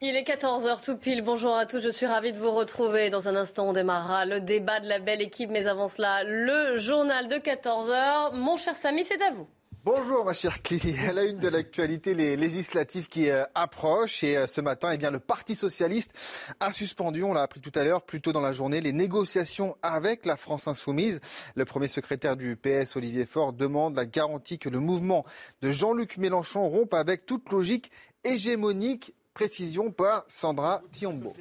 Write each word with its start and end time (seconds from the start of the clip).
Il 0.00 0.14
est 0.14 0.22
14h 0.22 0.80
tout 0.80 0.96
pile. 0.96 1.22
Bonjour 1.22 1.56
à 1.56 1.66
tous. 1.66 1.80
Je 1.80 1.88
suis 1.88 2.06
ravie 2.06 2.32
de 2.32 2.38
vous 2.38 2.52
retrouver. 2.52 3.10
Dans 3.10 3.26
un 3.26 3.34
instant, 3.34 3.68
on 3.68 3.72
démarrera 3.72 4.26
le 4.26 4.40
débat 4.40 4.78
de 4.78 4.86
la 4.86 5.00
belle 5.00 5.20
équipe. 5.20 5.50
Mais 5.50 5.66
avant 5.66 5.88
cela, 5.88 6.22
le 6.22 6.76
journal 6.78 7.26
de 7.26 7.34
14h. 7.34 8.32
Mon 8.32 8.56
cher 8.56 8.76
Samy, 8.76 9.02
c'est 9.02 9.20
à 9.20 9.32
vous. 9.32 9.48
Bonjour 9.84 10.24
ma 10.24 10.34
chère 10.34 10.62
Clélie. 10.62 10.94
À 11.08 11.12
la 11.12 11.24
une 11.24 11.40
de 11.40 11.48
l'actualité, 11.48 12.14
les 12.14 12.36
législatives 12.36 13.08
qui 13.08 13.28
euh, 13.28 13.42
approchent. 13.56 14.22
Et 14.22 14.36
euh, 14.36 14.46
ce 14.46 14.60
matin, 14.60 14.92
eh 14.92 14.98
bien, 14.98 15.10
le 15.10 15.18
Parti 15.18 15.56
socialiste 15.56 16.16
a 16.60 16.70
suspendu, 16.70 17.24
on 17.24 17.32
l'a 17.32 17.42
appris 17.42 17.60
tout 17.60 17.72
à 17.74 17.82
l'heure, 17.82 18.02
plus 18.02 18.20
tôt 18.20 18.32
dans 18.32 18.40
la 18.40 18.52
journée, 18.52 18.80
les 18.80 18.92
négociations 18.92 19.76
avec 19.82 20.26
la 20.26 20.36
France 20.36 20.68
insoumise. 20.68 21.20
Le 21.56 21.64
premier 21.64 21.88
secrétaire 21.88 22.36
du 22.36 22.54
PS, 22.54 22.94
Olivier 22.94 23.26
Faure, 23.26 23.52
demande 23.52 23.96
la 23.96 24.06
garantie 24.06 24.60
que 24.60 24.68
le 24.68 24.78
mouvement 24.78 25.24
de 25.60 25.72
Jean-Luc 25.72 26.18
Mélenchon 26.18 26.68
rompe 26.68 26.94
avec 26.94 27.26
toute 27.26 27.50
logique 27.50 27.90
hégémonique. 28.22 29.16
Précision 29.38 29.92
par 29.92 30.24
Sandra 30.26 30.82
Tiombo. 30.90 31.32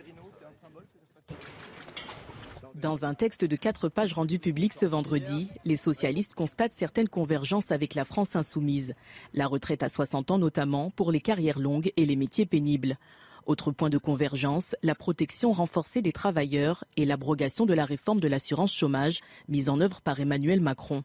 Dans 2.75 3.05
un 3.05 3.15
texte 3.15 3.43
de 3.43 3.55
quatre 3.55 3.89
pages 3.89 4.13
rendu 4.13 4.37
public 4.37 4.75
ce 4.75 4.85
vendredi, 4.85 5.49
les 5.65 5.77
socialistes 5.77 6.35
constatent 6.35 6.73
certaines 6.73 7.09
convergences 7.09 7.71
avec 7.71 7.95
la 7.95 8.03
France 8.03 8.35
insoumise. 8.35 8.93
La 9.33 9.47
retraite 9.47 9.81
à 9.81 9.89
60 9.89 10.29
ans 10.29 10.37
notamment 10.37 10.91
pour 10.91 11.11
les 11.11 11.21
carrières 11.21 11.57
longues 11.57 11.91
et 11.97 12.05
les 12.05 12.15
métiers 12.15 12.45
pénibles. 12.45 12.99
Autre 13.47 13.71
point 13.71 13.89
de 13.89 13.97
convergence, 13.97 14.75
la 14.83 14.93
protection 14.93 15.51
renforcée 15.51 16.03
des 16.03 16.11
travailleurs 16.11 16.83
et 16.97 17.05
l'abrogation 17.05 17.65
de 17.65 17.73
la 17.73 17.85
réforme 17.85 18.19
de 18.19 18.27
l'assurance 18.27 18.75
chômage 18.75 19.21
mise 19.47 19.69
en 19.69 19.79
œuvre 19.79 20.01
par 20.01 20.19
Emmanuel 20.19 20.59
Macron. 20.59 21.03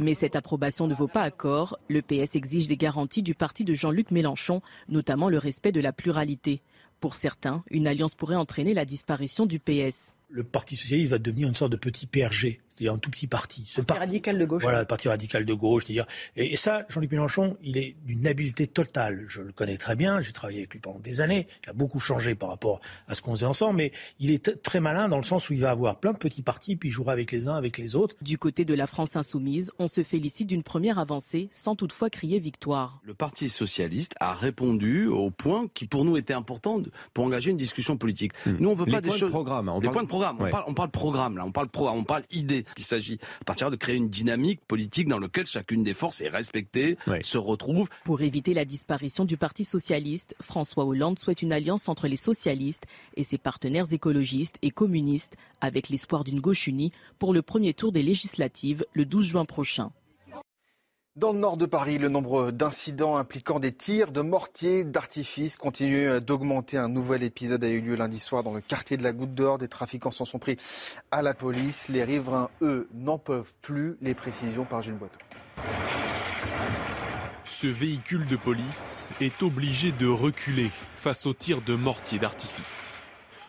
Mais 0.00 0.14
cette 0.14 0.36
approbation 0.36 0.86
ne 0.86 0.94
vaut 0.94 1.08
pas 1.08 1.22
accord. 1.22 1.76
Le 1.88 2.02
PS 2.02 2.36
exige 2.36 2.68
des 2.68 2.76
garanties 2.76 3.22
du 3.22 3.34
parti 3.34 3.64
de 3.64 3.74
Jean-Luc 3.74 4.12
Mélenchon, 4.12 4.62
notamment 4.88 5.28
le 5.28 5.38
respect 5.38 5.72
de 5.72 5.80
la 5.80 5.92
pluralité. 5.92 6.62
Pour 7.00 7.16
certains, 7.16 7.64
une 7.70 7.88
alliance 7.88 8.14
pourrait 8.14 8.36
entraîner 8.36 8.74
la 8.74 8.84
disparition 8.84 9.44
du 9.44 9.58
PS. 9.58 10.14
Le 10.28 10.44
Parti 10.44 10.76
socialiste 10.76 11.10
va 11.10 11.18
devenir 11.18 11.48
une 11.48 11.56
sorte 11.56 11.72
de 11.72 11.76
petit 11.76 12.06
PRG 12.06 12.60
c'est-à-dire 12.78 12.94
un 12.94 12.98
tout 12.98 13.10
petit 13.10 13.26
parti. 13.26 13.64
Ce 13.66 13.80
parti, 13.80 14.04
radical 14.04 14.38
de 14.38 14.44
gauche. 14.44 14.62
Voilà, 14.62 14.80
le 14.80 14.86
parti 14.86 15.08
radical 15.08 15.44
de 15.44 15.52
gauche. 15.52 15.84
C'est-à-dire, 15.86 16.06
et, 16.36 16.56
ça, 16.56 16.84
Jean-Luc 16.88 17.10
Mélenchon, 17.10 17.56
il 17.60 17.76
est 17.76 17.96
d'une 18.04 18.24
habileté 18.24 18.68
totale. 18.68 19.24
Je 19.26 19.40
le 19.40 19.50
connais 19.50 19.76
très 19.76 19.96
bien, 19.96 20.20
j'ai 20.20 20.32
travaillé 20.32 20.60
avec 20.60 20.74
lui 20.74 20.78
pendant 20.78 21.00
des 21.00 21.20
années. 21.20 21.48
Il 21.64 21.70
a 21.70 21.72
beaucoup 21.72 21.98
changé 21.98 22.36
par 22.36 22.50
rapport 22.50 22.80
à 23.08 23.16
ce 23.16 23.22
qu'on 23.22 23.34
faisait 23.34 23.46
ensemble, 23.46 23.78
mais 23.78 23.92
il 24.20 24.30
est 24.30 24.62
très 24.62 24.78
malin 24.78 25.08
dans 25.08 25.16
le 25.16 25.24
sens 25.24 25.50
où 25.50 25.54
il 25.54 25.60
va 25.60 25.70
avoir 25.70 25.98
plein 25.98 26.12
de 26.12 26.18
petits 26.18 26.42
partis, 26.42 26.76
puis 26.76 26.90
il 26.90 26.92
jouera 26.92 27.12
avec 27.12 27.32
les 27.32 27.48
uns, 27.48 27.56
avec 27.56 27.78
les 27.78 27.96
autres. 27.96 28.14
Du 28.22 28.38
côté 28.38 28.64
de 28.64 28.74
la 28.74 28.86
France 28.86 29.16
insoumise, 29.16 29.72
on 29.80 29.88
se 29.88 30.04
félicite 30.04 30.46
d'une 30.46 30.62
première 30.62 31.00
avancée, 31.00 31.48
sans 31.50 31.74
toutefois 31.74 32.10
crier 32.10 32.38
victoire. 32.38 33.00
Le 33.02 33.14
Parti 33.14 33.48
socialiste 33.48 34.14
a 34.20 34.34
répondu 34.34 35.08
aux 35.08 35.30
points 35.30 35.66
qui 35.74 35.86
pour 35.86 36.04
nous 36.04 36.16
étaient 36.16 36.32
importants 36.32 36.80
pour 37.12 37.24
engager 37.24 37.50
une 37.50 37.56
discussion 37.56 37.96
politique. 37.96 38.32
Hmm. 38.46 38.56
Nous, 38.60 38.68
on 38.68 38.74
veut 38.76 38.86
pas 38.86 39.00
des 39.00 39.10
choses. 39.10 39.22
De 39.22 39.28
programme, 39.30 39.68
on 39.68 39.80
les 39.80 39.88
points 39.88 40.04
de 40.04 40.08
programme. 40.08 40.17
On, 40.18 40.50
parle, 40.50 40.64
on 40.66 40.74
parle 40.74 40.90
programme 40.90 41.36
là, 41.36 41.44
on 41.44 41.52
parle 41.52 41.68
pro, 41.68 41.88
on 41.88 42.04
parle 42.04 42.24
idée. 42.30 42.64
Il 42.76 42.84
s'agit 42.84 43.18
à 43.40 43.44
partir 43.44 43.70
de 43.70 43.76
créer 43.76 43.96
une 43.96 44.08
dynamique 44.08 44.60
politique 44.66 45.08
dans 45.08 45.18
laquelle 45.18 45.46
chacune 45.46 45.82
des 45.82 45.94
forces 45.94 46.20
est 46.20 46.28
respectée, 46.28 46.96
se 47.22 47.38
retrouve. 47.38 47.88
Pour 48.04 48.22
éviter 48.22 48.54
la 48.54 48.64
disparition 48.64 49.24
du 49.24 49.36
Parti 49.36 49.64
socialiste, 49.64 50.34
François 50.40 50.84
Hollande 50.84 51.18
souhaite 51.18 51.42
une 51.42 51.52
alliance 51.52 51.88
entre 51.88 52.08
les 52.08 52.16
socialistes 52.16 52.84
et 53.16 53.24
ses 53.24 53.38
partenaires 53.38 53.92
écologistes 53.92 54.56
et 54.62 54.70
communistes, 54.70 55.36
avec 55.60 55.88
l'espoir 55.88 56.24
d'une 56.24 56.40
gauche 56.40 56.66
unie 56.66 56.92
pour 57.18 57.32
le 57.32 57.42
premier 57.42 57.74
tour 57.74 57.92
des 57.92 58.02
législatives 58.02 58.84
le 58.92 59.04
12 59.04 59.26
juin 59.26 59.44
prochain. 59.44 59.90
Dans 61.18 61.32
le 61.32 61.40
nord 61.40 61.56
de 61.56 61.66
Paris, 61.66 61.98
le 61.98 62.08
nombre 62.08 62.52
d'incidents 62.52 63.16
impliquant 63.16 63.58
des 63.58 63.72
tirs 63.72 64.12
de 64.12 64.20
mortiers 64.20 64.84
d'artifice 64.84 65.56
continue 65.56 66.20
d'augmenter. 66.20 66.76
Un 66.76 66.88
nouvel 66.88 67.24
épisode 67.24 67.64
a 67.64 67.68
eu 67.68 67.80
lieu 67.80 67.96
lundi 67.96 68.20
soir 68.20 68.44
dans 68.44 68.54
le 68.54 68.60
quartier 68.60 68.96
de 68.96 69.02
la 69.02 69.12
Goutte 69.12 69.34
d'Or. 69.34 69.58
Des 69.58 69.66
trafiquants 69.66 70.12
s'en 70.12 70.24
sont 70.24 70.38
pris 70.38 70.56
à 71.10 71.20
la 71.22 71.34
police. 71.34 71.88
Les 71.88 72.04
riverains, 72.04 72.50
eux, 72.62 72.88
n'en 72.94 73.18
peuvent 73.18 73.52
plus. 73.62 73.96
Les 74.00 74.14
précisions 74.14 74.64
par 74.64 74.80
Jules 74.80 74.94
Boiton. 74.94 75.18
Ce 77.44 77.66
véhicule 77.66 78.24
de 78.28 78.36
police 78.36 79.04
est 79.20 79.42
obligé 79.42 79.90
de 79.90 80.06
reculer 80.06 80.70
face 80.94 81.26
aux 81.26 81.34
tirs 81.34 81.62
de 81.62 81.74
mortiers 81.74 82.20
d'artifice. 82.20 82.87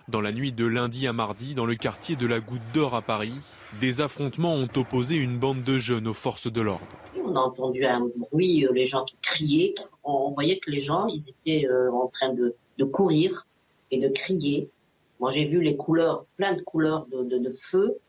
Dans 0.09 0.21
la 0.21 0.31
nuit 0.31 0.51
de 0.51 0.65
lundi 0.65 1.05
à 1.05 1.13
mardi, 1.13 1.53
dans 1.53 1.67
le 1.67 1.75
quartier 1.75 2.15
de 2.15 2.25
la 2.25 2.39
Goutte 2.39 2.63
d'Or 2.73 2.95
à 2.95 3.03
Paris, 3.03 3.35
des 3.79 4.01
affrontements 4.01 4.55
ont 4.55 4.69
opposé 4.75 5.15
une 5.15 5.37
bande 5.37 5.63
de 5.63 5.77
jeunes 5.77 6.07
aux 6.07 6.15
forces 6.15 6.51
de 6.51 6.61
l'ordre. 6.61 6.87
On 7.23 7.35
a 7.35 7.39
entendu 7.39 7.85
un 7.85 8.07
bruit, 8.15 8.65
euh, 8.65 8.71
les 8.73 8.85
gens 8.85 9.05
qui 9.05 9.15
criaient. 9.21 9.75
On 10.03 10.31
voyait 10.31 10.57
que 10.57 10.71
les 10.71 10.79
gens, 10.79 11.05
ils 11.05 11.29
étaient 11.29 11.67
euh, 11.67 11.91
en 11.91 12.07
train 12.07 12.33
de, 12.33 12.55
courir 12.85 13.45
et 13.91 13.99
de 13.99 14.07
crier. 14.07 14.71
Moi, 15.19 15.31
j'ai 15.31 15.45
vu 15.45 15.61
les 15.61 15.77
couleurs, 15.77 16.25
plein 16.37 16.53
de 16.53 16.61
couleurs 16.61 17.05
de, 17.11 17.49
feu. 17.51 17.99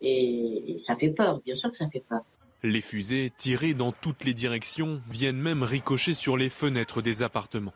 Et, 0.00 0.72
et 0.72 0.78
ça 0.78 0.96
fait 0.96 1.10
peur, 1.10 1.42
bien 1.44 1.56
sûr 1.56 1.70
que 1.70 1.76
ça 1.76 1.90
fait 1.90 2.04
peur. 2.08 2.22
Les 2.62 2.80
fusées, 2.80 3.32
tirées 3.36 3.74
dans 3.74 3.92
toutes 3.92 4.24
les 4.24 4.32
directions, 4.32 5.02
viennent 5.10 5.36
même 5.36 5.62
ricocher 5.62 6.14
sur 6.14 6.38
les 6.38 6.48
fenêtres 6.48 7.02
des 7.02 7.22
appartements. 7.22 7.74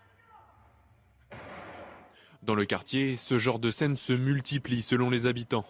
Dans 2.46 2.54
le 2.54 2.64
quartier, 2.64 3.16
ce 3.16 3.40
genre 3.40 3.58
de 3.58 3.72
scène 3.72 3.96
se 3.96 4.12
multiplie 4.12 4.80
selon 4.80 5.10
les 5.10 5.26
habitants. 5.26 5.64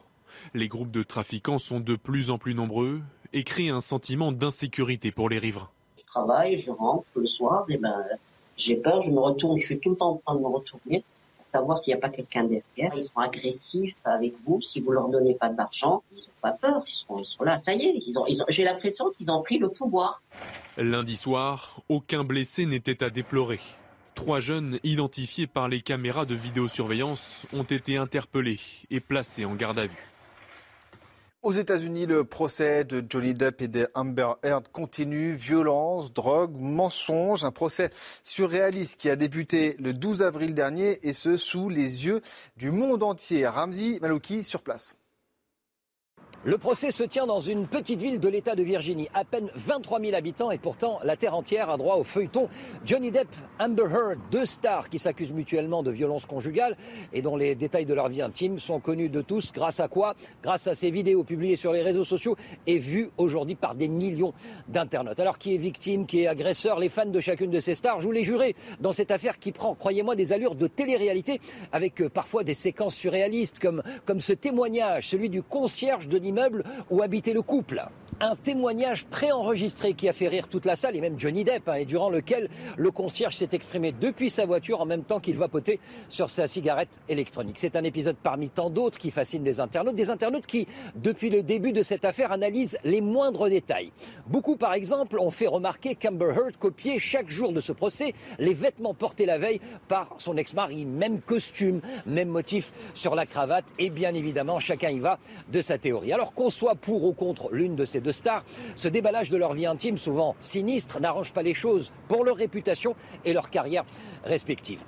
Les 0.52 0.68
groupes 0.68 0.90
de 0.90 1.02
trafiquants 1.02 1.56
sont 1.56 1.80
de 1.80 1.96
plus 1.96 2.28
en 2.28 2.36
plus 2.36 2.52
nombreux 2.52 3.00
et 3.32 3.44
créent 3.44 3.70
un 3.70 3.80
sentiment 3.80 4.30
d'insécurité 4.30 5.10
pour 5.10 5.30
les 5.30 5.38
riverains. 5.38 5.70
Je 5.98 6.04
travaille, 6.04 6.58
je 6.58 6.70
rentre 6.70 7.06
le 7.16 7.24
soir, 7.24 7.64
et 7.70 7.78
ben, 7.78 8.04
j'ai 8.58 8.76
peur, 8.76 9.02
je 9.02 9.10
me 9.10 9.20
retourne, 9.20 9.58
je 9.58 9.64
suis 9.64 9.80
tout 9.80 9.88
le 9.88 9.96
temps 9.96 10.10
en 10.10 10.16
train 10.16 10.34
de 10.34 10.40
me 10.40 10.48
retourner 10.48 11.02
pour 11.38 11.46
savoir 11.50 11.80
qu'il 11.80 11.94
n'y 11.94 11.98
a 11.98 12.00
pas 12.02 12.10
quelqu'un 12.10 12.44
derrière. 12.44 12.92
Ils 12.94 13.06
sont 13.06 13.20
agressifs 13.20 13.96
avec 14.04 14.34
vous, 14.44 14.60
si 14.60 14.82
vous 14.82 14.92
leur 14.92 15.08
donnez 15.08 15.32
pas 15.32 15.48
d'argent, 15.48 16.02
ils 16.12 16.18
n'ont 16.18 16.42
pas 16.42 16.52
peur, 16.52 16.84
ils 16.86 17.24
sont, 17.24 17.42
là, 17.42 17.56
ça 17.56 17.72
y 17.72 17.86
est, 17.86 18.02
j'ai 18.50 18.64
l'impression 18.64 19.10
qu'ils 19.16 19.30
ont 19.30 19.42
pris 19.42 19.56
le 19.56 19.70
pouvoir. 19.70 20.20
Lundi 20.76 21.16
soir, 21.16 21.80
aucun 21.88 22.22
blessé 22.22 22.66
n'était 22.66 23.02
à 23.02 23.08
déplorer. 23.08 23.60
Trois 24.16 24.40
jeunes 24.40 24.80
identifiés 24.82 25.46
par 25.46 25.68
les 25.68 25.82
caméras 25.82 26.24
de 26.24 26.34
vidéosurveillance 26.34 27.44
ont 27.52 27.62
été 27.62 27.98
interpellés 27.98 28.58
et 28.90 28.98
placés 28.98 29.44
en 29.44 29.54
garde 29.54 29.78
à 29.78 29.86
vue. 29.86 30.08
Aux 31.42 31.52
États-Unis, 31.52 32.06
le 32.06 32.24
procès 32.24 32.84
de 32.84 33.04
Johnny 33.08 33.34
Depp 33.34 33.62
et 33.62 33.68
de 33.68 33.88
Amber 33.94 34.32
Heard 34.42 34.66
continue. 34.72 35.34
Violence, 35.34 36.12
drogue, 36.12 36.56
mensonge. 36.58 37.44
Un 37.44 37.52
procès 37.52 37.90
surréaliste 38.24 38.98
qui 38.98 39.10
a 39.10 39.16
débuté 39.16 39.76
le 39.78 39.92
12 39.92 40.22
avril 40.22 40.54
dernier 40.54 40.98
et 41.06 41.12
ce, 41.12 41.36
sous 41.36 41.68
les 41.68 42.06
yeux 42.06 42.22
du 42.56 42.72
monde 42.72 43.04
entier. 43.04 43.46
Ramzi 43.46 43.98
Malouki 44.00 44.42
sur 44.42 44.62
place. 44.62 44.96
Le 46.46 46.58
procès 46.58 46.92
se 46.92 47.02
tient 47.02 47.26
dans 47.26 47.40
une 47.40 47.66
petite 47.66 48.00
ville 48.00 48.20
de 48.20 48.28
l'État 48.28 48.54
de 48.54 48.62
Virginie, 48.62 49.08
à 49.14 49.24
peine 49.24 49.50
23 49.56 50.00
000 50.00 50.14
habitants 50.14 50.52
et 50.52 50.58
pourtant 50.58 51.00
la 51.02 51.16
terre 51.16 51.34
entière 51.34 51.70
a 51.70 51.76
droit 51.76 51.96
au 51.96 52.04
feuilleton. 52.04 52.48
Johnny 52.84 53.10
Depp, 53.10 53.26
Amber 53.58 53.88
Heard, 53.90 54.20
deux 54.30 54.46
stars 54.46 54.88
qui 54.88 55.00
s'accusent 55.00 55.32
mutuellement 55.32 55.82
de 55.82 55.90
violence 55.90 56.24
conjugale 56.24 56.76
et 57.12 57.20
dont 57.20 57.34
les 57.34 57.56
détails 57.56 57.84
de 57.84 57.94
leur 57.94 58.08
vie 58.08 58.22
intime 58.22 58.60
sont 58.60 58.78
connus 58.78 59.08
de 59.08 59.22
tous. 59.22 59.52
Grâce 59.52 59.80
à 59.80 59.88
quoi? 59.88 60.14
Grâce 60.40 60.68
à 60.68 60.76
ces 60.76 60.92
vidéos 60.92 61.24
publiées 61.24 61.56
sur 61.56 61.72
les 61.72 61.82
réseaux 61.82 62.04
sociaux 62.04 62.36
et 62.68 62.78
vues 62.78 63.10
aujourd'hui 63.16 63.56
par 63.56 63.74
des 63.74 63.88
millions 63.88 64.32
d'internautes. 64.68 65.18
Alors 65.18 65.38
qui 65.38 65.52
est 65.52 65.58
victime, 65.58 66.06
qui 66.06 66.20
est 66.20 66.28
agresseur? 66.28 66.78
Les 66.78 66.90
fans 66.90 67.06
de 67.06 67.18
chacune 67.18 67.50
de 67.50 67.58
ces 67.58 67.74
stars 67.74 68.00
jouent 68.00 68.12
les 68.12 68.22
jurés 68.22 68.54
dans 68.78 68.92
cette 68.92 69.10
affaire 69.10 69.40
qui 69.40 69.50
prend, 69.50 69.74
croyez-moi, 69.74 70.14
des 70.14 70.32
allures 70.32 70.54
de 70.54 70.68
télé-réalité 70.68 71.40
avec 71.72 72.00
euh, 72.00 72.08
parfois 72.08 72.44
des 72.44 72.54
séquences 72.54 72.94
surréalistes 72.94 73.58
comme, 73.58 73.82
comme 74.04 74.20
ce 74.20 74.32
témoignage, 74.32 75.08
celui 75.08 75.28
du 75.28 75.42
concierge 75.42 76.06
de 76.06 76.18
où 76.90 77.02
habitait 77.02 77.32
le 77.32 77.42
couple. 77.42 77.82
Un 78.18 78.34
témoignage 78.34 79.04
préenregistré 79.04 79.92
qui 79.92 80.08
a 80.08 80.14
fait 80.14 80.28
rire 80.28 80.48
toute 80.48 80.64
la 80.64 80.74
salle 80.74 80.96
et 80.96 81.00
même 81.02 81.20
Johnny 81.20 81.44
Depp, 81.44 81.68
hein, 81.68 81.74
et 81.74 81.84
durant 81.84 82.08
lequel 82.08 82.48
le 82.76 82.90
concierge 82.90 83.36
s'est 83.36 83.50
exprimé 83.52 83.92
depuis 83.92 84.30
sa 84.30 84.46
voiture 84.46 84.80
en 84.80 84.86
même 84.86 85.02
temps 85.02 85.20
qu'il 85.20 85.36
vapotait 85.36 85.80
sur 86.08 86.30
sa 86.30 86.46
cigarette 86.48 87.00
électronique. 87.10 87.58
C'est 87.58 87.76
un 87.76 87.84
épisode 87.84 88.16
parmi 88.22 88.48
tant 88.48 88.70
d'autres 88.70 88.98
qui 88.98 89.10
fascine 89.10 89.42
des 89.42 89.60
internautes, 89.60 89.96
des 89.96 90.08
internautes 90.08 90.46
qui, 90.46 90.66
depuis 90.94 91.28
le 91.28 91.42
début 91.42 91.72
de 91.72 91.82
cette 91.82 92.06
affaire, 92.06 92.32
analysent 92.32 92.78
les 92.84 93.02
moindres 93.02 93.50
détails. 93.50 93.92
Beaucoup, 94.28 94.56
par 94.56 94.72
exemple, 94.72 95.18
ont 95.18 95.30
fait 95.30 95.46
remarquer 95.46 95.94
qu'Amber 95.94 96.32
Heard 96.36 96.56
copiait 96.58 96.98
chaque 96.98 97.28
jour 97.28 97.52
de 97.52 97.60
ce 97.60 97.72
procès 97.72 98.14
les 98.38 98.54
vêtements 98.54 98.94
portés 98.94 99.26
la 99.26 99.38
veille 99.38 99.60
par 99.88 100.14
son 100.18 100.36
ex-mari, 100.36 100.86
même 100.86 101.20
costume, 101.20 101.80
même 102.06 102.28
motif 102.28 102.72
sur 102.94 103.14
la 103.14 103.26
cravate, 103.26 103.66
et 103.78 103.90
bien 103.90 104.14
évidemment, 104.14 104.58
chacun 104.58 104.90
y 104.90 105.00
va 105.00 105.18
de 105.52 105.60
sa 105.60 105.76
théorie. 105.76 106.12
Alors 106.12 106.25
qu'on 106.32 106.50
soit 106.50 106.74
pour 106.74 107.04
ou 107.04 107.12
contre 107.12 107.50
l'une 107.52 107.76
de 107.76 107.84
ces 107.84 108.00
de 108.00 108.12
stars, 108.12 108.44
ce 108.74 108.88
déballage 108.88 109.30
de 109.30 109.36
leur 109.36 109.54
vie 109.54 109.66
intime, 109.66 109.98
souvent 109.98 110.36
sinistre, 110.40 111.00
n'arrange 111.00 111.32
pas 111.32 111.42
les 111.42 111.54
choses 111.54 111.92
pour 112.08 112.24
leur 112.24 112.36
réputation 112.36 112.94
et 113.24 113.32
leur 113.32 113.50
carrière 113.50 113.84
respective. 114.24 114.82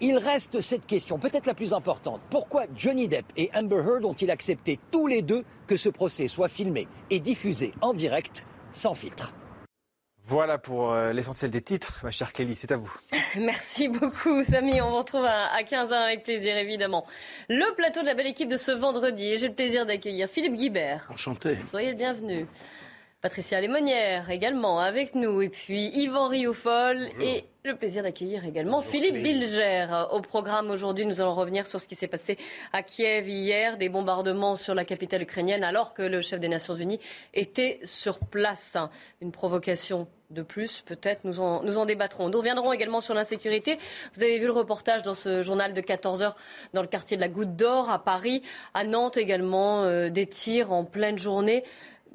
Il 0.00 0.16
reste 0.16 0.60
cette 0.60 0.86
question, 0.86 1.18
peut-être 1.18 1.46
la 1.46 1.54
plus 1.54 1.74
importante. 1.74 2.20
Pourquoi 2.30 2.64
Johnny 2.74 3.08
Depp 3.08 3.26
et 3.36 3.50
Amber 3.54 3.82
Heard 3.84 4.04
ont-ils 4.04 4.30
accepté 4.30 4.78
tous 4.90 5.06
les 5.06 5.22
deux 5.22 5.44
que 5.66 5.76
ce 5.76 5.88
procès 5.88 6.28
soit 6.28 6.48
filmé 6.48 6.88
et 7.10 7.20
diffusé 7.20 7.72
en 7.80 7.92
direct 7.92 8.46
sans 8.72 8.94
filtre? 8.94 9.34
Voilà 10.30 10.58
pour 10.58 10.92
euh, 10.92 11.12
l'essentiel 11.12 11.50
des 11.50 11.60
titres, 11.60 12.02
ma 12.04 12.12
chère 12.12 12.32
Kelly, 12.32 12.54
c'est 12.54 12.70
à 12.70 12.76
vous. 12.76 12.92
Merci 13.36 13.88
beaucoup, 13.88 14.44
Samy. 14.44 14.80
On 14.80 14.90
vous 14.90 14.98
retrouve 14.98 15.24
à 15.24 15.60
15h 15.60 15.92
avec 15.92 16.22
plaisir, 16.22 16.56
évidemment. 16.56 17.04
Le 17.48 17.74
plateau 17.74 18.02
de 18.02 18.06
la 18.06 18.14
belle 18.14 18.28
équipe 18.28 18.48
de 18.48 18.56
ce 18.56 18.70
vendredi, 18.70 19.32
et 19.32 19.38
j'ai 19.38 19.48
le 19.48 19.54
plaisir 19.54 19.86
d'accueillir 19.86 20.28
Philippe 20.28 20.54
Guibert. 20.54 21.08
Enchanté. 21.12 21.56
Soyez 21.70 21.90
le 21.90 21.96
bienvenu. 21.96 22.46
Patricia 23.22 23.60
Lémonière 23.60 24.30
également 24.30 24.78
avec 24.78 25.16
nous. 25.16 25.42
Et 25.42 25.48
puis 25.48 25.88
Yvan 25.88 26.28
Rioufol 26.28 27.08
et 27.20 27.44
le 27.64 27.74
plaisir 27.74 28.04
d'accueillir 28.04 28.44
également 28.44 28.80
Philippe 28.80 29.20
Bilger. 29.20 30.04
Au 30.12 30.20
programme 30.20 30.70
aujourd'hui, 30.70 31.06
nous 31.06 31.20
allons 31.20 31.34
revenir 31.34 31.66
sur 31.66 31.80
ce 31.80 31.88
qui 31.88 31.96
s'est 31.96 32.06
passé 32.06 32.38
à 32.72 32.84
Kiev 32.84 33.28
hier, 33.28 33.76
des 33.76 33.88
bombardements 33.88 34.54
sur 34.54 34.74
la 34.74 34.84
capitale 34.84 35.22
ukrainienne 35.22 35.64
alors 35.64 35.92
que 35.92 36.02
le 36.02 36.22
chef 36.22 36.38
des 36.38 36.48
Nations 36.48 36.76
Unies 36.76 37.00
était 37.34 37.80
sur 37.82 38.20
place. 38.20 38.78
Une 39.20 39.32
provocation 39.32 40.08
de 40.30 40.42
plus, 40.42 40.82
peut-être, 40.82 41.24
nous 41.24 41.40
en, 41.40 41.62
nous 41.62 41.76
en 41.76 41.86
débattrons. 41.86 42.28
Nous 42.28 42.38
reviendrons 42.38 42.72
également 42.72 43.00
sur 43.00 43.14
l'insécurité. 43.14 43.78
Vous 44.14 44.22
avez 44.22 44.38
vu 44.38 44.46
le 44.46 44.52
reportage 44.52 45.02
dans 45.02 45.14
ce 45.14 45.42
journal 45.42 45.74
de 45.74 45.80
14 45.80 46.22
heures 46.22 46.36
dans 46.72 46.82
le 46.82 46.88
quartier 46.88 47.16
de 47.16 47.22
la 47.22 47.28
Goutte 47.28 47.56
d'Or 47.56 47.90
à 47.90 48.02
Paris, 48.02 48.42
à 48.74 48.84
Nantes 48.84 49.16
également, 49.16 49.84
euh, 49.84 50.08
des 50.08 50.26
tirs 50.26 50.72
en 50.72 50.84
pleine 50.84 51.18
journée. 51.18 51.64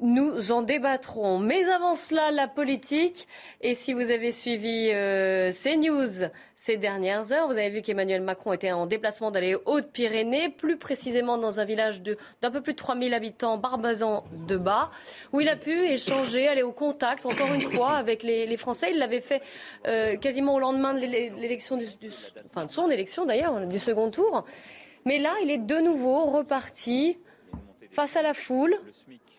Nous 0.00 0.52
en 0.52 0.62
débattrons. 0.62 1.38
Mais 1.38 1.64
avant 1.68 1.94
cela, 1.94 2.30
la 2.30 2.48
politique. 2.48 3.28
Et 3.62 3.74
si 3.74 3.94
vous 3.94 4.10
avez 4.10 4.32
suivi 4.32 4.90
euh, 4.90 5.52
ces 5.52 5.76
news 5.76 6.28
ces 6.58 6.78
dernières 6.78 7.32
heures, 7.32 7.46
vous 7.46 7.58
avez 7.58 7.68
vu 7.68 7.82
qu'Emmanuel 7.82 8.22
Macron 8.22 8.54
était 8.54 8.72
en 8.72 8.86
déplacement 8.86 9.30
dans 9.30 9.40
les 9.40 9.54
Hautes-Pyrénées, 9.54 10.48
plus 10.48 10.78
précisément 10.78 11.36
dans 11.36 11.60
un 11.60 11.66
village 11.66 12.00
d'un 12.02 12.50
peu 12.50 12.62
plus 12.62 12.72
de 12.72 12.78
3000 12.78 13.12
habitants, 13.12 13.58
Barbazan 13.58 14.24
de 14.48 14.56
Bas, 14.56 14.90
où 15.34 15.40
il 15.42 15.48
a 15.50 15.56
pu 15.56 15.84
échanger, 15.84 16.48
aller 16.48 16.62
au 16.62 16.72
contact, 16.72 17.26
encore 17.26 17.52
une 17.52 17.60
fois, 17.60 17.92
avec 17.92 18.22
les, 18.22 18.56
Français. 18.56 18.88
Il 18.90 18.98
l'avait 18.98 19.20
fait 19.20 19.42
euh, 19.86 20.16
quasiment 20.16 20.54
au 20.54 20.58
lendemain 20.58 20.94
de 20.94 21.00
l'élection, 21.00 21.76
de 21.76 21.84
son 22.68 22.90
élection 22.90 23.26
d'ailleurs, 23.26 23.60
du 23.66 23.78
second 23.78 24.10
tour. 24.10 24.46
Mais 25.04 25.18
là, 25.18 25.34
il 25.42 25.50
est 25.50 25.58
de 25.58 25.76
nouveau 25.76 26.24
reparti 26.24 27.18
face 27.90 28.16
à 28.16 28.22
la 28.22 28.32
foule 28.32 28.80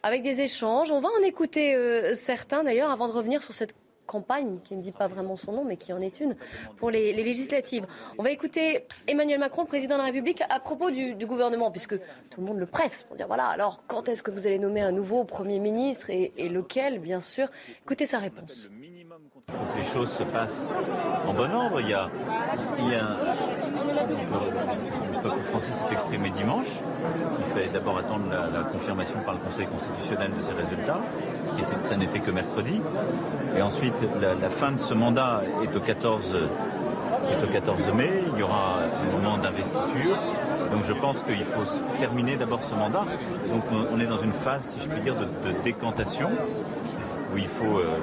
avec 0.04 0.22
des 0.22 0.40
échanges. 0.42 0.92
On 0.92 1.02
va 1.02 1.10
en 1.20 1.24
écouter 1.24 1.76
euh, 1.76 2.14
certains 2.14 2.64
d'ailleurs 2.64 2.92
avant 2.92 3.08
de 3.08 3.14
revenir 3.14 3.42
sur 3.42 3.56
cette 3.56 3.74
campagne 4.08 4.60
qui 4.64 4.76
ne 4.76 4.82
dit 4.82 4.92
pas 4.92 5.08
vraiment 5.08 5.36
son 5.36 5.52
nom, 5.52 5.64
mais 5.64 5.78
qui 5.78 5.94
en 5.94 6.00
est 6.00 6.20
une 6.20 6.36
pour 6.78 6.90
les, 6.90 7.14
législatives. 7.14 7.86
On 8.18 8.24
va 8.24 8.32
écouter 8.32 8.88
Emmanuel 9.06 9.40
Macron, 9.40 9.66
président 9.66 9.96
de 9.96 10.00
la 10.00 10.06
République, 10.06 10.42
à 10.50 10.60
propos 10.60 10.90
du, 10.90 11.14
gouvernement, 11.28 11.70
puisque 11.70 11.98
tout 11.98 12.42
le 12.42 12.48
monde 12.48 12.58
le 12.58 12.66
presse 12.66 13.04
pour 13.04 13.16
dire 13.18 13.28
voilà, 13.28 13.48
alors 13.48 13.84
quand 13.88 14.10
est-ce 14.10 14.24
que 14.24 14.32
vous 14.32 14.48
allez 14.48 14.60
nommer 14.60 14.82
un 14.82 14.94
nouveau 14.94 15.26
Premier 15.26 15.60
ministre 15.60 16.10
et, 16.10 16.32
lequel, 16.50 17.00
bien 17.00 17.20
sûr? 17.20 17.50
Écoutez 17.84 18.06
sa 18.06 18.20
réponse. 18.20 18.70
Il 19.50 19.54
faut 19.54 19.66
que 19.66 19.78
les 19.78 19.84
choses 19.84 20.12
se 20.12 20.24
passent 20.24 20.70
en 21.26 21.34
bon 21.34 21.52
ordre. 21.54 21.82
Il 21.82 21.90
y 21.90 21.94
a, 21.94 22.10
il 22.80 22.90
y 22.90 22.96
a 22.96 23.18
le 25.18 25.30
peuple 25.30 25.44
français 25.44 25.72
s'est 25.72 25.92
exprimé 25.92 26.30
dimanche. 26.30 26.80
Il 27.40 27.46
fallait 27.54 27.70
d'abord 27.70 27.98
attendre 27.98 28.26
la, 28.30 28.64
confirmation 28.64 29.20
par 29.22 29.34
le 29.34 29.40
Conseil 29.40 29.68
constitutionnel 29.68 30.32
de 30.38 30.42
ces 30.42 30.54
résultats, 30.54 31.00
ce 31.44 31.50
qui 31.52 31.64
ça 31.84 31.96
n'était 31.96 32.20
que 32.20 32.32
mercredi. 32.32 32.82
Et 33.56 33.62
ensuite, 33.62 33.96
la, 34.22 34.50
fin 34.50 34.72
de 34.72 34.80
ce 34.80 34.94
mandat 34.94 35.44
est 35.64 35.76
au 35.76 35.80
14, 35.80 36.36
est 37.32 37.44
au 37.44 37.48
14 37.48 37.94
mai. 37.96 38.24
Il 38.34 38.40
y 38.40 38.44
aura 38.44 38.80
un 39.02 39.18
moment 39.18 39.38
d'investiture. 39.38 40.18
Donc 40.72 40.84
je 40.84 40.94
pense 40.94 41.24
qu'il 41.24 41.46
faut 41.46 41.64
terminer 41.98 42.36
d'abord 42.36 42.64
ce 42.64 42.76
mandat. 42.76 43.06
Donc 43.50 43.64
on 43.94 44.00
est 44.00 44.08
dans 44.08 44.20
une 44.20 44.34
phase, 44.34 44.76
si 44.76 44.82
je 44.82 44.90
puis 44.90 45.02
dire, 45.02 45.16
de, 45.16 45.52
décantation, 45.64 46.30
où 47.34 47.38
il 47.38 47.48
faut 47.48 47.80
euh, 47.80 47.98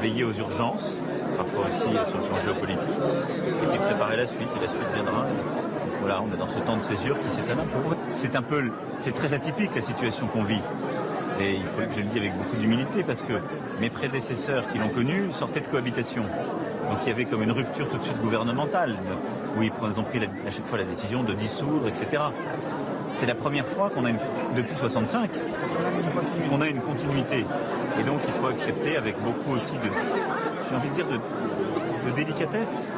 veiller 0.00 0.24
aux 0.24 0.32
urgences, 0.32 1.02
parfois 1.36 1.66
aussi 1.68 1.88
sur 2.08 2.18
le 2.18 2.24
plan 2.24 2.38
géopolitique, 2.42 2.90
et 3.46 3.66
puis 3.66 3.78
préparer 3.78 4.16
la 4.16 4.26
suite, 4.26 4.48
si 4.48 4.60
la 4.60 4.68
suite 4.68 4.88
viendra. 4.94 5.26
Voilà, 6.00 6.22
on 6.22 6.32
est 6.34 6.38
dans 6.38 6.46
ce 6.46 6.58
temps 6.60 6.76
de 6.76 6.82
césure 6.82 7.20
qui 7.20 7.30
s'étale 7.30 7.58
un 7.60 7.64
peu. 7.64 7.96
C'est 8.12 8.36
un 8.36 8.42
peu, 8.42 8.70
c'est 8.98 9.12
très 9.12 9.32
atypique 9.32 9.74
la 9.74 9.82
situation 9.82 10.26
qu'on 10.26 10.44
vit. 10.44 10.62
Et 11.40 11.54
il 11.54 11.66
faut 11.66 11.80
que 11.80 11.92
je 11.92 12.00
le 12.00 12.06
dise 12.06 12.18
avec 12.18 12.36
beaucoup 12.36 12.56
d'humilité 12.56 13.02
parce 13.02 13.22
que 13.22 13.34
mes 13.80 13.88
prédécesseurs 13.88 14.66
qui 14.70 14.78
l'ont 14.78 14.90
connu 14.90 15.30
sortaient 15.30 15.60
de 15.60 15.68
cohabitation. 15.68 16.22
Donc 16.22 16.98
il 17.02 17.08
y 17.08 17.12
avait 17.12 17.24
comme 17.24 17.42
une 17.42 17.52
rupture 17.52 17.88
tout 17.88 17.98
de 17.98 18.02
suite 18.02 18.20
gouvernementale, 18.20 18.96
où 19.56 19.62
ils 19.62 19.70
ont 19.70 20.02
pris 20.02 20.18
à 20.46 20.50
chaque 20.50 20.66
fois 20.66 20.78
la 20.78 20.84
décision 20.84 21.22
de 21.22 21.32
dissoudre, 21.32 21.88
etc. 21.88 22.22
C'est 23.14 23.26
la 23.26 23.34
première 23.34 23.66
fois 23.66 23.90
qu'on 23.90 24.04
a, 24.04 24.10
depuis 24.56 24.76
65, 24.76 25.30
qu'on 26.48 26.60
a 26.60 26.66
une 26.66 26.80
continuité. 26.80 27.46
Et 27.98 28.02
donc 28.02 28.20
il 28.26 28.32
faut 28.32 28.46
accepter 28.46 28.96
avec 28.96 29.16
beaucoup 29.22 29.56
aussi 29.56 29.74
de, 29.74 29.88
j'ai 30.68 30.76
envie 30.76 30.88
de 30.88 30.94
dire, 30.94 31.06
de, 31.06 32.10
délicatesse. 32.14 32.88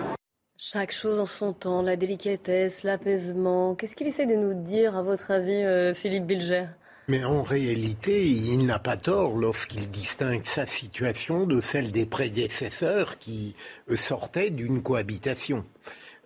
Chaque 0.65 0.93
chose 0.93 1.19
en 1.19 1.27
son 1.27 1.53
temps, 1.53 1.83
la 1.83 1.97
délicatesse, 1.97 2.85
l'apaisement. 2.85 3.75
Qu'est-ce 3.75 3.97
qu'il 3.97 4.07
essaie 4.07 4.27
de 4.27 4.37
nous 4.37 4.55
dire, 4.55 4.97
à 4.97 5.03
votre 5.03 5.33
avis, 5.33 5.51
euh, 5.51 5.93
Philippe 5.93 6.25
Bilger? 6.25 6.67
Mais 7.09 7.25
en 7.25 7.43
réalité, 7.43 8.29
il 8.29 8.65
n'a 8.65 8.79
pas 8.79 8.97
tort 8.97 9.37
lorsqu'il 9.37 9.91
distingue 9.91 10.47
sa 10.47 10.65
situation 10.65 11.47
de 11.47 11.61
celle 11.61 11.91
des 11.91 12.07
prédécesseurs 12.07 13.19
qui 13.19 13.57
sortaient 13.97 14.51
d'une 14.51 14.85
cohabitation. 14.85 15.65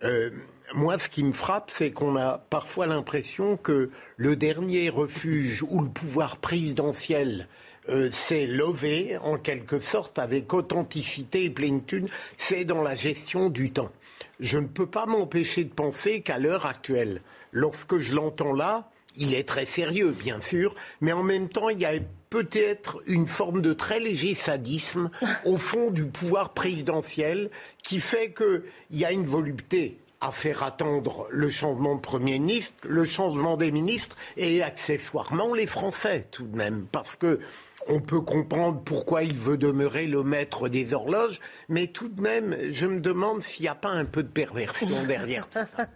Euh, 0.03 0.29
moi, 0.75 0.99
ce 0.99 1.09
qui 1.09 1.23
me 1.23 1.33
frappe, 1.33 1.71
c'est 1.71 1.91
qu'on 1.91 2.15
a 2.15 2.37
parfois 2.51 2.85
l'impression 2.85 3.57
que 3.57 3.89
le 4.17 4.35
dernier 4.35 4.89
refuge 4.89 5.63
où 5.67 5.81
le 5.81 5.89
pouvoir 5.89 6.37
présidentiel 6.37 7.47
euh, 7.89 8.11
s'est 8.11 8.47
levé, 8.47 9.17
en 9.17 9.37
quelque 9.37 9.79
sorte, 9.79 10.19
avec 10.19 10.53
authenticité 10.53 11.45
et 11.45 11.49
plénitude, 11.49 12.09
c'est 12.37 12.65
dans 12.65 12.83
la 12.83 12.95
gestion 12.95 13.49
du 13.49 13.71
temps. 13.71 13.91
Je 14.39 14.59
ne 14.59 14.67
peux 14.67 14.85
pas 14.85 15.05
m'empêcher 15.05 15.63
de 15.63 15.73
penser 15.73 16.21
qu'à 16.21 16.37
l'heure 16.37 16.65
actuelle, 16.65 17.21
lorsque 17.51 17.97
je 17.97 18.15
l'entends 18.15 18.53
là, 18.53 18.89
il 19.15 19.33
est 19.33 19.47
très 19.47 19.65
sérieux, 19.65 20.11
bien 20.11 20.41
sûr, 20.41 20.75
mais 21.01 21.11
en 21.11 21.23
même 21.23 21.49
temps, 21.49 21.69
il 21.69 21.79
y 21.79 21.85
a 21.85 21.93
peut-être 22.29 23.01
une 23.07 23.27
forme 23.27 23.61
de 23.61 23.73
très 23.73 23.99
léger 23.99 24.35
sadisme 24.35 25.09
au 25.45 25.57
fond 25.57 25.91
du 25.91 26.05
pouvoir 26.05 26.53
présidentiel 26.53 27.49
qui 27.83 27.99
fait 27.99 28.33
qu'il 28.33 28.61
y 28.91 29.05
a 29.05 29.11
une 29.11 29.25
volupté 29.25 29.97
à 30.19 30.31
faire 30.31 30.63
attendre 30.63 31.27
le 31.29 31.49
changement 31.49 31.95
de 31.95 32.01
Premier 32.01 32.39
ministre, 32.39 32.75
le 32.87 33.05
changement 33.05 33.55
des 33.55 33.71
ministres 33.71 34.17
et 34.35 34.63
accessoirement 34.63 35.53
les 35.53 35.67
Français 35.67 36.27
tout 36.31 36.47
de 36.47 36.57
même. 36.57 36.87
Parce 36.91 37.15
que 37.15 37.39
on 37.89 37.99
peut 37.99 38.21
comprendre 38.21 38.81
pourquoi 38.83 39.23
il 39.23 39.37
veut 39.37 39.57
demeurer 39.57 40.07
le 40.07 40.23
maître 40.23 40.69
des 40.69 40.93
horloges, 40.93 41.39
mais 41.69 41.87
tout 41.87 42.09
de 42.09 42.21
même, 42.21 42.55
je 42.71 42.87
me 42.87 42.99
demande 42.99 43.41
s'il 43.41 43.63
n'y 43.63 43.69
a 43.69 43.75
pas 43.75 43.89
un 43.89 44.05
peu 44.05 44.23
de 44.23 44.27
perversion 44.27 45.03
derrière 45.07 45.49
tout 45.49 45.59
ça. 45.59 45.87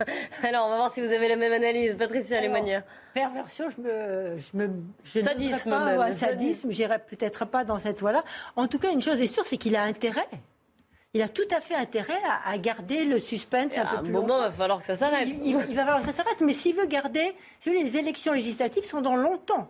Alors, 0.43 0.67
on 0.67 0.69
va 0.69 0.75
voir 0.77 0.93
si 0.93 1.01
vous 1.01 1.11
avez 1.11 1.27
la 1.27 1.35
même 1.35 1.53
analyse, 1.53 1.95
Patricia 1.97 2.41
Lemonière. 2.41 2.83
Perversion, 3.13 3.65
je 3.69 3.81
me, 3.81 4.37
je 4.37 4.57
me, 4.57 4.69
je 5.03 5.21
sadisme, 5.21 5.69
pas, 5.69 5.97
même. 5.97 6.13
sadisme, 6.15 6.71
j'irai 6.71 6.99
peut-être 6.99 7.45
pas 7.45 7.63
dans 7.63 7.77
cette 7.77 7.99
voie-là. 7.99 8.23
En 8.55 8.67
tout 8.67 8.79
cas, 8.79 8.91
une 8.91 9.01
chose 9.01 9.21
est 9.21 9.27
sûre, 9.27 9.45
c'est 9.45 9.57
qu'il 9.57 9.75
a 9.75 9.83
intérêt 9.83 10.27
il 11.13 11.21
a 11.21 11.27
tout 11.27 11.47
à 11.51 11.59
fait 11.59 11.75
intérêt 11.75 12.21
à, 12.45 12.57
garder 12.57 13.03
le 13.03 13.19
suspense 13.19 13.77
un, 13.77 13.85
peu 13.97 14.03
plus 14.03 14.13
moment, 14.13 14.37
il 14.37 14.43
va 14.43 14.51
falloir 14.51 14.79
que 14.79 14.85
ça 14.85 14.95
s'arrête. 14.95 15.27
Il, 15.43 15.55
va 15.55 15.83
falloir 15.83 15.99
que 15.99 16.05
ça 16.05 16.13
s'arrête, 16.13 16.39
mais 16.39 16.53
s'il 16.53 16.75
veut 16.75 16.85
garder, 16.85 17.35
si 17.59 17.67
vous 17.67 17.75
voulez, 17.75 17.83
les 17.83 17.97
élections 17.97 18.31
législatives 18.31 18.85
sont 18.85 19.01
dans 19.01 19.17
longtemps. 19.17 19.69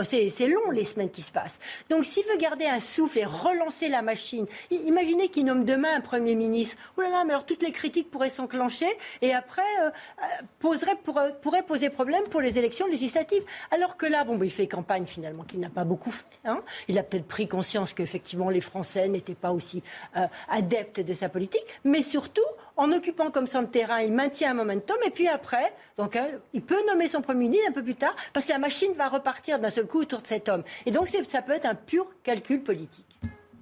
Oh, 0.00 0.04
c'est 0.04 0.46
long 0.46 0.70
les 0.70 0.84
semaines 0.84 1.10
qui 1.10 1.20
se 1.20 1.30
passent. 1.30 1.58
Donc 1.90 2.04
s'il 2.04 2.24
veut 2.24 2.38
garder 2.38 2.66
un 2.66 2.80
souffle 2.80 3.18
et 3.18 3.24
relancer 3.24 3.88
la 3.88 4.00
machine, 4.00 4.46
imaginez 4.70 5.28
qu'il 5.28 5.44
nomme 5.44 5.64
demain 5.64 5.96
un 5.96 6.00
Premier 6.00 6.34
ministre. 6.34 6.76
Oh 6.96 7.02
là 7.02 7.10
là, 7.10 7.24
mais 7.24 7.32
alors 7.32 7.44
toutes 7.44 7.62
les 7.62 7.72
critiques 7.72 8.10
pourraient 8.10 8.30
s'enclencher 8.30 8.86
et 9.20 9.34
après 9.34 9.62
euh, 9.82 9.88
euh, 9.88 10.22
poserait, 10.58 10.96
pourrait, 11.42 11.62
poser 11.62 11.90
problème 11.90 12.24
pour 12.24 12.40
les 12.40 12.58
élections 12.58 12.86
législatives. 12.86 13.42
Alors 13.70 13.96
que 13.98 14.06
là, 14.06 14.24
bon, 14.24 14.36
bah, 14.36 14.46
il 14.46 14.50
fait 14.50 14.66
campagne 14.66 15.04
finalement 15.04 15.42
qu'il 15.42 15.60
n'a 15.60 15.68
pas 15.68 15.84
beaucoup 15.84 16.10
fait. 16.10 16.24
Hein. 16.44 16.62
Il 16.88 16.98
a 16.98 17.02
peut-être 17.02 17.26
pris 17.26 17.46
conscience 17.46 17.92
qu'effectivement 17.92 18.48
les 18.48 18.62
Français 18.62 19.08
n'étaient 19.08 19.34
pas 19.34 19.52
aussi 19.52 19.82
euh, 20.16 20.26
adeptes 20.48 21.00
de 21.00 21.12
sa 21.12 21.28
politique, 21.28 21.66
mais 21.84 22.02
surtout 22.02 22.40
en 22.80 22.92
occupant 22.92 23.30
comme 23.30 23.46
ça 23.46 23.60
le 23.60 23.68
terrain, 23.68 24.00
il 24.00 24.12
maintient 24.12 24.52
un 24.52 24.54
momentum, 24.54 24.96
et 25.04 25.10
puis 25.10 25.28
après, 25.28 25.74
donc, 25.98 26.16
euh, 26.16 26.38
il 26.54 26.62
peut 26.62 26.80
nommer 26.88 27.08
son 27.08 27.20
Premier 27.20 27.40
ministre 27.40 27.68
un 27.68 27.72
peu 27.72 27.82
plus 27.82 27.94
tard, 27.94 28.16
parce 28.32 28.46
que 28.46 28.52
la 28.52 28.58
machine 28.58 28.92
va 28.96 29.08
repartir 29.08 29.58
d'un 29.58 29.68
seul 29.68 29.86
coup 29.86 30.00
autour 30.00 30.22
de 30.22 30.26
cet 30.26 30.48
homme. 30.48 30.62
Et 30.86 30.90
donc, 30.90 31.08
ça 31.28 31.42
peut 31.42 31.52
être 31.52 31.66
un 31.66 31.74
pur 31.74 32.06
calcul 32.22 32.62
politique. 32.62 33.04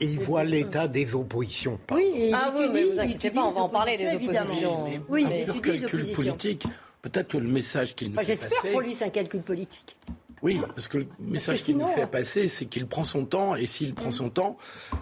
Et 0.00 0.04
il 0.04 0.20
voit 0.20 0.44
l'état 0.44 0.86
des 0.86 1.16
oppositions. 1.16 1.80
Oui, 1.90 2.12
et 2.14 2.32
ah 2.32 2.54
oui, 2.56 2.66
mais 2.72 2.84
vous 2.84 3.00
inquiétez 3.00 3.32
pas, 3.32 3.42
on 3.42 3.50
va 3.50 3.62
en 3.62 3.68
parler 3.68 3.96
des 3.96 4.14
oppositions. 4.14 4.86
oui, 5.08 5.26
un 5.26 5.52
pur 5.52 5.60
calcul 5.62 6.12
politique. 6.12 6.66
Peut-être 7.02 7.28
que 7.28 7.38
le 7.38 7.48
message 7.48 7.96
qu'il 7.96 8.12
nous 8.12 8.20
fait 8.20 8.36
passer... 8.36 8.48
J'espère 8.48 8.70
pour 8.70 8.80
lui, 8.82 8.94
c'est 8.94 9.04
un 9.04 9.10
calcul 9.10 9.42
politique. 9.42 9.96
Oui, 10.42 10.60
parce 10.74 10.88
que 10.88 10.98
le 10.98 11.06
message 11.20 11.62
qu'il 11.62 11.76
nous 11.76 11.86
fait 11.86 12.06
passer, 12.06 12.48
c'est 12.48 12.66
qu'il 12.66 12.86
prend 12.86 13.04
son 13.04 13.24
temps, 13.24 13.56
et 13.56 13.66
s'il 13.66 13.94
prend 13.94 14.10
son 14.10 14.30
temps, 14.30 14.56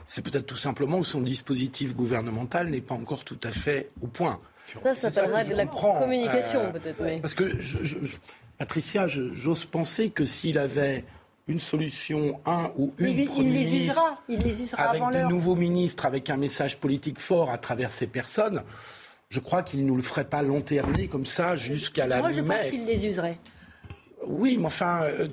c'est 0.04 0.22
peut-être 0.22 0.46
tout 0.46 0.56
simplement 0.56 1.00
que 1.00 1.06
son 1.06 1.20
dispositif 1.20 1.94
gouvernemental 1.94 2.68
n'est 2.68 2.80
pas 2.80 2.94
encore 2.94 3.24
tout 3.24 3.38
à 3.42 3.50
fait 3.50 3.90
au 4.00 4.06
point. 4.06 4.40
Ça, 4.82 4.94
ça 4.94 5.10
s'appellera 5.10 5.44
de 5.44 5.54
la 5.54 5.66
communication, 5.66 6.60
euh, 6.60 6.70
peut-être. 6.70 7.20
Parce 7.20 7.34
que, 7.34 7.60
je, 7.60 7.78
je, 7.84 7.96
Patricia, 8.58 9.06
j'ose 9.06 9.64
penser 9.64 10.10
que 10.10 10.24
s'il 10.24 10.58
avait 10.58 11.04
une 11.48 11.60
solution, 11.60 12.40
un 12.44 12.72
ou 12.76 12.92
une 12.98 13.18
il, 13.18 13.30
il 13.38 13.52
les 13.52 13.86
usera, 13.86 14.18
il 14.28 14.40
les 14.40 14.62
usera 14.62 14.82
avec 14.82 15.02
de 15.02 15.28
nouveaux 15.28 15.54
ministres, 15.54 16.06
avec 16.06 16.30
un 16.30 16.36
message 16.36 16.78
politique 16.78 17.20
fort 17.20 17.50
à 17.50 17.58
travers 17.58 17.92
ces 17.92 18.08
personnes, 18.08 18.62
je 19.28 19.40
crois 19.40 19.62
qu'il 19.62 19.82
ne 19.82 19.86
nous 19.86 19.96
le 19.96 20.02
ferait 20.02 20.24
pas 20.24 20.42
long 20.42 20.60
terme 20.60 21.06
comme 21.08 21.26
ça 21.26 21.54
jusqu'à 21.54 22.06
la 22.06 22.16
mi-mai. 22.22 22.42
Moi, 22.42 22.56
je 22.56 22.62
pense 22.62 22.70
qu'il 22.70 22.86
les 22.86 23.06
userait. 23.06 23.38
Oui, 24.24 24.56
mais 24.58 24.66
enfin, 24.66 25.02
euh, 25.04 25.28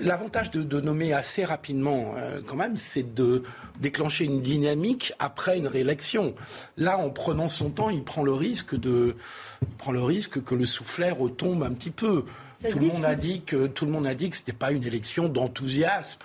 l'avantage 0.00 0.50
de, 0.50 0.80
nommer 0.80 1.12
assez 1.12 1.44
rapidement, 1.44 2.14
euh, 2.16 2.40
quand 2.44 2.56
même, 2.56 2.76
c'est 2.76 3.14
de 3.14 3.44
déclencher 3.78 4.24
une 4.24 4.42
dynamique 4.42 5.12
après 5.18 5.56
une 5.56 5.68
réélection. 5.68 6.34
Là, 6.76 6.98
en 6.98 7.10
prenant 7.10 7.48
son 7.48 7.70
temps, 7.70 7.88
il 7.88 8.02
prend 8.02 8.22
le 8.22 8.32
risque 8.32 8.78
de, 8.78 9.16
prend 9.78 9.92
le 9.92 10.02
risque 10.02 10.42
que 10.42 10.54
le 10.54 10.66
soufflet 10.66 11.10
retombe 11.10 11.62
un 11.62 11.70
petit 11.70 11.90
peu. 11.90 12.24
tout 12.68 12.78
le, 12.78 12.86
monde 12.86 13.04
a 13.04 13.14
dit 13.14 13.42
que, 13.42 13.68
tout 13.68 13.86
le 13.86 13.92
monde 13.92 14.06
a 14.06 14.14
dit 14.14 14.28
que 14.28 14.36
ce 14.36 14.42
n'était 14.42 14.52
pas 14.52 14.72
une 14.72 14.84
élection 14.84 15.28
d'enthousiasme. 15.28 16.18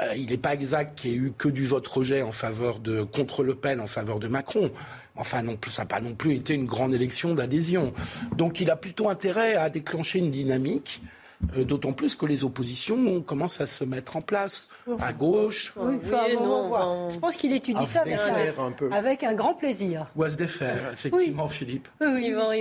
Euh, 0.00 0.14
il 0.16 0.26
n'est 0.26 0.38
pas 0.38 0.54
exact 0.54 0.98
qu'il 0.98 1.10
y 1.10 1.14
ait 1.14 1.18
eu 1.18 1.32
que 1.36 1.48
du 1.48 1.64
vote 1.64 1.86
rejet 1.86 2.22
en 2.22 2.32
faveur 2.32 2.80
de 2.80 3.04
contre 3.04 3.44
Le 3.44 3.54
Pen 3.54 3.80
en 3.80 3.86
faveur 3.86 4.18
de 4.18 4.26
Macron. 4.26 4.72
Enfin, 5.14 5.42
non 5.42 5.56
plus, 5.56 5.70
ça 5.70 5.82
n'a 5.82 5.86
pas 5.86 6.00
non 6.00 6.14
plus 6.14 6.34
été 6.34 6.54
une 6.54 6.66
grande 6.66 6.94
élection 6.94 7.34
d'adhésion. 7.34 7.92
Donc, 8.36 8.60
il 8.60 8.70
a 8.70 8.76
plutôt 8.76 9.08
intérêt 9.08 9.54
à 9.54 9.70
déclencher 9.70 10.18
une 10.18 10.30
dynamique 10.30 11.00
euh, 11.56 11.64
d'autant 11.64 11.92
plus 11.92 12.14
que 12.14 12.26
les 12.26 12.44
oppositions 12.44 13.22
commencent 13.22 13.60
à 13.60 13.66
se 13.66 13.84
mettre 13.84 14.16
en 14.16 14.20
place, 14.20 14.68
à 15.00 15.12
gauche. 15.12 15.72
Oui, 15.76 15.98
Je 16.04 17.18
pense 17.18 17.36
qu'il 17.36 17.52
étudie 17.52 17.86
ça 17.86 18.02
avec 18.90 19.22
un, 19.22 19.34
grand 19.34 19.54
plaisir. 19.54 20.06
Ou 20.16 20.24
à 20.24 20.30
se 20.30 20.36
défaire, 20.36 20.92
effectivement, 20.92 21.48
Philippe. 21.48 21.88
Oui, 22.00 22.26
Yvan. 22.26 22.52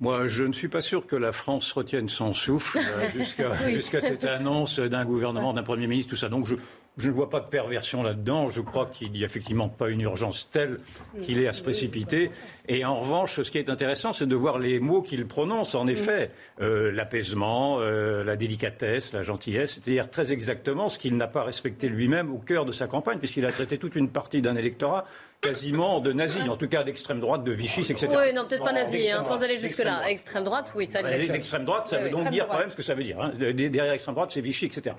Moi, 0.00 0.26
je 0.26 0.42
ne 0.42 0.52
suis 0.52 0.68
pas 0.68 0.80
sûr 0.80 1.06
que 1.06 1.14
la 1.14 1.30
France 1.30 1.70
retienne 1.72 2.08
son 2.08 2.34
souffle 2.34 2.78
euh, 2.78 3.08
jusqu'à 3.70 4.00
cette 4.00 4.24
annonce 4.24 4.80
d'un 4.80 5.04
gouvernement, 5.04 5.52
d'un 5.52 5.62
Premier 5.62 5.86
ministre, 5.86 6.10
tout 6.10 6.16
ça. 6.16 6.28
Donc, 6.28 6.46
je, 6.46 6.56
je 6.96 7.08
ne 7.08 7.14
vois 7.14 7.28
pas 7.28 7.40
de 7.40 7.46
perversion 7.46 8.02
là-dedans. 8.02 8.50
Je 8.50 8.60
crois 8.60 8.86
qu'il 8.86 9.10
n'y 9.12 9.22
a 9.22 9.26
effectivement 9.26 9.68
pas 9.68 9.88
une 9.90 10.00
urgence 10.00 10.48
telle 10.50 10.78
qu'il 11.22 11.38
est 11.38 11.48
à 11.48 11.52
se 11.52 11.62
précipiter. 11.62 12.30
Et 12.68 12.84
en 12.84 12.94
revanche, 12.94 13.42
ce 13.42 13.50
qui 13.50 13.58
est 13.58 13.68
intéressant, 13.68 14.12
c'est 14.12 14.26
de 14.26 14.36
voir 14.36 14.58
les 14.58 14.78
mots 14.78 15.02
qu'il 15.02 15.26
prononce. 15.26 15.74
En 15.74 15.86
effet, 15.88 16.30
euh, 16.60 16.92
l'apaisement, 16.92 17.78
euh, 17.80 18.22
la 18.22 18.36
délicatesse, 18.36 19.12
la 19.12 19.22
gentillesse, 19.22 19.74
c'est-à-dire 19.74 20.08
très 20.08 20.32
exactement 20.32 20.88
ce 20.88 20.98
qu'il 20.98 21.16
n'a 21.16 21.26
pas 21.26 21.42
respecté 21.42 21.88
lui-même 21.88 22.32
au 22.32 22.38
cœur 22.38 22.64
de 22.64 22.72
sa 22.72 22.86
campagne, 22.86 23.18
puisqu'il 23.18 23.44
a 23.44 23.52
traité 23.52 23.76
toute 23.76 23.96
une 23.96 24.08
partie 24.08 24.40
d'un 24.40 24.56
électorat 24.56 25.04
quasiment 25.44 26.00
de 26.00 26.12
nazis, 26.12 26.48
en 26.48 26.56
tout 26.56 26.68
cas 26.68 26.82
d'extrême 26.82 27.20
droite, 27.20 27.44
de 27.44 27.52
Vichy, 27.52 27.80
etc. 27.80 28.08
Oui, 28.10 28.32
non, 28.34 28.44
peut-être 28.46 28.64
pas 28.64 28.72
nazi, 28.72 29.10
hein, 29.10 29.22
sans 29.22 29.42
aller 29.42 29.56
jusque-là. 29.56 30.08
Extrême 30.08 30.44
droite, 30.44 30.72
oui, 30.74 30.88
ça. 30.90 31.02
L'extrême 31.02 31.64
droite, 31.64 31.88
ça 31.88 31.98
veut 31.98 32.10
donc 32.10 32.30
dire 32.30 32.46
quand 32.48 32.58
même 32.58 32.70
ce 32.70 32.76
que 32.76 32.82
ça 32.82 32.94
veut 32.94 33.04
dire. 33.04 33.20
Hein. 33.20 33.32
Derrière 33.38 33.92
l'extrême 33.92 34.14
droite, 34.14 34.30
c'est 34.32 34.40
Vichy, 34.40 34.66
etc. 34.66 34.96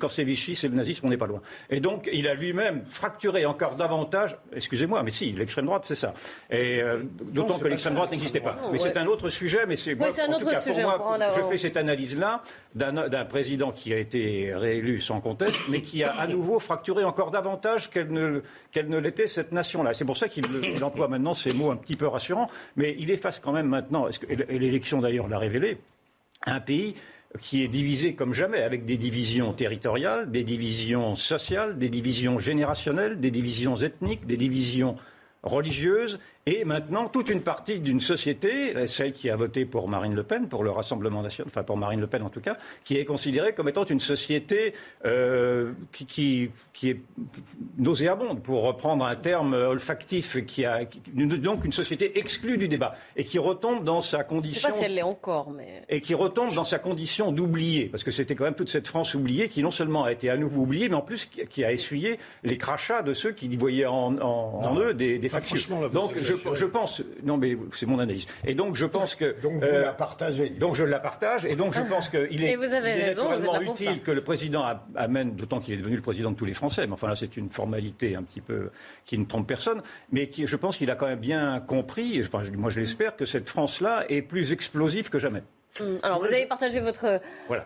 Quand 0.00 0.08
c'est 0.08 0.24
Vichy, 0.24 0.56
c'est 0.56 0.68
le 0.68 0.74
nazisme, 0.74 1.06
on 1.06 1.10
n'est 1.10 1.16
pas 1.16 1.26
loin. 1.26 1.40
Et 1.70 1.80
donc, 1.80 2.08
il 2.12 2.28
a 2.28 2.34
lui-même 2.34 2.84
fracturé 2.86 3.46
encore 3.46 3.76
davantage, 3.76 4.36
excusez-moi, 4.54 5.02
mais 5.02 5.10
si, 5.10 5.32
l'extrême 5.32 5.66
droite, 5.66 5.84
c'est 5.84 5.94
ça. 5.94 6.14
Et 6.50 6.80
euh, 6.80 7.02
d'autant 7.20 7.58
que 7.58 7.68
l'extrême 7.68 7.94
droite 7.94 8.10
n'existait 8.12 8.40
pas. 8.40 8.56
mais 8.70 8.78
c'est 8.78 8.96
un 8.96 9.06
autre 9.06 9.28
sujet, 9.30 9.66
mais 9.66 9.76
c'est. 9.76 9.94
Oui, 9.94 10.06
c'est 10.14 10.22
un 10.22 10.32
autre 10.32 10.60
sujet. 10.60 10.82
Pour 10.82 10.98
moi, 10.98 11.18
je 11.36 11.42
fais 11.48 11.56
cette 11.56 11.76
analyse-là 11.76 12.42
d'un 12.74 13.24
président 13.24 13.72
qui 13.72 13.92
a 13.92 13.98
été 13.98 14.52
réélu 14.54 15.00
sans 15.00 15.20
conteste, 15.20 15.58
mais 15.68 15.82
qui 15.82 16.04
a 16.04 16.12
à 16.12 16.26
nouveau 16.26 16.58
fracturé 16.58 17.04
encore 17.04 17.30
davantage 17.30 17.90
qu'elle 17.90 18.12
ne, 18.12 18.42
qu'elle 18.70 18.88
ne 18.88 18.98
l'était 18.98 19.26
cette 19.26 19.52
nation-là. 19.52 19.87
C'est 19.92 20.04
pour 20.04 20.16
ça 20.16 20.28
qu'il 20.28 20.44
emploie 20.82 21.08
maintenant 21.08 21.34
ces 21.34 21.52
mots 21.52 21.70
un 21.70 21.76
petit 21.76 21.96
peu 21.96 22.06
rassurants, 22.06 22.50
mais 22.76 22.96
il 22.98 23.10
est 23.10 23.16
face 23.16 23.40
quand 23.40 23.52
même 23.52 23.68
maintenant, 23.68 24.06
et 24.08 24.58
l'élection 24.58 25.00
d'ailleurs 25.00 25.28
l'a 25.28 25.38
révélé, 25.38 25.78
un 26.46 26.60
pays 26.60 26.94
qui 27.40 27.62
est 27.62 27.68
divisé 27.68 28.14
comme 28.14 28.32
jamais, 28.32 28.62
avec 28.62 28.86
des 28.86 28.96
divisions 28.96 29.52
territoriales, 29.52 30.30
des 30.30 30.44
divisions 30.44 31.14
sociales, 31.14 31.76
des 31.78 31.90
divisions 31.90 32.38
générationnelles, 32.38 33.20
des 33.20 33.30
divisions 33.30 33.76
ethniques, 33.76 34.26
des 34.26 34.38
divisions 34.38 34.94
religieuses 35.42 36.18
et 36.50 36.64
maintenant, 36.64 37.08
toute 37.10 37.28
une 37.28 37.42
partie 37.42 37.78
d'une 37.78 38.00
société, 38.00 38.86
celle 38.86 39.12
qui 39.12 39.28
a 39.28 39.36
voté 39.36 39.66
pour 39.66 39.86
Marine 39.86 40.14
Le 40.14 40.22
Pen, 40.22 40.48
pour 40.48 40.64
le 40.64 40.70
Rassemblement 40.70 41.20
national, 41.20 41.50
enfin 41.50 41.62
pour 41.62 41.76
Marine 41.76 42.00
Le 42.00 42.06
Pen 42.06 42.22
en 42.22 42.30
tout 42.30 42.40
cas, 42.40 42.56
qui 42.84 42.96
est 42.96 43.04
considérée 43.04 43.52
comme 43.52 43.68
étant 43.68 43.84
une 43.84 44.00
société 44.00 44.72
euh, 45.04 45.72
qui, 45.92 46.06
qui, 46.06 46.50
qui, 46.72 46.88
est 46.88 47.00
nauséabonde, 47.76 48.42
pour 48.42 48.62
reprendre 48.62 49.04
un 49.04 49.14
terme 49.14 49.52
olfactif, 49.52 50.42
qui 50.46 50.64
a 50.64 50.86
donc 51.12 51.66
une 51.66 51.72
société 51.72 52.18
exclue 52.18 52.56
du 52.56 52.66
débat 52.66 52.94
et 53.14 53.26
qui 53.26 53.38
retombe 53.38 53.84
dans 53.84 54.00
sa 54.00 54.24
condition. 54.24 54.70
Je 54.70 54.72
sais 54.72 54.72
pas 54.72 54.78
si 54.78 54.84
elle 54.84 54.94
l'est 54.94 55.02
encore, 55.02 55.50
mais. 55.50 55.82
Et 55.90 56.00
qui 56.00 56.14
retombe 56.14 56.54
dans 56.54 56.64
sa 56.64 56.78
condition 56.78 57.30
d'oublié, 57.30 57.90
parce 57.90 58.04
que 58.04 58.10
c'était 58.10 58.34
quand 58.34 58.44
même 58.44 58.54
toute 58.54 58.70
cette 58.70 58.86
France 58.86 59.14
oubliée 59.14 59.50
qui 59.50 59.62
non 59.62 59.70
seulement 59.70 60.04
a 60.04 60.12
été 60.12 60.30
à 60.30 60.38
nouveau 60.38 60.62
oubliée, 60.62 60.88
mais 60.88 60.94
en 60.96 61.02
plus 61.02 61.26
qui 61.26 61.62
a 61.62 61.72
essuyé 61.72 62.18
les 62.42 62.56
crachats 62.56 63.02
de 63.02 63.12
ceux 63.12 63.32
qui 63.32 63.54
voyaient 63.54 63.84
en, 63.84 64.18
en, 64.18 64.78
eux 64.78 64.94
des, 64.94 65.18
des 65.18 65.28
factions. 65.28 65.88
Donc 65.92 66.16
je 66.16 66.37
je, 66.54 66.64
pense. 66.64 67.02
Non, 67.22 67.36
mais 67.36 67.56
c'est 67.74 67.86
mon 67.86 67.98
analyse. 67.98 68.26
Et 68.44 68.54
donc, 68.54 68.76
je 68.76 68.86
pense 68.86 69.14
que. 69.14 69.40
Donc, 69.40 69.62
vous 69.62 69.68
euh, 69.68 69.82
la 69.82 69.92
partagez. 69.92 70.50
Donc, 70.50 70.74
je 70.74 70.84
la 70.84 70.98
partage. 70.98 71.44
Et 71.44 71.56
donc, 71.56 71.74
je 71.74 71.80
pense 71.80 72.08
qu'il 72.08 72.44
est, 72.44 72.56
vous 72.56 72.72
avez 72.72 72.92
raison, 72.92 73.30
naturellement 73.30 73.72
utile 73.72 74.02
que 74.02 74.10
le 74.10 74.22
président 74.22 74.64
amène, 74.94 75.34
d'autant 75.34 75.60
qu'il 75.60 75.74
est 75.74 75.78
devenu 75.78 75.96
le 75.96 76.02
président 76.02 76.30
de 76.30 76.36
tous 76.36 76.44
les 76.44 76.54
Français. 76.54 76.86
Mais 76.86 76.92
enfin, 76.92 77.08
là, 77.08 77.14
c'est 77.14 77.36
une 77.36 77.50
formalité 77.50 78.16
un 78.16 78.22
petit 78.22 78.40
peu 78.40 78.70
qui 79.04 79.18
ne 79.18 79.24
trompe 79.24 79.46
personne. 79.46 79.82
Mais 80.12 80.28
qui, 80.28 80.46
je 80.46 80.56
pense 80.56 80.76
qu'il 80.76 80.90
a 80.90 80.94
quand 80.94 81.06
même 81.06 81.20
bien 81.20 81.60
compris, 81.60 82.20
enfin, 82.20 82.42
moi, 82.56 82.70
je 82.70 82.80
l'espère, 82.80 83.16
que 83.16 83.24
cette 83.24 83.48
France-là 83.48 84.04
est 84.08 84.22
plus 84.22 84.52
explosive 84.52 85.10
que 85.10 85.18
jamais. 85.18 85.42
Hum, 85.80 85.98
alors, 86.02 86.18
vous 86.18 86.26
avez 86.26 86.46
partagé 86.46 86.80
votre, 86.80 87.20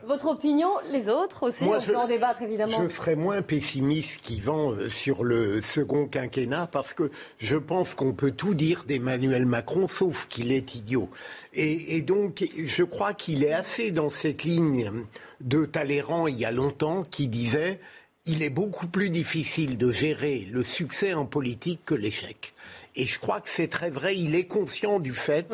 votre 0.05 0.27
opinion, 0.27 0.71
les 0.91 1.09
autres 1.09 1.45
aussi, 1.45 1.65
on 1.65 1.81
peut 1.81 1.97
en 1.97 2.07
débattre 2.07 2.43
évidemment. 2.43 2.83
Je 2.83 2.89
serais 2.89 3.17
moins 3.17 3.43
pessimiste 3.43 4.21
qu'Yvan 4.21 4.73
euh, 4.73 4.91
sur 4.91 5.25
le 5.25 5.63
second 5.63 6.07
quinquennat 6.07 6.69
parce 6.71 6.95
que 6.95 7.11
je 7.39 7.57
pense 7.57 7.95
qu'on 7.95 8.13
peut 8.13 8.33
tout 8.33 8.55
dire 8.55 8.85
d'Emmanuel 8.87 9.47
Macron 9.47 9.89
sauf 9.89 10.27
qu'il 10.29 10.53
est 10.53 10.75
idiot. 10.75 11.09
Et, 11.55 11.97
et, 11.97 12.03
donc, 12.03 12.45
je 12.57 12.85
crois 12.85 13.15
qu'il 13.15 13.45
est 13.45 13.53
assez 13.53 13.91
dans 13.91 14.11
cette 14.11 14.45
ligne 14.45 14.91
de 15.41 15.65
Talleyrand 15.65 16.27
il 16.27 16.39
y 16.39 16.45
a 16.45 16.53
longtemps 16.53 17.03
qui 17.03 17.29
disait 17.29 17.81
il 18.25 18.43
est 18.43 18.51
beaucoup 18.51 18.87
plus 18.87 19.11
difficile 19.11 19.77
de 19.79 19.91
gérer 19.91 20.47
le 20.51 20.63
succès 20.63 21.13
en 21.13 21.27
politique 21.27 21.81
que 21.85 21.95
l'échec. 21.95 22.55
Et 22.95 23.07
je 23.07 23.19
crois 23.19 23.41
que 23.41 23.49
c'est 23.49 23.69
très 23.69 23.91
vrai. 23.91 24.17
Il 24.17 24.35
est 24.35 24.47
conscient 24.47 25.01
du 25.01 25.15
fait 25.15 25.47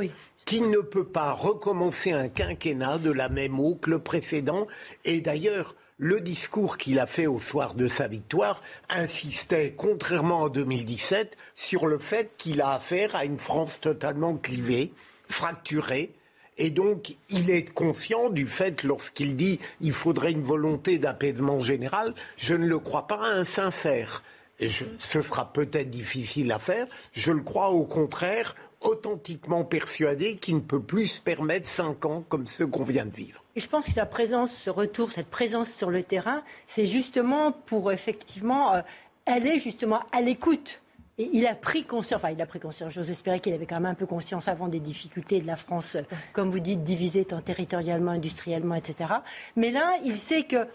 qu'il 0.45 0.71
ne 0.71 0.79
peut 0.79 1.07
pas 1.07 1.33
recommencer 1.33 2.13
un 2.13 2.29
quinquennat 2.29 2.99
de 2.99 3.11
la 3.11 3.29
même 3.29 3.61
eau 3.61 3.75
que 3.75 3.91
le 3.91 3.99
précédent. 3.99 4.67
Et 5.05 5.21
d'ailleurs, 5.21 5.75
le 5.99 6.21
discours 6.21 6.79
qu'il 6.79 7.01
a 7.01 7.07
fait 7.07 7.27
au 7.27 7.39
soir 7.39 7.75
de 7.75 7.89
sa 7.89 8.09
victoire 8.09 8.63
insistait, 8.89 9.75
contrairement 9.77 10.43
en 10.43 10.49
2017, 10.49 11.37
sur 11.55 11.87
le 11.87 11.99
fait 11.99 12.31
qu'il 12.39 12.61
a 12.61 12.73
affaire 12.73 13.15
à 13.17 13.25
une 13.25 13.39
France 13.39 13.81
totalement 13.81 14.37
clivée, 14.37 14.93
fracturée. 15.29 16.13
Et 16.57 16.71
donc, 16.71 17.15
il 17.31 17.51
est 17.51 17.73
conscient 17.73 18.31
du 18.31 18.47
fait, 18.47 18.83
lorsqu'il 18.83 19.37
dit 19.37 19.61
il 19.81 19.93
faudrait 19.93 20.33
une 20.33 20.43
volonté 20.43 20.99
d'apaisement 20.99 21.61
général, 21.61 22.15
je 22.37 22.55
ne 22.55 22.67
le 22.67 22.79
crois 22.79 23.07
pas 23.07 23.21
insincère. 23.21 24.23
Et 24.61 24.69
ce 24.69 25.23
sera 25.23 25.53
peut-être 25.53 25.91
difficile 25.91 26.51
à 26.53 26.59
faire, 26.59 26.87
je 27.13 27.31
le 27.31 27.43
crois 27.43 27.71
au 27.71 27.85
contraire 27.85 28.55
authentiquement 28.81 29.65
persuadé 29.65 30.37
qu'il 30.37 30.57
ne 30.57 30.61
peut 30.61 30.81
plus 30.81 31.07
se 31.07 31.21
permettre 31.21 31.69
cinq 31.69 32.05
ans 32.05 32.25
comme 32.29 32.47
ceux 32.47 32.67
qu'on 32.67 32.85
vient 32.85 33.07
de 33.07 33.15
vivre. 33.15 33.43
Et 33.57 33.61
je 33.61 33.69
pense 33.69 33.87
que 33.87 33.93
sa 33.93 34.07
présence, 34.07 34.53
ce 34.53 34.71
retour, 34.71 35.11
cette 35.11 35.29
présence 35.29 35.71
sur 35.73 35.91
le 35.91 36.03
terrain, 36.03 36.43
c'est 36.67 36.87
justement 36.87 37.53
pour 37.53 37.91
effectivement 37.93 38.75
euh, 38.75 38.81
aller 39.27 39.59
justement 39.59 40.03
à 40.13 40.21
l'écoute. 40.21 40.81
Et 41.19 41.29
il 41.33 41.47
a 41.49 41.57
pris 41.57 41.83
conscience, 41.83 42.21
enfin 42.21 42.31
il 42.31 42.41
a 42.41 42.47
pris 42.47 42.61
conscience, 42.61 42.93
j'ose 42.93 43.11
espérer 43.11 43.41
qu'il 43.41 43.53
avait 43.53 43.67
quand 43.67 43.81
même 43.81 43.87
un 43.87 43.95
peu 43.95 44.07
conscience 44.07 44.47
avant 44.47 44.69
des 44.69 44.79
difficultés 44.79 45.41
de 45.41 45.47
la 45.47 45.57
France, 45.57 45.97
euh, 45.97 46.03
comme 46.33 46.51
vous 46.51 46.61
dites, 46.61 46.85
divisée 46.85 47.25
tant 47.25 47.41
territorialement, 47.41 48.13
industriellement, 48.13 48.77
etc. 48.77 49.11
Mais 49.57 49.73
là, 49.73 49.99
il 50.05 50.17
sait 50.17 50.45
que, 50.45 50.69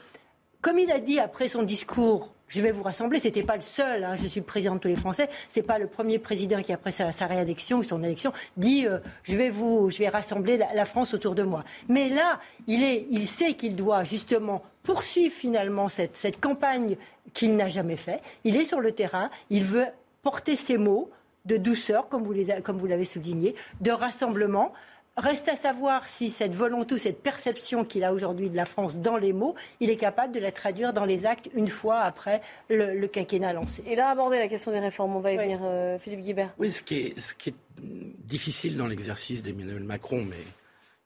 comme 0.61 0.77
il 0.77 0.91
a 0.91 0.99
dit 0.99 1.19
après 1.19 1.47
son 1.47 1.63
discours 1.63 2.32
je 2.47 2.61
vais 2.61 2.71
vous 2.71 2.83
rassembler. 2.83 3.19
C'était 3.19 3.43
pas 3.43 3.55
le 3.55 3.61
seul. 3.61 4.03
Hein. 4.03 4.15
je 4.15 4.27
suis 4.27 4.39
le 4.39 4.45
président 4.45 4.75
de 4.75 4.79
tous 4.79 4.87
les 4.87 4.95
Français. 4.95 5.29
C'est 5.49 5.65
pas 5.65 5.79
le 5.79 5.87
premier 5.87 6.19
président 6.19 6.61
qui 6.61 6.73
après 6.73 6.91
sa, 6.91 7.11
réélection 7.25 7.79
ou 7.79 7.83
son 7.83 8.03
élection 8.03 8.33
dit 8.57 8.85
euh, 8.85 8.99
je 9.23 9.35
vais 9.35 9.49
vous, 9.49 9.89
je 9.89 9.97
vais 9.97 10.09
rassembler 10.09 10.57
la, 10.57 10.85
France 10.85 11.13
autour 11.13 11.35
de 11.35 11.43
moi. 11.43 11.63
Mais 11.89 12.09
là, 12.09 12.39
il 12.67 12.83
est, 12.83 13.07
il 13.09 13.27
sait 13.27 13.53
qu'il 13.53 13.75
doit 13.75 14.03
justement 14.03 14.63
poursuivre 14.83 15.33
finalement 15.33 15.87
cette, 15.87 16.17
cette 16.17 16.39
campagne 16.39 16.97
qu'il 17.33 17.55
n'a 17.55 17.69
jamais 17.69 17.95
fait. 17.95 18.21
Il 18.43 18.57
est 18.57 18.65
sur 18.65 18.81
le 18.81 18.91
terrain. 18.91 19.29
Il 19.49 19.63
veut 19.63 19.87
porter 20.21 20.55
ses 20.55 20.77
mots 20.77 21.09
de 21.45 21.57
douceur, 21.57 22.07
comme 22.07 22.23
vous 22.23 22.87
l'avez 22.87 23.05
souligné, 23.05 23.55
de 23.81 23.91
rassemblement. 23.91 24.73
Reste 25.15 25.47
à 25.47 25.55
savoir 25.55 26.07
si 26.07 26.31
cette 26.31 26.55
volonté 26.55 26.95
ou 26.95 26.97
cette 26.97 27.21
perception 27.21 27.85
qu'il 27.85 28.03
a 28.03 28.13
aujourd'hui 28.13 28.49
de 28.49 28.55
la 28.55 28.65
France 28.65 28.95
dans 28.95 29.15
les 29.15 29.31
mots, 29.31 29.53
il 29.79 29.91
est 29.91 29.95
capable 29.95 30.33
de 30.33 30.39
la 30.39 30.51
traduire 30.51 30.91
dans 30.91 31.05
les 31.05 31.27
actes 31.27 31.49
une 31.53 31.67
fois 31.67 31.99
après 31.99 32.41
le, 32.67 33.05
quinquennat 33.05 33.53
lancé. 33.53 33.83
Et 33.85 33.95
là, 33.95 34.09
aborder 34.09 34.39
la 34.39 34.47
question 34.47 34.71
des 34.71 34.79
réformes, 34.79 35.15
on 35.15 35.19
va 35.19 35.33
y 35.33 35.37
venir, 35.37 35.59
euh, 35.61 35.99
Philippe 35.99 36.21
Guibert. 36.21 36.55
Oui, 36.57 36.71
ce 36.71 36.81
qui 36.81 36.95
est, 36.95 37.19
ce 37.19 37.35
qui 37.35 37.49
est 37.49 37.55
difficile 37.79 38.75
dans 38.75 38.87
l'exercice 38.87 39.43
d'Emmanuel 39.43 39.83
Macron, 39.83 40.25
mais 40.27 40.43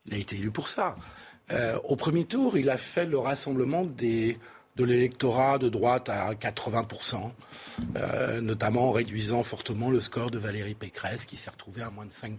il 0.06 0.14
a 0.14 0.18
été 0.18 0.38
élu 0.38 0.52
pour 0.52 0.70
ça. 0.70 0.96
Euh, 1.52 1.78
au 1.84 1.98
premier 1.98 2.24
tour, 2.24 2.58
il 2.58 2.70
a 2.70 2.78
fait 2.78 3.06
le 3.06 3.20
rassemblement 3.20 3.84
des, 3.84 4.38
de 4.78 4.86
l'électorat 4.86 5.58
de 5.58 5.68
droite 5.68 6.08
à 6.08 6.34
80%, 6.34 7.30
euh, 7.98 8.40
notamment 8.40 8.88
en 8.88 8.92
réduisant 8.94 9.44
fortement 9.44 9.90
le 9.90 10.00
score 10.00 10.32
de 10.32 10.38
Valérie 10.38 10.76
Pécresse, 10.76 11.26
qui 11.26 11.36
s'est 11.36 11.50
retrouvé 11.50 11.82
à 11.82 11.90
moins 11.90 12.06
de 12.06 12.12
5% 12.12 12.38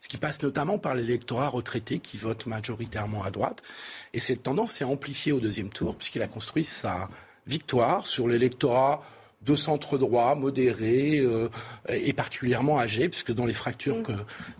ce 0.00 0.08
qui 0.08 0.18
passe 0.18 0.42
notamment 0.42 0.78
par 0.78 0.94
l'électorat 0.94 1.48
retraité 1.48 1.98
qui 1.98 2.16
vote 2.16 2.46
majoritairement 2.46 3.24
à 3.24 3.30
droite. 3.30 3.62
Et 4.12 4.20
cette 4.20 4.42
tendance 4.42 4.72
s'est 4.72 4.84
amplifiée 4.84 5.32
au 5.32 5.40
deuxième 5.40 5.70
tour, 5.70 5.96
puisqu'il 5.96 6.22
a 6.22 6.28
construit 6.28 6.64
sa 6.64 7.08
victoire 7.46 8.06
sur 8.06 8.28
l'électorat 8.28 9.02
de 9.42 9.54
centre 9.54 9.98
droit, 9.98 10.34
modéré 10.34 11.20
euh, 11.20 11.48
et 11.88 12.12
particulièrement 12.12 12.80
âgé, 12.80 13.08
puisque 13.08 13.32
dans 13.32 13.46
les 13.46 13.52
fractures 13.52 14.02
que 14.02 14.12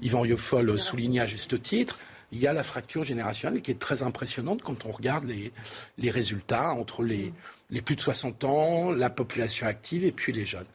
Yvan 0.02 0.21
Riofol 0.21 0.78
soulignait 0.78 1.21
à 1.21 1.26
juste 1.26 1.61
titre, 1.61 1.99
il 2.33 2.38
y 2.38 2.47
a 2.47 2.52
la 2.52 2.62
fracture 2.62 3.02
générationnelle 3.02 3.62
qui 3.62 3.71
est 3.71 3.78
très 3.78 4.02
impressionnante 4.02 4.62
quand 4.62 4.85
on 4.87 4.93
regarde 4.93 5.25
les, 5.25 5.52
les 5.99 6.11
résultats 6.11 6.71
entre 6.73 7.02
les, 7.02 7.33
les, 7.71 7.81
plus 7.81 7.97
de 7.97 8.00
60 8.00 8.45
ans, 8.45 8.90
la 8.90 9.11
population 9.11 9.66
active 9.66 10.05
et 10.05 10.12
puis 10.12 10.33
les 10.33 10.45
jeunes. 10.45 10.66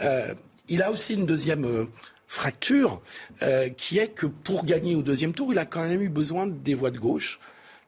Euh, 0.00 0.34
il 0.68 0.82
a 0.82 0.90
aussi 0.90 1.14
une 1.14 1.26
deuxième 1.26 1.64
euh, 1.64 1.86
fracture 2.28 3.00
euh, 3.42 3.70
qui 3.70 3.98
est 3.98 4.08
que 4.08 4.26
pour 4.26 4.66
gagner 4.66 4.94
au 4.94 5.02
deuxième 5.02 5.32
tour, 5.32 5.50
il 5.50 5.58
a 5.58 5.64
quand 5.64 5.82
même 5.82 6.02
eu 6.02 6.10
besoin 6.10 6.46
des 6.46 6.74
voix 6.74 6.90
de 6.90 6.98
gauche 6.98 7.40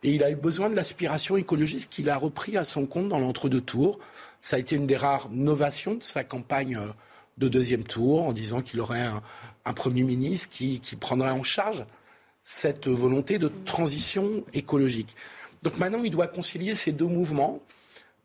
et 0.03 0.15
il 0.15 0.25
a 0.25 0.31
eu 0.31 0.35
besoin 0.35 0.71
de 0.71 0.75
l'aspiration 0.75 1.37
écologiste 1.37 1.93
qu'il 1.93 2.09
a 2.09 2.17
repris 2.17 2.57
à 2.57 2.65
son 2.65 2.87
compte 2.87 3.11
dans 3.11 3.19
l'entre-deux 3.19 3.61
tours. 3.61 3.99
Ça 4.41 4.57
a 4.57 4.59
été 4.59 4.77
une 4.77 4.87
des 4.87 4.97
rares 4.97 5.29
novations 5.31 5.95
de 5.95 6.03
sa 6.03 6.25
campagne 6.25 6.77
euh, 6.77 6.89
de 7.37 7.49
deuxième 7.49 7.85
tour 7.85 8.23
en 8.23 8.33
disant 8.33 8.63
qu'il 8.63 8.81
aurait 8.81 9.07
un, 9.07 9.23
Premier 9.73 10.03
ministre 10.03 10.49
qui, 10.51 10.81
qui 10.81 10.97
prendrait 10.97 11.31
en 11.31 11.45
charge 11.45 11.85
cette 12.43 12.89
volonté 12.89 13.39
de 13.39 13.53
transition 13.65 14.45
écologique. 14.53 15.15
Donc 15.63 15.79
maintenant, 15.79 16.03
il 16.03 16.11
doit 16.11 16.27
concilier 16.27 16.75
ces 16.75 16.91
deux 16.91 17.07
mouvements, 17.07 17.61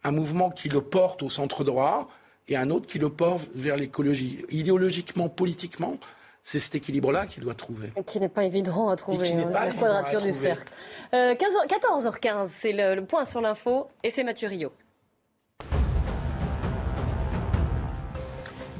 un 0.03 0.09
mouvement 0.09 0.49
qui 0.49 0.69
le 0.69 0.81
porte 0.81 1.21
au 1.21 1.29
centre 1.29 1.63
droit, 1.63 2.09
et 2.47 2.55
un 2.55 2.69
autre 2.69 2.87
qui 2.87 2.99
le 2.99 3.09
porte 3.09 3.49
vers 3.55 3.77
l'écologie. 3.77 4.45
Idéologiquement, 4.49 5.29
politiquement, 5.29 5.97
c'est 6.43 6.59
cet 6.59 6.75
équilibre-là 6.75 7.25
qu'il 7.25 7.43
doit 7.43 7.55
trouver. 7.55 7.91
Qui 8.05 8.19
n'est 8.19 8.29
pas 8.29 8.43
évident 8.43 8.89
à 8.89 8.95
trouver, 8.95 9.31
hein, 9.33 9.49
la 9.51 9.71
quadrature 9.71 10.21
du 10.21 10.31
cercle. 10.31 10.71
14h15, 11.11 12.27
euh, 12.35 12.47
c'est 12.49 12.73
le, 12.73 13.03
point 13.03 13.25
sur 13.25 13.41
l'info, 13.41 13.87
et 14.03 14.11
c'est 14.11 14.23
Mathieu 14.23 14.47
Rio. 14.47 14.71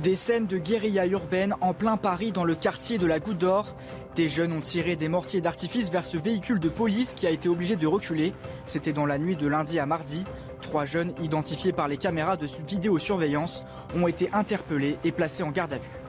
Des 0.03 0.15
scènes 0.15 0.45
de 0.45 0.59
guérilla 0.59 1.07
urbaine 1.07 1.55
en 1.61 1.73
plein 1.73 1.97
Paris 1.97 2.31
dans 2.31 2.43
le 2.43 2.53
quartier 2.53 2.99
de 2.99 3.07
la 3.07 3.19
Goutte 3.19 3.39
d'Or. 3.39 3.75
Des 4.15 4.29
jeunes 4.29 4.51
ont 4.51 4.61
tiré 4.61 4.95
des 4.95 5.07
mortiers 5.07 5.41
d'artifice 5.41 5.89
vers 5.89 6.05
ce 6.05 6.17
véhicule 6.17 6.59
de 6.59 6.69
police 6.69 7.15
qui 7.15 7.25
a 7.25 7.31
été 7.31 7.49
obligé 7.49 7.75
de 7.75 7.87
reculer. 7.87 8.33
C'était 8.67 8.93
dans 8.93 9.07
la 9.07 9.17
nuit 9.17 9.35
de 9.35 9.47
lundi 9.47 9.79
à 9.79 9.87
mardi. 9.87 10.23
Trois 10.65 10.85
jeunes, 10.85 11.13
identifiés 11.21 11.73
par 11.73 11.87
les 11.87 11.95
caméras 11.95 12.37
de 12.37 12.47
vidéosurveillance, 12.67 13.63
ont 13.95 14.07
été 14.07 14.31
interpellés 14.33 14.97
et 15.03 15.11
placés 15.11 15.43
en 15.43 15.51
garde 15.51 15.73
à 15.73 15.77
vue. 15.77 15.99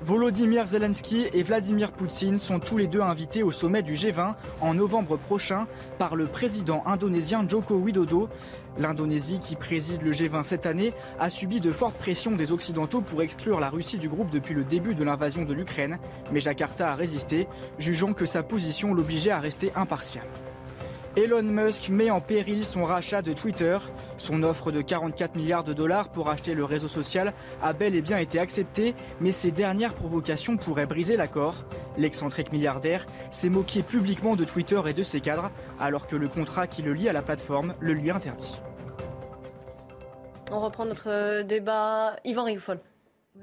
Volodymyr 0.00 0.66
Zelensky 0.66 1.26
et 1.34 1.42
Vladimir 1.42 1.92
Poutine 1.92 2.38
sont 2.38 2.58
tous 2.58 2.78
les 2.78 2.86
deux 2.86 3.02
invités 3.02 3.42
au 3.42 3.50
sommet 3.50 3.82
du 3.82 3.92
G20 3.92 4.34
en 4.62 4.74
novembre 4.74 5.18
prochain 5.18 5.66
par 5.98 6.16
le 6.16 6.24
président 6.24 6.82
indonésien 6.86 7.46
Joko 7.46 7.74
Widodo. 7.74 8.30
L'Indonésie, 8.78 9.38
qui 9.38 9.56
préside 9.56 10.00
le 10.00 10.12
G20 10.12 10.42
cette 10.42 10.64
année, 10.64 10.94
a 11.20 11.28
subi 11.28 11.60
de 11.60 11.70
fortes 11.70 11.96
pressions 11.96 12.32
des 12.32 12.50
Occidentaux 12.50 13.02
pour 13.02 13.20
exclure 13.20 13.60
la 13.60 13.68
Russie 13.68 13.98
du 13.98 14.08
groupe 14.08 14.30
depuis 14.30 14.54
le 14.54 14.64
début 14.64 14.94
de 14.94 15.04
l'invasion 15.04 15.44
de 15.44 15.52
l'Ukraine, 15.52 15.98
mais 16.32 16.40
Jakarta 16.40 16.90
a 16.90 16.94
résisté, 16.94 17.46
jugeant 17.78 18.14
que 18.14 18.24
sa 18.24 18.42
position 18.42 18.94
l'obligeait 18.94 19.32
à 19.32 19.38
rester 19.38 19.70
impartial. 19.74 20.24
Elon 21.14 21.42
Musk 21.42 21.90
met 21.90 22.10
en 22.10 22.22
péril 22.22 22.64
son 22.64 22.84
rachat 22.84 23.20
de 23.20 23.34
Twitter. 23.34 23.76
Son 24.16 24.42
offre 24.42 24.72
de 24.72 24.80
44 24.80 25.36
milliards 25.36 25.62
de 25.62 25.74
dollars 25.74 26.08
pour 26.08 26.30
acheter 26.30 26.54
le 26.54 26.64
réseau 26.64 26.88
social 26.88 27.34
a 27.60 27.74
bel 27.74 27.94
et 27.94 28.00
bien 28.00 28.16
été 28.16 28.38
acceptée, 28.38 28.94
mais 29.20 29.30
ses 29.30 29.50
dernières 29.50 29.92
provocations 29.92 30.56
pourraient 30.56 30.86
briser 30.86 31.18
l'accord. 31.18 31.64
L'excentrique 31.98 32.50
milliardaire 32.50 33.04
s'est 33.30 33.50
moqué 33.50 33.82
publiquement 33.82 34.36
de 34.36 34.44
Twitter 34.44 34.80
et 34.88 34.94
de 34.94 35.02
ses 35.02 35.20
cadres, 35.20 35.50
alors 35.78 36.06
que 36.06 36.16
le 36.16 36.28
contrat 36.28 36.66
qui 36.66 36.80
le 36.80 36.94
lie 36.94 37.10
à 37.10 37.12
la 37.12 37.20
plateforme 37.20 37.74
le 37.78 37.92
lui 37.92 38.10
interdit. 38.10 38.58
On 40.50 40.60
reprend 40.60 40.86
notre 40.86 41.42
débat. 41.42 42.16
Yvan 42.24 42.44
Rioufol. 42.44 42.78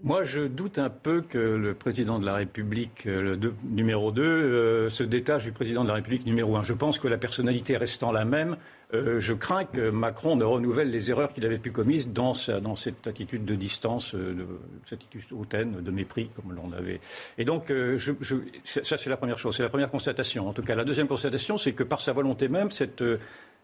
Moi, 0.03 0.23
je 0.23 0.41
doute 0.41 0.77
un 0.77 0.89
peu 0.89 1.21
que 1.21 1.37
le 1.37 1.73
président 1.73 2.19
de 2.19 2.25
la 2.25 2.35
République 2.35 3.05
euh, 3.07 3.35
le 3.35 3.53
numéro 3.63 4.11
2 4.11 4.21
euh, 4.21 4.89
se 4.89 5.03
détache 5.03 5.43
du 5.43 5.51
président 5.51 5.83
de 5.83 5.89
la 5.89 5.95
République 5.95 6.25
numéro 6.25 6.55
1. 6.55 6.63
Je 6.63 6.73
pense 6.73 6.99
que 6.99 7.07
la 7.07 7.17
personnalité 7.17 7.75
restant 7.75 8.11
la 8.11 8.23
même, 8.23 8.55
euh, 8.93 9.19
je 9.19 9.33
crains 9.33 9.65
que 9.65 9.89
Macron 9.89 10.35
ne 10.35 10.45
renouvelle 10.45 10.91
les 10.91 11.09
erreurs 11.09 11.33
qu'il 11.33 11.43
avait 11.45 11.57
pu 11.57 11.71
commises 11.71 12.07
dans, 12.07 12.33
dans 12.61 12.75
cette 12.75 13.07
attitude 13.07 13.45
de 13.45 13.55
distance, 13.55 14.13
de, 14.13 14.45
cette 14.85 15.01
attitude 15.01 15.33
hautaine, 15.33 15.81
de 15.81 15.91
mépris, 15.91 16.29
comme 16.35 16.53
l'on 16.53 16.71
avait. 16.71 17.01
Et 17.37 17.43
donc, 17.43 17.67
je, 17.69 17.97
je, 17.97 18.35
ça, 18.63 18.95
c'est 18.95 19.09
la 19.09 19.17
première 19.17 19.39
chose, 19.39 19.57
c'est 19.57 19.63
la 19.63 19.69
première 19.69 19.91
constatation. 19.91 20.47
En 20.47 20.53
tout 20.53 20.63
cas, 20.63 20.75
la 20.75 20.85
deuxième 20.85 21.07
constatation, 21.07 21.57
c'est 21.57 21.73
que 21.73 21.83
par 21.83 21.99
sa 21.99 22.13
volonté 22.13 22.47
même, 22.47 22.71
cette 22.71 23.03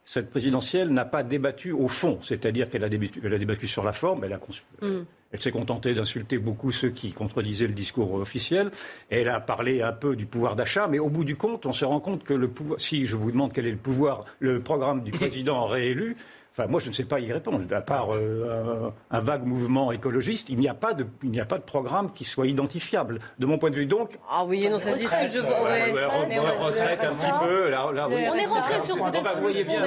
cette 0.05 0.29
présidentielle 0.29 0.89
n'a 0.89 1.03
pas 1.03 1.23
débattu 1.23 1.71
au 1.71 1.87
fond, 1.87 2.19
c'est-à-dire 2.21 2.69
qu'elle 2.69 2.83
a, 2.83 2.89
débattu, 2.89 3.67
sur 3.67 3.83
la 3.83 3.91
forme, 3.91 4.23
elle, 4.23 4.39
mm. 4.81 5.05
Elle 5.35 5.41
s'est 5.41 5.51
contentée 5.51 5.93
d'insulter 5.93 6.37
beaucoup 6.37 6.71
ceux 6.71 6.89
qui 6.89 7.11
contredisaient 7.11 7.67
le 7.67 7.73
discours 7.73 8.13
officiel, 8.13 8.71
elle 9.09 9.27
a 9.27 9.41
parlé 9.41 9.81
un 9.81 9.91
peu 9.91 10.15
du 10.15 10.25
pouvoir 10.25 10.55
d'achat, 10.55 10.87
mais 10.87 10.97
au 10.97 11.09
bout 11.09 11.25
du 11.25 11.35
compte, 11.35 11.65
on 11.65 11.73
se 11.73 11.83
rend 11.83 11.99
compte 11.99 12.23
que 12.23 12.33
le 12.33 12.47
pouvoir, 12.47 12.79
si 12.79 13.05
je 13.05 13.17
vous 13.17 13.31
demande 13.31 13.51
quel 13.51 13.65
est 13.65 13.71
le 13.71 13.77
pouvoir, 13.77 14.23
le 14.39 14.61
programme 14.61 15.03
du 15.03 15.11
président 15.25 15.65
réélu, 15.65 16.15
Enfin, 16.57 16.69
moi, 16.69 16.79
je 16.79 16.87
ne 16.87 16.93
sais 16.93 17.03
pas 17.03 17.19
y 17.19 17.33
répondre. 17.33 17.59
À 17.75 17.81
part 17.81 18.15
euh, 18.15 18.89
un, 19.11 19.19
vague 19.19 19.45
mouvement 19.45 19.91
écologiste, 19.91 20.47
il 20.47 20.57
n'y 20.57 20.69
a, 20.69 20.73
pas 20.73 20.93
de, 20.93 21.05
il 21.21 21.31
n'y 21.31 21.41
a 21.41 21.45
pas 21.45 21.57
de 21.57 21.63
programme 21.63 22.13
qui 22.13 22.23
soit 22.23 22.47
identifiable. 22.47 23.19
De 23.39 23.45
mon 23.45 23.57
point 23.57 23.71
de 23.71 23.75
vue, 23.75 23.85
donc. 23.85 24.17
Ah 24.31 24.45
oui, 24.45 24.69
non, 24.69 24.79
ça 24.79 24.93
se 24.93 24.97
dit 24.97 25.03
ce 25.03 25.17
que 25.17 25.33
je 25.33 25.39
veux. 25.39 26.63
retraite 26.63 27.03
un 27.03 27.13
petit 27.13 27.45
peu. 27.45 27.69
Là, 27.69 27.91
là, 27.93 28.07
oui, 28.07 28.23
on 28.31 28.35
est 28.35 28.45
rentré 28.45 28.79
sur 28.79 28.95
peut 28.95 29.17
Vous 29.35 29.41
voyez 29.41 29.65
bien, 29.65 29.81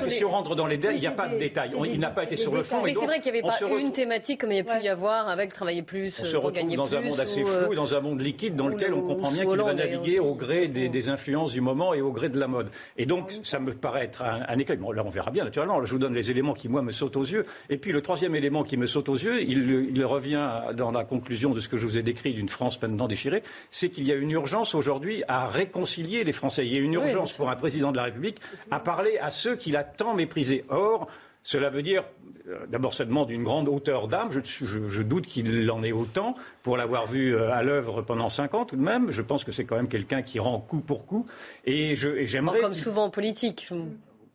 que 0.00 0.08
si 0.08 0.24
on 0.24 0.30
rentre 0.30 0.54
dans 0.54 0.66
les 0.66 0.78
détails, 0.78 0.96
il 0.96 1.00
n'y 1.02 1.06
a 1.06 1.10
pas 1.10 1.28
de 1.28 1.36
détails. 1.36 1.72
Il 1.92 2.00
n'a 2.00 2.08
pas 2.08 2.22
été 2.22 2.36
sur 2.36 2.54
le 2.54 2.62
fond. 2.62 2.80
Mais 2.82 2.94
c'est 2.94 3.04
vrai 3.04 3.20
qu'il 3.20 3.32
n'y 3.32 3.40
avait 3.40 3.48
pas 3.48 3.78
une 3.78 3.92
thématique 3.92 4.40
comme 4.40 4.52
il 4.52 4.56
y 4.56 4.60
a 4.60 4.64
pu 4.64 4.82
y 4.82 4.88
avoir 4.88 5.28
avec 5.28 5.52
travailler 5.52 5.82
plus, 5.82 6.18
On 6.20 6.24
se 6.24 6.36
retrouve 6.38 6.74
dans 6.74 6.94
un 6.94 7.02
monde 7.02 7.20
assez 7.20 7.44
flou, 7.44 7.74
dans 7.74 7.94
un 7.94 8.00
monde 8.00 8.22
liquide 8.22 8.56
dans 8.56 8.68
lequel 8.68 8.94
on 8.94 9.02
comprend 9.02 9.30
bien 9.30 9.44
qu'il 9.44 9.60
va 9.60 9.74
naviguer 9.74 10.20
au 10.20 10.34
gré 10.34 10.68
des 10.68 11.08
influences 11.10 11.52
du 11.52 11.60
moment 11.60 11.92
et 11.92 12.00
au 12.00 12.12
gré 12.12 12.30
de 12.30 12.40
la 12.40 12.46
mode. 12.46 12.70
Et 12.96 13.04
donc, 13.04 13.30
ça 13.42 13.58
me 13.58 13.74
paraît 13.74 14.04
être 14.04 14.24
un 14.24 14.58
écueil. 14.58 14.78
Là, 14.94 15.02
on 15.04 15.10
verra 15.10 15.30
bien, 15.30 15.44
naturellement. 15.44 15.84
Je 15.84 15.92
vous 15.92 15.98
donne 15.98 16.13
les 16.14 16.30
éléments 16.30 16.54
qui, 16.54 16.68
moi, 16.68 16.82
me 16.82 16.92
sautent 16.92 17.16
aux 17.16 17.24
yeux. 17.24 17.44
Et 17.68 17.76
puis 17.76 17.92
le 17.92 18.00
troisième 18.00 18.34
élément 18.34 18.64
qui 18.64 18.76
me 18.76 18.86
saute 18.86 19.08
aux 19.08 19.14
yeux, 19.14 19.42
il, 19.42 20.04
revient 20.04 20.48
dans 20.74 20.90
la 20.90 21.04
conclusion 21.04 21.50
de 21.50 21.60
ce 21.60 21.68
que 21.68 21.76
je 21.76 21.86
vous 21.86 21.98
ai 21.98 22.02
décrit 22.02 22.34
d'une 22.34 22.48
France 22.48 22.80
maintenant 22.80 23.08
déchirée, 23.08 23.42
c'est 23.70 23.88
qu'il 23.88 24.06
y 24.06 24.12
a 24.12 24.14
une 24.14 24.30
urgence 24.30 24.74
aujourd'hui 24.74 25.24
à 25.28 25.46
réconcilier 25.46 26.24
les 26.24 26.32
Français. 26.32 26.66
Il 26.66 26.72
y 26.72 26.76
a 26.76 26.80
une 26.80 26.92
urgence 26.92 27.32
pour 27.32 27.50
un 27.50 27.56
président 27.56 27.90
de 27.90 27.96
la 27.96 28.04
République 28.04 28.38
à 28.70 28.80
parler 28.80 29.18
à 29.18 29.30
ceux 29.30 29.56
qu'il 29.56 29.76
a 29.76 29.84
tant 29.84 30.14
méprisés. 30.14 30.64
Or, 30.68 31.08
Cela 31.42 31.68
veut 31.68 31.82
dire, 31.82 32.04
euh, 32.48 32.66
d'abord, 32.68 32.94
ça 32.94 33.04
demande 33.04 33.30
une 33.30 33.42
grande 33.42 33.68
hauteur 33.68 34.08
d'âme. 34.08 34.30
Je, 34.32 35.02
doute 35.02 35.26
qu'il 35.26 35.70
en 35.70 35.82
ait 35.82 35.92
autant 35.92 36.36
pour 36.62 36.78
l'avoir 36.78 37.06
vu 37.06 37.34
euh, 37.34 37.52
à 37.52 37.62
l'œuvre 37.62 38.00
pendant 38.00 38.30
cinq 38.30 38.54
ans 38.54 38.64
tout 38.64 38.76
de 38.76 38.82
même. 38.82 39.10
Je 39.10 39.20
pense 39.20 39.44
que 39.44 39.52
c'est 39.52 39.64
quand 39.64 39.76
même 39.76 39.88
quelqu'un 39.88 40.22
qui 40.22 40.38
rend 40.38 40.58
coup 40.58 40.80
pour 40.80 41.04
coup. 41.04 41.26
Et 41.66 41.96
j'aimerais. 41.96 42.60
Comme 42.60 42.74
souvent 42.74 43.04
en 43.04 43.10
politique. 43.10 43.68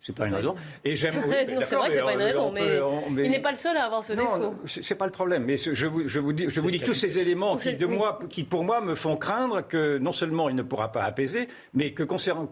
C'est 0.01 0.15
pas 0.15 0.27
une 0.27 0.33
raison. 0.33 0.55
Et 0.85 0.95
j'aime. 0.95 1.15
c'est 1.61 1.75
vrai 1.75 1.89
que 1.89 1.95
c'est 1.95 2.01
pas 2.01 2.13
une 2.13 2.21
raison, 2.21 2.51
mais, 2.51 2.79
il 3.23 3.29
n'est 3.29 3.41
pas 3.41 3.51
le 3.51 3.57
seul 3.57 3.75
à 3.75 3.85
avoir 3.85 4.03
ce 4.03 4.13
non, 4.13 4.37
défaut. 4.37 4.55
C'est 4.65 4.95
pas 4.95 5.05
le 5.05 5.11
problème. 5.11 5.43
Mais 5.43 5.57
je 5.57 5.87
vous, 5.87 6.07
je 6.07 6.19
vous 6.19 6.33
dis, 6.33 6.45
je 6.47 6.59
vous 6.61 6.71
dis 6.71 6.79
tous 6.79 6.93
ces 6.93 7.19
éléments 7.19 7.57
qui, 7.57 7.75
de 7.75 7.85
moi, 7.85 8.19
qui 8.29 8.43
pour 8.43 8.63
moi 8.63 8.81
me 8.81 8.95
font 8.95 9.17
craindre 9.17 9.61
que 9.61 9.97
non 9.97 10.11
seulement 10.11 10.49
il 10.49 10.55
ne 10.55 10.61
pourra 10.61 10.91
pas 10.91 11.03
apaiser, 11.03 11.47
mais 11.73 11.93
que 11.93 12.03
concernant, 12.03 12.49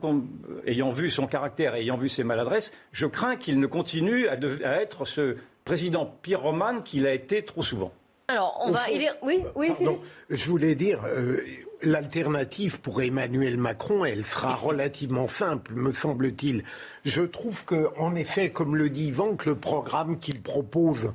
ayant 0.65 0.91
vu 0.91 1.09
son 1.09 1.27
caractère, 1.27 1.75
ayant 1.75 1.95
vu 1.97 2.09
ses 2.09 2.23
maladresses, 2.23 2.73
je 2.91 3.05
crains 3.05 3.37
qu'il 3.37 3.59
ne 3.59 3.67
continue 3.67 4.27
à, 4.27 4.37
à 4.63 4.81
être 4.81 5.05
ce 5.05 5.37
président 5.63 6.05
pyromane 6.21 6.83
qu'il 6.83 7.05
a 7.07 7.13
été 7.13 7.43
trop 7.43 7.63
souvent. 7.63 7.93
Alors, 8.29 8.59
on 8.61 8.71
va. 8.71 8.89
il 8.91 9.03
est... 9.03 9.11
Oui, 9.21 9.41
oui, 9.55 9.69
Pardon, 9.69 10.01
Je 10.29 10.49
voulais 10.49 10.75
dire, 10.75 10.99
euh, 11.05 11.39
l'alternative 11.81 12.81
pour 12.81 13.01
Emmanuel 13.01 13.55
Macron, 13.55 14.03
elle 14.03 14.25
sera 14.25 14.53
relativement 14.61 15.29
simple, 15.29 15.73
me 15.73 15.93
semble-t-il. 15.93 16.65
Je 17.05 17.21
trouve 17.21 17.63
que, 17.63 17.87
en 17.97 18.15
effet, 18.15 18.49
comme 18.51 18.75
le 18.75 18.89
dit 18.89 19.07
Yvan, 19.07 19.37
que 19.37 19.49
le 19.51 19.55
programme 19.55 20.19
qu'il 20.19 20.41
propose 20.41 21.13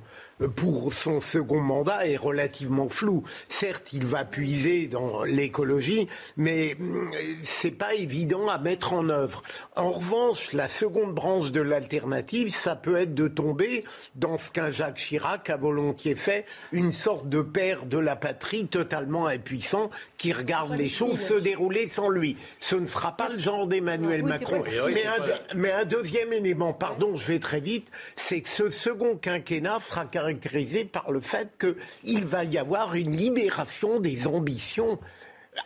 pour 0.48 0.92
son 0.92 1.20
second 1.20 1.60
mandat 1.60 2.06
est 2.06 2.16
relativement 2.16 2.88
flou. 2.88 3.22
Certes, 3.48 3.92
il 3.92 4.04
va 4.04 4.24
puiser 4.24 4.86
dans 4.88 5.22
l'écologie, 5.24 6.08
mais 6.36 6.76
hum, 6.80 7.10
c'est 7.42 7.70
pas 7.70 7.94
évident 7.94 8.48
à 8.48 8.58
mettre 8.58 8.92
en 8.92 9.08
œuvre. 9.08 9.42
En 9.76 9.92
revanche, 9.92 10.52
la 10.52 10.68
seconde 10.68 11.14
branche 11.14 11.52
de 11.52 11.60
l'alternative, 11.60 12.54
ça 12.54 12.76
peut 12.76 12.96
être 12.96 13.14
de 13.14 13.28
tomber 13.28 13.84
dans 14.14 14.38
ce 14.38 14.50
qu'un 14.50 14.70
Jacques 14.70 14.96
Chirac 14.96 15.48
a 15.50 15.56
volontiers 15.56 16.16
fait, 16.16 16.44
une 16.72 16.92
sorte 16.92 17.28
de 17.28 17.40
père 17.40 17.86
de 17.86 17.98
la 17.98 18.16
patrie 18.16 18.66
totalement 18.66 19.26
impuissant 19.26 19.90
qui 20.18 20.32
regarde 20.32 20.76
les 20.78 20.88
choses 20.88 21.20
se 21.20 21.34
dérouler 21.34 21.88
sans 21.88 22.08
lui. 22.08 22.36
Ce 22.60 22.76
ne 22.76 22.86
sera 22.86 23.16
pas 23.16 23.28
le 23.28 23.38
genre 23.38 23.66
d'Emmanuel 23.66 24.22
Macron. 24.22 24.62
Mais 24.86 25.04
un, 25.04 25.56
mais 25.56 25.72
un 25.72 25.84
deuxième 25.84 26.32
élément, 26.32 26.72
pardon, 26.72 27.16
je 27.16 27.26
vais 27.26 27.38
très 27.38 27.60
vite, 27.60 27.88
c'est 28.16 28.40
que 28.40 28.48
ce 28.48 28.70
second 28.70 29.16
quinquennat 29.16 29.78
sera 29.80 30.04
caractérisé 30.04 30.31
caractérisé 30.38 30.84
par 30.84 31.10
le 31.10 31.20
fait 31.20 31.54
qu'il 31.58 32.24
va 32.24 32.44
y 32.44 32.58
avoir 32.58 32.94
une 32.94 33.16
libération 33.16 34.00
des 34.00 34.26
ambitions. 34.26 34.98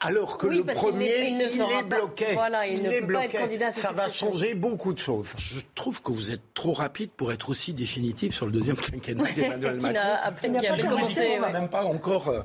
Alors 0.01 0.37
que 0.37 0.49
le 0.49 0.65
premier, 0.65 1.29
il, 1.29 1.41
est 1.41 1.83
bloqué. 1.85 2.35
Voilà, 2.35 2.67
il, 2.67 2.85
est 2.87 3.03
bloqué. 3.03 3.39
Ça 3.71 3.93
va 3.93 4.11
changer 4.11 4.57
beaucoup 4.57 4.93
de 4.93 4.99
choses. 4.99 5.29
Je 5.39 5.61
trouve 5.77 6.03
que 6.03 6.11
vous 6.11 6.33
êtes 6.33 6.55
trop 6.55 6.73
rapide 6.73 7.11
pour 7.17 7.33
être 7.33 7.51
aussi 7.51 7.73
définitif 7.73 8.35
sur 8.35 8.47
le 8.47 8.53
deuxième 8.53 8.77
quinquennat 8.77 9.31
d'Emmanuel 9.31 9.77
Macron. 9.81 10.99
On 11.37 11.41
n'a 11.41 11.51
même 11.51 11.69
pas 11.69 11.85
encore 11.85 12.29
euh, 12.29 12.41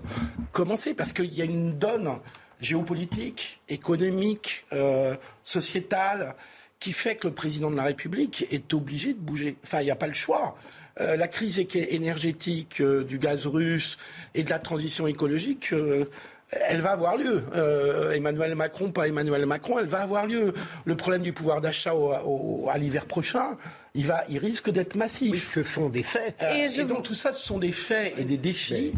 commencé 0.51 0.93
parce 0.93 1.13
qu'il 1.13 1.34
y 1.34 1.41
a 1.41 1.45
une 1.45 1.79
donne 1.79 2.19
géopolitique, 2.60 3.62
économique, 3.69 4.65
euh, 4.71 5.15
sociétale 5.43 6.36
qui 6.79 6.93
fait 6.93 7.15
que 7.15 7.27
le 7.27 7.34
président 7.34 7.71
de 7.71 7.75
la 7.75 7.84
République 7.84 8.45
est 8.51 8.73
obligé 8.73 9.13
de 9.13 9.19
bouger. 9.19 9.55
Enfin, 9.63 9.81
il 9.81 9.86
n'y 9.86 9.91
a 9.91 9.95
pas 9.95 10.07
le 10.07 10.13
choix. 10.13 10.55
Euh, 10.99 11.15
la 11.15 11.27
crise 11.27 11.58
énergétique 11.73 12.82
euh, 12.82 13.04
du 13.04 13.17
gaz 13.17 13.47
russe 13.47 13.97
et 14.36 14.43
de 14.43 14.49
la 14.49 14.60
transition 14.60 15.08
écologique, 15.08 15.71
euh, 15.71 16.06
elle 16.51 16.82
va 16.82 16.91
avoir 16.91 17.15
lieu. 17.15 17.43
Emmanuel 18.13 18.56
Macron, 18.56 18.91
pas 18.91 19.08
Emmanuel 19.08 19.45
Macron, 19.45 19.80
elle 19.80 19.88
va 19.88 20.01
avoir 20.01 20.27
lieu. 20.27 20.54
Le 20.84 20.95
problème 20.97 21.21
du 21.21 21.32
pouvoir 21.32 21.62
d'achat 21.62 21.93
à 21.93 22.77
l'hiver 22.77 23.06
prochain, 23.06 23.56
il, 23.93 24.06
va, 24.06 24.25
il 24.27 24.38
risque 24.38 24.69
d'être 24.69 24.95
massif. 24.95 25.54
ce 25.54 25.63
sont 25.63 25.88
des 25.88 26.04
faits. 26.04 26.36
et, 26.41 26.84
donc 26.84 27.04
tout 27.04 27.13
ça, 27.13 27.32
ce 27.32 27.45
sont 27.45 27.58
des 27.58 27.71
faits 27.71 28.15
et 28.17 28.25
des 28.25 28.36
défis 28.36 28.91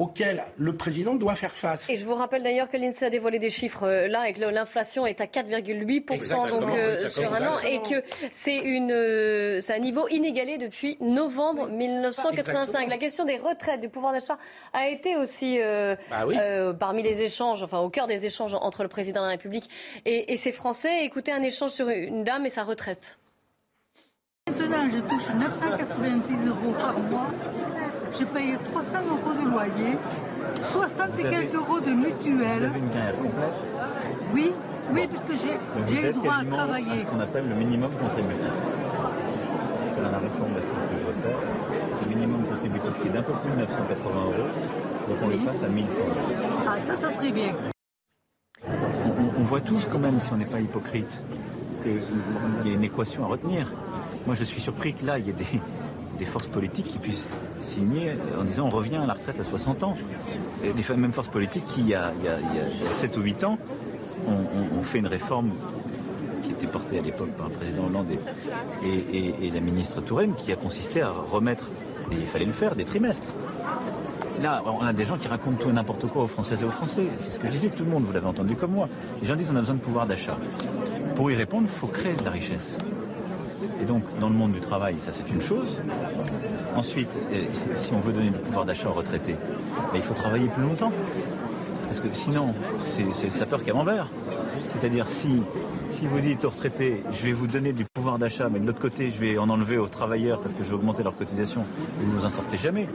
auquel 0.00 0.42
le 0.56 0.74
président 0.74 1.14
doit 1.14 1.34
faire 1.34 1.52
face. 1.52 1.90
Et 1.90 1.98
je 1.98 2.06
vous 2.06 2.14
rappelle 2.14 2.42
d'ailleurs 2.42 2.70
que 2.70 2.78
l'INSEE 2.78 3.04
a 3.04 3.10
dévoilé 3.10 3.38
des 3.38 3.50
chiffres 3.50 3.86
euh, 3.86 4.08
là 4.08 4.30
et 4.30 4.32
que 4.32 4.40
l'inflation 4.40 5.06
est 5.06 5.20
à 5.20 5.26
4,8% 5.26 6.48
donc 6.48 6.70
euh, 6.70 7.06
sur 7.10 7.32
un 7.34 7.46
an 7.46 7.58
et 7.58 7.82
que 7.82 8.02
c'est 8.32 8.56
une 8.56 8.92
euh, 8.92 9.60
c'est 9.60 9.74
un 9.74 9.78
niveau 9.78 10.08
inégalé 10.08 10.56
depuis 10.56 10.96
novembre 11.02 11.68
1985. 11.68 12.88
La 12.88 12.96
question 12.96 13.26
des 13.26 13.36
retraites, 13.36 13.80
du 13.80 13.90
pouvoir 13.90 14.14
d'achat 14.14 14.38
a 14.72 14.88
été 14.88 15.16
aussi 15.16 15.58
bah 16.10 16.24
parmi 16.78 17.02
les 17.02 17.20
échanges, 17.20 17.62
enfin 17.62 17.80
au 17.80 17.90
cœur 17.90 18.06
des 18.06 18.24
échanges 18.24 18.54
entre 18.54 18.82
le 18.82 18.88
président 18.88 19.20
de 19.20 19.26
la 19.26 19.32
République 19.32 19.68
et, 20.06 20.32
et 20.32 20.36
ses 20.36 20.52
Français. 20.52 21.04
Écoutez 21.04 21.30
un 21.30 21.42
échange 21.42 21.70
sur 21.70 21.90
une 21.90 22.24
dame 22.24 22.46
et 22.46 22.50
sa 22.50 22.64
retraite. 22.64 23.18
Maintenant, 24.50 24.90
je 24.90 24.98
touche 25.00 25.28
986 25.38 26.46
euros 26.48 26.74
par 26.80 26.98
mois 26.98 27.30
j'ai 28.18 28.24
payé 28.24 28.58
300 28.72 28.98
euros 29.08 29.34
de 29.34 29.48
loyer, 29.48 29.96
60 30.72 31.18
et 31.18 31.22
quelques 31.22 31.54
euros 31.54 31.80
de 31.80 31.90
mutuelle. 31.90 32.58
Vous 32.58 32.64
avez 32.64 32.78
une 32.80 32.90
carrière 32.90 33.16
complète 33.16 33.54
Oui, 34.34 34.52
oui, 34.92 35.08
puisque 35.08 35.46
j'ai 35.88 36.02
le 36.02 36.12
droit 36.12 36.34
à 36.40 36.44
travailler. 36.44 37.04
ce 37.04 37.10
qu'on 37.10 37.20
appelle 37.20 37.48
le 37.48 37.54
minimum 37.54 37.92
contributif. 37.92 38.50
Dans 40.02 40.10
la 40.10 40.18
réforme 40.18 40.54
que 40.54 40.96
je 41.00 41.06
veux 41.06 41.12
faire, 41.22 41.38
ce 42.02 42.08
minimum 42.08 42.42
contributif 42.44 42.90
qui 43.00 43.08
est 43.08 43.10
d'un 43.12 43.22
peu 43.22 43.32
plus 43.32 43.50
de 43.52 43.56
980 43.56 44.24
euros, 44.24 44.48
donc 45.08 45.18
on 45.22 45.28
le 45.28 45.36
passe 45.36 45.62
à 45.62 45.68
1100 45.68 45.94
euros. 46.00 46.14
Ah, 46.68 46.80
ça, 46.80 46.96
ça 46.96 47.12
serait 47.12 47.30
bien. 47.32 47.54
On, 48.66 49.40
on 49.40 49.42
voit 49.42 49.60
tous 49.60 49.86
quand 49.86 49.98
même, 49.98 50.20
si 50.20 50.32
on 50.32 50.36
n'est 50.36 50.44
pas 50.46 50.60
hypocrite, 50.60 51.22
qu'il 51.82 51.92
y 52.64 52.72
a 52.72 52.74
une 52.74 52.84
équation 52.84 53.24
à 53.24 53.28
retenir. 53.28 53.72
Moi, 54.26 54.34
je 54.34 54.44
suis 54.44 54.60
surpris 54.60 54.94
que 54.94 55.04
là, 55.04 55.18
il 55.18 55.26
y 55.26 55.30
ait 55.30 55.34
des, 56.18 56.26
forces 56.26 56.48
politiques 56.48 56.86
qui 56.86 56.98
puissent 56.98 57.36
signer 57.58 58.12
en 58.38 58.44
disant 58.44 58.66
on 58.66 58.68
revient 58.68 58.96
à 58.96 59.06
la 59.06 59.14
retraite 59.14 59.40
à 59.40 59.44
60 59.44 59.84
ans. 59.84 59.96
Et 60.62 60.72
les 60.72 60.96
mêmes 60.96 61.12
forces 61.12 61.28
politiques 61.28 61.66
qui, 61.66 61.80
il 61.80 61.88
y 61.88 61.94
a, 61.94 62.12
7 62.92 63.16
ou 63.16 63.22
8 63.22 63.44
ans, 63.44 63.58
ont, 64.28 64.82
fait 64.82 64.98
une 64.98 65.06
réforme 65.06 65.52
qui 66.44 66.52
était 66.52 66.66
portée 66.66 66.98
à 66.98 67.02
l'époque 67.02 67.30
par 67.30 67.48
le 67.48 67.54
président 67.54 67.86
Hollande 67.86 68.08
et, 68.84 69.50
la 69.50 69.60
ministre 69.60 70.02
Touraine, 70.02 70.34
qui 70.34 70.52
a 70.52 70.56
consisté 70.56 71.00
à 71.00 71.10
remettre, 71.10 71.70
et 72.12 72.16
il 72.16 72.26
fallait 72.26 72.44
le 72.44 72.52
faire, 72.52 72.76
des 72.76 72.84
trimestres. 72.84 73.34
Là, 74.42 74.62
on 74.66 74.84
a 74.84 74.92
des 74.92 75.04
gens 75.04 75.18
qui 75.18 75.28
racontent 75.28 75.56
tout 75.56 75.68
et 75.68 75.72
n'importe 75.72 76.06
quoi 76.06 76.24
aux 76.24 76.26
Françaises 76.26 76.62
et 76.62 76.64
aux 76.64 76.70
Français. 76.70 77.06
C'est 77.18 77.32
ce 77.32 77.38
que 77.38 77.46
je 77.46 77.52
disais, 77.52 77.70
tout 77.70 77.84
le 77.84 77.90
monde, 77.90 78.04
vous 78.04 78.12
l'avez 78.12 78.26
entendu 78.26 78.56
comme 78.56 78.72
moi. 78.72 78.88
Les 79.20 79.28
gens 79.28 79.36
disent 79.36 79.50
on 79.52 79.56
a 79.56 79.60
besoin 79.60 79.74
de 79.74 79.80
pouvoir 79.80 80.06
d'achat. 80.06 80.36
Pour 81.14 81.30
y 81.30 81.34
répondre, 81.34 81.64
il 81.66 81.72
faut 81.72 81.88
créer 81.88 82.14
de 82.14 82.24
la 82.24 82.30
richesse. 82.30 82.76
Et 83.80 83.84
donc, 83.84 84.02
dans 84.18 84.28
le 84.28 84.34
monde 84.34 84.52
du 84.52 84.60
travail, 84.60 84.96
ça 85.00 85.12
c'est 85.12 85.28
une 85.30 85.40
chose. 85.40 85.78
Ensuite, 86.76 87.18
si 87.76 87.92
on 87.92 88.00
veut 88.00 88.12
donner 88.12 88.30
du 88.30 88.38
pouvoir 88.38 88.64
d'achat 88.64 88.88
aux 88.88 88.94
retraités, 88.94 89.36
ben, 89.92 89.96
il 89.96 90.02
faut 90.02 90.14
travailler 90.14 90.48
plus 90.48 90.62
longtemps. 90.62 90.92
Parce 91.84 92.00
que 92.00 92.08
sinon, 92.12 92.54
c'est 93.12 93.30
sa 93.30 93.46
peur 93.46 93.64
camembert. 93.64 94.08
C'est-à-dire, 94.68 95.06
si, 95.08 95.42
si 95.90 96.06
vous 96.06 96.20
dites 96.20 96.44
aux 96.44 96.50
retraités, 96.50 97.02
je 97.10 97.24
vais 97.24 97.32
vous 97.32 97.48
donner 97.48 97.72
du 97.72 97.84
pouvoir 97.92 98.18
d'achat, 98.18 98.48
mais 98.48 98.60
de 98.60 98.66
l'autre 98.66 98.78
côté, 98.78 99.10
je 99.10 99.18
vais 99.18 99.38
en 99.38 99.48
enlever 99.48 99.76
aux 99.76 99.88
travailleurs 99.88 100.40
parce 100.40 100.54
que 100.54 100.62
je 100.62 100.68
vais 100.68 100.76
augmenter 100.76 101.02
leur 101.02 101.16
cotisation, 101.16 101.64
vous 101.98 102.12
ne 102.12 102.16
vous 102.16 102.24
en 102.24 102.30
sortez 102.30 102.58
jamais. 102.58 102.86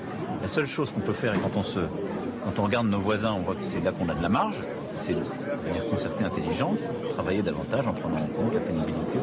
La 0.42 0.48
seule 0.48 0.66
chose 0.66 0.92
qu'on 0.92 1.02
peut 1.02 1.12
faire, 1.12 1.36
et 1.36 1.40
quand 1.40 1.58
on, 1.58 1.64
se, 1.64 1.82
quand 1.82 2.60
on 2.60 2.64
regarde 2.64 2.88
nos 2.88 3.02
voisins, 3.02 3.34
on 3.34 3.42
voit 3.42 3.56
que 3.56 3.64
c'est 3.64 3.84
là 3.84 3.92
qu'on 3.92 4.08
a 4.08 4.14
de 4.14 4.24
la 4.24 4.30
marge, 4.30 4.62
c'est 4.94 5.14
de 5.14 5.68
manière 5.68 5.90
concertée 5.90 6.24
intelligente, 6.24 6.80
travailler 7.10 7.42
davantage 7.42 7.88
en 7.90 7.94
prenant 7.94 8.16
en 8.16 8.28
compte 8.28 8.54
la 8.54 8.62
pénibilité. 8.62 9.20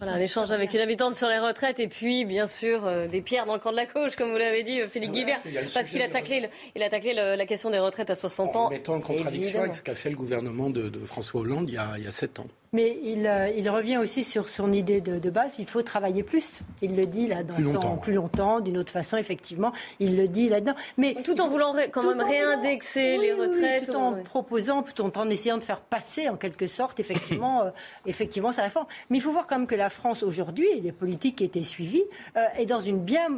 Voilà, 0.00 0.14
un 0.14 0.20
échange 0.20 0.50
avec 0.50 0.72
une 0.72 0.80
habitante 0.80 1.14
sur 1.14 1.28
les 1.28 1.38
retraites 1.38 1.78
et 1.78 1.86
puis, 1.86 2.24
bien 2.24 2.46
sûr, 2.46 2.86
euh, 2.86 3.06
des 3.06 3.20
pierres 3.20 3.44
dans 3.44 3.52
le 3.52 3.60
camp 3.60 3.70
de 3.70 3.76
la 3.76 3.84
gauche, 3.84 4.16
comme 4.16 4.30
vous 4.30 4.38
l'avez 4.38 4.62
dit, 4.62 4.80
euh, 4.80 4.88
Philippe 4.88 5.12
Guibert, 5.12 5.42
parce 5.74 5.90
qu'il 5.90 6.00
a 6.00 6.08
taclé, 6.08 6.48
il 6.74 6.82
a 6.82 6.88
taclé 6.88 7.12
la 7.12 7.44
question 7.44 7.68
des 7.68 7.78
retraites 7.78 8.08
à 8.08 8.14
60 8.14 8.56
ans. 8.56 8.66
En 8.66 8.70
mettant 8.70 8.94
en 8.94 9.00
contradiction 9.00 9.60
avec 9.60 9.74
ce 9.74 9.82
qu'a 9.82 9.94
fait 9.94 10.08
le 10.08 10.16
gouvernement 10.16 10.70
de, 10.70 10.90
François 11.04 11.42
Hollande 11.42 11.68
il 11.68 11.74
y, 11.74 11.78
a, 11.78 11.86
il 11.98 12.04
y 12.04 12.06
a 12.06 12.12
7 12.12 12.40
ans. 12.40 12.46
Mais 12.72 12.98
il, 13.02 13.26
euh, 13.26 13.50
il, 13.56 13.68
revient 13.68 13.96
aussi 13.96 14.22
sur 14.22 14.48
son 14.48 14.70
idée 14.70 15.00
de, 15.00 15.18
de, 15.18 15.30
base, 15.30 15.58
il 15.58 15.66
faut 15.66 15.82
travailler 15.82 16.22
plus. 16.22 16.60
Il 16.82 16.94
le 16.94 17.06
dit 17.06 17.26
là 17.26 17.42
dans 17.42 17.54
plus 17.54 17.64
son 17.64 17.72
longtemps. 17.72 17.96
plus 17.96 18.12
longtemps, 18.12 18.60
d'une 18.60 18.78
autre 18.78 18.92
façon, 18.92 19.16
effectivement, 19.16 19.72
il 19.98 20.16
le 20.16 20.28
dit 20.28 20.48
là-dedans. 20.48 20.74
Mais 20.96 21.14
tout 21.24 21.40
en 21.40 21.48
voulant 21.48 21.74
quand 21.90 22.04
même 22.04 22.20
réindexer 22.20 23.16
les 23.18 23.32
retraites, 23.32 23.86
tout 23.86 23.96
en 23.96 24.12
proposant, 24.22 24.84
tout 24.84 25.18
en, 25.18 25.30
essayant 25.30 25.58
de 25.58 25.64
faire 25.64 25.80
passer 25.80 26.28
en 26.28 26.36
quelque 26.36 26.68
sorte, 26.68 27.00
effectivement, 27.00 27.62
euh, 27.64 27.70
effectivement, 28.06 28.52
sa 28.52 28.62
réforme. 28.62 28.86
Mais 29.08 29.18
il 29.18 29.20
faut 29.20 29.32
voir 29.32 29.48
quand 29.48 29.58
même 29.58 29.66
que 29.66 29.74
la 29.74 29.90
France 29.90 30.22
aujourd'hui 30.22 30.68
et 30.68 30.80
les 30.80 30.92
politiques 30.92 31.36
qui 31.36 31.44
étaient 31.44 31.64
suivies 31.64 32.04
euh, 32.36 32.44
est 32.56 32.66
dans 32.66 32.80
une 32.80 33.00
bien 33.00 33.30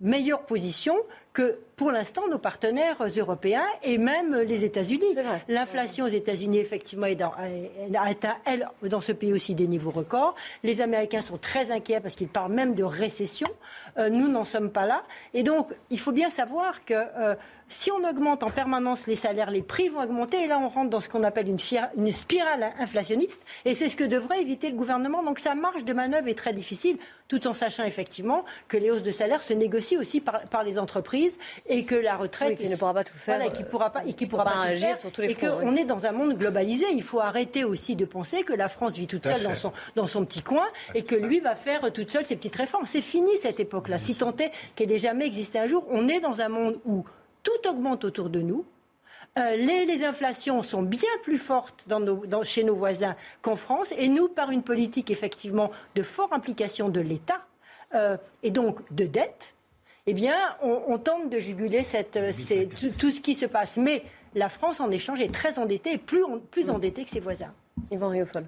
meilleure 0.00 0.42
position 0.42 0.96
que 1.32 1.58
pour 1.76 1.90
l'instant, 1.90 2.26
nos 2.28 2.38
partenaires 2.38 2.96
européens 3.16 3.66
et 3.82 3.98
même 3.98 4.34
les 4.40 4.64
États-Unis. 4.64 5.04
L'inflation 5.48 6.06
aux 6.06 6.08
États-Unis, 6.08 6.58
effectivement, 6.58 7.04
est 7.06 7.16
dans, 7.16 7.32
a 7.32 8.08
atteint, 8.08 8.36
elle, 8.46 8.66
dans 8.82 9.02
ce 9.02 9.12
pays 9.12 9.34
aussi 9.34 9.54
des 9.54 9.66
niveaux 9.66 9.90
records. 9.90 10.34
Les 10.62 10.80
Américains 10.80 11.20
sont 11.20 11.36
très 11.36 11.70
inquiets 11.70 12.00
parce 12.00 12.14
qu'ils 12.14 12.28
parlent 12.28 12.52
même 12.52 12.74
de 12.74 12.84
récession. 12.84 13.48
Euh, 13.98 14.08
nous 14.08 14.28
n'en 14.28 14.44
sommes 14.44 14.70
pas 14.70 14.86
là. 14.86 15.02
Et 15.34 15.42
donc, 15.42 15.74
il 15.90 15.98
faut 15.98 16.12
bien 16.12 16.30
savoir 16.30 16.84
que 16.86 16.94
euh, 16.94 17.34
si 17.68 17.90
on 17.90 18.08
augmente 18.08 18.44
en 18.44 18.50
permanence 18.50 19.06
les 19.06 19.16
salaires, 19.16 19.50
les 19.50 19.62
prix 19.62 19.88
vont 19.88 20.00
augmenter. 20.00 20.44
Et 20.44 20.46
là, 20.46 20.58
on 20.58 20.68
rentre 20.68 20.90
dans 20.90 21.00
ce 21.00 21.08
qu'on 21.08 21.24
appelle 21.24 21.48
une, 21.48 21.58
une, 21.96 22.12
spirale 22.12 22.72
inflationniste. 22.78 23.42
Et 23.64 23.74
c'est 23.74 23.88
ce 23.88 23.96
que 23.96 24.04
devrait 24.04 24.40
éviter 24.40 24.70
le 24.70 24.76
gouvernement. 24.76 25.22
Donc, 25.22 25.40
sa 25.40 25.54
marge 25.54 25.84
de 25.84 25.92
manœuvre 25.92 26.28
est 26.28 26.38
très 26.38 26.52
difficile, 26.52 26.96
tout 27.26 27.46
en 27.48 27.54
sachant 27.54 27.84
effectivement 27.84 28.44
que 28.68 28.76
les 28.76 28.90
hausses 28.90 29.02
de 29.02 29.10
salaire 29.10 29.42
se 29.42 29.52
négocient 29.52 30.00
aussi 30.00 30.20
par, 30.20 30.42
par 30.42 30.62
les 30.62 30.78
entreprises 30.78 31.38
et 31.66 31.84
que 31.84 31.96
la 31.96 32.16
retraite. 32.16 32.56
qui 32.56 32.68
ne 32.68 32.76
pourra 32.76 32.94
pas 32.94 33.04
tout 33.04 33.14
faire. 33.14 33.36
Voilà, 33.36 33.50
qui 33.50 33.64
pourra 33.64 33.90
pas, 33.90 34.04
et 34.06 34.12
qui 34.12 34.26
pourra 34.26 34.44
pas, 34.44 34.60
agir 34.60 34.96
sur 34.96 35.10
tous 35.10 35.22
les 35.22 35.32
Et 35.32 35.34
qu'on 35.34 35.74
est 35.74 35.84
dans 35.84 36.06
un 36.06 36.12
monde 36.12 36.38
globalisé. 36.38 36.86
Il 36.92 37.02
faut 37.02 37.20
arrêter 37.20 37.64
aussi 37.64 37.96
de 37.96 38.04
penser 38.04 38.44
que 38.44 38.52
la 38.52 38.68
France 38.68 38.92
vit 38.92 39.08
toute 39.08 39.26
seule 39.26 39.42
dans 39.42 39.54
son, 39.56 39.72
dans 39.96 40.06
son 40.06 40.24
petit 40.24 40.42
coin 40.42 40.66
et 40.94 41.02
que 41.02 41.16
lui 41.16 41.40
va 41.40 41.56
faire 41.56 41.92
toute 41.92 42.10
seule 42.10 42.24
ses 42.24 42.36
petites 42.36 42.56
réformes. 42.56 42.86
C'est 42.86 43.02
fini 43.02 43.30
cette 43.42 43.58
époque-là. 43.58 43.98
Si 43.98 44.14
tant 44.14 44.36
est 44.36 44.52
qu'elle 44.76 44.88
n'ait 44.88 44.98
jamais 44.98 45.26
existé 45.26 45.58
un 45.58 45.66
jour, 45.66 45.84
on 45.90 46.08
est 46.08 46.20
dans 46.20 46.40
un 46.40 46.48
monde 46.48 46.78
où 46.84 47.04
tout 47.46 47.68
augmente 47.68 48.04
autour 48.04 48.28
de 48.28 48.40
nous. 48.40 48.64
Euh, 49.38 49.56
les, 49.56 50.04
inflations 50.04 50.62
sont 50.62 50.82
bien 50.82 51.10
plus 51.22 51.38
fortes 51.38 51.86
chez 52.42 52.64
nos 52.64 52.74
voisins 52.74 53.14
qu'en 53.40 53.54
France. 53.54 53.94
Et 53.96 54.08
nous, 54.08 54.28
par 54.28 54.50
une 54.50 54.62
politique 54.62 55.10
effectivement 55.10 55.70
de 55.94 56.02
forte 56.02 56.32
implication 56.32 56.88
de 56.88 57.00
l'État 57.00 57.46
euh, 57.94 58.16
et 58.42 58.50
donc 58.50 58.80
de 58.92 59.04
dette, 59.04 59.54
eh 60.06 60.14
bien, 60.14 60.36
on, 60.62 60.98
tente 60.98 61.30
de 61.30 61.38
juguler 61.38 61.82
tout, 61.82 63.10
ce 63.10 63.20
qui 63.20 63.34
se 63.34 63.46
passe. 63.46 63.76
Mais 63.76 64.02
la 64.34 64.48
France, 64.48 64.80
en 64.80 64.90
échange, 64.90 65.20
est 65.20 65.32
très 65.32 65.58
endettée 65.58 65.92
et 65.92 65.98
plus, 65.98 66.24
plus 66.50 66.70
endettée 66.70 67.04
que 67.04 67.10
ses 67.10 67.20
voisins. 67.20 67.52
Yvan 67.90 68.08
Riofol. 68.08 68.44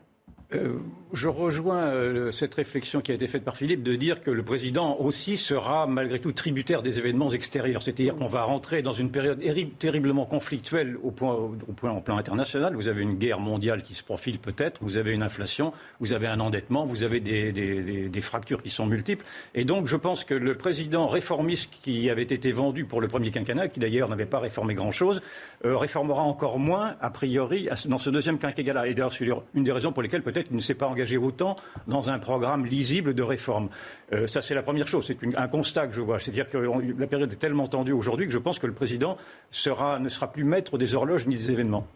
Euh, 0.54 0.78
je 1.12 1.28
rejoins 1.28 1.88
euh, 1.88 2.30
cette 2.30 2.54
réflexion 2.54 3.02
qui 3.02 3.12
a 3.12 3.14
été 3.14 3.26
faite 3.26 3.44
par 3.44 3.56
Philippe 3.56 3.82
de 3.82 3.94
dire 3.96 4.22
que 4.22 4.30
le 4.30 4.42
président 4.42 4.96
aussi 4.98 5.36
sera 5.36 5.86
malgré 5.86 6.20
tout 6.20 6.32
tributaire 6.32 6.80
des 6.80 6.98
événements 6.98 7.28
extérieurs. 7.28 7.82
C'est-à-dire 7.82 8.16
qu'on 8.16 8.28
va 8.28 8.44
rentrer 8.44 8.80
dans 8.80 8.94
une 8.94 9.10
période 9.10 9.42
terriblement 9.78 10.24
conflictuelle 10.24 10.96
au 11.02 11.10
point, 11.10 11.34
au 11.34 11.72
point 11.72 11.90
en 11.90 12.00
plan 12.00 12.16
international. 12.16 12.74
Vous 12.74 12.88
avez 12.88 13.02
une 13.02 13.16
guerre 13.16 13.40
mondiale 13.40 13.82
qui 13.82 13.94
se 13.94 14.02
profile 14.02 14.38
peut-être, 14.38 14.82
vous 14.82 14.96
avez 14.96 15.12
une 15.12 15.22
inflation, 15.22 15.74
vous 16.00 16.14
avez 16.14 16.26
un 16.26 16.40
endettement, 16.40 16.86
vous 16.86 17.02
avez 17.02 17.20
des, 17.20 18.20
fractures 18.20 18.62
qui 18.62 18.70
sont 18.70 18.86
multiples. 18.86 19.24
Et 19.54 19.64
donc 19.64 19.86
je 19.86 19.96
pense 19.96 20.24
que 20.24 20.34
le 20.34 20.54
président 20.54 21.06
réformiste 21.06 21.70
qui 21.82 22.08
avait 22.08 22.22
été 22.22 22.52
vendu 22.52 22.84
pour 22.84 23.00
le 23.00 23.08
premier 23.08 23.30
quinquennat, 23.30 23.68
qui 23.68 23.80
d'ailleurs 23.80 24.08
n'avait 24.08 24.26
pas 24.26 24.40
réformé 24.40 24.74
grand-chose, 24.74 25.20
euh, 25.64 25.76
réformera 25.76 26.22
encore 26.22 26.58
moins, 26.58 26.96
a 27.00 27.10
priori, 27.10 27.68
dans 27.86 27.98
ce 27.98 28.10
deuxième 28.10 28.38
quinquennat. 28.38 28.88
Et 28.88 28.94
d'ailleurs, 28.94 29.12
c'est 29.12 29.28
une 29.54 29.64
des 29.64 29.72
raisons 29.72 29.92
pour 29.92 30.02
lesquelles 30.02 30.22
peut-être 30.22 30.37
il 30.50 30.56
ne 30.56 30.60
s'est 30.60 30.74
pas 30.74 30.86
engagé 30.86 31.16
autant 31.16 31.56
dans 31.86 32.10
un 32.10 32.18
programme 32.18 32.66
lisible 32.66 33.14
de 33.14 33.22
réforme. 33.22 33.68
Euh, 34.12 34.26
ça, 34.26 34.40
c'est 34.40 34.54
la 34.54 34.62
première 34.62 34.88
chose. 34.88 35.06
C'est 35.06 35.18
un 35.36 35.48
constat 35.48 35.86
que 35.86 35.94
je 35.94 36.00
vois. 36.00 36.18
C'est-à-dire 36.18 36.48
que 36.48 36.58
la 36.58 37.06
période 37.06 37.32
est 37.32 37.36
tellement 37.36 37.68
tendue 37.68 37.92
aujourd'hui 37.92 38.26
que 38.26 38.32
je 38.32 38.38
pense 38.38 38.58
que 38.58 38.66
le 38.66 38.72
président 38.72 39.16
ne 39.52 40.08
sera 40.08 40.32
plus 40.32 40.44
maître 40.44 40.78
des 40.78 40.94
horloges 40.94 41.26
ni 41.26 41.36
des 41.36 41.50
événements. 41.50 41.86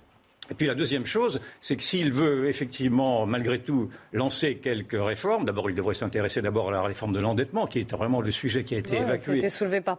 Et 0.51 0.55
puis 0.55 0.67
la 0.67 0.75
deuxième 0.75 1.07
chose, 1.07 1.41
c'est 1.61 1.77
que 1.77 1.83
s'il 1.83 2.13
veut 2.13 2.49
effectivement, 2.49 3.27
malgré 3.27 3.61
tout, 3.61 3.89
lancer 4.13 4.57
quelques 4.57 5.01
réformes, 5.01 5.45
d'abord 5.45 5.71
il 5.71 5.77
devrait 5.77 5.95
s'intéresser 5.95 6.43
d'abord 6.43 6.69
à 6.69 6.73
la 6.73 6.83
réforme 6.83 7.13
de 7.13 7.21
l'endettement, 7.21 7.67
qui 7.67 7.79
est 7.79 7.91
vraiment 7.91 8.21
le 8.21 8.33
sujet 8.33 8.65
qui 8.65 8.75
a 8.75 8.79
été 8.79 8.97
évacué. 8.97 9.25
Qui 9.25 9.31
a 9.31 9.37
été 9.37 9.49
soulevé 9.49 9.81
par 9.81 9.97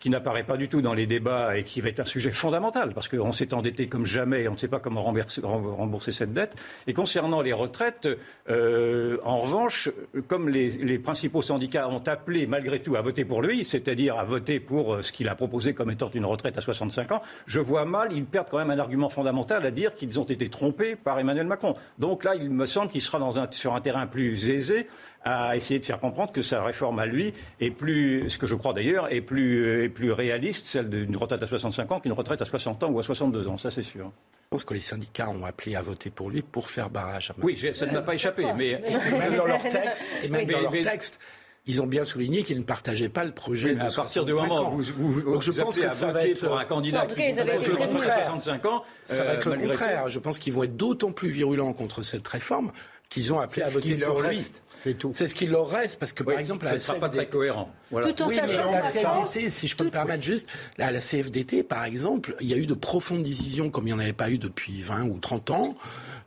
qui 0.00 0.10
n'apparaît 0.10 0.42
pas 0.42 0.56
du 0.56 0.68
tout 0.68 0.82
dans 0.82 0.92
les 0.92 1.06
débats 1.06 1.56
et 1.56 1.62
qui 1.62 1.80
va 1.80 1.88
être 1.88 2.00
un 2.00 2.04
sujet 2.04 2.32
fondamental, 2.32 2.92
parce 2.92 3.06
qu'on 3.06 3.30
s'est 3.30 3.54
endetté 3.54 3.86
comme 3.86 4.06
jamais 4.06 4.42
et 4.42 4.48
on 4.48 4.54
ne 4.54 4.58
sait 4.58 4.68
pas 4.68 4.80
comment 4.80 5.02
rembourser, 5.02 6.12
cette 6.12 6.32
dette. 6.32 6.56
Et 6.88 6.92
concernant 6.92 7.42
les 7.42 7.52
retraites, 7.52 8.08
euh, 8.48 9.18
en 9.24 9.38
revanche, 9.38 9.88
comme 10.26 10.48
les, 10.48 10.70
les, 10.70 10.98
principaux 10.98 11.42
syndicats 11.42 11.88
ont 11.88 12.02
appelé 12.06 12.46
malgré 12.48 12.80
tout 12.80 12.96
à 12.96 13.02
voter 13.02 13.24
pour 13.24 13.40
lui, 13.40 13.64
c'est-à-dire 13.64 14.18
à 14.18 14.24
voter 14.24 14.58
pour 14.58 14.94
euh, 14.94 15.02
ce 15.02 15.12
qu'il 15.12 15.28
a 15.28 15.36
proposé 15.36 15.74
comme 15.74 15.90
étant 15.90 16.10
une 16.12 16.26
retraite 16.26 16.58
à 16.58 16.60
65 16.60 17.12
ans, 17.12 17.22
je 17.46 17.60
vois 17.60 17.84
mal, 17.84 18.12
ils 18.12 18.24
perdent 18.24 18.48
quand 18.50 18.58
même 18.58 18.70
un 18.70 18.79
argument 18.80 19.08
fondamental 19.08 19.64
à 19.64 19.70
dire 19.70 19.94
qu'ils 19.94 20.18
ont 20.18 20.24
été 20.24 20.48
trompés 20.48 20.96
par 20.96 21.18
Emmanuel 21.18 21.46
Macron. 21.46 21.74
Donc 21.98 22.24
là, 22.24 22.34
il 22.34 22.50
me 22.50 22.66
semble 22.66 22.90
qu'il 22.90 23.02
sera 23.02 23.20
sur 23.50 23.74
un 23.74 23.80
terrain 23.80 24.06
plus 24.06 24.50
aisé 24.50 24.88
à 25.22 25.56
essayer 25.56 25.78
de 25.78 25.84
faire 25.84 26.00
comprendre 26.00 26.32
que 26.32 26.42
sa 26.42 26.62
réforme 26.62 26.98
à 26.98 27.06
lui 27.06 27.34
est 27.60 27.70
plus, 27.70 28.30
ce 28.30 28.38
que 28.38 28.46
je 28.46 28.54
crois 28.54 28.72
d'ailleurs, 28.72 29.12
est 29.12 29.20
plus, 29.20 29.90
plus 29.94 30.12
réaliste, 30.12 30.66
celle 30.66 30.88
d'une 30.88 31.16
retraite 31.16 31.42
à 31.42 31.46
65 31.46 31.92
ans 31.92 32.00
qu'une 32.00 32.12
retraite 32.12 32.40
à 32.40 32.46
60 32.46 32.82
ans 32.84 32.90
ou 32.90 32.98
à 32.98 33.02
60 33.02 33.36
ans, 33.46 33.58
ça 33.58 33.70
c'est 33.70 33.82
sûr. 33.82 34.10
Je 34.44 34.56
pense 34.56 34.64
que 34.64 34.74
les 34.74 34.80
syndicats 34.80 35.28
ont 35.28 35.44
appelé 35.44 35.76
à 35.76 35.82
voter 35.82 36.10
pour 36.10 36.30
lui 36.30 36.42
pour 36.42 36.68
faire 36.68 36.90
barrage 36.90 37.30
à 37.30 37.34
Macron. 37.34 37.46
Oui, 37.46 37.74
ça 37.74 37.86
ne 37.86 37.92
m'a 37.92 38.00
pas 38.00 38.14
échappé, 38.14 38.46
mais... 38.56 38.82
même 39.12 39.36
dans 39.36 39.46
leur 39.46 39.62
texte, 39.62 40.16
et 40.24 40.28
même 40.28 40.46
dans 40.46 40.60
leur 40.60 40.72
texte, 40.72 41.20
ils 41.66 41.82
ont 41.82 41.86
bien 41.86 42.04
souligné 42.04 42.42
qu'ils 42.42 42.58
ne 42.58 42.64
partageaient 42.64 43.08
pas 43.08 43.24
le 43.24 43.32
projet. 43.32 43.78
à 43.78 43.90
partir 43.90 44.24
du 44.24 44.32
moment 44.32 44.74
où 44.74 44.82
vous, 44.82 45.40
je 45.40 45.52
pense 45.52 45.78
que 45.78 45.88
ça 45.88 46.12
va 46.12 46.26
être 46.26 46.46
pour 46.46 46.58
un 46.58 46.64
candidat 46.64 47.06
qui 47.06 47.28
ils 47.28 47.40
avaient 47.40 47.58
65 47.62 48.66
ans, 48.66 48.84
ça 49.04 49.24
va 49.24 49.34
être 49.34 49.50
le 49.50 49.56
euh, 49.56 49.68
contraire. 49.68 50.08
Je 50.08 50.18
pense 50.18 50.38
qu'ils 50.38 50.52
vont 50.52 50.64
être 50.64 50.76
d'autant 50.76 51.12
plus 51.12 51.28
virulents 51.28 51.72
contre 51.72 52.02
cette 52.02 52.26
réforme 52.26 52.72
qu'ils 53.08 53.32
ont 53.34 53.40
appelé 53.40 53.62
à 53.62 53.68
voter 53.68 53.96
pour 53.96 54.22
lui. 54.22 54.42
C'est 54.82 54.94
tout. 54.94 55.12
C'est 55.14 55.28
ce 55.28 55.34
qu'il 55.34 55.50
leur 55.50 55.68
reste, 55.68 55.98
parce 55.98 56.14
que 56.14 56.22
par 56.22 56.38
exemple, 56.38 56.66
ça 56.66 56.72
ne 56.72 56.78
sera 56.78 56.98
pas 56.98 57.10
très 57.10 57.28
cohérent. 57.28 57.70
Voilà. 57.90 58.10
Tout 58.10 58.22
en 58.22 58.28
oui, 58.28 58.36
sachant 58.36 58.72
la 58.72 58.80
CFDT, 58.80 59.50
si 59.50 59.68
je 59.68 59.76
peux 59.76 59.84
me 59.84 59.90
permettre 59.90 60.22
juste, 60.22 60.48
la, 60.78 60.90
la 60.90 61.00
CFDT, 61.00 61.62
par 61.62 61.84
exemple, 61.84 62.34
il 62.40 62.48
y 62.48 62.54
a 62.54 62.56
eu 62.56 62.64
de 62.64 62.72
profondes 62.72 63.22
décisions 63.22 63.68
comme 63.68 63.86
il 63.86 63.92
n'y 63.92 63.92
en 63.92 63.98
avait 63.98 64.14
pas 64.14 64.30
eu 64.30 64.38
depuis 64.38 64.80
20 64.80 65.04
ou 65.04 65.18
30 65.18 65.50
ans. 65.50 65.76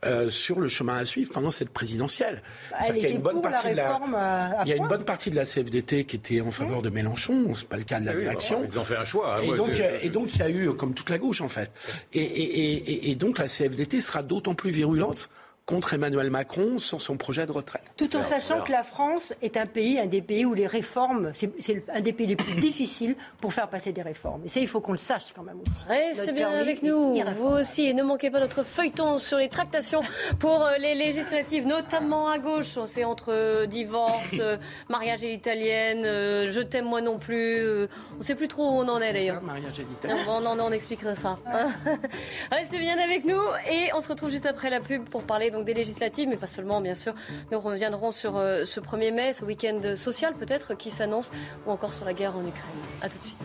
Euh, 0.06 0.28
sur 0.28 0.60
le 0.60 0.68
chemin 0.68 0.96
à 0.96 1.04
suivre 1.04 1.30
pendant 1.32 1.50
cette 1.50 1.70
présidentielle. 1.70 2.42
Bah, 2.70 2.78
il 2.94 3.02
y 3.02 3.06
a 3.06 3.08
une 3.08 3.22
bonne 3.22 3.40
partie 3.40 3.70
de 3.70 3.76
la, 3.76 4.60
il 4.64 4.68
y 4.68 4.72
a 4.72 4.76
une 4.76 4.88
bonne 4.88 5.04
partie 5.04 5.30
de 5.30 5.36
la 5.36 5.44
CFDT 5.44 6.04
qui 6.04 6.16
était 6.16 6.40
en 6.40 6.50
faveur 6.50 6.82
de 6.82 6.90
Mélenchon. 6.90 7.54
C'est 7.54 7.68
pas 7.68 7.76
le 7.76 7.84
cas 7.84 8.00
de 8.00 8.06
la 8.06 8.14
direction. 8.14 8.66
ils 8.70 8.78
ont 8.78 8.84
fait 8.84 8.96
un 8.96 9.04
choix. 9.04 9.36
Hein, 9.36 9.42
et, 9.42 9.56
donc, 9.56 9.70
et 10.02 10.08
donc, 10.10 10.34
il 10.34 10.38
y 10.40 10.42
a 10.42 10.50
eu 10.50 10.74
comme 10.74 10.94
toute 10.94 11.10
la 11.10 11.18
gauche 11.18 11.40
en 11.40 11.48
fait. 11.48 11.70
Et, 12.12 12.22
et, 12.22 13.10
et 13.10 13.14
donc 13.14 13.38
la 13.38 13.46
CFDT 13.48 14.00
sera 14.00 14.22
d'autant 14.22 14.54
plus 14.54 14.70
virulente 14.70 15.30
contre 15.66 15.94
Emmanuel 15.94 16.30
Macron 16.30 16.76
sur 16.76 17.00
son 17.00 17.16
projet 17.16 17.46
de 17.46 17.52
retraite. 17.52 17.84
Tout 17.96 18.16
en 18.16 18.22
sachant 18.22 18.60
que 18.62 18.70
la 18.70 18.82
France 18.82 19.32
est 19.40 19.56
un 19.56 19.64
pays, 19.64 19.98
un 19.98 20.06
des 20.06 20.20
pays 20.20 20.44
où 20.44 20.52
les 20.52 20.66
réformes, 20.66 21.32
c'est 21.34 21.84
un 21.92 22.00
des 22.00 22.12
pays 22.12 22.26
les 22.26 22.36
plus 22.36 22.54
difficiles 22.60 23.16
pour 23.40 23.54
faire 23.54 23.68
passer 23.68 23.92
des 23.92 24.02
réformes. 24.02 24.42
Et 24.44 24.48
ça, 24.48 24.60
il 24.60 24.68
faut 24.68 24.80
qu'on 24.80 24.92
le 24.92 24.98
sache 24.98 25.32
quand 25.34 25.42
même 25.42 25.60
aussi. 25.60 25.84
Restez 25.88 26.32
bien 26.32 26.50
avec 26.50 26.82
nous, 26.82 27.14
vous 27.36 27.46
aussi, 27.46 27.86
et 27.86 27.94
ne 27.94 28.02
manquez 28.02 28.30
pas 28.30 28.40
notre 28.40 28.62
feuilleton 28.62 29.16
sur 29.16 29.38
les 29.38 29.48
tractations 29.48 30.02
pour 30.38 30.64
euh, 30.64 30.76
les 30.78 30.94
législatives, 30.94 31.66
notamment 31.66 32.28
à 32.28 32.38
gauche. 32.38 32.76
On 32.76 32.86
sait 32.86 33.04
entre 33.04 33.32
euh, 33.32 33.66
divorce, 33.66 34.34
euh, 34.38 34.58
mariage 34.90 35.24
et 35.24 35.30
l'italienne, 35.30 36.02
je 36.04 36.60
t'aime 36.60 36.84
moi 36.84 37.00
non 37.00 37.18
plus. 37.18 37.84
on 38.14 38.18
ne 38.18 38.22
sait 38.22 38.34
plus 38.34 38.48
trop 38.48 38.64
où 38.64 38.74
on 38.82 38.88
en 38.88 39.00
est 39.00 39.12
d'ailleurs. 39.14 39.42
mariage 39.42 39.80
On, 40.28 40.44
on, 40.46 40.60
on 40.60 40.72
expliquera 40.72 41.14
ça. 41.14 41.38
Restez 42.52 42.78
bien 42.78 42.98
avec 42.98 43.24
nous 43.24 43.40
et 43.70 43.90
on 43.94 44.00
se 44.00 44.08
retrouve 44.08 44.30
juste 44.30 44.46
après 44.46 44.68
la 44.68 44.80
pub 44.80 45.08
pour 45.08 45.22
parler 45.22 45.50
donc 45.54 45.64
des 45.64 45.74
législatives, 45.74 46.28
mais 46.28 46.36
pas 46.36 46.46
seulement, 46.46 46.80
bien 46.80 46.94
sûr. 46.94 47.14
Nous 47.50 47.58
reviendrons 47.58 48.10
sur 48.10 48.36
euh, 48.36 48.64
ce 48.64 48.80
1er 48.80 49.12
mai, 49.12 49.32
ce 49.32 49.44
week-end 49.44 49.96
social 49.96 50.34
peut-être 50.34 50.74
qui 50.74 50.90
s'annonce, 50.90 51.30
ou 51.66 51.70
encore 51.70 51.92
sur 51.92 52.04
la 52.04 52.12
guerre 52.12 52.36
en 52.36 52.40
Ukraine. 52.40 52.82
A 53.00 53.08
tout 53.08 53.18
de 53.18 53.24
suite. 53.24 53.38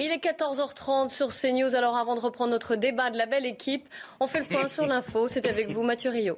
Il 0.00 0.10
est 0.10 0.22
14h30 0.22 1.08
sur 1.08 1.28
CNews. 1.28 1.74
Alors 1.74 1.96
avant 1.96 2.14
de 2.14 2.20
reprendre 2.20 2.50
notre 2.50 2.74
débat 2.76 3.10
de 3.10 3.16
la 3.16 3.26
belle 3.26 3.46
équipe, 3.46 3.88
on 4.20 4.26
fait 4.26 4.40
le 4.40 4.44
point 4.44 4.68
sur 4.68 4.86
l'info. 4.86 5.28
C'est 5.28 5.48
avec 5.48 5.70
vous, 5.70 5.82
Mathieu 5.82 6.10
Rio. 6.10 6.36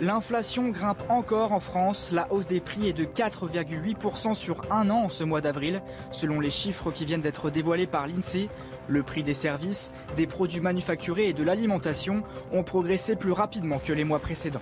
L'inflation 0.00 0.68
grimpe 0.68 1.02
encore 1.08 1.52
en 1.52 1.60
France. 1.60 2.12
La 2.12 2.30
hausse 2.30 2.46
des 2.46 2.60
prix 2.60 2.88
est 2.88 2.92
de 2.92 3.04
4,8% 3.04 4.34
sur 4.34 4.60
un 4.70 4.90
an 4.90 5.04
en 5.04 5.08
ce 5.08 5.24
mois 5.24 5.40
d'avril, 5.40 5.80
selon 6.10 6.38
les 6.38 6.50
chiffres 6.50 6.90
qui 6.90 7.06
viennent 7.06 7.22
d'être 7.22 7.48
dévoilés 7.48 7.86
par 7.86 8.06
l'INSEE. 8.06 8.50
Le 8.88 9.02
prix 9.02 9.22
des 9.22 9.34
services, 9.34 9.90
des 10.16 10.26
produits 10.26 10.60
manufacturés 10.60 11.28
et 11.28 11.32
de 11.32 11.42
l'alimentation 11.42 12.22
ont 12.52 12.62
progressé 12.62 13.16
plus 13.16 13.32
rapidement 13.32 13.78
que 13.78 13.92
les 13.92 14.04
mois 14.04 14.18
précédents. 14.18 14.60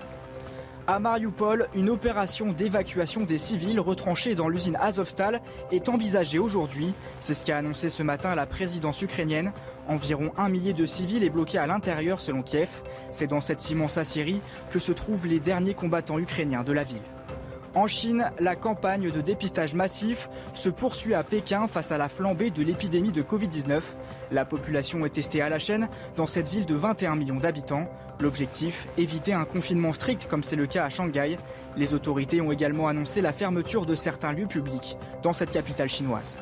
À 0.86 0.98
Mariupol, 0.98 1.66
une 1.74 1.88
opération 1.88 2.52
d'évacuation 2.52 3.22
des 3.22 3.38
civils 3.38 3.80
retranchés 3.80 4.34
dans 4.34 4.50
l'usine 4.50 4.76
Azovstal 4.78 5.40
est 5.72 5.88
envisagée 5.88 6.38
aujourd'hui. 6.38 6.92
C'est 7.20 7.32
ce 7.32 7.42
qu'a 7.42 7.56
annoncé 7.56 7.88
ce 7.88 8.02
matin 8.02 8.34
la 8.34 8.44
présidence 8.44 9.00
ukrainienne. 9.00 9.52
Environ 9.88 10.32
un 10.36 10.50
millier 10.50 10.74
de 10.74 10.84
civils 10.84 11.24
est 11.24 11.30
bloqué 11.30 11.56
à 11.56 11.66
l'intérieur 11.66 12.20
selon 12.20 12.42
Kiev. 12.42 12.68
C'est 13.12 13.26
dans 13.26 13.40
cette 13.40 13.70
immense 13.70 13.96
Assyrie 13.96 14.42
que 14.70 14.78
se 14.78 14.92
trouvent 14.92 15.26
les 15.26 15.40
derniers 15.40 15.72
combattants 15.72 16.18
ukrainiens 16.18 16.64
de 16.64 16.72
la 16.74 16.84
ville. 16.84 17.00
En 17.74 17.88
Chine, 17.88 18.30
la 18.38 18.54
campagne 18.54 19.10
de 19.10 19.20
dépistage 19.20 19.74
massif 19.74 20.28
se 20.54 20.68
poursuit 20.68 21.14
à 21.14 21.24
Pékin 21.24 21.66
face 21.66 21.90
à 21.90 21.98
la 21.98 22.08
flambée 22.08 22.50
de 22.50 22.62
l'épidémie 22.62 23.10
de 23.10 23.20
Covid-19. 23.20 23.82
La 24.30 24.44
population 24.44 25.04
est 25.04 25.10
testée 25.10 25.42
à 25.42 25.48
la 25.48 25.58
chaîne 25.58 25.88
dans 26.16 26.26
cette 26.26 26.48
ville 26.48 26.66
de 26.66 26.74
21 26.76 27.16
millions 27.16 27.38
d'habitants. 27.38 27.88
L'objectif, 28.20 28.86
éviter 28.96 29.32
un 29.32 29.44
confinement 29.44 29.92
strict 29.92 30.28
comme 30.30 30.44
c'est 30.44 30.54
le 30.54 30.68
cas 30.68 30.84
à 30.84 30.90
Shanghai. 30.90 31.36
Les 31.76 31.94
autorités 31.94 32.40
ont 32.40 32.52
également 32.52 32.86
annoncé 32.86 33.20
la 33.20 33.32
fermeture 33.32 33.86
de 33.86 33.96
certains 33.96 34.32
lieux 34.32 34.46
publics 34.46 34.96
dans 35.24 35.32
cette 35.32 35.50
capitale 35.50 35.88
chinoise. 35.88 36.38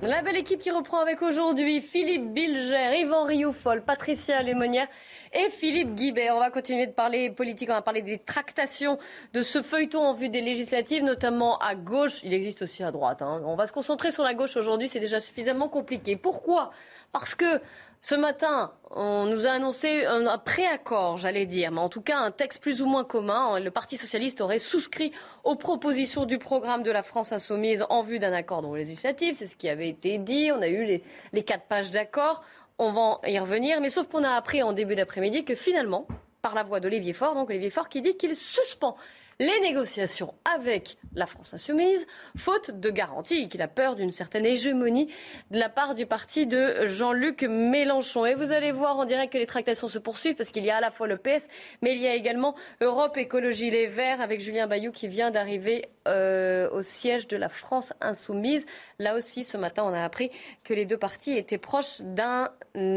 La 0.00 0.22
belle 0.22 0.36
équipe 0.36 0.60
qui 0.60 0.70
reprend 0.70 1.00
avec 1.00 1.22
aujourd'hui 1.22 1.80
Philippe 1.80 2.32
Bilger, 2.32 3.00
Yvan 3.00 3.24
Rioufol, 3.24 3.82
Patricia 3.82 4.40
Lémonière 4.44 4.86
et 5.32 5.50
Philippe 5.50 5.94
Guibert. 5.94 6.36
On 6.36 6.40
va 6.40 6.50
continuer 6.50 6.86
de 6.86 6.92
parler 6.92 7.30
politique, 7.30 7.68
on 7.70 7.74
va 7.74 7.82
parler 7.82 8.02
des 8.02 8.18
tractations 8.18 8.98
de 9.32 9.42
ce 9.42 9.62
feuilleton 9.62 10.02
en 10.02 10.12
vue 10.12 10.28
des 10.28 10.40
législatives, 10.40 11.04
notamment 11.04 11.58
à 11.58 11.74
gauche. 11.74 12.20
Il 12.22 12.32
existe 12.32 12.62
aussi 12.62 12.82
à 12.82 12.90
droite. 12.90 13.22
Hein. 13.22 13.42
On 13.44 13.56
va 13.56 13.66
se 13.66 13.72
concentrer 13.72 14.10
sur 14.10 14.24
la 14.24 14.34
gauche 14.34 14.56
aujourd'hui, 14.56 14.88
c'est 14.88 15.00
déjà 15.00 15.20
suffisamment 15.20 15.68
compliqué. 15.68 16.16
Pourquoi? 16.16 16.70
Parce 17.12 17.34
que 17.34 17.60
ce 18.00 18.14
matin, 18.14 18.72
on 18.90 19.26
nous 19.26 19.46
a 19.46 19.50
annoncé 19.50 20.06
un 20.06 20.38
préaccord, 20.38 21.16
j'allais 21.16 21.46
dire, 21.46 21.72
mais 21.72 21.80
en 21.80 21.88
tout 21.88 22.00
cas 22.00 22.18
un 22.18 22.30
texte 22.30 22.62
plus 22.62 22.80
ou 22.80 22.86
moins 22.86 23.04
commun. 23.04 23.58
Le 23.58 23.70
Parti 23.72 23.98
socialiste 23.98 24.40
aurait 24.40 24.60
souscrit 24.60 25.12
aux 25.42 25.56
propositions 25.56 26.24
du 26.24 26.38
programme 26.38 26.84
de 26.84 26.92
la 26.92 27.02
France 27.02 27.32
insoumise 27.32 27.84
en 27.90 28.02
vue 28.02 28.20
d'un 28.20 28.32
accord 28.32 28.62
dans 28.62 28.74
législatif. 28.74 29.36
C'est 29.36 29.48
ce 29.48 29.56
qui 29.56 29.68
avait 29.68 29.88
été 29.88 30.18
dit. 30.18 30.50
On 30.52 30.62
a 30.62 30.68
eu 30.68 30.84
les, 30.84 31.02
les 31.32 31.42
quatre 31.42 31.64
pages 31.64 31.90
d'accord. 31.90 32.44
On 32.78 32.92
va 32.92 33.20
y 33.28 33.38
revenir. 33.38 33.80
Mais 33.80 33.90
sauf 33.90 34.08
qu'on 34.08 34.24
a 34.24 34.30
appris 34.30 34.62
en 34.62 34.72
début 34.72 34.94
d'après-midi 34.94 35.44
que 35.44 35.54
finalement, 35.54 36.06
par 36.42 36.54
la 36.54 36.62
voix 36.62 36.80
d'Olivier 36.80 37.12
Faure, 37.12 37.34
donc 37.34 37.50
Olivier 37.50 37.70
Faure 37.70 37.88
qui 37.88 38.00
dit 38.00 38.16
qu'il 38.16 38.36
suspend 38.36 38.96
les 39.40 39.60
négociations 39.60 40.34
avec 40.44 40.96
la 41.14 41.26
France 41.26 41.54
insoumise, 41.54 42.06
faute 42.36 42.72
de 42.72 42.90
garantie, 42.90 43.48
qu'il 43.48 43.62
a 43.62 43.68
peur 43.68 43.94
d'une 43.94 44.10
certaine 44.10 44.44
hégémonie 44.44 45.08
de 45.52 45.58
la 45.58 45.68
part 45.68 45.94
du 45.94 46.06
parti 46.06 46.46
de 46.46 46.86
Jean-Luc 46.86 47.42
Mélenchon. 47.44 48.26
Et 48.26 48.34
vous 48.34 48.50
allez 48.50 48.72
voir 48.72 48.98
en 48.98 49.04
direct 49.04 49.32
que 49.32 49.38
les 49.38 49.46
tractations 49.46 49.86
se 49.86 50.00
poursuivent 50.00 50.34
parce 50.34 50.50
qu'il 50.50 50.64
y 50.64 50.70
a 50.70 50.78
à 50.78 50.80
la 50.80 50.90
fois 50.90 51.06
le 51.06 51.16
PS, 51.16 51.46
mais 51.82 51.94
il 51.94 52.02
y 52.02 52.08
a 52.08 52.14
également 52.14 52.56
Europe 52.80 53.16
Écologie 53.16 53.70
Les 53.70 53.86
Verts 53.86 54.20
avec 54.20 54.40
Julien 54.40 54.66
Bayou 54.66 54.90
qui 54.90 55.06
vient 55.06 55.30
d'arriver 55.30 55.88
euh, 56.08 56.68
au 56.70 56.82
siège 56.82 57.28
de 57.28 57.36
la 57.36 57.48
France 57.48 57.92
insoumise. 58.00 58.66
Là 58.98 59.14
aussi, 59.14 59.44
ce 59.44 59.56
matin, 59.56 59.84
on 59.84 59.94
a 59.94 60.02
appris 60.02 60.30
que 60.64 60.74
les 60.74 60.84
deux 60.84 60.98
partis 60.98 61.32
étaient 61.32 61.58
proches 61.58 62.00
d'un 62.00 62.48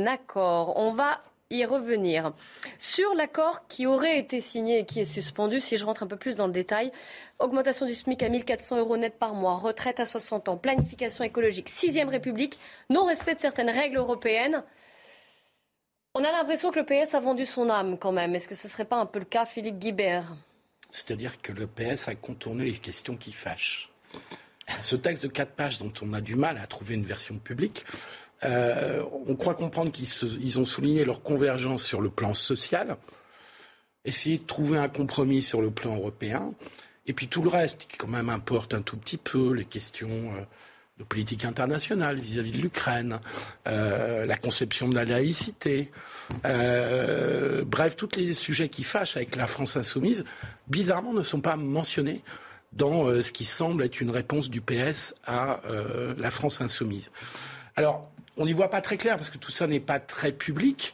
accord. 0.08 0.74
On 0.78 0.94
va 0.94 1.22
y 1.52 1.66
revenir. 1.66 2.34
Sur 2.80 3.14
l'accord 3.14 3.68
qui 3.68 3.86
aurait 3.86 4.18
été 4.18 4.40
signé 4.40 4.80
et 4.80 4.86
qui 4.86 5.00
est 5.00 5.06
suspendu, 5.06 5.60
si 5.60 5.78
je 5.78 5.86
rentre 5.86 6.04
un 6.04 6.08
peu 6.08 6.18
plus 6.18 6.36
dans 6.36 6.48
le 6.48 6.54
détail, 6.54 6.92
augmentation 7.40 7.86
du 7.86 7.94
SMIC 7.94 8.24
à 8.24 8.30
1400 8.30 8.78
euros 8.78 8.98
net 8.98 9.18
par 9.20 9.34
mois, 9.34 9.56
retraite 9.56 10.00
à 10.00 10.06
60 10.06 10.50
ans, 10.50 10.58
planification 10.58 11.24
écologique, 11.24 11.70
sixième 11.70 12.10
République, 12.10 12.60
non-respect 12.90 13.36
de 13.36 13.40
certaines 13.40 13.70
règles 13.70 13.98
européennes. 13.98 14.64
On 16.14 16.24
a 16.24 16.32
l'impression 16.32 16.72
que 16.72 16.80
le 16.80 16.86
PS 16.86 17.14
a 17.14 17.20
vendu 17.20 17.46
son 17.46 17.70
âme 17.70 17.98
quand 17.98 18.12
même. 18.12 18.36
Est-ce 18.36 18.48
que 18.48 18.56
ce 18.56 18.68
ne 18.68 18.72
serait 18.72 18.86
pas 18.86 18.98
un 18.98 19.06
peu 19.06 19.20
le 19.20 19.26
cas, 19.26 19.46
Philippe 19.46 19.80
Guibert? 19.80 20.36
C'est-à-dire 20.92 21.42
que 21.42 21.54
le 21.54 21.68
PS 21.68 22.10
a 22.10 22.16
contourné 22.16 22.66
les 22.66 22.74
questions 22.74 23.16
qui 23.16 23.32
fâchent. 23.32 23.90
Ce 24.84 24.96
texte 24.96 25.24
de 25.24 25.30
quatre 25.30 25.54
pages 25.54 25.80
dont 25.80 25.94
on 26.02 26.14
a 26.14 26.22
du 26.22 26.36
mal 26.36 26.58
à 26.58 26.68
trouver 26.68 26.96
une 26.96 27.06
version 27.06 27.38
publique 27.38 27.86
euh, 28.44 29.04
on 29.28 29.36
croit 29.36 29.54
comprendre 29.54 29.92
qu'ils 29.92 30.60
ont 30.60 30.66
souligné 30.66 31.06
leur 31.06 31.22
convergence 31.22 31.84
sur 31.84 32.02
le 32.02 32.10
plan 32.10 32.34
social, 32.34 32.98
essayer 34.04 34.40
de 34.40 34.46
trouver 34.46 34.80
un 34.80 34.90
compromis 34.90 35.42
sur 35.42 35.62
le 35.62 35.70
plan 35.70 35.96
européen, 35.96 36.54
et 37.06 37.14
puis 37.14 37.28
tout 37.28 37.44
le 37.44 37.50
reste 37.50 37.88
qui 37.88 37.98
quand 37.98 38.08
même 38.08 38.30
importe 38.30 38.74
un 38.74 38.82
tout 38.82 38.98
petit 38.98 39.18
peu, 39.18 39.54
les 39.54 39.66
questions 39.66 40.10
euh, 40.10 40.42
de 40.98 41.04
politique 41.04 41.46
internationale 41.46 42.20
vis-à-vis 42.20 42.52
de 42.52 42.58
l'Ukraine, 42.58 43.20
euh, 43.68 44.26
la 44.26 44.38
conception 44.38 44.90
de 44.90 44.96
la 44.96 45.06
laïcité, 45.06 45.92
bref, 46.44 47.96
tous 47.96 48.10
les 48.18 48.34
sujets 48.34 48.70
qui 48.70 48.84
fâchent 48.84 49.18
avec 49.18 49.36
la 49.36 49.48
France 49.48 49.78
insoumise, 49.78 50.26
bizarrement 50.68 51.14
ne 51.14 51.24
sont 51.24 51.42
pas 51.42 51.56
mentionnés 51.56 52.22
dans 52.74 53.22
ce 53.22 53.32
qui 53.32 53.46
semble 53.46 53.84
être 53.84 54.00
une 54.00 54.12
réponse 54.12 54.50
du 54.50 54.62
PS 54.62 55.16
à 55.26 55.60
la 56.18 56.32
France 56.32 56.62
insoumise. 56.62 57.10
Alors, 57.76 58.11
on 58.38 58.46
n'y 58.46 58.54
voit 58.54 58.70
pas 58.70 58.82
très 58.82 58.98
clair 58.98 59.18
parce 59.18 59.30
que 59.30 59.38
tout 59.38 59.52
ça 59.52 59.68
n'est 59.68 59.80
pas 59.80 60.00
très 60.00 60.32
public, 60.32 60.94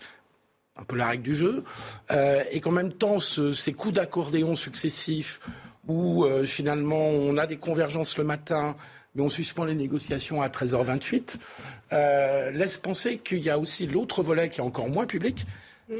un 0.76 0.84
peu 0.84 0.95
la 0.95 1.08
règle 1.08 1.23
du 1.23 1.36
jeu, 1.36 1.63
euh, 2.12 2.43
et 2.52 2.62
qu'en 2.62 2.71
même 2.71 2.93
temps, 2.93 3.19
ces 3.19 3.73
coups 3.73 3.95
d'accordéon 3.95 4.56
successifs 4.56 5.39
où 5.88 6.26
euh, 6.26 6.45
finalement 6.45 7.08
on 7.08 7.38
a 7.38 7.47
des 7.47 7.58
convergences 7.58 8.17
le 8.17 8.23
matin, 8.23 8.76
mais 9.15 9.21
on 9.21 9.30
suspend 9.30 9.65
les 9.65 9.76
négociations 9.76 10.41
à 10.41 10.50
13h28, 10.50 11.38
euh, 11.93 12.52
laisse 12.52 12.78
penser 12.78 13.17
qu'il 13.17 13.39
y 13.39 13.50
a 13.50 13.58
aussi 13.58 13.88
l'autre 13.88 14.21
volet 14.21 14.50
qui 14.50 14.60
est 14.60 14.63
encore 14.63 14.89
moins 14.89 15.06
public, 15.06 15.45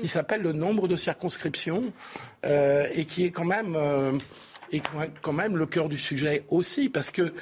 qui 0.02 0.10
s'appelle 0.10 0.42
le 0.42 0.52
nombre 0.52 0.90
de 0.90 0.98
circonscriptions, 0.98 1.94
et 2.44 3.06
qui 3.06 3.24
est 3.24 3.32
quand 3.32 3.46
même, 3.46 3.78
est 4.74 4.82
quand 5.22 5.32
même 5.32 5.56
le 5.56 5.66
cœur 5.66 5.88
du 5.88 5.98
sujet 5.98 6.44
aussi, 6.50 6.90
parce 6.90 7.10
que 7.10 7.34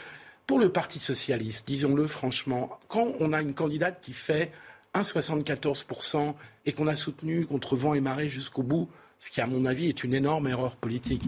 pour 0.48 0.60
le 0.60 0.72
Parti 0.72 1.00
socialiste, 1.00 1.68
disons-le 1.68 2.06
franchement, 2.08 2.80
quand 2.88 3.14
on 3.20 3.34
a 3.34 3.42
une 3.42 3.54
candidate 3.54 4.00
qui 4.02 4.14
fait 4.14 4.52
1,74% 4.94 6.36
et 6.66 6.72
qu'on 6.72 6.88
a 6.88 6.96
soutenu 6.96 7.46
contre 7.46 7.76
vent 7.76 7.94
et 7.94 8.02
marée 8.02 8.30
jusqu'au 8.30 8.64
bout, 8.64 8.90
ce 9.20 9.30
qui 9.30 9.42
à 9.42 9.48
mon 9.48 9.66
avis 9.66 9.88
est 9.88 10.04
une 10.04 10.14
énorme 10.14 10.48
erreur 10.48 10.76
politique, 10.76 11.24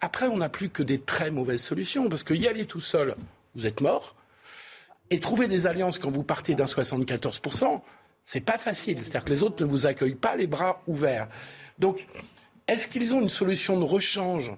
après 0.00 0.26
on 0.26 0.38
n'a 0.38 0.48
plus 0.48 0.70
que 0.70 0.82
des 0.82 0.98
très 0.98 1.30
mauvaises 1.30 1.62
solutions, 1.62 2.08
parce 2.08 2.22
que 2.22 2.34
y 2.34 2.46
aller 2.48 2.66
tout 2.66 2.80
seul, 2.80 3.14
vous 3.54 3.66
êtes 3.66 3.80
mort, 3.80 4.14
et 5.10 5.20
trouver 5.20 5.48
des 5.48 5.66
alliances 5.66 5.98
quand 5.98 6.10
vous 6.10 6.24
partez 6.24 6.54
d'un 6.54 6.64
74%, 6.64 7.80
c'est 8.24 8.40
pas 8.40 8.58
facile. 8.58 8.98
C'est-à-dire 9.00 9.24
que 9.24 9.30
les 9.30 9.42
autres 9.42 9.64
ne 9.64 9.70
vous 9.70 9.86
accueillent 9.86 10.14
pas 10.14 10.34
les 10.34 10.48
bras 10.48 10.82
ouverts. 10.86 11.28
Donc, 11.78 12.06
est-ce 12.66 12.88
qu'ils 12.88 13.14
ont 13.14 13.20
une 13.20 13.28
solution 13.28 13.78
de 13.78 13.84
rechange? 13.84 14.52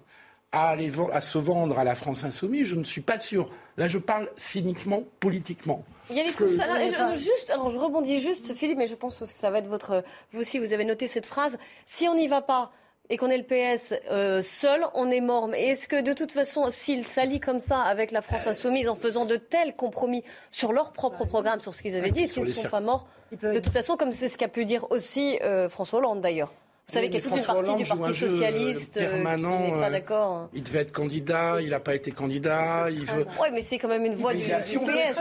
À, 0.53 0.77
à 1.13 1.21
se 1.21 1.39
vendre 1.39 1.79
à 1.79 1.85
la 1.85 1.95
France 1.95 2.25
insoumise 2.25 2.67
Je 2.67 2.77
ne 2.77 2.85
suis 2.85 3.01
pas 3.01 3.19
sûr. 3.19 3.51
Là, 3.77 3.89
je 3.89 3.99
parle 3.99 4.31
cyniquement, 4.37 5.03
politiquement. 5.21 5.85
Il 6.11 6.17
y 6.17 6.21
a 6.21 6.23
les 6.23 6.61
alors, 6.61 7.15
je, 7.15 7.19
juste, 7.19 7.51
alors, 7.51 7.71
je 7.71 7.79
rebondis 7.79 8.21
juste, 8.21 8.55
Philippe, 8.55 8.79
mais 8.79 8.87
je 8.87 8.95
pense 8.95 9.19
que 9.19 9.27
ça 9.27 9.51
va 9.51 9.59
être 9.59 9.69
votre. 9.69 10.03
Vous 10.33 10.41
aussi, 10.41 10.59
vous 10.59 10.73
avez 10.73 10.85
noté 10.85 11.07
cette 11.07 11.27
phrase. 11.27 11.59
Si 11.85 12.09
on 12.09 12.15
n'y 12.15 12.29
va 12.29 12.41
pas 12.41 12.73
et 13.11 13.17
qu'on 13.17 13.29
est 13.29 13.39
le 13.39 13.45
PS 13.45 13.95
euh, 14.11 14.43
seul, 14.43 14.85
on 14.95 15.11
est 15.11 15.21
mort. 15.21 15.49
Mais 15.49 15.65
est-ce 15.67 15.89
que 15.89 16.01
de 16.01 16.13
toute 16.13 16.33
façon, 16.33 16.69
s'ils 16.71 17.07
s'allient 17.07 17.41
comme 17.41 17.59
ça 17.59 17.81
avec 17.81 18.11
la 18.11 18.23
France 18.23 18.47
insoumise 18.47 18.89
en 18.89 18.95
faisant 18.95 19.27
de 19.27 19.37
tels 19.37 19.77
compromis 19.77 20.25
sur 20.51 20.73
leur 20.73 20.93
propre 20.93 21.25
programme, 21.25 21.61
sur 21.61 21.75
ce 21.75 21.83
qu'ils 21.83 21.97
avaient 21.97 22.11
dit, 22.11 22.29
s'ils 22.29 22.43
ne 22.43 22.49
sont 22.49 22.69
pas 22.69 22.81
morts, 22.81 23.07
de 23.43 23.61
toute 23.61 23.73
façon, 23.73 23.97
comme 23.97 24.13
c'est 24.13 24.29
ce 24.29 24.39
qu'a 24.39 24.49
pu 24.49 24.65
dire 24.65 24.91
aussi 24.91 25.39
euh, 25.43 25.69
François 25.69 25.99
Hollande 25.99 26.21
d'ailleurs. 26.21 26.53
Vous 26.89 26.95
savez 26.95 27.11
qu'il 27.11 27.17
y 27.17 27.19
a 27.19 27.29
toute 27.29 27.39
une 27.39 27.45
partie 27.45 27.83
du 27.83 27.85
Parti 27.85 28.19
socialiste 28.19 28.97
euh, 28.97 29.11
permanent, 29.11 29.67
qui 29.67 29.73
n'est 29.73 29.81
pas 29.81 29.91
d'accord. 29.91 30.33
Hein. 30.37 30.51
Il 30.55 30.63
devait 30.63 30.79
être 30.79 30.93
candidat, 30.93 31.61
il 31.61 31.69
n'a 31.69 31.81
pas 31.81 31.95
été 31.95 32.13
candidat. 32.13 32.87
Il 32.91 33.05
veut... 33.05 33.27
Oui, 33.43 33.49
mais 33.53 33.61
c'est 33.61 33.77
quand 33.77 33.89
même 33.89 34.07
une 34.07 34.15
voix 34.15 34.33
du, 34.33 34.39
PS. 34.39 34.63
si 34.63 34.79
on 34.79 34.87
veut 34.87 34.97
être, 34.97 35.21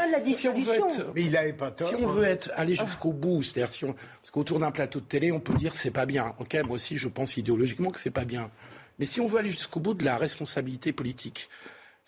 mais 1.13 1.23
il 1.23 1.35
avait 1.35 1.51
pas 1.51 1.73
Si 1.77 1.93
on 1.95 2.07
veut 2.07 2.23
être, 2.23 2.51
aller 2.55 2.73
jusqu'au 2.73 3.11
bout, 3.11 3.43
c'est-à-dire 3.43 3.69
si 3.69 3.83
on, 3.83 3.91
parce 3.93 4.31
qu'autour 4.31 4.59
d'un 4.59 4.71
plateau 4.71 5.01
de 5.01 5.05
télé, 5.05 5.33
on 5.33 5.41
peut 5.41 5.55
dire 5.55 5.75
c'est 5.75 5.91
pas 5.91 6.05
bien. 6.05 6.33
Ok, 6.39 6.55
moi 6.65 6.75
aussi, 6.75 6.97
je 6.97 7.09
pense 7.09 7.35
idéologiquement 7.35 7.89
que 7.89 7.99
c'est 7.99 8.11
pas 8.11 8.23
bien. 8.23 8.49
Mais 8.97 9.05
si 9.05 9.19
on 9.19 9.27
veut 9.27 9.39
aller 9.39 9.51
jusqu'au 9.51 9.81
bout 9.81 9.93
de 9.93 10.05
la 10.05 10.15
responsabilité 10.15 10.93
politique, 10.93 11.49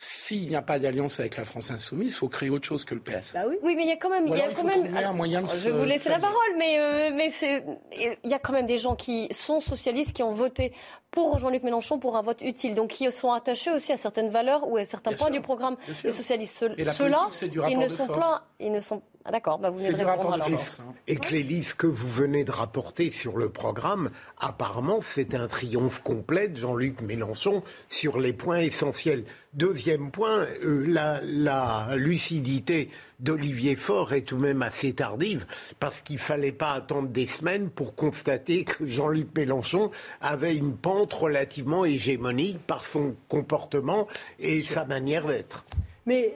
s'il 0.02 0.48
n'y 0.48 0.56
a 0.56 0.62
pas 0.62 0.80
d'alliance 0.80 1.20
avec 1.20 1.36
la 1.36 1.44
France 1.44 1.72
insoumise, 1.72 2.14
il 2.14 2.16
faut 2.16 2.30
créer 2.30 2.50
autre 2.50 2.66
chose 2.66 2.86
que 2.86 2.96
le 2.96 3.02
PS. 3.02 3.34
Bah 3.34 3.42
oui. 3.46 3.58
oui. 3.62 3.76
mais 3.76 3.84
il 3.84 3.90
y 3.90 3.92
a 3.92 3.98
quand 3.98 4.10
même, 4.10 4.28
il 4.28 4.34
y 4.34 4.40
a 4.40 4.54
quand 4.54 4.64
même. 4.64 4.96
Un 4.96 5.12
moyen 5.12 5.42
de 5.42 5.48
je 5.48 5.70
vais 5.70 5.78
vous 5.78 5.84
laisser 5.84 6.08
la 6.08 6.20
parole, 6.20 6.56
mais 6.58 6.80
euh, 6.80 7.12
mais 7.14 7.30
c'est, 7.32 7.66
il 7.92 8.30
y 8.30 8.34
a 8.34 8.40
quand 8.40 8.54
même 8.54 8.66
des 8.66 8.78
gens 8.78 8.96
qui 8.96 9.28
sont 9.32 9.60
socialistes 9.60 10.14
qui 10.14 10.24
ont 10.24 10.32
voté 10.32 10.72
pour 11.12 11.38
Jean-Luc 11.38 11.64
Mélenchon 11.64 12.00
pour 12.00 12.16
un 12.16 12.22
vote 12.22 12.42
utile, 12.42 12.76
donc 12.76 12.92
qui 12.92 13.12
sont 13.12 13.34
attachés 13.34 13.72
aussi 13.72 13.92
à 13.92 13.98
certaines 13.98 14.30
valeurs 14.30 14.70
ou 14.70 14.78
à 14.78 14.86
certains 14.86 15.12
points 15.12 15.32
du 15.32 15.42
programme 15.42 15.76
des 16.02 16.14
socialistes. 16.14 16.58
Ceux-là, 16.58 17.28
ils 17.68 17.78
ne 17.78 17.90
sont 17.90 18.08
pas, 18.08 18.48
ils 18.62 18.72
ne 18.72 18.80
sont 18.80 19.02
ah 19.26 19.32
d'accord, 19.32 19.60
bah 19.60 19.70
vous 19.70 19.78
venez 19.78 19.98
de 19.98 20.06
répondre 20.06 20.34
alors. 20.34 20.48
Et 21.08 21.18
Clélis, 21.18 21.74
que 21.78 21.88
vous 21.88 22.08
venez 22.08 22.46
de 22.46 22.52
rapporter 22.52 23.12
sur 23.12 23.38
le 23.38 23.50
programme, 23.50 24.12
apparemment 24.40 25.02
c'est 25.02 25.36
un 25.36 25.48
triomphe 25.48 26.02
complet 26.02 26.48
de 26.48 26.56
Jean-Luc 26.56 27.02
Mélenchon 27.02 27.62
sur 27.90 28.18
les 28.18 28.32
points 28.32 28.60
essentiels. 28.60 29.26
Deuxième 29.54 30.12
point, 30.12 30.48
euh, 30.64 30.86
la, 30.88 31.20
la, 31.24 31.96
lucidité 31.96 32.90
d'Olivier 33.20 33.76
Faure 33.76 34.14
est 34.14 34.22
tout 34.22 34.38
de 34.38 34.42
même 34.42 34.62
assez 34.62 34.94
tardive, 34.94 35.46
parce 35.80 36.00
qu'il 36.00 36.16
ne 36.16 36.22
fallait 36.22 36.54
pas 36.54 36.72
attendre 36.72 37.10
des 37.10 37.28
semaines 37.28 37.70
pour 37.70 37.96
constater 37.96 38.64
que 38.64 38.86
Jean-Luc 38.86 39.36
Mélenchon 39.36 39.92
avait 40.22 40.56
une 40.56 40.78
pente 40.78 41.14
relativement 41.14 41.84
hégémonique 41.84 42.60
par 42.60 42.86
son 42.86 43.16
comportement 43.28 44.08
et 44.40 44.62
sa 44.62 44.86
manière 44.86 45.28
d'être. 45.28 45.66
Mais 46.06 46.34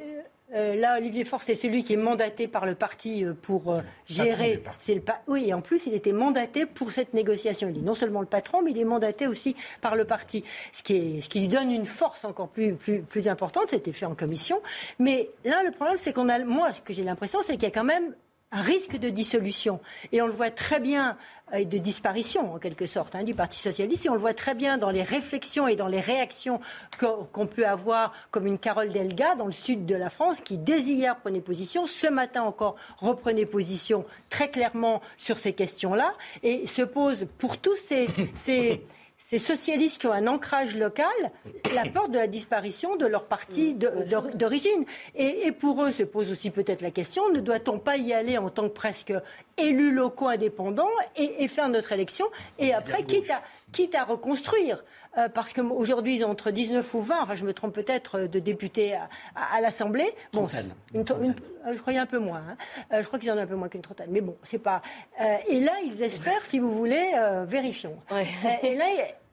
euh, 0.56 0.76
là, 0.76 0.98
Olivier 0.98 1.26
Faure, 1.26 1.42
c'est 1.42 1.56
celui 1.56 1.84
qui 1.84 1.94
est 1.94 1.98
mandaté 1.98 2.48
par 2.48 2.66
le 2.66 2.76
parti 2.76 3.26
euh, 3.26 3.34
pour 3.34 3.72
euh, 3.72 3.82
gérer. 4.06 4.64
C'est 4.78 4.94
le 4.94 5.02
Oui, 5.28 5.46
et 5.48 5.54
en 5.54 5.62
plus, 5.62 5.88
il 5.88 5.94
était 5.94 6.12
mandaté 6.12 6.66
pour 6.66 6.92
cette 6.92 7.14
négociation. 7.14 7.70
Il 7.70 7.80
est 7.80 7.82
non 7.82 7.96
seulement 7.96 8.22
le 8.22 8.28
patron, 8.28 8.62
mais 8.62 8.72
il 8.72 8.80
est 8.80 8.86
mandaté 8.86 9.26
aussi 9.28 9.56
par 9.82 9.96
le 9.96 10.06
parti, 10.06 10.44
ce 10.72 10.84
qui, 10.84 10.96
est, 10.96 11.22
ce 11.22 11.30
qui 11.30 11.40
lui 11.40 11.48
donne 11.48 11.72
une 11.72 11.88
force 11.88 12.24
encore 12.24 12.50
plus, 12.50 12.74
plus, 12.74 13.02
plus 13.02 13.28
importante. 13.28 13.70
C'était 13.70 13.94
fait 13.94 14.06
en 14.06 14.16
commission. 14.16 14.62
Mais 15.00 15.30
là, 15.44 15.64
le 15.64 15.72
problème, 15.72 15.98
c'est 15.98 16.14
qu'on 16.14 16.30
a. 16.30 16.40
Moi, 16.44 16.72
ce 16.74 16.82
que 16.82 16.94
j'ai 16.94 17.04
l'impression, 17.04 17.42
c'est 17.42 17.54
qu'il 17.54 17.64
y 17.64 17.68
a 17.68 17.72
quand 17.72 17.84
même 17.84 18.14
un 18.54 18.62
risque 18.62 18.98
de 18.98 19.10
dissolution. 19.10 19.82
Et 20.12 20.22
on 20.22 20.28
le 20.28 20.32
voit 20.32 20.52
très 20.52 20.80
bien, 20.80 21.18
et 21.52 21.66
de 21.66 21.78
disparition 21.78 22.54
en 22.54 22.60
quelque 22.60 22.86
sorte, 22.86 23.16
hein, 23.16 23.24
du 23.24 23.34
Parti 23.34 23.60
socialiste. 23.60 24.06
Et 24.06 24.10
on 24.10 24.14
le 24.14 24.20
voit 24.20 24.34
très 24.34 24.54
bien 24.54 24.78
dans 24.78 24.92
les 24.92 25.04
réflexions 25.04 25.68
et 25.68 25.76
dans 25.76 25.88
les 25.88 26.00
réactions 26.00 26.62
qu'on 27.00 27.48
peut 27.48 27.68
avoir, 27.68 28.14
comme 28.32 28.48
une 28.48 28.58
Carole 28.58 28.90
Delga 28.90 29.36
dans 29.36 29.48
le 29.48 29.52
sud 29.52 29.86
de 29.86 29.96
la 29.96 30.10
France, 30.10 30.40
qui 30.40 30.58
dès 30.58 30.82
hier 30.82 31.18
prenait 31.18 31.42
position, 31.42 31.86
ce 31.86 32.08
matin 32.08 32.44
encore 32.44 32.76
reprenait 32.98 33.46
position 33.46 34.06
très 34.30 34.50
clairement 34.50 35.02
sur 35.18 35.38
ces 35.38 35.54
questions-là, 35.54 36.14
et 36.44 36.66
se 36.68 36.84
pose 36.84 37.28
pour 37.38 37.58
tous 37.58 37.76
ces 37.76 38.08
ces 39.26 39.38
socialistes 39.38 40.02
qui 40.02 40.08
ont 40.08 40.12
un 40.12 40.28
ancrage 40.28 40.76
local 40.76 41.08
la 41.74 41.86
peur 41.86 42.10
de 42.10 42.18
la 42.18 42.28
disparition 42.28 42.98
de 42.98 43.06
leur 43.06 43.26
parti 43.26 43.74
d'origine. 43.74 44.86
Et, 45.16 45.52
pour 45.54 45.82
eux 45.84 45.94
se 45.94 46.04
pose 46.04 46.30
aussi 46.30 46.50
peut-être 46.50 46.82
la 46.82 46.92
question, 46.92 47.30
ne 47.30 47.40
doit-on 47.40 47.80
pas 47.80 47.96
y 47.96 48.12
aller 48.12 48.38
en 48.38 48.50
tant 48.50 48.64
que 48.64 48.74
presque 48.74 49.14
élus 49.58 49.94
locaux 49.94 50.28
indépendants 50.28 50.90
et, 51.16 51.48
faire 51.48 51.70
notre 51.70 51.94
élection 51.94 52.26
et 52.60 52.74
après, 52.74 53.04
quitte 53.04 53.30
à, 53.30 53.42
quitte 53.74 53.96
à 53.96 54.06
reconstruire 54.06 54.84
euh, 55.18 55.30
parce 55.30 55.54
qu'aujourd'hui, 55.54 56.16
ils 56.16 56.26
ont 56.26 56.30
entre 56.30 56.50
19 56.50 56.94
ou 56.94 57.02
20, 57.02 57.22
enfin 57.22 57.36
je 57.36 57.46
me 57.46 57.54
trompe 57.54 57.74
peut-être, 57.74 58.20
euh, 58.20 58.28
de 58.28 58.40
députés 58.40 58.98
à, 59.36 59.62
l'Assemblée. 59.62 60.12
Bon, 60.32 60.48
une, 60.94 61.02
euh, 61.02 61.74
je 61.74 61.80
croyais 61.80 62.00
un 62.00 62.06
peu 62.06 62.18
moins. 62.18 62.42
Hein. 62.92 63.02
je 63.02 63.06
crois 63.06 63.20
qu'ils 63.20 63.32
en 63.32 63.38
ont 63.38 63.42
un 63.42 63.48
peu 63.48 63.56
moins 63.56 63.70
qu'une 63.70 63.82
trentaine. 63.82 64.10
Mais 64.10 64.22
bon, 64.22 64.36
c'est 64.44 64.60
pas. 64.60 64.82
et 65.48 65.60
là, 65.60 65.74
ils 65.86 66.02
espèrent, 66.02 66.46
si 66.46 66.60
vous 66.60 66.74
voulez, 66.74 67.12
vérifions. 67.46 67.98
et 68.64 68.76
là, 68.76 68.86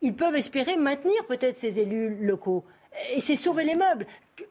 ils 0.03 0.15
peuvent 0.15 0.37
espérer 0.37 0.77
maintenir 0.77 1.25
peut-être 1.27 1.59
ces 1.59 1.79
élus 1.79 2.17
locaux. 2.27 2.65
Et 3.15 3.21
c'est 3.21 3.37
sauver 3.37 3.65
les 3.65 3.77
meubles. 3.77 4.07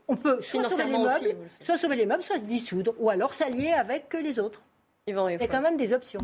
On 0.07 0.15
peut 0.15 0.41
soit 0.41 0.63
sauver 0.63 0.85
les 0.85 0.97
meubles, 0.97 1.35
soit 1.59 1.77
sauver 1.77 1.95
les 1.97 2.05
meubles, 2.05 2.23
soit 2.23 2.39
se 2.39 2.45
dissoudre, 2.45 2.93
ou 2.97 3.09
alors 3.09 3.33
s'allier 3.33 3.71
avec 3.71 4.13
les 4.13 4.39
autres. 4.39 4.61
Il 5.09 5.41
y 5.41 5.43
a 5.43 5.47
quand 5.47 5.61
même 5.61 5.77
des 5.77 5.93
options. 5.93 6.19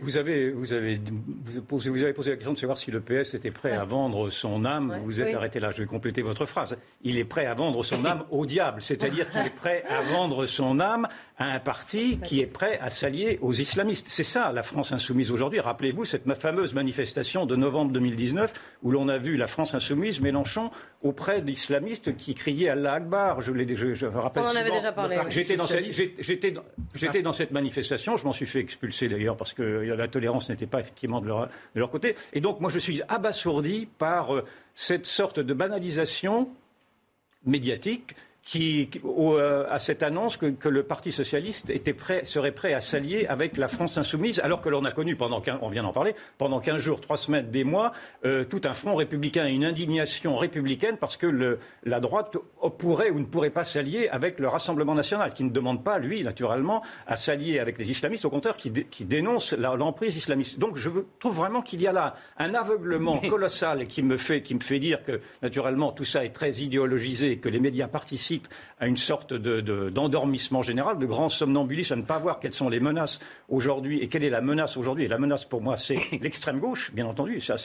Vous, 0.00 0.16
avez, 0.16 0.50
vous, 0.50 0.72
avez, 0.72 1.00
posé, 1.66 1.90
vous 1.90 2.02
avez 2.02 2.12
posé 2.12 2.30
la 2.30 2.36
question 2.36 2.52
de 2.52 2.58
savoir 2.58 2.78
si 2.78 2.90
le 2.90 3.00
PS 3.00 3.34
était 3.34 3.50
prêt 3.50 3.72
à 3.72 3.84
vendre 3.84 4.30
son 4.30 4.64
âme. 4.64 4.96
Vous 5.00 5.04
vous 5.06 5.20
êtes 5.20 5.34
arrêté 5.34 5.60
là. 5.60 5.70
Je 5.70 5.82
vais 5.82 5.86
compléter 5.86 6.22
votre 6.22 6.46
phrase. 6.46 6.76
Il 7.02 7.18
est 7.18 7.24
prêt 7.24 7.46
à 7.46 7.54
vendre 7.54 7.82
son 7.82 8.04
âme 8.04 8.24
au 8.30 8.46
diable. 8.46 8.80
C'est-à-dire 8.80 9.28
qu'il 9.30 9.40
est 9.40 9.54
prêt 9.54 9.84
à 9.88 10.02
vendre 10.12 10.46
son 10.46 10.80
âme 10.80 11.08
à 11.38 11.54
un 11.54 11.60
parti 11.60 12.18
qui 12.24 12.40
est 12.40 12.46
prêt 12.46 12.78
à 12.80 12.90
s'allier 12.90 13.38
aux 13.42 13.52
islamistes. 13.52 14.08
C'est 14.10 14.24
ça 14.24 14.52
la 14.52 14.64
France 14.64 14.90
insoumise 14.90 15.30
aujourd'hui. 15.30 15.60
Rappelez-vous 15.60 16.04
cette 16.04 16.32
fameuse 16.34 16.74
manifestation 16.74 17.46
de 17.46 17.54
novembre 17.54 17.92
2019 17.92 18.52
où 18.82 18.90
l'on 18.90 19.08
a 19.08 19.18
vu 19.18 19.36
la 19.36 19.46
France 19.46 19.72
insoumise, 19.74 20.20
Mélenchon, 20.20 20.70
auprès 21.02 21.40
d'islamistes 21.40 22.16
qui 22.16 22.34
criaient 22.34 22.70
Allah 22.70 22.94
Akbar. 22.94 23.40
Je, 23.40 23.52
je, 23.52 23.94
je 23.94 24.06
rappelle 24.06 24.42
On 24.42 24.48
en 24.48 24.56
avait 24.56 24.72
déjà 24.72 24.90
parlé. 24.90 25.16
J'étais 25.28 25.56
dans, 25.56 25.66
cette, 25.66 27.22
dans 27.22 27.32
cette 27.32 27.52
manifestation. 27.52 28.16
Je 28.16 28.24
m'en 28.24 28.32
suis 28.32 28.46
fait 28.46 28.60
expulser 28.60 29.08
d'ailleurs 29.08 29.36
parce 29.36 29.54
que 29.54 29.62
la 29.62 30.08
tolérance 30.08 30.48
n'était 30.48 30.66
pas 30.66 30.80
effectivement 30.80 31.20
de 31.20 31.28
leur, 31.28 31.46
de 31.46 31.80
leur, 31.80 31.90
côté. 31.90 32.16
Et 32.32 32.40
donc 32.40 32.60
moi 32.60 32.70
je 32.70 32.80
suis 32.80 33.00
abasourdi 33.08 33.88
par 33.98 34.34
euh, 34.34 34.44
cette 34.74 35.06
sorte 35.06 35.38
de 35.38 35.54
banalisation 35.54 36.50
médiatique 37.46 38.16
qui, 38.48 38.88
euh, 39.04 39.66
à 39.68 39.78
cette 39.78 40.02
annonce 40.02 40.38
que, 40.38 40.68
le 40.70 40.82
Parti 40.82 41.12
socialiste 41.12 41.68
était 41.68 41.92
prêt, 41.92 42.24
serait 42.24 42.52
prêt 42.52 42.72
à 42.72 42.80
s'allier 42.80 43.26
avec 43.26 43.58
la 43.58 43.68
France 43.68 43.98
insoumise, 43.98 44.40
alors 44.42 44.62
que 44.62 44.70
l'on 44.70 44.86
a 44.86 44.90
connu 44.90 45.16
pendant, 45.16 45.42
on 45.60 45.68
vient 45.68 45.82
d'en 45.82 45.92
parler, 45.92 46.14
pendant 46.38 46.58
15 46.58 46.78
jours, 46.78 47.02
3 47.02 47.18
semaines, 47.18 47.50
des 47.50 47.62
mois, 47.62 47.92
euh, 48.24 48.44
tout 48.44 48.62
un 48.64 48.72
front 48.72 48.94
républicain 48.94 49.46
et 49.46 49.52
une 49.52 49.66
indignation 49.66 50.34
républicaine 50.34 50.96
parce 50.96 51.18
que 51.18 51.26
le, 51.26 51.58
la 51.84 52.00
droite 52.00 52.38
pourrait 52.78 53.10
ou 53.10 53.18
ne 53.18 53.26
pourrait 53.26 53.50
pas 53.50 53.64
s'allier 53.64 54.08
avec 54.08 54.40
le 54.40 54.48
Rassemblement 54.48 54.94
national, 54.94 55.34
qui 55.34 55.44
ne 55.44 55.50
demande 55.50 55.84
pas, 55.84 55.98
lui, 55.98 56.24
naturellement, 56.24 56.82
à 57.06 57.16
s'allier 57.16 57.58
avec 57.58 57.76
les 57.76 57.90
islamistes, 57.90 58.24
au 58.24 58.30
contraire, 58.30 58.56
qui, 58.56 58.72
qui 58.72 59.04
dénonce 59.04 59.52
l'emprise 59.52 60.16
islamiste. 60.16 60.58
Donc 60.58 60.78
je 60.78 60.88
trouve 61.18 61.36
vraiment 61.36 61.60
qu'il 61.60 61.82
y 61.82 61.86
a 61.86 61.92
là 61.92 62.14
un 62.38 62.54
aveuglement 62.54 63.18
colossal 63.18 63.86
qui 63.86 64.02
me 64.02 64.16
fait, 64.16 64.40
qui 64.40 64.54
me 64.54 64.60
fait 64.60 64.78
dire 64.78 65.04
que, 65.04 65.20
naturellement, 65.42 65.92
tout 65.92 66.06
ça 66.06 66.24
est 66.24 66.30
très 66.32 66.62
idéologisé, 66.62 67.36
que 67.36 67.50
les 67.50 67.60
médias 67.60 67.88
participent 67.88 68.37
à 68.78 68.86
une 68.86 68.96
sorte 68.96 69.34
d'endormissement 69.34 70.62
général, 70.62 70.98
de 70.98 71.06
grand 71.06 71.28
somnambulisme, 71.28 71.94
à 71.94 71.96
ne 71.96 72.02
pas 72.02 72.18
voir 72.18 72.40
quelles 72.40 72.52
sont 72.52 72.68
les 72.68 72.80
menaces 72.80 73.20
aujourd'hui 73.48 74.00
et 74.00 74.08
quelle 74.08 74.24
est 74.24 74.30
la 74.30 74.40
menace 74.40 74.76
aujourd'hui. 74.76 75.04
Et 75.04 75.08
la 75.08 75.18
menace 75.18 75.44
pour 75.44 75.62
moi, 75.62 75.76
c'est 75.76 75.98
l'extrême 76.20 76.60
gauche, 76.60 76.92
bien 76.92 77.06
entendu. 77.06 77.40
Ça, 77.40 77.56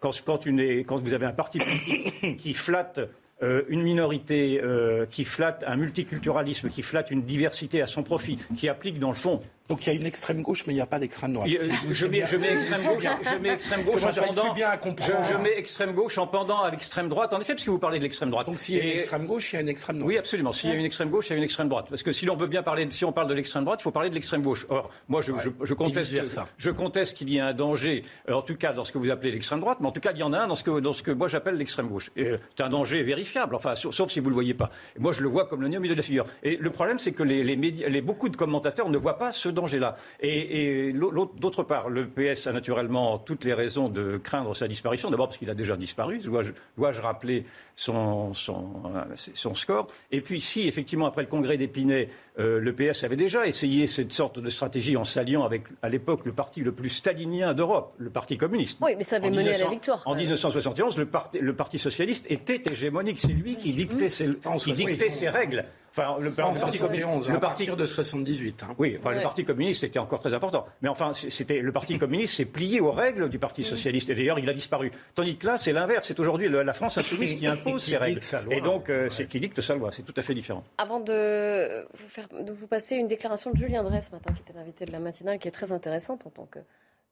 quand, 0.00 0.10
quand 0.24 1.00
vous 1.00 1.12
avez 1.12 1.26
un 1.26 1.32
parti 1.32 1.58
politique 1.58 2.36
qui 2.38 2.54
flatte 2.54 3.00
euh, 3.42 3.64
une 3.68 3.82
minorité 3.82 4.62
euh, 4.62 5.04
qui 5.04 5.24
flatte 5.24 5.62
un 5.66 5.76
multiculturalisme, 5.76 6.70
qui 6.70 6.80
flatte 6.80 7.10
une 7.10 7.22
diversité 7.22 7.82
à 7.82 7.86
son 7.86 8.02
profit, 8.02 8.38
qui 8.56 8.66
applique 8.66 8.98
dans 8.98 9.10
le 9.10 9.16
fond 9.16 9.42
donc 9.68 9.86
il 9.86 9.92
y 9.92 9.96
a 9.96 9.98
une 9.98 10.06
extrême 10.06 10.42
gauche, 10.42 10.64
mais 10.66 10.72
il 10.72 10.76
n'y 10.76 10.82
a 10.82 10.86
pas 10.86 10.98
d'extrême 10.98 11.32
droite. 11.32 11.48
je, 11.90 12.06
mets, 12.06 12.18
extrême 12.18 12.84
gauche, 12.84 13.04
je 13.24 13.36
mets 13.36 13.48
extrême 13.50 13.82
gauche 13.82 14.02
en 14.02 14.26
pendant. 14.26 14.54
Bien 14.54 14.68
à 14.70 14.78
je, 14.80 15.32
je, 15.32 15.38
mets 15.38 15.58
extrême 15.58 15.92
gauche 15.92 16.18
en 16.18 16.26
pendant 16.26 16.62
à 16.62 16.70
l'extrême 16.70 17.08
droite. 17.08 17.32
En 17.32 17.40
effet, 17.40 17.54
puisque 17.54 17.68
vous 17.68 17.78
parlez 17.78 17.98
de 17.98 18.04
l'extrême 18.04 18.30
droite. 18.30 18.46
Donc 18.46 18.60
s'il 18.60 18.76
y 18.76 18.80
a 18.80 18.84
une 18.84 18.98
extrême 18.98 19.26
gauche, 19.26 19.52
il 19.52 19.56
y 19.56 19.58
a 19.58 19.62
une 19.62 19.68
extrême 19.68 19.98
droite. 19.98 20.08
Oui, 20.08 20.18
absolument. 20.18 20.52
S'il 20.52 20.70
y 20.70 20.72
a 20.72 20.76
une 20.76 20.84
extrême 20.84 21.10
gauche, 21.10 21.26
il 21.28 21.30
y 21.30 21.34
a 21.34 21.38
une 21.38 21.44
extrême 21.44 21.68
droite. 21.68 21.86
Parce 21.88 22.02
que 22.02 22.12
si 22.12 22.26
l'on 22.26 22.36
veut 22.36 22.46
bien 22.46 22.62
parler, 22.62 22.86
de, 22.86 22.92
si 22.92 23.04
on 23.04 23.12
parle 23.12 23.28
de 23.28 23.34
l'extrême 23.34 23.64
droite, 23.64 23.80
il 23.80 23.84
faut 23.84 23.90
parler 23.90 24.10
de 24.10 24.14
l'extrême 24.14 24.42
gauche. 24.42 24.66
Or, 24.68 24.90
moi, 25.08 25.20
je, 25.22 25.32
je 25.62 25.74
conteste, 25.74 26.14
je 26.58 26.70
conteste 26.70 27.16
qu'il 27.16 27.30
y 27.30 27.38
ait 27.38 27.40
un 27.40 27.54
danger, 27.54 28.04
euh, 28.28 28.34
en 28.34 28.42
tout 28.42 28.56
cas 28.56 28.72
dans 28.72 28.84
ce 28.84 28.92
que 28.92 28.98
vous 28.98 29.10
appelez 29.10 29.32
l'extrême 29.32 29.60
droite, 29.60 29.78
mais 29.80 29.88
en 29.88 29.92
tout 29.92 30.00
cas 30.00 30.12
il 30.12 30.18
y 30.18 30.22
en 30.22 30.32
a 30.32 30.38
un 30.38 30.46
dans 30.46 30.54
ce 30.54 30.64
que, 30.64 30.80
dans 30.80 30.92
ce 30.92 31.02
que 31.02 31.10
moi 31.10 31.28
j'appelle 31.28 31.56
l'extrême 31.56 31.88
gauche. 31.88 32.10
Euh, 32.18 32.38
c'est 32.56 32.62
un 32.62 32.68
danger 32.68 33.02
vérifiable. 33.02 33.54
Enfin, 33.54 33.74
sauf, 33.74 34.10
si 34.10 34.20
vous 34.20 34.28
le 34.28 34.34
voyez 34.34 34.54
pas. 34.54 34.70
Et 34.96 35.00
moi, 35.00 35.12
je 35.12 35.22
le 35.22 35.28
vois 35.28 35.46
comme 35.46 35.62
le 35.62 35.68
nez 35.68 35.76
au 35.76 35.80
milieu 35.80 35.94
de 35.94 36.00
la 36.00 36.04
figure. 36.04 36.26
Et 36.42 36.56
le 36.56 36.70
problème, 36.70 36.98
c'est 36.98 37.12
que 37.12 37.22
les, 37.22 37.42
les, 37.42 37.56
les, 37.56 38.00
beaucoup 38.00 38.28
de 38.28 38.36
commentateurs 38.36 38.88
ne 38.88 38.98
voient 38.98 39.18
pas 39.18 39.32
ce 39.32 39.48
danger-là. 39.56 39.96
Et 40.20 40.36
et, 40.36 40.92
d'autre 40.92 41.62
part, 41.62 41.88
le 41.88 42.06
PS 42.06 42.46
a 42.46 42.52
naturellement 42.52 43.18
toutes 43.18 43.44
les 43.44 43.54
raisons 43.54 43.88
de 43.88 44.18
craindre 44.18 44.54
sa 44.54 44.68
disparition. 44.68 45.10
D'abord 45.10 45.28
parce 45.28 45.38
qu'il 45.38 45.50
a 45.50 45.54
déjà 45.54 45.76
disparu. 45.76 46.18
Dois-je 46.18 47.00
rappeler 47.00 47.44
son, 47.74 48.32
score 48.34 49.88
Et 50.12 50.20
puis, 50.20 50.40
si 50.40 50.68
effectivement, 50.68 51.06
après 51.06 51.22
le 51.22 51.28
congrès 51.28 51.56
d'Épinay, 51.56 52.08
euh, 52.38 52.60
le 52.60 52.74
PS 52.74 53.04
avait 53.04 53.16
déjà 53.16 53.46
essayé 53.46 53.86
cette 53.86 54.12
sorte 54.12 54.38
de 54.38 54.50
stratégie 54.50 54.96
en 54.96 55.04
s'alliant 55.04 55.44
avec, 55.44 55.62
à 55.82 55.88
l'époque, 55.88 56.20
le 56.24 56.32
parti 56.32 56.60
le 56.60 56.72
plus 56.72 56.90
stalinien 56.90 57.54
d'Europe, 57.54 57.94
le 57.96 58.10
Parti 58.10 58.36
communiste. 58.36 58.78
Oui, 58.82 58.92
mais 58.96 59.04
ça 59.04 59.16
avait 59.16 59.30
mené 59.30 59.54
à 59.54 59.58
la 59.58 59.68
victoire. 59.68 60.02
En 60.04 60.14
1971, 60.14 60.98
le 60.98 61.06
parti, 61.06 61.38
le 61.38 61.56
parti 61.56 61.78
socialiste 61.78 62.26
était 62.30 62.62
hégémonique. 62.70 63.20
C'est 63.20 63.28
lui 63.28 63.56
qui 63.56 63.72
dictait, 63.72 64.10
ses, 64.10 64.28
qui 64.58 64.72
dictait 64.72 65.10
ses 65.10 65.28
règles. 65.28 65.64
Enfin, 65.98 66.18
le, 66.20 66.30
Parti 66.30 66.78
communiste, 66.78 67.30
le 67.30 67.40
parti 67.40 67.66
de 67.66 67.86
78. 67.86 68.62
Hein. 68.62 68.74
Oui, 68.78 68.98
le 69.02 69.22
Parti 69.22 69.44
communiste 69.44 69.82
était 69.82 69.98
encore 69.98 70.20
très 70.20 70.34
important. 70.34 70.66
Mais 70.82 70.90
enfin, 70.90 71.12
c'était 71.14 71.60
le 71.60 71.72
Parti 71.72 71.96
communiste 71.96 72.34
s'est 72.34 72.44
plié 72.44 72.80
aux 72.80 72.92
règles 72.92 73.30
du 73.30 73.38
Parti 73.38 73.62
socialiste. 73.62 74.10
Et 74.10 74.14
d'ailleurs, 74.14 74.38
il 74.38 74.48
a 74.50 74.52
disparu. 74.52 74.90
Tandis 75.14 75.38
que 75.38 75.46
là, 75.46 75.56
c'est 75.56 75.72
l'inverse. 75.72 76.06
C'est 76.06 76.20
aujourd'hui 76.20 76.50
la 76.50 76.72
France 76.74 76.98
insoumise 76.98 77.34
qui 77.38 77.46
impose 77.46 77.82
ses 77.82 77.96
règles. 77.96 78.20
Et 78.50 78.60
donc, 78.60 78.90
euh, 78.90 79.08
c'est 79.10 79.26
qui 79.26 79.40
dicte 79.40 79.62
sa 79.62 79.74
loi. 79.74 79.90
C'est 79.90 80.02
tout 80.02 80.14
à 80.16 80.22
fait 80.22 80.34
différent. 80.34 80.64
Avant 80.76 81.00
de 81.00 81.86
vous, 81.94 82.08
faire, 82.08 82.25
de 82.32 82.52
vous 82.52 82.66
passer 82.66 82.96
une 82.96 83.08
déclaration 83.08 83.50
de 83.50 83.56
Julien 83.56 83.82
Drey 83.82 84.00
ce 84.00 84.10
matin, 84.10 84.32
qui 84.34 84.42
était 84.42 84.52
l'invité 84.52 84.84
de 84.84 84.92
la 84.92 84.98
matinale, 84.98 85.38
qui 85.38 85.48
est 85.48 85.52
très 85.52 85.72
intéressante 85.72 86.26
en 86.26 86.30
tant 86.30 86.46
que 86.46 86.58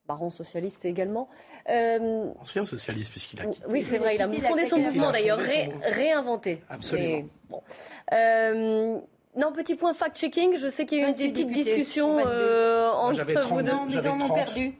baron 0.06 0.30
socialiste 0.30 0.84
également. 0.84 1.28
Euh, 1.68 2.30
Ancien 2.40 2.64
socialiste, 2.64 3.10
puisqu'il 3.10 3.40
a 3.40 3.46
quitté. 3.46 3.66
Oui, 3.68 3.82
c'est 3.82 3.98
vrai, 3.98 4.16
il 4.16 4.22
a 4.22 4.28
fondé 4.28 4.64
son 4.64 4.78
mouvement 4.78 5.10
d'ailleurs, 5.10 5.40
réinventé. 5.82 6.62
Absolument. 6.68 7.28
Euh, 8.12 8.98
non, 9.36 9.52
petit 9.52 9.74
point 9.74 9.94
fact-checking, 9.94 10.56
je 10.56 10.68
sais 10.68 10.86
qu'il 10.86 10.98
y 10.98 11.00
a 11.02 11.08
eu 11.08 11.10
une 11.10 11.32
petite 11.32 11.50
discussion 11.50 12.18
euh, 12.24 12.90
entre 12.90 13.24
vous 13.24 13.62
deux. 13.62 13.72
Ils 13.90 14.08
en 14.08 14.20
ont 14.20 14.32
perdu. 14.32 14.74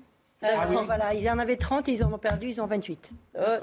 Ah 0.45 0.67
voilà, 0.67 1.15
ils 1.15 1.29
en 1.29 1.39
avaient 1.39 1.57
30 1.57 1.89
et 1.89 1.93
ils 1.93 2.05
en 2.05 2.13
ont 2.13 2.19
perdu, 2.19 2.49
ils 2.49 2.61
ont 2.61 2.67
28. 2.67 3.11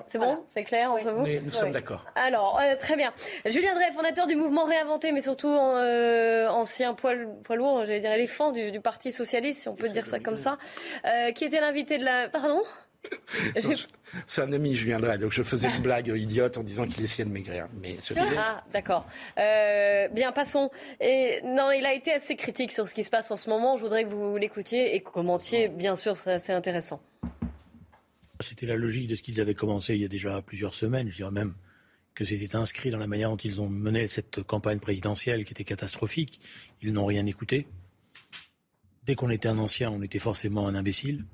c'est 0.08 0.18
bon 0.18 0.40
C'est 0.48 0.64
clair 0.64 0.92
entre 0.92 1.12
vous 1.12 1.26
Nous 1.26 1.52
sommes 1.52 1.72
d'accord. 1.72 2.06
Alors, 2.16 2.60
très 2.80 2.96
bien. 2.96 3.14
Julien 3.46 3.74
Drey, 3.74 3.92
fondateur 3.94 4.28
du 4.28 4.36
mouvement 4.36 4.64
Réinventé, 4.64 5.12
mais 5.12 5.22
surtout 5.22 5.48
ancien 5.48 6.94
poids, 6.94 7.14
lourd, 7.14 7.86
j'allais 7.86 8.00
dire 8.00 8.12
éléphant 8.12 8.52
du, 8.52 8.72
du, 8.72 8.82
Parti 8.82 9.12
Socialiste, 9.12 9.62
si 9.62 9.70
on 9.70 9.76
peut 9.76 9.90
dire 9.90 10.06
ça 10.06 10.20
comme 10.20 10.38
ça, 10.38 10.58
qui 11.36 11.46
était 11.46 11.62
l'invité 11.62 11.98
de 11.98 12.06
la... 12.06 12.30
Pardon? 12.30 12.62
c'est 14.26 14.42
un 14.42 14.52
ami, 14.52 14.76
je 14.76 14.86
viendrai. 14.86 15.18
Donc 15.18 15.32
je 15.32 15.44
faisais 15.44 15.70
une 15.70 15.82
blague 15.82 16.08
idiote 16.08 16.58
en 16.58 16.64
disant 16.64 16.86
qu'il 16.86 17.04
essayait 17.04 17.26
de 17.28 17.34
maigrir. 17.34 17.68
Mais 17.82 17.98
ah, 18.38 18.64
d'accord. 18.74 19.08
Euh, 19.38 20.08
bien, 20.10 20.32
passons. 20.32 20.70
Et, 21.00 21.42
non, 21.44 21.72
il 21.72 21.86
a 21.86 21.94
été 21.94 22.14
assez 22.14 22.36
critique 22.36 22.72
sur 22.72 22.88
ce 22.88 22.94
qui 22.94 23.04
se 23.04 23.10
passe 23.10 23.32
en 23.32 23.38
ce 23.38 23.50
moment. 23.50 23.78
Je 23.78 23.84
voudrais 23.84 24.04
que 24.04 24.10
vous 24.10 24.38
l'écoutiez 24.38 24.96
et 24.96 25.02
commentiez. 25.02 25.70
Bien 25.70 25.96
sûr, 25.96 26.16
c'est 26.18 26.34
assez 26.34 26.54
intéressant. 26.54 27.02
C'était 28.40 28.66
la 28.66 28.76
logique 28.76 29.08
de 29.08 29.16
ce 29.16 29.22
qu'ils 29.22 29.40
avaient 29.40 29.54
commencé 29.54 29.94
il 29.94 30.02
y 30.02 30.06
a 30.06 30.08
déjà 30.08 30.42
plusieurs 30.42 30.74
semaines, 30.74 31.10
je 31.10 31.18
dirais 31.18 31.32
même 31.32 31.54
que 32.16 32.26
c'était 32.26 32.56
inscrit 32.56 32.90
dans 32.92 32.98
la 32.98 33.08
manière 33.08 33.30
dont 33.30 33.38
ils 33.38 33.62
ont 33.62 33.70
mené 33.70 34.08
cette 34.08 34.44
campagne 34.44 34.80
présidentielle 34.80 35.46
qui 35.46 35.54
était 35.54 35.64
catastrophique. 35.64 36.42
Ils 36.82 36.92
n'ont 36.92 37.06
rien 37.06 37.26
écouté. 37.26 37.68
Dès 39.04 39.16
qu'on 39.16 39.32
était 39.32 39.50
un 39.50 39.58
ancien, 39.58 39.90
on 39.90 40.04
était 40.04 40.20
forcément 40.20 40.68
un 40.68 40.76
imbécile. 40.76 41.26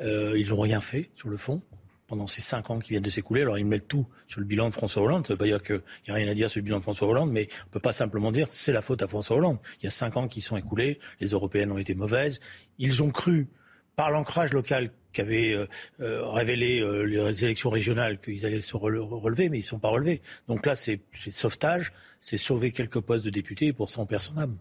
Euh, 0.00 0.38
ils 0.38 0.50
n'ont 0.50 0.60
rien 0.60 0.80
fait 0.80 1.10
sur 1.16 1.28
le 1.28 1.36
fond 1.36 1.62
pendant 2.06 2.28
ces 2.28 2.40
cinq 2.40 2.70
ans 2.70 2.78
qui 2.78 2.90
viennent 2.90 3.02
de 3.02 3.10
s'écouler. 3.10 3.42
Alors 3.42 3.58
ils 3.58 3.66
mettent 3.66 3.88
tout 3.88 4.06
sur 4.28 4.40
le 4.40 4.46
bilan 4.46 4.68
de 4.68 4.74
François 4.74 5.02
Hollande. 5.02 5.26
Ça 5.26 5.34
veut 5.34 5.38
pas 5.38 5.44
dire 5.44 5.60
qu'il 5.60 5.82
n'y 6.06 6.12
a 6.12 6.14
rien 6.14 6.28
à 6.28 6.34
dire 6.34 6.48
sur 6.48 6.60
le 6.60 6.64
bilan 6.64 6.78
de 6.78 6.82
François 6.82 7.08
Hollande, 7.08 7.32
mais 7.32 7.48
on 7.66 7.70
peut 7.70 7.80
pas 7.80 7.92
simplement 7.92 8.30
dire 8.30 8.46
c'est 8.50 8.72
la 8.72 8.82
faute 8.82 9.02
à 9.02 9.08
François 9.08 9.36
Hollande. 9.36 9.58
Il 9.80 9.84
y 9.84 9.86
a 9.88 9.90
cinq 9.90 10.16
ans 10.16 10.28
qui 10.28 10.40
sont 10.40 10.56
écoulés, 10.56 11.00
les 11.20 11.28
européennes 11.28 11.72
ont 11.72 11.78
été 11.78 11.96
mauvaises. 11.96 12.38
Ils 12.78 13.02
ont 13.02 13.10
cru, 13.10 13.48
par 13.96 14.12
l'ancrage 14.12 14.52
local 14.52 14.92
qu'avaient 15.12 15.54
euh, 15.54 15.66
euh, 16.00 16.24
révélé 16.28 16.80
les 17.04 17.44
élections 17.44 17.68
régionales 17.68 18.20
qu'ils 18.20 18.46
allaient 18.46 18.60
se 18.60 18.76
relever, 18.76 19.48
mais 19.48 19.58
ils 19.58 19.62
ne 19.62 19.66
sont 19.66 19.80
pas 19.80 19.88
relevés. 19.88 20.20
Donc 20.46 20.66
là, 20.66 20.76
c'est 20.76 21.00
sauvetage, 21.32 21.92
c'est 22.20 22.36
sauver 22.36 22.70
quelques 22.70 23.00
postes 23.00 23.24
de 23.24 23.30
députés 23.30 23.72
pour 23.72 23.90
100 23.90 24.06
personnes 24.06 24.56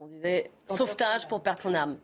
qu'on 0.00 0.06
disait. 0.06 0.50
Sauvetage 0.66 1.28
pour 1.28 1.42
perdre 1.42 1.60
son 1.60 1.74
âme. 1.74 1.98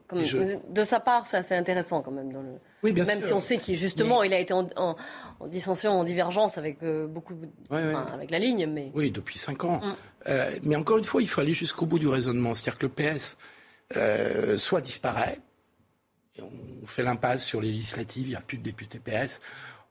De 0.68 0.84
sa 0.84 1.00
part, 1.00 1.26
c'est 1.26 1.38
assez 1.38 1.54
intéressant 1.54 2.02
quand 2.02 2.10
même. 2.10 2.30
Dans 2.30 2.42
le... 2.42 2.50
Oui, 2.82 2.92
bien 2.92 3.04
même 3.04 3.22
si 3.22 3.32
on 3.32 3.40
sait 3.40 3.56
qu'il 3.56 3.76
justement, 3.76 4.22
il 4.22 4.34
a 4.34 4.38
été 4.38 4.52
en, 4.52 4.96
dissension, 5.46 5.92
en 5.92 6.04
divergence 6.04 6.58
avec 6.58 6.84
beaucoup, 7.08 7.34
avec 7.70 8.30
la 8.30 8.38
ligne, 8.38 8.66
mais 8.66 8.92
oui, 8.94 9.10
depuis 9.10 9.38
cinq 9.38 9.64
ans. 9.64 9.80
Mm. 9.80 10.32
mais 10.62 10.76
encore 10.76 10.98
une 10.98 11.04
fois, 11.04 11.22
il 11.22 11.28
faut 11.28 11.40
aller 11.40 11.54
jusqu'au 11.54 11.86
bout 11.86 11.98
du 11.98 12.08
raisonnement, 12.08 12.52
c'est-à-dire 12.52 12.78
que 12.78 12.86
le 12.86 13.16
PS 13.16 13.36
soit 14.60 14.82
disparaît, 14.82 15.40
on 16.38 16.84
fait 16.84 17.02
l'impasse 17.02 17.44
sur 17.44 17.62
les 17.62 17.72
législatives, 17.72 18.26
il 18.26 18.30
n'y 18.30 18.36
a 18.36 18.40
plus 18.42 18.58
de 18.58 18.62
députés 18.62 18.98
PS. 18.98 19.40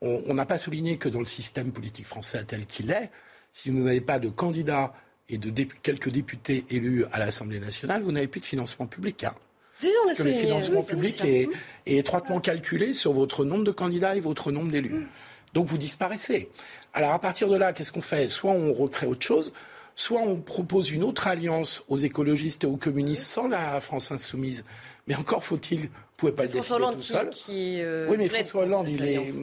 On 0.01 0.34
n'a 0.36 0.45
pas 0.45 0.60
souligné 0.60 0.97
que 0.97 1.10
dans 1.10 1.20
le 1.20 1.26
système 1.26 1.72
politique 1.72 2.06
français 2.06 2.43
tel 2.43 2.68
qu'il 2.68 2.91
est, 2.91 3.10
si 3.51 3.72
vous 3.72 3.80
n'avez 3.80 4.01
pas 4.01 4.20
de 4.20 4.30
candidats 4.30 4.93
et 5.30 5.38
de 5.38 5.63
quelques 5.63 6.09
députés 6.09 6.65
élus 6.69 7.05
à 7.11 7.19
l'Assemblée 7.19 7.59
nationale, 7.59 8.03
vous 8.03 8.11
n'avez 8.11 8.28
plus 8.28 8.41
de 8.41 8.45
financement 8.45 8.86
public. 8.86 9.23
Hein. 9.23 9.34
Parce 9.82 10.17
que 10.17 10.23
le 10.23 10.34
financement 10.34 10.84
public 10.84 11.23
est, 11.26 11.49
étroitement 11.86 12.39
calculé 12.39 12.93
sur 12.93 13.11
votre 13.11 13.43
nombre 13.43 13.63
de 13.63 13.71
candidats 13.71 14.15
et 14.15 14.19
votre 14.19 14.51
nombre 14.51 14.71
d'élus. 14.71 15.07
Donc 15.53 15.67
vous 15.67 15.78
disparaissez. 15.78 16.49
Alors 16.93 17.11
à 17.11 17.19
partir 17.19 17.47
de 17.47 17.57
là, 17.57 17.73
qu'est-ce 17.73 17.91
qu'on 17.91 18.01
fait? 18.01 18.30
Soit 18.30 18.51
on 18.51 18.73
recrée 18.73 19.07
autre 19.07 19.26
chose, 19.26 19.53
soit 19.95 20.21
on 20.21 20.38
propose 20.38 20.91
une 20.91 21.03
autre 21.03 21.28
alliance 21.28 21.84
aux 21.88 21.97
écologistes 21.97 22.63
et 22.63 22.67
aux 22.67 22.78
communistes 22.78 23.26
sans 23.26 23.47
la 23.47 23.80
France 23.80 24.11
insoumise. 24.11 24.63
Mais 25.07 25.15
encore 25.15 25.43
faut-il, 25.43 25.80
vous 25.80 25.86
ne 25.86 26.17
pouvez 26.17 26.32
pas 26.32 26.43
le 26.43 26.49
décider 26.49 26.80
tout 26.93 27.01
seul. 27.01 27.30
Euh, 27.49 28.07
oui, 28.09 28.17
mais 28.17 28.28
François 28.30 28.63
Hollande, 28.63 28.89
il 28.89 29.03
est 29.05 29.34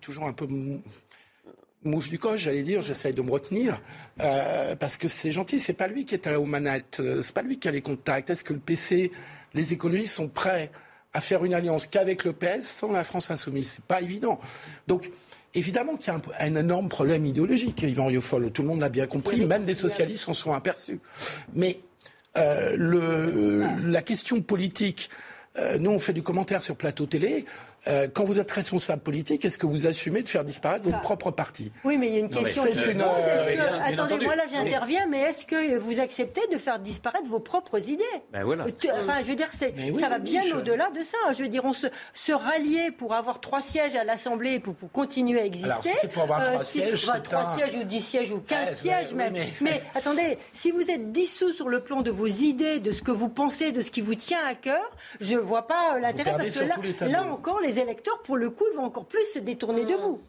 toujours 0.00 0.26
un 0.26 0.32
peu 0.32 0.46
mouche 1.84 2.08
du 2.08 2.18
coche, 2.18 2.40
j'allais 2.40 2.62
dire, 2.62 2.82
j'essaye 2.82 3.12
de 3.12 3.22
me 3.22 3.30
retenir, 3.30 3.80
euh, 4.20 4.74
parce 4.76 4.96
que 4.96 5.08
c'est 5.08 5.32
gentil, 5.32 5.60
c'est 5.60 5.72
pas 5.74 5.86
lui 5.86 6.04
qui 6.04 6.14
est 6.14 6.34
aux 6.34 6.44
manettes, 6.44 6.98
euh, 7.00 7.22
c'est 7.22 7.34
pas 7.34 7.42
lui 7.42 7.58
qui 7.58 7.68
a 7.68 7.70
les 7.70 7.82
contacts. 7.82 8.30
Est-ce 8.30 8.44
que 8.44 8.52
le 8.52 8.58
PC, 8.58 9.12
les 9.54 9.72
écologistes 9.72 10.14
sont 10.14 10.28
prêts 10.28 10.70
à 11.12 11.20
faire 11.20 11.44
une 11.44 11.54
alliance 11.54 11.86
qu'avec 11.86 12.24
le 12.24 12.32
PS 12.32 12.62
sans 12.62 12.92
la 12.92 13.04
France 13.04 13.30
insoumise? 13.30 13.74
C'est 13.76 13.84
pas 13.84 14.00
évident. 14.00 14.40
Donc, 14.86 15.10
évidemment 15.54 15.96
qu'il 15.96 16.12
y 16.12 16.16
a 16.16 16.20
un, 16.40 16.54
énorme 16.54 16.88
problème 16.88 17.26
idéologique, 17.26 17.82
Yvan 17.82 18.06
Rioufol, 18.06 18.50
tout 18.50 18.62
le 18.62 18.68
monde 18.68 18.80
l'a 18.80 18.88
bien 18.88 19.06
compris, 19.06 19.44
même 19.44 19.64
des 19.64 19.74
socialistes 19.74 20.28
en 20.28 20.34
sont 20.34 20.52
aperçus. 20.52 21.00
Mais 21.54 21.80
euh, 22.36 22.74
le, 22.76 23.64
la 23.88 24.02
question 24.02 24.42
politique, 24.42 25.10
euh, 25.56 25.78
nous 25.78 25.90
on 25.90 25.98
fait 25.98 26.12
du 26.12 26.22
commentaire 26.22 26.62
sur 26.62 26.76
plateau 26.76 27.06
télé, 27.06 27.44
euh, 27.86 28.08
quand 28.12 28.24
vous 28.24 28.38
êtes 28.38 28.50
responsable 28.50 29.02
politique, 29.02 29.44
est-ce 29.44 29.58
que 29.58 29.66
vous 29.66 29.86
assumez 29.86 30.22
de 30.22 30.28
faire 30.28 30.44
disparaître 30.44 30.84
votre 30.84 31.00
propre 31.00 31.30
parti? 31.30 31.70
Oui, 31.84 31.98
mais 31.98 32.08
il 32.08 32.14
y 32.14 32.16
a 32.16 32.20
une 32.20 32.30
question 32.30 32.64
qui 32.64 32.90
une... 32.90 33.00
Euh, 33.02 33.66
attendez, 33.84 34.18
moi 34.24 34.36
là 34.36 34.44
j'interviens, 34.50 35.06
mais 35.06 35.20
est-ce 35.20 35.44
que 35.44 35.76
vous 35.78 36.00
acceptez 36.00 36.40
de 36.52 36.58
faire 36.58 36.78
disparaître 36.78 37.26
vos 37.26 37.40
propres 37.40 37.90
idées? 37.90 38.04
Ben 38.32 38.44
voilà. 38.44 38.64
Enfin, 39.00 39.18
je 39.20 39.24
veux 39.24 39.36
dire, 39.36 39.48
ça 39.52 40.08
va 40.08 40.18
bien 40.18 40.42
au-delà 40.56 40.90
de 40.90 41.02
ça. 41.02 41.18
Je 41.36 41.42
veux 41.42 41.48
dire, 41.48 41.64
on 41.64 41.72
se, 41.72 41.86
se 42.14 42.32
rallier 42.32 42.90
pour 42.90 43.14
avoir 43.14 43.40
trois 43.40 43.60
sièges 43.60 43.94
à 43.96 44.04
l'Assemblée 44.04 44.60
pour, 44.60 44.74
pour 44.74 44.90
continuer 44.90 45.40
à 45.40 45.44
exister. 45.44 45.70
Alors, 45.70 45.84
si 45.84 45.90
c'est 46.00 46.08
pour 46.08 46.22
avoir 46.22 46.44
trois 46.44 46.60
euh, 46.62 46.64
sièges, 46.64 47.10
trois 47.22 47.54
sièges 47.56 47.74
ou 47.74 47.84
dix 47.84 48.00
sièges 48.00 48.30
ou 48.32 48.40
quinze 48.40 48.76
sièges 48.76 49.12
même. 49.12 49.34
Mais... 49.60 49.82
attendez, 49.94 50.38
si 50.52 50.70
vous 50.70 50.90
êtes 50.90 51.12
dissous 51.12 51.52
sur 51.52 51.68
le 51.68 51.80
plan 51.80 52.02
de 52.02 52.10
vos 52.10 52.26
idées, 52.26 52.78
de 52.78 52.92
ce 52.92 53.02
que 53.02 53.10
vous 53.10 53.28
pensez, 53.28 53.72
de 53.72 53.82
ce 53.82 53.90
qui 53.90 54.00
vous 54.00 54.14
tient 54.14 54.44
à 54.46 54.54
cœur, 54.54 54.84
je 55.20 55.34
ne 55.34 55.40
vois 55.40 55.66
pas 55.66 55.98
l'intérêt 55.98 56.36
parce 56.36 56.58
que 56.58 56.64
là, 56.64 57.08
là 57.08 57.24
encore, 57.24 57.60
les 57.60 57.73
électeurs, 57.78 58.22
pour 58.22 58.36
le 58.36 58.50
coup, 58.50 58.64
vont 58.76 58.84
encore 58.84 59.06
plus 59.06 59.24
se 59.24 59.38
détourner 59.38 59.84
de 59.84 59.94
vous. 59.94 60.20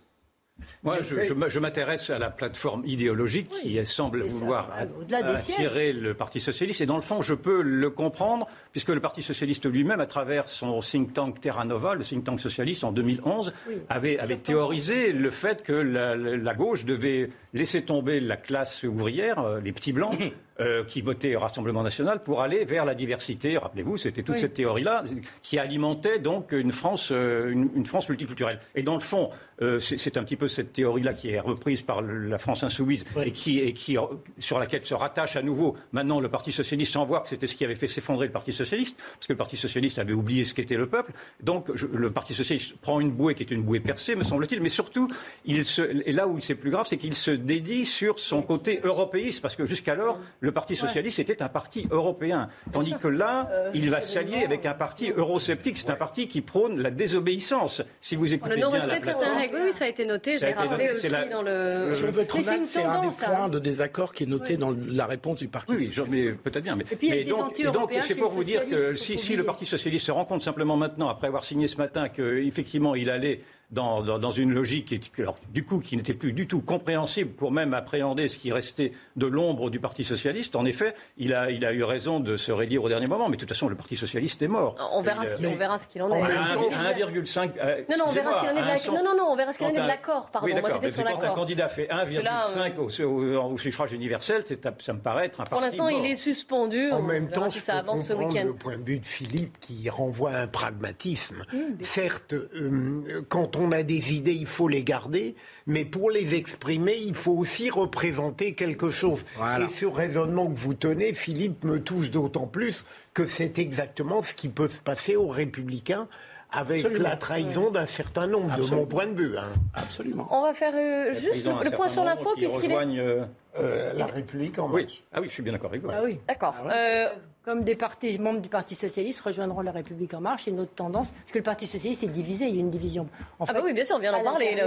Moi, 0.85 0.99
je, 1.01 1.59
m'intéresse 1.59 2.11
à 2.11 2.19
la 2.19 2.29
plateforme 2.29 2.83
idéologique 2.85 3.49
qui 3.49 3.83
semble 3.87 4.21
vouloir 4.21 4.69
attirer 5.11 5.93
le 5.93 6.13
Parti 6.13 6.39
socialiste. 6.39 6.81
Et 6.81 6.85
dans 6.85 6.95
le 6.95 7.01
fond, 7.01 7.23
je 7.23 7.33
peux 7.33 7.63
le 7.63 7.89
comprendre, 7.89 8.47
puisque 8.71 8.89
le 8.89 8.99
Parti 8.99 9.23
socialiste 9.23 9.65
lui-même, 9.65 9.99
à 9.99 10.05
travers 10.05 10.47
son 10.47 10.79
think 10.81 11.13
tank 11.13 11.41
Terra 11.41 11.65
Nova, 11.65 11.95
le 11.95 12.03
think 12.03 12.23
tank 12.23 12.39
socialiste 12.39 12.83
en 12.83 12.91
2011, 12.91 13.51
avait, 13.89 14.17
théorisé 14.43 15.11
le 15.11 15.31
fait 15.31 15.63
que 15.63 15.73
la, 15.73 16.53
gauche 16.53 16.85
devait 16.85 17.31
laisser 17.53 17.81
tomber 17.81 18.19
la 18.19 18.37
classe 18.37 18.83
ouvrière, 18.83 19.39
euh, 19.39 19.59
les 19.59 19.71
petits 19.71 19.91
blancs, 19.91 20.15
Euh, 20.61 20.85
qui 20.85 21.01
votaient 21.01 21.35
au 21.35 21.41
Rassemblement 21.41 21.83
national 21.83 22.23
pour 22.23 22.41
aller 22.41 22.63
vers 22.63 22.85
la 22.85 22.95
diversité. 22.95 23.57
Rappelez-vous, 23.57 23.97
c'était 23.97 24.23
toute 24.23 24.37
cette 24.37 24.53
théorie-là 24.53 25.03
qui 25.41 25.59
alimentait 25.59 26.19
donc 26.19 26.53
une 26.53 26.71
France, 26.71 27.09
euh, 27.11 27.51
une, 27.51 27.85
France 27.85 28.07
multiculturelle. 28.07 28.61
Et 28.73 28.81
dans 28.81 28.93
le 28.93 29.01
fond, 29.01 29.27
euh, 29.61 29.81
c'est 29.81 30.15
un 30.15 30.23
petit 30.23 30.37
peu 30.37 30.47
cette 30.47 30.71
théorie-là 30.75 31.13
qui 31.13 31.29
est 31.29 31.39
reprise 31.39 31.81
par 31.81 32.01
la 32.01 32.37
France 32.37 32.63
insoumise 32.63 33.05
et, 33.23 33.31
qui, 33.31 33.59
et 33.59 33.73
qui, 33.73 33.97
sur 34.39 34.59
laquelle 34.59 34.83
se 34.85 34.93
rattache 34.93 35.35
à 35.35 35.41
nouveau 35.41 35.75
maintenant 35.91 36.19
le 36.19 36.29
Parti 36.29 36.51
socialiste 36.51 36.93
sans 36.93 37.05
voir 37.05 37.23
que 37.23 37.29
c'était 37.29 37.47
ce 37.47 37.55
qui 37.55 37.65
avait 37.65 37.75
fait 37.75 37.87
s'effondrer 37.87 38.27
le 38.27 38.31
Parti 38.31 38.51
socialiste, 38.51 38.97
parce 38.97 39.27
que 39.27 39.33
le 39.33 39.37
Parti 39.37 39.57
socialiste 39.57 39.97
avait 39.99 40.13
oublié 40.13 40.43
ce 40.43 40.53
qu'était 40.53 40.77
le 40.77 40.87
peuple. 40.87 41.13
Donc 41.41 41.69
le 41.69 42.11
Parti 42.11 42.33
socialiste 42.33 42.77
prend 42.77 42.99
une 42.99 43.11
bouée 43.11 43.35
qui 43.35 43.43
est 43.43 43.51
une 43.51 43.63
bouée 43.63 43.79
percée, 43.79 44.15
me 44.15 44.23
semble-t-il, 44.23 44.61
mais 44.61 44.69
surtout, 44.69 45.07
il 45.45 45.63
se, 45.63 45.81
et 45.81 46.11
là 46.11 46.27
où 46.27 46.39
c'est 46.39 46.55
plus 46.55 46.71
grave, 46.71 46.85
c'est 46.87 46.97
qu'il 46.97 47.15
se 47.15 47.31
dédie 47.31 47.85
sur 47.85 48.19
son 48.19 48.41
côté 48.41 48.79
européiste, 48.83 49.41
parce 49.41 49.55
que 49.55 49.65
jusqu'alors, 49.65 50.19
le 50.41 50.51
Parti 50.51 50.75
socialiste 50.75 51.19
était 51.19 51.41
un 51.41 51.49
parti 51.49 51.87
européen. 51.89 52.49
Tandis 52.71 52.95
que 52.99 53.07
là, 53.07 53.49
euh, 53.51 53.71
il 53.73 53.89
va 53.89 54.01
s'allier 54.01 54.43
avec 54.43 54.65
un 54.65 54.73
parti 54.73 55.11
eurosceptique. 55.11 55.77
C'est 55.77 55.89
un 55.89 55.95
parti 55.95 56.27
qui 56.27 56.41
prône 56.41 56.81
la 56.81 56.91
désobéissance. 56.91 57.81
Si 58.01 58.15
vous 58.15 58.33
écoutez 58.33 58.57
bien 58.57 58.69
la 58.69 58.99
plateforme... 58.99 59.23
Oui, 59.53 59.71
ça 59.71 59.85
a 59.85 59.87
été 59.87 60.05
noté. 60.05 60.37
Je 60.37 60.45
aussi 60.67 61.09
dans 61.31 61.41
le... 61.41 61.91
Si 61.91 62.03
on 62.03 62.11
veut 62.11 62.21
être 62.21 62.35
honnête, 62.35 62.65
c'est 62.65 62.83
un 62.83 63.01
des 63.01 63.07
points 63.07 63.49
de 63.49 63.59
désaccord 63.59 64.13
qui 64.13 64.23
est 64.23 64.27
noté 64.27 64.57
dans 64.57 64.75
la 64.87 65.05
réponse 65.05 65.39
du 65.39 65.47
Parti 65.47 65.73
socialiste. 65.73 66.07
Oui, 66.09 66.31
peut-être 66.43 66.63
bien. 66.63 66.75
Mais, 66.75 66.85
et 67.01 67.23
donc, 67.23 67.55
c'est 68.01 68.15
pour 68.15 68.29
vous 68.29 68.43
dire 68.43 68.67
que 68.67 68.95
si, 68.95 69.17
si 69.17 69.35
le 69.35 69.43
Parti 69.43 69.65
socialiste 69.65 70.05
se 70.05 70.11
rend 70.11 70.25
compte 70.25 70.41
simplement 70.41 70.77
maintenant, 70.77 71.09
après 71.09 71.27
avoir 71.27 71.45
signé 71.45 71.67
ce 71.67 71.77
matin, 71.77 72.09
qu'effectivement 72.09 72.95
il 72.95 73.09
allait 73.09 73.41
dans, 73.71 74.31
une 74.31 74.53
logique 74.53 74.99
qui, 74.99 75.11
du 75.51 75.65
coup, 75.65 75.79
qui 75.79 75.97
n'était 75.97 76.13
plus 76.13 76.33
du 76.33 76.47
tout 76.47 76.61
compréhensible 76.61 77.31
pour 77.31 77.51
même 77.51 77.73
appréhender 77.73 78.27
ce 78.27 78.37
qui 78.37 78.51
restait 78.51 78.93
de 79.15 79.25
l'ombre 79.25 79.69
du 79.69 79.79
Parti 79.79 80.03
socialiste. 80.03 80.55
En 80.55 80.65
effet, 80.65 80.95
il 81.17 81.33
a, 81.33 81.51
il 81.51 81.65
a 81.65 81.73
eu 81.73 81.83
raison 81.83 82.19
de 82.19 82.37
se 82.37 82.51
rédire 82.51 82.83
au 82.83 82.89
dernier 82.89 83.07
moment, 83.07 83.29
mais 83.29 83.35
de 83.35 83.41
toute 83.41 83.49
façon, 83.49 83.67
le 83.67 83.75
Parti 83.75 83.95
socialiste 83.95 84.41
est 84.41 84.47
mort. 84.47 84.75
On 84.93 85.01
verra, 85.01 85.25
ce, 85.25 85.35
qu'il, 85.35 85.47
on 85.47 85.55
verra 85.55 85.77
ce 85.77 85.87
qu'il 85.87 86.01
en 86.01 86.13
est. 86.13 86.21
1,5. 86.21 87.51
Euh, 87.57 87.83
non, 87.89 87.97
non, 87.97 88.05
on 88.07 88.11
verra 88.11 88.33
ce 88.33 88.39
qu'il 88.39 88.49
en 88.49 88.57
est 88.57 88.61
de 88.61 88.95
non, 88.95 89.03
non, 89.03 89.17
non, 89.17 89.23
on 89.29 89.35
verra 89.35 89.53
ce 89.53 89.57
qu'il 89.57 89.67
en 89.67 89.69
est 89.71 89.73
de 89.73 89.87
l'accord. 89.87 90.29
Pardon, 90.31 90.47
oui, 90.47 90.59
moi 90.59 90.69
j'étais 90.73 90.89
sur 90.89 91.03
l'accord. 91.03 91.21
Quand 91.21 91.31
un 91.31 91.35
candidat 91.35 91.69
fait 91.69 91.87
1,5 91.87 92.77
au, 92.77 93.53
au, 93.53 93.57
suffrage 93.57 93.91
universel, 93.91 94.43
ça 94.79 94.93
me 94.93 94.99
paraît 94.99 95.25
être 95.25 95.41
un 95.41 95.45
Pour 95.45 95.61
l'instant, 95.61 95.87
il 95.87 96.05
est 96.05 96.15
suspendu. 96.15 96.91
En 96.91 97.01
même 97.01 97.29
temps, 97.29 97.49
si 97.49 97.59
ça 97.59 97.77
avance 97.77 98.07
ce 98.07 98.13
week-end. 98.13 98.45
le 98.45 98.53
point 98.53 98.77
de 98.77 98.83
vue 98.83 98.99
de 98.99 99.05
Philippe 99.05 99.59
qui 99.59 99.89
renvoie 99.89 100.31
à 100.31 100.41
un 100.41 100.47
pragmatisme. 100.47 101.45
Certes, 101.79 102.33
euh, 102.33 103.21
quand 103.55 103.63
on 103.63 103.71
a 103.71 103.83
des 103.83 104.13
idées 104.13 104.33
il 104.33 104.45
faut 104.45 104.67
les 104.67 104.83
garder, 104.83 105.35
mais 105.67 105.85
pour 105.85 106.09
les 106.09 106.35
exprimer, 106.35 106.97
il 106.97 107.13
faut 107.13 107.33
aussi 107.33 107.69
représenter 107.69 108.53
quelque 108.53 108.91
chose. 108.91 109.25
Et 109.59 109.71
ce 109.71 109.85
raisonnement 109.85 110.47
que 110.47 110.57
vous 110.57 110.73
tenez, 110.73 111.13
Philippe, 111.13 111.63
me 111.63 111.81
touche 111.81 112.11
d'autant 112.11 112.47
plus 112.47 112.85
que 113.13 113.27
c'est 113.27 113.59
exactement 113.59 114.21
ce 114.21 114.33
qui 114.33 114.49
peut 114.49 114.69
se 114.69 114.79
passer 114.79 115.15
aux 115.15 115.27
républicains 115.27 116.07
avec 116.51 116.87
la 116.97 117.15
trahison 117.15 117.69
d'un 117.71 117.85
certain 117.85 118.27
nombre, 118.27 118.55
de 118.55 118.75
mon 118.75 118.85
point 118.85 119.07
de 119.07 119.15
vue. 119.15 119.37
Hein. 119.37 119.49
Absolument. 119.73 120.27
On 120.31 120.43
va 120.43 120.53
faire 120.53 120.73
euh, 120.75 121.13
juste 121.13 121.45
le, 121.45 121.71
point 121.71 121.89
sur 121.89 122.03
l'info, 122.03 122.29
puisqu'il 122.35 122.71
est... 122.71 122.99
Euh, 122.99 123.25
euh, 123.59 123.93
la 123.95 124.05
République 124.05 124.59
en 124.59 124.67
marche. 124.67 125.03
Ah 125.13 125.19
oui, 125.21 125.27
je 125.27 125.33
suis 125.33 125.43
bien 125.43 125.53
d'accord 125.53 125.69
avec 125.69 125.81
vous. 125.81 125.89
Ah 125.91 126.01
oui. 126.03 126.19
D'accord. 126.27 126.55
Ah 126.69 127.11
comme 127.45 127.63
des 127.63 127.75
partis, 127.75 128.17
membres 128.17 128.41
du 128.41 128.49
Parti 128.49 128.73
socialiste 128.75 129.21
rejoindront 129.21 129.61
la 129.61 129.71
République 129.71 130.13
en 130.15 130.19
marche, 130.19 130.45
c'est 130.45 130.51
une 130.51 130.59
autre 130.59 130.73
tendance, 130.73 131.11
parce 131.11 131.31
que 131.31 131.37
le 131.37 131.43
Parti 131.43 131.67
socialiste 131.67 132.03
est 132.03 132.07
divisé, 132.07 132.45
il 132.45 132.55
y 132.55 132.57
a 132.57 132.61
une 132.61 132.71
division. 132.71 133.07
En 133.39 133.45
ah 133.47 133.53
bah 133.53 133.61
oui, 133.63 133.73
bien 133.73 133.85
sûr, 133.85 133.95
on 133.95 133.99
vient 133.99 134.11
d'en 134.11 134.23
parler 134.23 134.57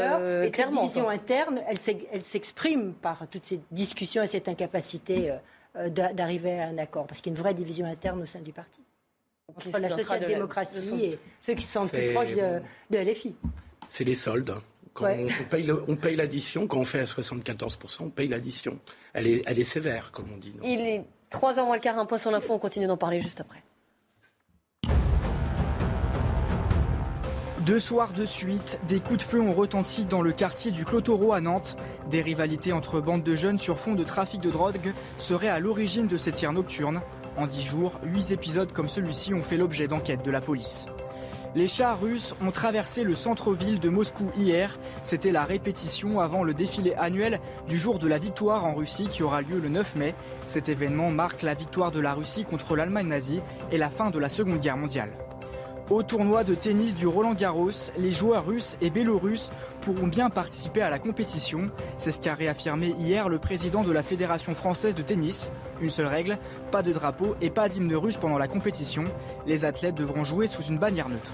et 0.45 0.51
clairement. 0.51 0.83
Cette 0.83 0.93
division 0.93 1.09
interne, 1.09 1.61
elle 1.69 2.23
s'exprime 2.23 2.95
par 2.95 3.27
toutes 3.31 3.45
ces 3.45 3.61
discussions 3.73 4.23
et 4.23 4.29
cette 4.29 4.49
incapacité 4.49 5.35
d'arriver 5.89 6.61
à 6.61 6.69
un 6.69 6.79
accord, 6.79 7.07
parce 7.07 7.21
qu'il 7.21 7.33
y 7.33 7.35
a 7.35 7.37
une 7.37 7.43
vraie 7.43 7.55
division 7.55 7.85
interne 7.85 8.23
au 8.23 8.27
sein 8.27 8.41
du 8.41 8.53
parti 8.53 8.81
entre 9.57 9.79
la 9.79 9.91
social-démocratie 9.91 11.05
et 11.05 11.19
ceux 11.41 11.55
qui 11.55 11.65
sont 11.65 11.89
plus 11.89 12.13
proches 12.13 12.35
de, 12.35 12.61
de 12.91 12.99
LFI. 12.99 13.35
C'est 13.89 14.05
les 14.05 14.15
soldes. 14.15 14.55
Quand 14.93 15.07
on, 15.07 15.45
paye 15.45 15.71
on 15.87 15.97
paye 15.97 16.17
l'addition, 16.17 16.67
quand 16.67 16.79
on 16.79 16.85
fait 16.85 17.01
à 17.01 17.05
74%, 17.05 17.99
on 18.01 18.11
paye 18.11 18.29
l'addition. 18.29 18.79
Elle 19.13 19.29
est, 19.29 19.43
elle 19.47 19.59
est 19.59 19.65
sévère, 19.65 20.11
comme 20.11 20.27
on 20.35 20.37
dit. 20.37 20.53
Il 20.63 20.81
est 20.81 21.05
3h 21.31 21.65
moins 21.65 21.75
le 21.75 21.81
quart, 21.81 21.99
un 21.99 22.07
point 22.07 22.19
sur 22.19 22.31
l'info, 22.31 22.55
on 22.55 22.59
continue 22.59 22.87
d'en 22.87 22.97
parler 22.97 23.21
juste 23.21 23.41
après. 23.41 23.63
Deux 27.69 27.79
soirs 27.79 28.13
de 28.13 28.25
suite, 28.25 28.81
des 28.89 28.99
coups 28.99 29.19
de 29.19 29.23
feu 29.23 29.43
ont 29.43 29.53
retenti 29.53 30.07
dans 30.07 30.23
le 30.23 30.33
quartier 30.33 30.71
du 30.71 30.87
Clotoro 30.87 31.35
à 31.35 31.43
Nantes. 31.43 31.77
Des 32.09 32.23
rivalités 32.23 32.73
entre 32.73 33.03
bandes 33.03 33.23
de 33.23 33.35
jeunes 33.35 33.59
sur 33.59 33.79
fond 33.79 33.93
de 33.93 34.05
trafic 34.05 34.41
de 34.41 34.51
drogue 34.51 34.95
seraient 35.19 35.49
à 35.49 35.59
l'origine 35.61 36.07
de 36.07 36.17
ces 36.17 36.33
tirs 36.33 36.55
nocturnes. 36.55 37.03
En 37.37 37.47
dix 37.47 37.63
jours, 37.63 38.01
huit 38.05 38.31
épisodes 38.31 38.73
comme 38.73 38.89
celui-ci 38.89 39.35
ont 39.35 39.43
fait 39.43 39.59
l'objet 39.59 39.87
d'enquêtes 39.87 40.25
de 40.25 40.31
la 40.31 40.41
police. 40.41 40.87
Les 41.59 41.67
chars 41.67 42.01
russes 42.01 42.37
ont 42.41 42.53
traversé 42.53 43.03
le 43.03 43.17
centre-ville 43.17 43.81
de 43.81 43.89
Moscou 43.89 44.31
hier. 44.39 44.79
C'était 45.03 45.33
la 45.33 45.43
répétition 45.43 46.21
avant 46.21 46.45
le 46.45 46.55
défilé 46.55 46.95
annuel 46.95 47.41
du 47.67 47.77
jour 47.77 47.99
de 47.99 48.07
la 48.07 48.21
victoire 48.21 48.65
en 48.65 48.75
Russie 48.75 49.09
qui 49.09 49.25
aura 49.25 49.43
lieu 49.43 49.59
le 49.59 49.69
9 49.69 49.97
mai. 49.97 50.15
Cet 50.47 50.69
événement 50.69 51.11
marque 51.11 51.43
la 51.43 51.55
victoire 51.55 51.91
de 51.91 51.99
la 51.99 52.15
Russie 52.15 52.45
contre 52.45 52.77
l'Allemagne 52.77 53.09
nazie 53.09 53.41
et 53.73 53.77
la 53.77 53.91
fin 53.91 54.11
de 54.11 54.21
la 54.21 54.29
Seconde 54.29 54.61
Guerre 54.61 54.77
mondiale. 54.77 55.11
Au 55.91 56.03
tournoi 56.03 56.45
de 56.45 56.55
tennis 56.55 56.95
du 56.95 57.07
Roland 57.07 57.33
Garros, 57.33 57.71
les 57.97 58.11
joueurs 58.11 58.45
russes 58.45 58.77
et 58.83 58.91
bélarusses 58.91 59.51
pourront 59.81 60.07
bien 60.07 60.29
participer 60.29 60.83
à 60.83 60.91
la 60.91 60.99
compétition. 60.99 61.71
C'est 61.97 62.13
ce 62.13 62.21
qu'a 62.21 62.35
réaffirmé 62.35 62.89
hier 62.99 63.31
le 63.31 63.39
président 63.39 63.83
de 63.83 63.91
la 63.91 64.03
Fédération 64.03 64.55
française 64.55 64.95
de 64.95 65.01
tennis. 65.01 65.51
Une 65.81 65.89
seule 65.89 66.09
règle, 66.09 66.37
pas 66.71 66.83
de 66.83 66.93
drapeau 66.93 67.37
et 67.41 67.49
pas 67.49 67.71
d'hymne 67.71 67.95
russe 67.95 68.19
pendant 68.19 68.37
la 68.37 68.49
compétition. 68.49 69.05
Les 69.47 69.65
athlètes 69.65 69.95
devront 69.95 70.25
jouer 70.25 70.47
sous 70.47 70.63
une 70.63 70.77
bannière 70.77 71.09
neutre. 71.09 71.33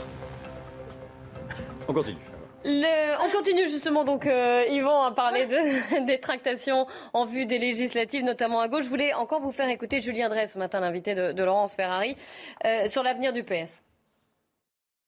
On 1.88 1.92
continue. 1.92 2.22
on 2.64 3.30
continue 3.32 3.68
justement 3.68 4.04
donc 4.04 4.24
euh, 4.24 4.66
Yvan 4.70 5.02
à 5.02 5.10
parler 5.10 5.46
de, 5.46 6.06
des 6.06 6.20
tractations 6.20 6.86
en 7.12 7.24
vue 7.24 7.46
des 7.46 7.58
législatives, 7.58 8.22
notamment 8.22 8.60
à 8.60 8.68
gauche. 8.68 8.84
Je 8.84 8.88
voulais 8.88 9.14
encore 9.14 9.40
vous 9.40 9.52
faire 9.52 9.68
écouter 9.68 10.00
Julien 10.00 10.28
Drey 10.28 10.46
ce 10.46 10.58
matin, 10.60 10.78
l'invité 10.78 11.16
de, 11.16 11.42
Laurence 11.42 11.74
Ferrari, 11.74 12.16
euh, 12.64 12.86
sur 12.86 13.02
l'avenir 13.02 13.32
du 13.32 13.42
PS 13.42 13.84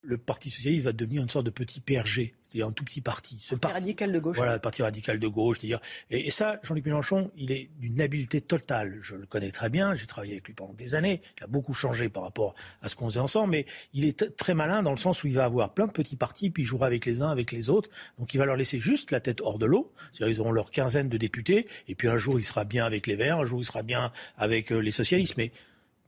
le 0.07 0.19
Parti 0.19 0.51
socialiste 0.51 0.85
va 0.85 0.93
devenir 0.93 1.23
une 1.23 1.29
sorte 1.29 1.45
de 1.47 1.51
petit 1.51 1.81
PRG, 1.81 2.35
c'est-à-dire 2.43 2.69
un 2.69 2.73
tout 2.73 2.85
petit 2.85 3.01
parti. 3.01 3.39
Ce 3.43 3.55
parti 3.55 3.75
radical 3.75 4.13
de 4.13 4.19
gauche. 4.19 4.37
Voilà, 4.37 4.55
le 4.55 4.61
parti 4.61 4.83
radical 4.83 5.19
de 5.19 5.29
gauche, 5.29 5.59
c'est-à-dire. 5.61 5.81
Et, 6.11 6.31
ça, 6.31 6.61
Jean-Luc 6.63 6.85
Mélenchon, 6.85 7.31
il 7.37 7.51
est 7.51 7.71
d'une 7.79 8.01
habileté 8.01 8.41
totale. 8.41 8.99
Je 9.03 9.17
le 9.17 9.27
connais 9.27 9.51
très 9.51 9.69
bien, 9.69 9.95
j'ai 9.95 10.07
travaillé 10.07 10.35
avec 10.35 10.47
lui 10.47 10.55
pendant 10.55 10.75
des 10.75 10.95
années. 10.95 11.23
Il 11.39 11.45
a 11.45 11.47
beaucoup 11.49 11.73
changé 11.73 12.09
par 12.09 12.23
rapport 12.23 12.55
à 12.83 12.89
ce 12.89 12.95
qu'on 12.95 13.09
faisait 13.09 13.21
ensemble, 13.21 13.51
mais 13.51 13.67
il 13.95 14.05
est 14.05 14.37
très 14.37 14.55
malin 14.55 14.83
dans 14.83 14.93
le 14.93 14.97
sens 14.97 15.25
où 15.25 15.27
il 15.27 15.35
va 15.35 15.45
avoir 15.45 15.75
plein 15.75 15.87
de 15.87 15.93
petits 15.93 16.17
partis, 16.17 16.51
puis 16.51 16.63
il 16.63 16.67
jouera 16.67 16.87
avec 16.87 17.05
les 17.05 17.21
uns, 17.21 17.29
avec 17.29 17.51
les 17.51 17.69
autres. 17.69 17.91
Donc 18.19 18.33
il 18.33 18.39
va 18.39 18.47
leur 18.47 18.57
laisser 18.57 18.79
juste 18.79 19.11
la 19.11 19.21
tête 19.21 19.41
hors 19.41 19.59
de 19.59 19.67
l'eau. 19.67 19.93
C'est-à-dire 20.13 20.37
ils 20.37 20.41
auront 20.41 20.53
leur 20.53 20.71
quinzaine 20.71 21.09
de 21.09 21.17
députés, 21.17 21.67
et 21.89 21.95
puis 21.97 22.09
un 22.09 22.17
jour 22.17 22.39
il 22.39 22.45
sera 22.45 22.65
bien 22.65 22.85
avec 22.85 23.07
les 23.07 23.17
Verts, 23.17 23.39
un 23.39 23.45
jour 23.45 23.61
il 23.61 23.65
sera 23.65 23.83
bien 23.83 24.13
avec 24.37 24.73
euh, 24.73 24.79
les 24.79 24.93
socialistes. 24.93 25.37
Mais 25.37 25.51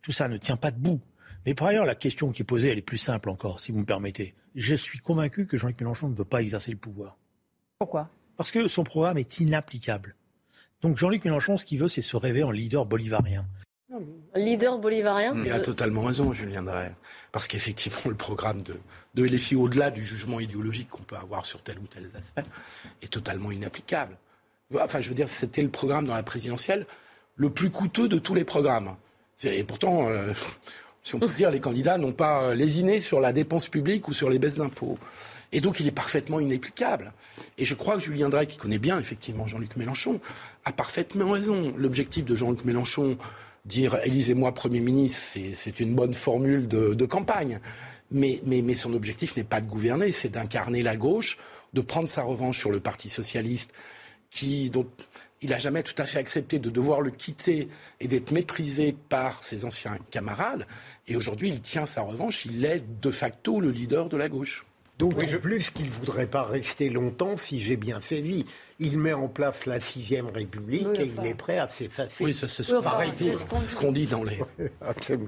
tout 0.03 0.12
ça 0.12 0.28
ne 0.28 0.36
tient 0.36 0.57
pas 0.57 0.70
debout. 0.70 1.01
Mais 1.49 1.55
par 1.55 1.68
ailleurs, 1.68 1.86
la 1.86 1.94
question 1.94 2.30
qui 2.30 2.42
est 2.42 2.44
posée, 2.44 2.68
elle 2.68 2.76
est 2.76 2.82
plus 2.82 2.99
simple 2.99 3.30
encore, 3.30 3.59
si 3.59 3.72
vous 3.72 3.78
me 3.78 3.86
permettez. 3.86 4.34
Je 4.55 4.74
suis 4.74 4.99
convaincu 4.99 5.46
que 5.46 5.57
Jean-Luc 5.57 5.80
Mélenchon 5.80 6.11
ne 6.11 6.14
veut 6.14 6.26
pas 6.26 6.42
exercer 6.42 6.70
le 6.70 6.76
pouvoir. 6.76 7.16
Pourquoi? 7.78 8.11
Parce 8.36 8.51
que 8.51 8.68
son 8.68 8.84
programme 8.84 9.16
est 9.16 9.40
inapplicable. 9.40 10.14
Donc 10.82 10.99
Jean-Luc 10.99 11.24
Mélenchon, 11.24 11.57
ce 11.57 11.64
qu'il 11.64 11.78
veut, 11.78 11.88
c'est 11.88 12.03
se 12.03 12.18
rêver 12.18 12.42
en 12.42 12.51
leader 12.51 12.84
bolivarien. 12.84 13.46
Leader 14.34 14.78
bolivarien? 14.78 15.42
Il 15.42 15.51
a 15.51 15.61
totalement 15.61 16.03
raison, 16.03 16.34
Julien 16.34 16.62
Drey. 16.62 16.94
Parce 17.32 17.49
qu'effectivement, 17.49 18.11
le 18.11 18.14
programme 18.14 18.61
de, 18.61 18.78
de 19.14 19.24
LFI, 19.24 19.57
au-delà 19.57 19.90
du 19.90 20.05
jugement 20.05 20.40
idéologique 20.40 20.90
qu'on 20.90 21.03
peut 21.03 21.16
avoir 21.16 21.46
sur 21.46 21.62
tel 21.62 21.78
ou 21.78 21.86
tel 21.86 22.11
aspect, 22.14 22.42
est 23.01 23.11
totalement 23.11 23.51
inapplicable. 23.51 24.18
Enfin, 24.78 25.01
je 25.01 25.09
veux 25.09 25.14
dire, 25.14 25.28
c'était 25.28 25.62
le 25.62 25.70
programme 25.70 26.09
dans 26.09 26.14
la 26.14 26.22
présidentielle 26.22 26.84
le 27.36 27.49
plus 27.49 27.70
coûteux 27.70 28.07
de 28.07 28.18
tous 28.18 28.34
les 28.34 28.44
programmes. 28.44 28.96
Et 29.44 29.62
pourtant, 29.64 30.09
euh, 30.11 30.32
si 31.09 31.15
on 31.15 31.21
peut 31.21 31.29
dire, 31.29 31.51
les 31.51 31.61
candidats 31.61 31.97
n'ont 31.97 32.13
pas 32.13 32.43
euh, 32.43 32.55
lésiné 32.55 33.01
sur 33.01 33.19
la 33.19 33.33
dépense 33.33 33.69
publique 33.69 34.09
ou 34.09 34.13
sur 34.13 34.29
les 34.29 34.39
baisses 34.39 34.57
d'impôts. 34.57 34.99
Et 35.53 35.63
donc, 35.63 35.81
il 35.81 35.87
est 35.87 35.93
parfaitement 35.93 36.39
inapplicable. 36.39 37.13
Et 37.57 37.65
je 37.65 37.75
crois 37.75 37.95
que 37.95 38.01
Julien 38.01 38.29
Drey, 38.29 38.47
qui 38.47 38.59
connaît 38.59 38.79
bien 38.79 38.99
effectivement 38.99 39.47
Jean-Luc 39.47 39.77
Mélenchon, 39.77 40.21
a 40.67 40.73
parfaitement 40.73 41.31
raison. 41.31 41.73
L'objectif 41.79 42.27
de 42.27 42.37
Jean-Luc 42.37 42.67
Mélenchon, 42.67 43.17
dire 43.65 43.97
élisez-moi 44.05 44.53
Premier 44.53 44.81
ministre, 44.81 45.39
c'est 45.55 45.81
une 45.81 45.95
bonne 45.95 46.13
formule 46.13 46.69
de, 46.69 47.07
campagne. 47.07 47.59
Mais, 48.11 48.41
son 48.75 48.93
objectif 48.93 49.35
n'est 49.37 49.45
pas 49.45 49.63
de 49.63 49.67
gouverner, 49.67 50.13
c'est 50.13 50.29
d'incarner 50.29 50.83
la 50.83 50.97
gauche, 50.97 51.39
de 51.73 51.81
prendre 51.81 52.09
sa 52.09 52.23
revanche 52.23 52.59
sur 52.59 52.71
le 52.71 52.81
Parti 52.81 53.09
socialiste, 53.09 53.73
qui, 54.31 54.71
il 55.41 55.51
n'a 55.51 55.59
jamais 55.59 55.82
tout 55.82 55.95
à 55.99 56.07
fait 56.07 56.18
accepté 56.18 56.59
de 56.59 56.70
devoir 56.70 57.01
le 57.01 57.11
quitter 57.11 57.68
et 58.01 58.09
d'être 58.09 58.32
méprisé 58.32 58.97
par 59.09 59.43
ses 59.45 59.64
anciens 59.64 59.99
camarades. 60.11 60.66
Et 61.07 61.16
aujourd'hui, 61.16 61.49
il 61.49 61.61
tient 61.61 61.86
sa 61.86 62.03
revanche. 62.03 62.45
Il 62.47 62.64
est 62.64 62.82
de 63.01 63.11
facto 63.11 63.61
le 63.61 63.70
leader 63.70 64.09
de 64.09 64.16
la 64.16 64.28
gauche. 64.28 64.64
Donc, 64.99 65.14
en 65.14 65.39
plus 65.39 65.70
qu'il 65.70 65.86
ne 65.86 65.91
voudrait 65.91 66.26
pas 66.26 66.43
rester 66.43 66.91
longtemps, 66.91 67.36
si 67.36 67.61
j'ai 67.61 67.76
bien 67.76 68.01
fait 68.01 68.20
vie. 68.20 68.45
Il 68.80 68.99
met 68.99 69.12
en 69.12 69.28
place 69.28 69.66
la 69.66 69.78
sixième 69.78 70.26
République 70.26 70.99
et 70.99 71.12
il 71.16 71.24
est 71.24 71.34
prêt 71.34 71.59
à 71.59 71.68
s'effacer. 71.68 72.24
Oui, 72.24 72.34
c'est 72.34 72.49
ce 72.49 73.76
qu'on 73.76 73.93
dit 73.93 74.07
dans 74.09 74.24
les. 74.24 74.41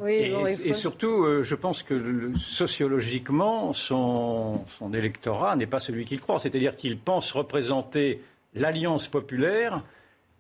et, 0.65 0.73
surtout, 0.73 1.25
euh, 1.25 1.45
je 1.45 1.55
pense 1.55 1.85
que 1.85 2.33
sociologiquement, 2.37 3.73
son, 3.73 4.65
son 4.67 4.93
électorat 4.93 5.55
n'est 5.55 5.69
pas 5.69 5.81
celui 5.81 6.05
qu'il 6.05 6.21
croit. 6.21 6.41
C'est-à-dire 6.41 6.77
qu'il 6.77 6.99
pense 6.99 7.31
représenter 7.31 8.23
l'alliance 8.55 9.07
populaire 9.07 9.85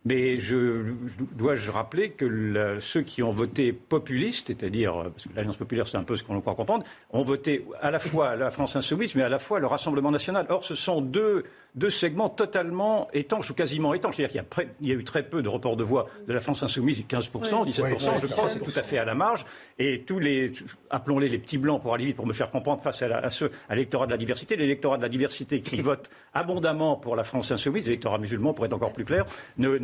mais 0.04 0.40
je, 0.40 0.94
dois-je 1.32 1.70
rappeler 1.70 2.10
que 2.10 2.78
ceux 2.80 3.02
qui 3.02 3.22
ont 3.22 3.30
voté 3.30 3.72
populiste, 3.72 4.46
c'est-à-dire, 4.46 4.96
euh, 4.96 5.10
parce 5.10 5.26
que 5.26 5.36
l'Alliance 5.36 5.56
populaire, 5.56 5.86
c'est 5.86 5.98
un 5.98 6.04
peu 6.04 6.16
ce 6.16 6.24
qu'on 6.24 6.40
croit 6.40 6.54
comprendre, 6.54 6.84
ont 7.10 7.22
voté 7.22 7.66
à 7.82 7.90
la 7.90 7.98
fois 7.98 8.36
la 8.36 8.50
France 8.50 8.76
insoumise, 8.76 9.14
mais 9.14 9.22
à 9.22 9.28
la 9.28 9.38
fois 9.38 9.60
le 9.60 9.66
Rassemblement 9.66 10.10
national. 10.10 10.46
Or, 10.48 10.64
ce 10.64 10.74
sont 10.74 11.02
deux 11.02 11.44
deux 11.74 11.90
segments 11.90 12.28
totalement 12.28 13.08
étanches 13.12 13.50
ou 13.50 13.54
quasiment 13.54 13.94
étanches. 13.94 14.16
C'est-à-dire 14.16 14.44
qu'il 14.48 14.88
y, 14.88 14.92
a 14.92 14.94
eu 14.94 15.04
très 15.04 15.22
peu 15.22 15.42
de 15.42 15.48
reports 15.48 15.76
de 15.76 15.84
voix 15.84 16.06
de 16.26 16.32
la 16.32 16.40
France 16.40 16.62
insoumise, 16.62 17.04
15%, 17.08 17.68
17%, 17.68 18.20
je 18.20 18.26
crois, 18.26 18.48
c'est 18.48 18.58
tout 18.58 18.72
à 18.76 18.82
fait 18.82 18.98
à 18.98 19.04
la 19.04 19.14
marge. 19.14 19.46
Et 19.78 20.02
tous 20.02 20.18
les, 20.18 20.52
appelons-les 20.90 21.28
les 21.28 21.38
petits 21.38 21.58
blancs 21.58 21.80
pour 21.80 21.94
aller 21.94 22.12
pour 22.12 22.26
me 22.26 22.32
faire 22.32 22.50
comprendre 22.50 22.82
face 22.82 23.02
à, 23.02 23.30
ceux, 23.30 23.50
à 23.68 23.74
l'électorat 23.74 24.06
de 24.06 24.10
la 24.10 24.16
diversité, 24.16 24.56
l'électorat 24.56 24.96
de 24.96 25.02
la 25.02 25.08
diversité 25.08 25.60
qui 25.60 25.80
vote 25.80 26.10
abondamment 26.34 26.96
pour 26.96 27.16
la 27.16 27.24
France 27.24 27.50
insoumise, 27.50 27.86
l'électorat 27.86 28.18
musulman 28.18 28.52
pour 28.52 28.64
être 28.64 28.72
encore 28.72 28.92
plus 28.92 29.04
clair, 29.04 29.24
ne, 29.58 29.78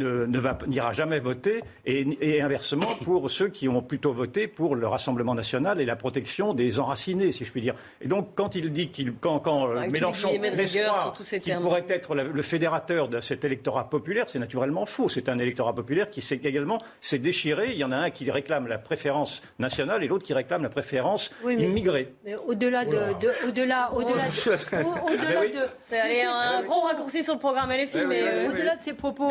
n'ira 0.67 0.93
jamais 0.93 1.21
voter 1.21 1.63
et, 1.85 2.41
inversement 2.41 2.97
pour 3.03 3.31
ceux 3.31 3.49
qui 3.49 3.69
ont 3.69 3.83
plutôt 3.83 4.13
voté 4.13 4.47
pour 4.47 4.75
le 4.75 4.87
Rassemblement 4.87 5.35
national 5.35 5.81
et 5.81 5.85
la 5.85 5.97
protection 5.97 6.55
des 6.55 6.79
enracinés, 6.79 7.33
si 7.33 7.45
je 7.45 7.51
puis 7.51 7.61
dire. 7.61 7.75
Et 8.01 8.09
donc, 8.09 8.35
quand 8.35 8.55
il 8.55 8.73
dit 8.73 8.89
qu'il, 8.91 9.13
quand, 9.15 9.41
quand 9.41 9.69
euh, 9.69 9.89
Mélenchon 9.89 10.31
qu'il 11.41 11.59
pourrait 11.83 11.97
être 11.97 12.15
le 12.15 12.43
fédérateur 12.43 13.09
de 13.09 13.21
cet 13.21 13.45
électorat 13.45 13.89
populaire, 13.89 14.25
c'est 14.29 14.39
naturellement 14.39 14.87
faux. 14.87 15.09
C'est 15.09 15.29
un 15.29 15.39
électorat 15.39 15.75
populaire 15.75 16.11
qui 16.11 16.23
s'est 16.23 16.41
également 16.43 16.81
s'est 17.01 17.19
déchiré. 17.19 17.73
Il 17.73 17.79
y 17.79 17.85
en 17.85 17.93
a 17.93 17.97
un 17.97 18.11
qui 18.11 18.31
réclame 18.31 18.67
la 18.67 18.79
préférence 18.79 19.43
nationale 19.59 20.03
et 20.05 20.09
l'autre 20.09 20.25
qui 20.25 20.35
réclame 20.35 20.63
la 20.63 20.69
préférence 20.69 21.31
immigrée. 21.45 22.15
au-delà 22.47 22.85
de, 22.85 22.99
au-delà, 23.49 23.93
au-delà, 23.93 23.93
au-delà 23.93 25.47
de, 25.47 25.67
c'est 25.83 26.25
un 26.25 26.63
gros 26.63 26.83
raccourci 26.83 27.25
sur 27.25 27.35
le 27.35 27.41
programme 27.41 27.71
LFI, 27.71 28.05
mais 28.07 28.23
euh, 28.23 28.49
au-delà 28.51 28.77
de 28.77 28.83
ses 28.83 28.93
propos, 28.93 29.31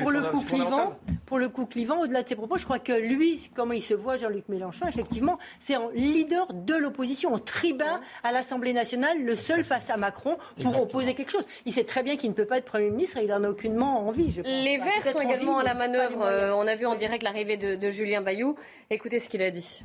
pour 0.00 0.10
le 0.10 0.22
coup 0.24 0.40
clivant, 0.40 0.98
pour 1.26 1.38
le 1.38 1.48
coup 1.48 1.66
clivant, 1.66 2.00
au-delà 2.00 2.22
de 2.22 2.28
ses 2.28 2.36
propos, 2.36 2.56
je 2.56 2.64
crois 2.64 2.78
que 2.78 2.92
lui, 2.92 3.50
comment 3.54 3.72
il 3.72 3.82
se 3.82 3.94
voit, 3.94 4.16
Jean-Luc 4.16 4.48
Mélenchon, 4.48 4.86
effectivement, 4.86 5.38
c'est 5.58 5.74
un 5.74 5.90
leader 5.94 6.46
de 6.52 6.74
l'opposition, 6.74 7.34
en 7.34 7.38
tribun 7.38 8.00
à 8.22 8.32
l'Assemblée 8.32 8.72
nationale, 8.72 9.22
le 9.22 9.36
seul 9.36 9.64
face 9.64 9.90
à 9.90 9.96
Macron 9.96 10.38
pour 10.62 10.80
opposer 10.80 11.14
quelque 11.14 11.32
chose. 11.32 11.46
Il 11.66 11.72
sait 11.78 11.84
très 11.84 12.02
bien 12.02 12.16
qu'il 12.16 12.30
ne 12.30 12.34
peut 12.34 12.44
pas 12.44 12.58
être 12.58 12.64
Premier 12.64 12.90
ministre 12.90 13.18
et 13.18 13.24
il 13.24 13.32
en 13.32 13.44
a 13.44 13.48
aucunement 13.48 14.06
envie. 14.06 14.32
Je 14.32 14.42
Les 14.42 14.78
Verts 14.78 15.04
sont 15.04 15.20
également 15.20 15.58
à 15.58 15.62
la 15.62 15.74
manœuvre. 15.74 16.22
Euh, 16.22 16.52
on 16.54 16.66
a 16.66 16.74
vu 16.74 16.86
en 16.86 16.96
direct 16.96 17.22
l'arrivée 17.22 17.56
de, 17.56 17.90
Julien 17.90 18.20
Bayou. 18.20 18.56
Écoutez 18.90 19.20
ce 19.20 19.28
qu'il 19.28 19.42
a 19.42 19.50
dit. 19.50 19.84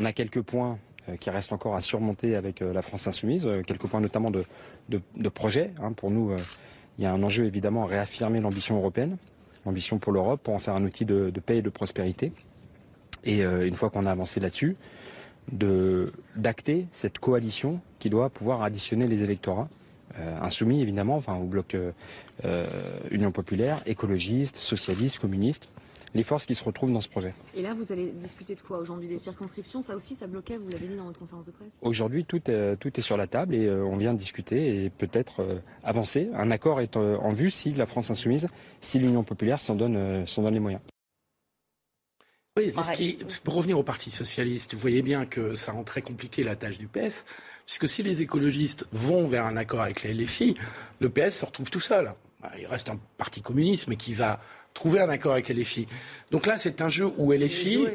On 0.00 0.04
a 0.06 0.12
quelques 0.12 0.40
points 0.40 0.78
euh, 1.08 1.16
qui 1.16 1.28
restent 1.30 1.52
encore 1.52 1.74
à 1.74 1.80
surmonter 1.80 2.36
avec 2.36 2.62
euh, 2.62 2.72
la 2.72 2.82
France 2.82 3.06
insoumise, 3.06 3.46
quelques 3.66 3.86
points 3.86 4.00
notamment 4.00 4.30
de, 4.30 4.44
de, 4.88 5.28
projet. 5.28 5.70
Hein. 5.80 5.92
Pour 5.92 6.10
nous, 6.10 6.34
il 6.98 7.04
y 7.04 7.06
a 7.06 7.12
un 7.12 7.22
enjeu 7.22 7.44
évidemment 7.44 7.84
à 7.84 7.86
réaffirmer 7.86 8.40
l'ambition 8.40 8.76
européenne, 8.76 9.18
l'ambition 9.66 9.98
pour 9.98 10.12
l'Europe, 10.12 10.40
pour 10.42 10.54
en 10.54 10.58
faire 10.58 10.74
un 10.74 10.84
outil 10.84 11.04
de, 11.04 11.30
paix 11.44 11.58
et 11.58 11.62
de 11.62 11.70
prospérité. 11.70 12.32
Et 13.24 13.40
une 13.42 13.74
fois 13.74 13.88
qu'on 13.88 14.04
a 14.04 14.10
avancé 14.10 14.38
là-dessus, 14.38 14.76
d'acter 15.52 16.86
cette 16.92 17.18
coalition 17.18 17.80
qui 17.98 18.10
doit 18.10 18.30
pouvoir 18.30 18.62
additionner 18.62 19.06
les 19.06 19.22
électorats. 19.22 19.68
Euh, 20.18 20.38
insoumis 20.40 20.80
évidemment, 20.80 21.16
enfin 21.16 21.34
au 21.36 21.44
bloc 21.44 21.74
euh, 21.74 21.90
euh, 22.44 22.64
Union 23.10 23.32
populaire, 23.32 23.82
écologistes, 23.84 24.56
socialistes, 24.56 25.18
communistes, 25.18 25.72
les 26.14 26.22
forces 26.22 26.46
qui 26.46 26.54
se 26.54 26.62
retrouvent 26.62 26.92
dans 26.92 27.00
ce 27.00 27.08
projet. 27.08 27.34
Et 27.56 27.62
là, 27.62 27.74
vous 27.74 27.90
allez 27.90 28.12
discuter 28.12 28.54
de 28.54 28.60
quoi 28.60 28.78
aujourd'hui? 28.78 29.08
Des 29.08 29.18
circonscriptions? 29.18 29.82
Ça 29.82 29.96
aussi, 29.96 30.14
ça 30.14 30.28
bloquait, 30.28 30.56
vous 30.56 30.68
l'avez 30.68 30.86
dit 30.86 30.94
dans 30.94 31.06
votre 31.06 31.18
conférence 31.18 31.46
de 31.46 31.50
presse? 31.50 31.78
Aujourd'hui, 31.82 32.24
tout 32.24 32.48
est, 32.48 32.76
tout 32.76 32.92
est 32.96 33.02
sur 33.02 33.16
la 33.16 33.26
table 33.26 33.56
et 33.56 33.68
on 33.68 33.96
vient 33.96 34.14
discuter 34.14 34.84
et 34.84 34.90
peut-être 34.90 35.44
avancer. 35.82 36.30
Un 36.34 36.52
accord 36.52 36.80
est 36.80 36.96
en 36.96 37.30
vue 37.30 37.50
si 37.50 37.72
la 37.72 37.86
France 37.86 38.10
insoumise, 38.12 38.48
si 38.80 39.00
l'Union 39.00 39.24
populaire 39.24 39.60
s'en 39.60 39.74
donne, 39.74 40.24
s'en 40.28 40.42
donne 40.42 40.54
les 40.54 40.60
moyens. 40.60 40.82
Oui, 42.56 42.72
mais 42.76 42.94
qui, 42.94 43.18
pour 43.42 43.54
revenir 43.54 43.76
au 43.76 43.82
Parti 43.82 44.12
socialiste, 44.12 44.74
vous 44.74 44.80
voyez 44.80 45.02
bien 45.02 45.26
que 45.26 45.56
ça 45.56 45.72
rend 45.72 45.82
très 45.82 46.02
compliqué 46.02 46.44
la 46.44 46.54
tâche 46.54 46.78
du 46.78 46.86
PS, 46.86 47.24
puisque 47.66 47.88
si 47.88 48.04
les 48.04 48.22
écologistes 48.22 48.86
vont 48.92 49.24
vers 49.24 49.44
un 49.44 49.56
accord 49.56 49.80
avec 49.80 50.04
les 50.04 50.14
LFI, 50.14 50.54
le 51.00 51.08
PS 51.08 51.38
se 51.40 51.44
retrouve 51.46 51.68
tout 51.68 51.80
seul. 51.80 52.12
Bah, 52.40 52.52
il 52.56 52.68
reste 52.68 52.90
un 52.90 53.00
parti 53.18 53.42
communiste, 53.42 53.88
mais 53.88 53.96
qui 53.96 54.14
va 54.14 54.40
trouver 54.72 55.00
un 55.00 55.08
accord 55.08 55.32
avec 55.32 55.48
LFI. 55.48 55.88
Donc 56.30 56.46
là, 56.46 56.56
c'est 56.56 56.80
un 56.80 56.88
jeu 56.88 57.10
où 57.18 57.32
LFI 57.32 57.88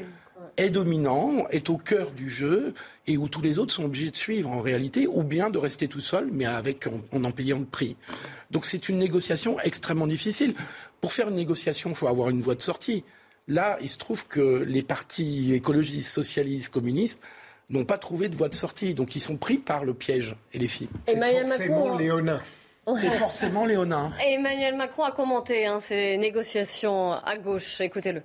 est 0.58 0.70
dominant, 0.72 1.48
est 1.52 1.70
au 1.70 1.78
cœur 1.78 2.12
du 2.12 2.30
jeu, 2.30 2.74
et 3.08 3.16
où 3.16 3.30
tous 3.30 3.42
les 3.42 3.60
autres 3.60 3.74
sont 3.74 3.86
obligés 3.86 4.12
de 4.12 4.18
suivre 4.18 4.52
en 4.52 4.60
réalité, 4.60 5.08
ou 5.08 5.24
bien 5.24 5.50
de 5.50 5.58
rester 5.58 5.88
tout 5.88 6.02
seul, 6.02 6.28
mais 6.34 6.44
avec 6.44 6.86
en, 7.14 7.24
en 7.24 7.32
payant 7.32 7.60
le 7.60 7.66
prix. 7.66 7.96
Donc 8.52 8.66
c'est 8.66 8.90
une 8.90 8.98
négociation 8.98 9.58
extrêmement 9.62 10.08
difficile. 10.08 10.54
Pour 11.00 11.14
faire 11.14 11.30
une 11.30 11.36
négociation, 11.36 11.92
il 11.92 11.96
faut 11.96 12.10
avoir 12.10 12.30
une 12.30 12.42
voie 12.42 12.56
de 12.56 12.62
sortie. 12.62 13.06
Là, 13.50 13.78
il 13.82 13.90
se 13.90 13.98
trouve 13.98 14.28
que 14.28 14.64
les 14.64 14.84
partis 14.84 15.54
écologistes, 15.56 16.14
socialistes, 16.14 16.72
communistes 16.72 17.22
n'ont 17.72 17.84
pas 17.84 17.98
trouvé 17.98 18.30
de 18.30 18.36
voie 18.36 18.48
de 18.48 18.56
sortie. 18.56 18.94
Donc 18.94 19.16
ils 19.16 19.20
sont 19.20 19.38
pris 19.38 19.58
par 19.58 19.84
le 19.84 19.96
piège 19.96 20.36
et 20.54 20.60
les 20.60 20.68
filles. 20.68 20.90
C'est 21.08 21.18
forcément 21.18 21.98
léonin. 21.98 22.42
C'est 22.96 23.12
forcément 23.12 23.66
léonin. 23.66 24.12
Emmanuel 24.24 24.76
Macron 24.76 25.04
a 25.04 25.12
commenté 25.12 25.66
hein, 25.66 25.80
ces 25.80 26.18
négociations 26.18 27.14
à 27.14 27.38
gauche. 27.38 27.82
Écoutez-le. 27.82 28.22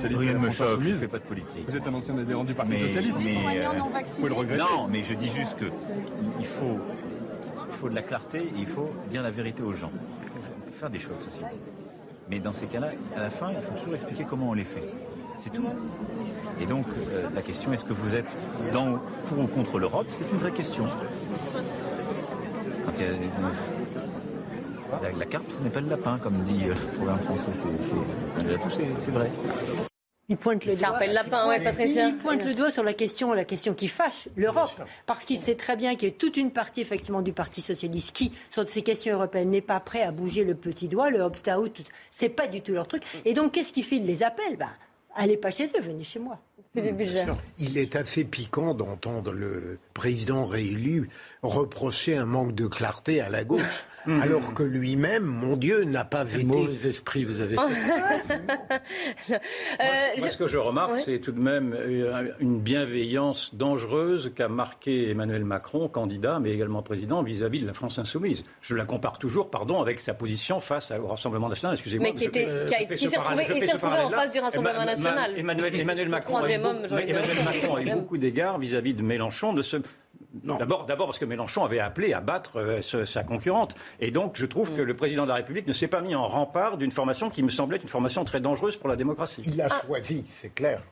Rien 0.00 0.34
ne 0.34 0.38
me 0.38 0.50
choque, 0.50 0.80
je 0.82 0.90
ne 0.90 0.94
fais 0.94 1.08
pas 1.08 1.18
de 1.18 1.24
politique. 1.24 1.64
Vous 1.66 1.76
êtes 1.76 1.86
un 1.86 1.94
ancien 1.94 2.16
adhérent 2.16 2.44
du 2.44 2.54
Parti 2.54 2.78
Socialiste 2.78 3.18
mais, 3.20 3.34
euh, 3.58 3.68
vous 4.18 4.28
le 4.28 4.34
regretter. 4.34 4.62
Non, 4.62 4.86
mais 4.88 5.02
je 5.02 5.14
dis 5.14 5.28
juste 5.28 5.58
qu'il 5.58 6.46
faut, 6.46 6.78
il 7.68 7.74
faut 7.74 7.88
de 7.88 7.96
la 7.96 8.02
clarté 8.02 8.38
et 8.38 8.52
il 8.58 8.66
faut 8.66 8.90
dire 9.10 9.22
la 9.22 9.32
vérité 9.32 9.64
aux 9.64 9.72
gens. 9.72 9.90
Il 10.36 10.42
faut 10.42 10.78
faire 10.78 10.90
des 10.90 11.00
choix 11.00 11.16
de 11.16 11.24
société. 11.24 11.56
Mais 12.30 12.40
dans 12.40 12.52
ces 12.52 12.66
cas-là, 12.66 12.88
à 13.16 13.20
la 13.20 13.30
fin, 13.30 13.50
il 13.50 13.62
faut 13.62 13.74
toujours 13.78 13.94
expliquer 13.94 14.24
comment 14.24 14.50
on 14.50 14.54
les 14.54 14.64
fait. 14.64 14.84
C'est 15.38 15.50
tout. 15.50 15.64
Et 16.60 16.66
donc, 16.66 16.86
euh, 16.88 17.28
la 17.34 17.42
question, 17.42 17.72
est-ce 17.72 17.84
que 17.84 17.92
vous 17.92 18.14
êtes 18.14 18.26
dans, 18.72 18.98
pour 19.26 19.38
ou 19.38 19.46
contre 19.46 19.78
l'Europe 19.78 20.08
C'est 20.10 20.30
une 20.30 20.38
vraie 20.38 20.52
question. 20.52 20.86
La, 25.16 25.26
carte, 25.26 25.50
ce 25.50 25.62
n'est 25.62 25.70
pas 25.70 25.80
le 25.80 25.88
lapin, 25.88 26.18
comme 26.18 26.42
dit 26.42 26.64
euh, 26.64 26.74
le 26.74 26.96
programme 26.96 27.18
français. 27.20 27.52
C'est 28.98 29.10
vrai. 29.12 29.30
Il 30.30 30.36
pointe 30.36 30.64
le 30.66 30.76
doigt. 30.76 31.06
lapin, 31.06 31.48
ouais, 31.48 31.62
Patricia. 31.62 32.08
Il 32.08 32.16
pointe 32.18 32.44
le 32.44 32.54
doigt 32.54 32.70
sur 32.70 32.82
la 32.82 32.92
question, 32.92 33.32
la 33.32 33.44
question 33.44 33.72
qui 33.72 33.88
fâche 33.88 34.28
l'Europe, 34.36 34.82
parce 35.06 35.24
qu'il 35.24 35.38
sait 35.38 35.54
très 35.54 35.74
bien 35.74 35.96
qu'il 35.96 36.08
y 36.08 36.12
a 36.12 36.14
toute 36.14 36.36
une 36.36 36.50
partie 36.50 36.82
effectivement 36.82 37.22
du 37.22 37.32
Parti 37.32 37.62
socialiste 37.62 38.12
qui, 38.12 38.32
sur 38.50 38.68
ces 38.68 38.82
questions 38.82 39.14
européennes, 39.14 39.50
n'est 39.50 39.62
pas 39.62 39.80
prêt 39.80 40.02
à 40.02 40.10
bouger 40.10 40.44
le 40.44 40.54
petit 40.54 40.88
doigt, 40.88 41.08
le 41.08 41.20
opt-out, 41.20 41.82
c'est 42.10 42.28
pas 42.28 42.46
du 42.46 42.60
tout 42.60 42.72
leur 42.72 42.86
truc. 42.86 43.02
Et 43.24 43.32
donc, 43.32 43.52
qu'est-ce 43.52 43.72
qui 43.72 43.82
fait 43.82 43.98
les 43.98 44.22
appels 44.22 44.56
ben, 44.58 44.70
Allez 45.14 45.36
pas 45.36 45.50
chez 45.50 45.64
eux, 45.64 45.80
venez 45.80 46.04
chez 46.04 46.18
moi. 46.18 46.38
Il 47.58 47.78
est 47.78 47.96
assez 47.96 48.24
piquant 48.24 48.74
d'entendre 48.74 49.32
le 49.32 49.78
président 49.94 50.44
réélu 50.44 51.08
reprocher 51.42 52.16
un 52.16 52.26
manque 52.26 52.54
de 52.54 52.66
clarté 52.66 53.20
à 53.20 53.28
la 53.28 53.44
gauche, 53.44 53.86
mhm. 54.08 54.22
alors 54.22 54.54
que 54.54 54.62
lui-même, 54.62 55.24
mon 55.24 55.56
Dieu, 55.56 55.84
n'a 55.84 56.04
pas 56.04 56.24
vécu. 56.24 56.46
Mauvais 56.46 56.88
esprit, 56.88 57.24
vous 57.24 57.40
avez. 57.40 57.56
euh, 57.58 59.34
moi, 60.18 60.28
ce 60.28 60.38
que 60.38 60.46
je 60.46 60.58
remarque, 60.58 60.98
c'est 60.98 61.18
tout 61.18 61.32
de 61.32 61.40
même 61.40 61.74
euh, 61.74 62.28
une 62.40 62.60
bienveillance 62.60 63.54
dangereuse 63.54 64.32
qu'a 64.34 64.48
marqué 64.48 65.10
Emmanuel 65.10 65.44
Macron, 65.44 65.88
candidat, 65.88 66.40
mais 66.40 66.52
également 66.52 66.82
président, 66.82 67.22
vis-à-vis 67.22 67.60
de 67.60 67.66
la 67.66 67.74
France 67.74 67.98
insoumise. 67.98 68.44
Je 68.62 68.74
la 68.74 68.84
compare 68.84 69.18
toujours, 69.18 69.50
pardon, 69.50 69.80
avec 69.80 70.00
sa 70.00 70.14
position 70.14 70.60
face 70.60 70.90
au 70.90 71.06
Rassemblement 71.06 71.48
national. 71.48 71.74
Excusez-moi. 71.74 72.08
Mais 72.08 72.14
qui, 72.14 72.30
s'est 73.08 73.16
retrouvé, 73.16 73.46
en 74.04 74.10
face 74.10 74.32
du 74.32 74.40
Rassemblement 74.40 74.84
national. 74.84 75.32
Emmanuel, 75.36 76.08
Macron, 76.08 76.40
Emmanuel 76.40 77.44
Macron 77.44 77.74
a 77.76 77.82
eu 77.82 77.90
beaucoup 77.92 78.18
d'égards 78.18 78.58
vis-à-vis 78.58 78.94
de 78.94 79.02
Mélenchon, 79.02 79.52
de 79.52 79.62
ce 79.62 79.76
D'abord, 80.34 80.86
parce 80.86 81.18
que 81.18 81.24
Mélenchon 81.24 81.64
avait 81.64 81.80
appelé 81.80 82.12
à 82.12 82.20
battre 82.20 82.58
euh, 82.58 82.82
sa 82.82 83.24
concurrente. 83.24 83.74
Et 83.98 84.10
donc, 84.10 84.32
je 84.36 84.44
trouve 84.44 84.74
que 84.74 84.82
mm. 84.82 84.84
le 84.84 84.94
président 84.94 85.22
de 85.22 85.28
la 85.28 85.36
République 85.36 85.66
ne 85.66 85.72
s'est 85.72 85.88
pas 85.88 86.02
mis 86.02 86.14
en 86.14 86.26
rempart 86.26 86.76
d'une 86.76 86.90
formation 86.90 87.30
qui 87.30 87.42
me 87.42 87.48
semblait 87.48 87.78
une 87.78 87.88
formation 87.88 88.24
très 88.24 88.40
dangereuse 88.40 88.76
pour 88.76 88.90
la 88.90 88.96
démocratie. 88.96 89.42
Il 89.46 89.60
a 89.62 89.68
choisi, 89.68 90.26
c'est 90.30 90.54
clair. 90.54 90.82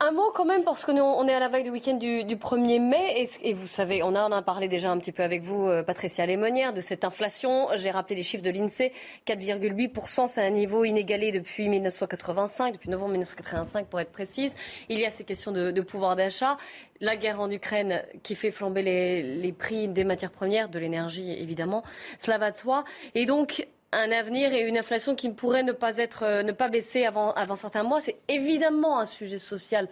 Un 0.00 0.10
mot 0.10 0.32
quand 0.34 0.44
même, 0.44 0.64
parce 0.64 0.84
que 0.84 0.90
nous, 0.90 1.02
on 1.02 1.28
est 1.28 1.34
à 1.34 1.38
la 1.38 1.48
veille 1.48 1.62
du 1.62 1.70
week-end 1.70 1.94
du, 1.94 2.36
1er 2.36 2.80
mai. 2.80 3.28
Et, 3.42 3.52
vous 3.52 3.68
savez, 3.68 4.02
on 4.02 4.08
en 4.08 4.32
a 4.32 4.42
parlé 4.42 4.66
déjà 4.66 4.90
un 4.90 4.98
petit 4.98 5.12
peu 5.12 5.22
avec 5.22 5.42
vous, 5.42 5.68
euh, 5.68 5.84
Patricia 5.84 6.26
Lémonière, 6.26 6.72
de 6.72 6.80
cette 6.80 7.04
inflation. 7.04 7.68
J'ai 7.76 7.92
rappelé 7.92 8.16
les 8.16 8.24
chiffres 8.24 8.42
de 8.42 8.50
l'INSEE. 8.50 8.92
4,8%, 9.26 10.26
c'est 10.26 10.44
un 10.44 10.50
niveau 10.50 10.84
inégalé 10.84 11.30
depuis 11.30 11.68
1985, 11.68 12.72
depuis 12.72 12.90
novembre 12.90 13.12
1985 13.12 13.86
pour 13.86 14.00
être 14.00 14.10
précise. 14.10 14.54
Il 14.88 14.98
y 14.98 15.06
a 15.06 15.12
ces 15.12 15.22
questions 15.22 15.52
de, 15.52 15.70
de 15.70 15.80
pouvoir 15.80 16.16
d'achat 16.16 16.56
la 17.00 17.16
guerre 17.16 17.40
en 17.40 17.50
Ukraine 17.50 18.02
qui 18.22 18.34
fait 18.34 18.50
flamber 18.64 18.82
les, 18.82 19.52
prix 19.52 19.88
des 19.88 20.04
matières 20.04 20.30
premières, 20.30 20.70
de 20.70 20.78
l'énergie 20.78 21.32
évidemment, 21.32 21.82
cela 22.18 22.38
va 22.38 22.50
de 22.50 22.56
soi. 22.56 22.84
Et 23.14 23.26
donc, 23.26 23.68
un 23.92 24.10
avenir 24.10 24.54
et 24.54 24.62
une 24.62 24.78
inflation 24.78 25.14
qui 25.14 25.28
pourrait 25.30 25.62
ne 25.62 25.72
pas, 25.72 25.98
être, 25.98 26.22
euh, 26.22 26.42
ne 26.42 26.52
pas 26.52 26.68
baisser 26.68 27.04
avant, 27.04 27.32
avant 27.32 27.56
certains 27.56 27.82
mois, 27.82 28.00
c'est 28.00 28.16
évidemment 28.28 28.98
un 28.98 29.04
sujet 29.04 29.38
social 29.38 29.88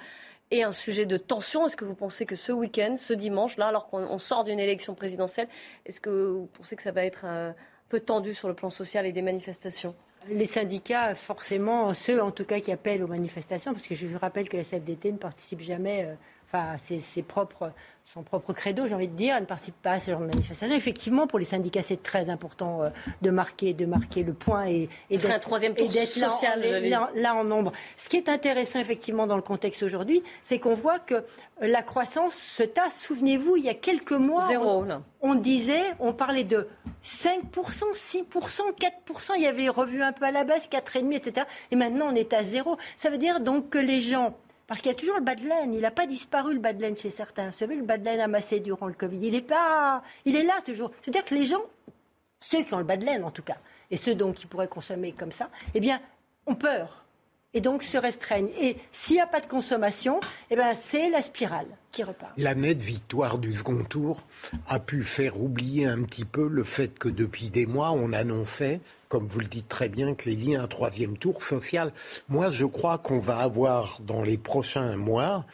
et 0.51 0.63
un 0.63 0.73
sujet 0.73 1.05
de 1.05 1.19
tension. 1.19 1.67
Est-ce 1.67 1.77
que 1.77 1.85
vous 1.85 1.95
pensez 1.95 2.25
que 2.25 2.35
ce 2.35 2.51
week-end, 2.51 2.97
ce 2.97 3.13
dimanche, 3.13 3.59
là, 3.59 3.69
alors 3.69 3.89
qu'on 3.89 4.19
sort 4.19 4.45
d'une 4.45 4.59
élection 4.59 4.95
présidentielle, 4.95 5.49
est-ce 5.85 6.01
que 6.01 6.11
vous 6.11 6.49
pensez 6.55 6.75
que 6.75 6.83
ça 6.83 6.93
va 6.93 7.05
être 7.05 7.27
un 7.27 7.55
peu 7.91 8.01
tendu 8.01 8.35
sur 8.35 8.49
le 8.49 8.55
plan 8.55 8.71
social 8.71 9.05
et 9.05 9.13
des 9.13 9.23
manifestations? 9.23 9.95
Les 10.29 10.47
syndicats, 10.47 11.15
forcément, 11.15 11.93
ceux 11.93 12.23
en 12.23 12.31
tout 12.31 12.45
cas 12.45 12.61
qui 12.61 12.73
appellent 12.73 13.03
aux 13.03 13.09
manifestations, 13.09 13.73
parce 13.73 13.87
que 13.87 13.95
je 13.95 14.07
vous 14.07 14.19
rappelle 14.19 14.49
que 14.49 14.57
la 14.57 14.65
CFDT 14.65 15.13
ne 15.13 15.19
participe 15.19 15.61
jamais 15.61 16.05
euh, 16.05 16.15
enfin, 16.53 16.77
ses, 16.79 17.23
propres, 17.23 17.73
son 18.05 18.23
propre 18.23 18.53
credo, 18.53 18.87
j'ai 18.87 18.95
envie 18.95 19.09
de 19.09 19.17
dire, 19.17 19.35
elle 19.37 19.43
ne 19.43 19.47
participe 19.47 19.81
pas 19.81 19.93
à 19.93 19.99
ce 19.99 20.11
genre 20.11 20.21
de 20.21 20.27
manifestation. 20.27 20.75
Effectivement, 20.75 21.27
pour 21.27 21.39
les 21.39 21.45
syndicats, 21.45 21.83
c'est 21.83 22.03
très 22.03 22.29
important 22.29 22.83
euh, 22.83 22.91
de, 23.23 23.31
marquer, 23.31 23.73
de 23.73 23.87
marquer 23.87 24.23
le 24.23 24.35
point 24.35 24.67
et, 24.67 24.89
et 25.11 25.17
d'être 25.17 25.31
un 25.31 25.39
troisième 25.39 25.75
tour 25.75 25.91
social, 25.91 26.61
là, 26.61 27.11
là, 27.15 27.35
en 27.35 27.45
nombre. 27.45 27.73
Ce 27.97 28.09
qui 28.09 28.17
est 28.17 28.29
intéressant, 28.29 28.81
effectivement, 28.81 29.27
dans 29.27 29.37
le 29.37 29.43
contexte 29.43 29.83
aujourd'hui, 29.83 30.23
c'est 30.43 30.59
qu'on 30.59 30.75
voit 30.75 30.99
que 30.99 31.25
la 31.61 31.83
croissance 31.83 32.35
se 32.35 32.63
tasse. 32.63 32.99
Souvenez-vous, 32.99 33.57
il 33.57 33.65
y 33.65 33.69
a 33.69 33.75
quelques 33.75 34.13
mois, 34.13 34.45
Zéro, 34.45 34.85
on, 35.21 35.35
disait, 35.37 35.95
on 36.01 36.13
parlait 36.13 36.45
de 36.45 36.69
5%, 37.05 37.39
6%, 37.95 38.25
4%. 38.29 39.33
Il 39.37 39.43
y 39.43 39.47
avait 39.47 39.69
revu 39.69 40.03
un 40.03 40.13
peu 40.13 40.25
à 40.27 40.31
la 40.31 40.45
baisse, 40.45 40.69
4,5%, 40.69 41.15
etc. 41.15 41.47
Et 41.71 41.77
maintenant, 41.77 42.09
on 42.11 42.15
est 42.15 42.33
à 42.33 42.43
zéro. 42.43 42.77
Ça 42.97 43.11
veut 43.11 43.19
dire 43.19 43.41
donc 43.41 43.71
que 43.71 43.79
les 43.79 44.01
gens 44.01 44.35
parce 44.73 44.81
qu'il 44.81 44.91
y 44.91 44.95
a 44.95 44.99
toujours 44.99 45.17
le 45.17 45.23
bas 45.23 45.35
de 45.35 45.47
laine. 45.47 45.75
Il 45.75 45.83
n'a 45.83 45.91
pas 45.91 46.07
disparu 46.07 46.55
le 46.55 46.59
bas 46.59 46.73
de 46.73 46.81
laine 46.81 46.97
chez 46.97 47.11
certains. 47.11 47.49
Vous 47.49 47.53
savez, 47.53 47.77
le 47.77 47.83
bas 47.83 47.99
de 47.99 48.07
laine 48.07 48.21
amassé 48.21 48.59
durant 48.59 48.87
le 48.87 48.95
Covid. 48.95 49.19
Il 49.21 49.35
est 49.35 49.43
pas, 49.43 50.03
il 50.25 50.35
est 50.35 50.45
là 50.45 50.63
toujours. 50.65 50.93
C'est-à-dire 51.03 51.27
que 51.27 51.35
les 51.35 51.45
gens, 51.45 51.61
ceux 52.41 52.63
qui 52.63 52.73
ont 52.73 52.79
le 52.79 52.85
bas 52.85 52.97
de 52.97 53.05
laine 53.05 53.23
en 53.23 53.31
tout 53.31 53.43
cas, 53.43 53.59
et 53.91 53.99
ceux 53.99 54.15
donc 54.15 54.37
qui 54.37 54.47
pourraient 54.47 54.69
consommer 54.69 55.13
comme 55.13 55.31
ça, 55.31 55.51
eh 55.75 55.81
bien, 55.81 56.01
ont 56.47 56.55
peur 56.55 57.05
et 57.53 57.61
donc 57.61 57.83
se 57.83 57.99
restreignent. 57.99 58.49
Et 58.59 58.79
s'il 58.93 59.17
n'y 59.17 59.21
a 59.21 59.27
pas 59.27 59.41
de 59.41 59.47
consommation, 59.47 60.21
eh 60.51 60.57
ben, 60.57 60.75
c'est 60.75 61.11
la 61.11 61.21
spirale 61.21 61.67
qui 61.91 62.03
repart. 62.03 62.33
La 62.39 62.55
nette 62.55 62.81
victoire 62.81 63.37
du 63.37 63.53
second 63.53 63.85
tour 63.85 64.23
a 64.69 64.79
pu 64.81 65.05
faire 65.05 65.39
oublier 65.39 65.85
un 65.85 66.03
petit 66.05 66.25
peu 66.25 66.49
le 66.49 66.65
fait 66.65 66.99
que 66.99 67.11
depuis 67.11 67.51
des 67.51 67.67
mois, 67.67 67.91
on 67.91 68.15
annonçait 68.15 68.81
comme 69.13 69.27
vous 69.27 69.41
le 69.41 69.47
dites 69.47 69.69
très 69.69 69.91
bien, 69.91 70.15
a 70.17 70.63
un 70.63 70.67
troisième 70.67 71.19
tour 71.19 71.43
social. 71.43 71.93
Moi, 72.31 72.49
je 72.49 72.65
crois 72.65 72.97
qu'on 72.97 73.19
va 73.19 73.41
avoir 73.41 74.01
dans 74.01 74.23
les 74.23 74.39
prochains 74.39 74.97
mois 74.97 75.45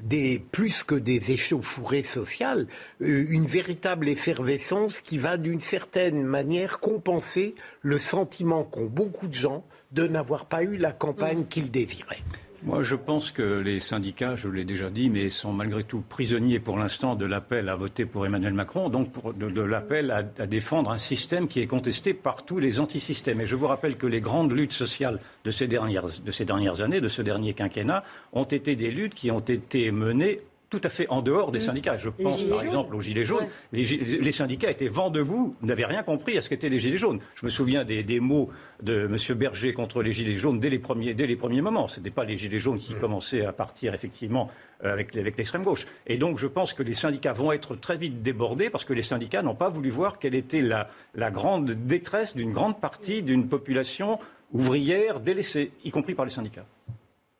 des, 0.00 0.38
plus 0.38 0.82
que 0.82 0.94
des 0.94 1.30
échauffourées 1.30 2.02
sociales, 2.02 2.66
euh, 3.00 3.24
une 3.30 3.46
véritable 3.46 4.10
effervescence 4.10 5.00
qui 5.00 5.16
va 5.16 5.38
d'une 5.38 5.62
certaine 5.62 6.24
manière 6.24 6.78
compenser 6.78 7.54
le 7.80 7.98
sentiment 7.98 8.64
qu'ont 8.64 8.84
beaucoup 8.84 9.28
de 9.28 9.34
gens 9.34 9.64
de 9.92 10.06
n'avoir 10.06 10.44
pas 10.44 10.62
eu 10.62 10.76
la 10.76 10.92
campagne 10.92 11.38
mmh. 11.38 11.48
qu'ils 11.48 11.70
désiraient. 11.70 12.22
Moi, 12.62 12.82
je 12.82 12.96
pense 12.96 13.30
que 13.30 13.60
les 13.60 13.80
syndicats, 13.80 14.34
je 14.34 14.48
l'ai 14.48 14.64
déjà 14.64 14.90
dit, 14.90 15.08
mais 15.08 15.30
sont 15.30 15.52
malgré 15.52 15.84
tout 15.84 16.02
prisonniers 16.08 16.58
pour 16.58 16.78
l'instant 16.78 17.14
de 17.14 17.24
l'appel 17.24 17.68
à 17.68 17.76
voter 17.76 18.06
pour 18.06 18.26
Emmanuel 18.26 18.54
Macron, 18.54 18.88
donc 18.88 19.10
de, 19.36 19.60
l'appel 19.60 20.10
à, 20.10 20.22
défendre 20.46 20.90
un 20.90 20.98
système 20.98 21.48
qui 21.48 21.60
est 21.60 21.66
contesté 21.66 22.14
par 22.14 22.44
tous 22.44 22.58
les 22.58 22.80
antisystèmes. 22.80 23.40
Et 23.40 23.46
je 23.46 23.56
vous 23.56 23.66
rappelle 23.66 23.96
que 23.96 24.06
les 24.06 24.20
grandes 24.20 24.52
luttes 24.52 24.72
sociales 24.72 25.20
de 25.44 25.50
ces 25.50 25.68
dernières, 25.68 26.06
de 26.24 26.32
ces 26.32 26.44
dernières 26.44 26.80
années, 26.80 27.00
de 27.00 27.08
ce 27.08 27.22
dernier 27.22 27.54
quinquennat, 27.54 28.04
ont 28.32 28.44
été 28.44 28.74
des 28.74 28.90
luttes 28.90 29.14
qui 29.14 29.30
ont 29.30 29.40
été 29.40 29.90
menées 29.90 30.40
tout 30.68 30.80
à 30.82 30.88
fait 30.88 31.06
en 31.08 31.22
dehors 31.22 31.52
des 31.52 31.60
syndicats. 31.60 31.96
Je 31.96 32.08
pense 32.08 32.42
par 32.44 32.62
exemple 32.62 32.94
aux 32.96 33.00
Gilets 33.00 33.24
jaunes. 33.24 33.46
Les, 33.72 34.32
syndicats 34.32 34.70
étaient 34.70 34.88
vent 34.88 35.10
debout, 35.10 35.54
n'avaient 35.62 35.86
rien 35.86 36.02
compris 36.02 36.36
à 36.36 36.42
ce 36.42 36.48
qu'étaient 36.48 36.68
les 36.68 36.78
Gilets 36.78 36.98
jaunes. 36.98 37.20
Je 37.34 37.46
me 37.46 37.50
souviens 37.50 37.84
des, 37.84 38.20
mots 38.20 38.50
de 38.82 39.06
M. 39.06 39.36
Berger 39.36 39.72
contre 39.72 40.02
les 40.02 40.12
Gilets 40.12 40.36
jaunes 40.36 40.58
dès 40.58 40.70
les 40.70 40.78
premiers, 40.78 41.14
dès 41.14 41.26
les 41.26 41.36
premiers 41.36 41.62
moments. 41.62 41.88
Ce 41.88 42.00
n'étaient 42.00 42.10
pas 42.10 42.24
les 42.24 42.36
Gilets 42.36 42.58
jaunes 42.58 42.78
qui 42.78 42.94
commençaient 42.94 43.44
à 43.44 43.52
partir 43.52 43.94
effectivement 43.94 44.50
euh, 44.84 44.92
avec, 44.92 45.14
l'extrême 45.14 45.62
gauche. 45.62 45.86
Et 46.06 46.18
donc 46.18 46.38
je 46.38 46.48
pense 46.48 46.74
que 46.74 46.82
les 46.82 46.94
syndicats 46.94 47.32
vont 47.32 47.52
être 47.52 47.76
très 47.76 47.96
vite 47.96 48.22
débordés 48.22 48.68
parce 48.68 48.84
que 48.84 48.92
les 48.92 49.02
syndicats 49.02 49.42
n'ont 49.42 49.54
pas 49.54 49.68
voulu 49.68 49.90
voir 49.90 50.18
quelle 50.18 50.34
était 50.34 50.62
la, 50.62 50.88
la 51.14 51.30
grande 51.30 51.70
détresse 51.70 52.34
d'une 52.34 52.52
grande 52.52 52.80
partie 52.80 53.22
d'une 53.22 53.48
population 53.48 54.18
ouvrière 54.52 55.20
délaissée, 55.20 55.72
y 55.84 55.90
compris 55.90 56.14
par 56.14 56.24
les 56.24 56.30
syndicats. 56.30 56.66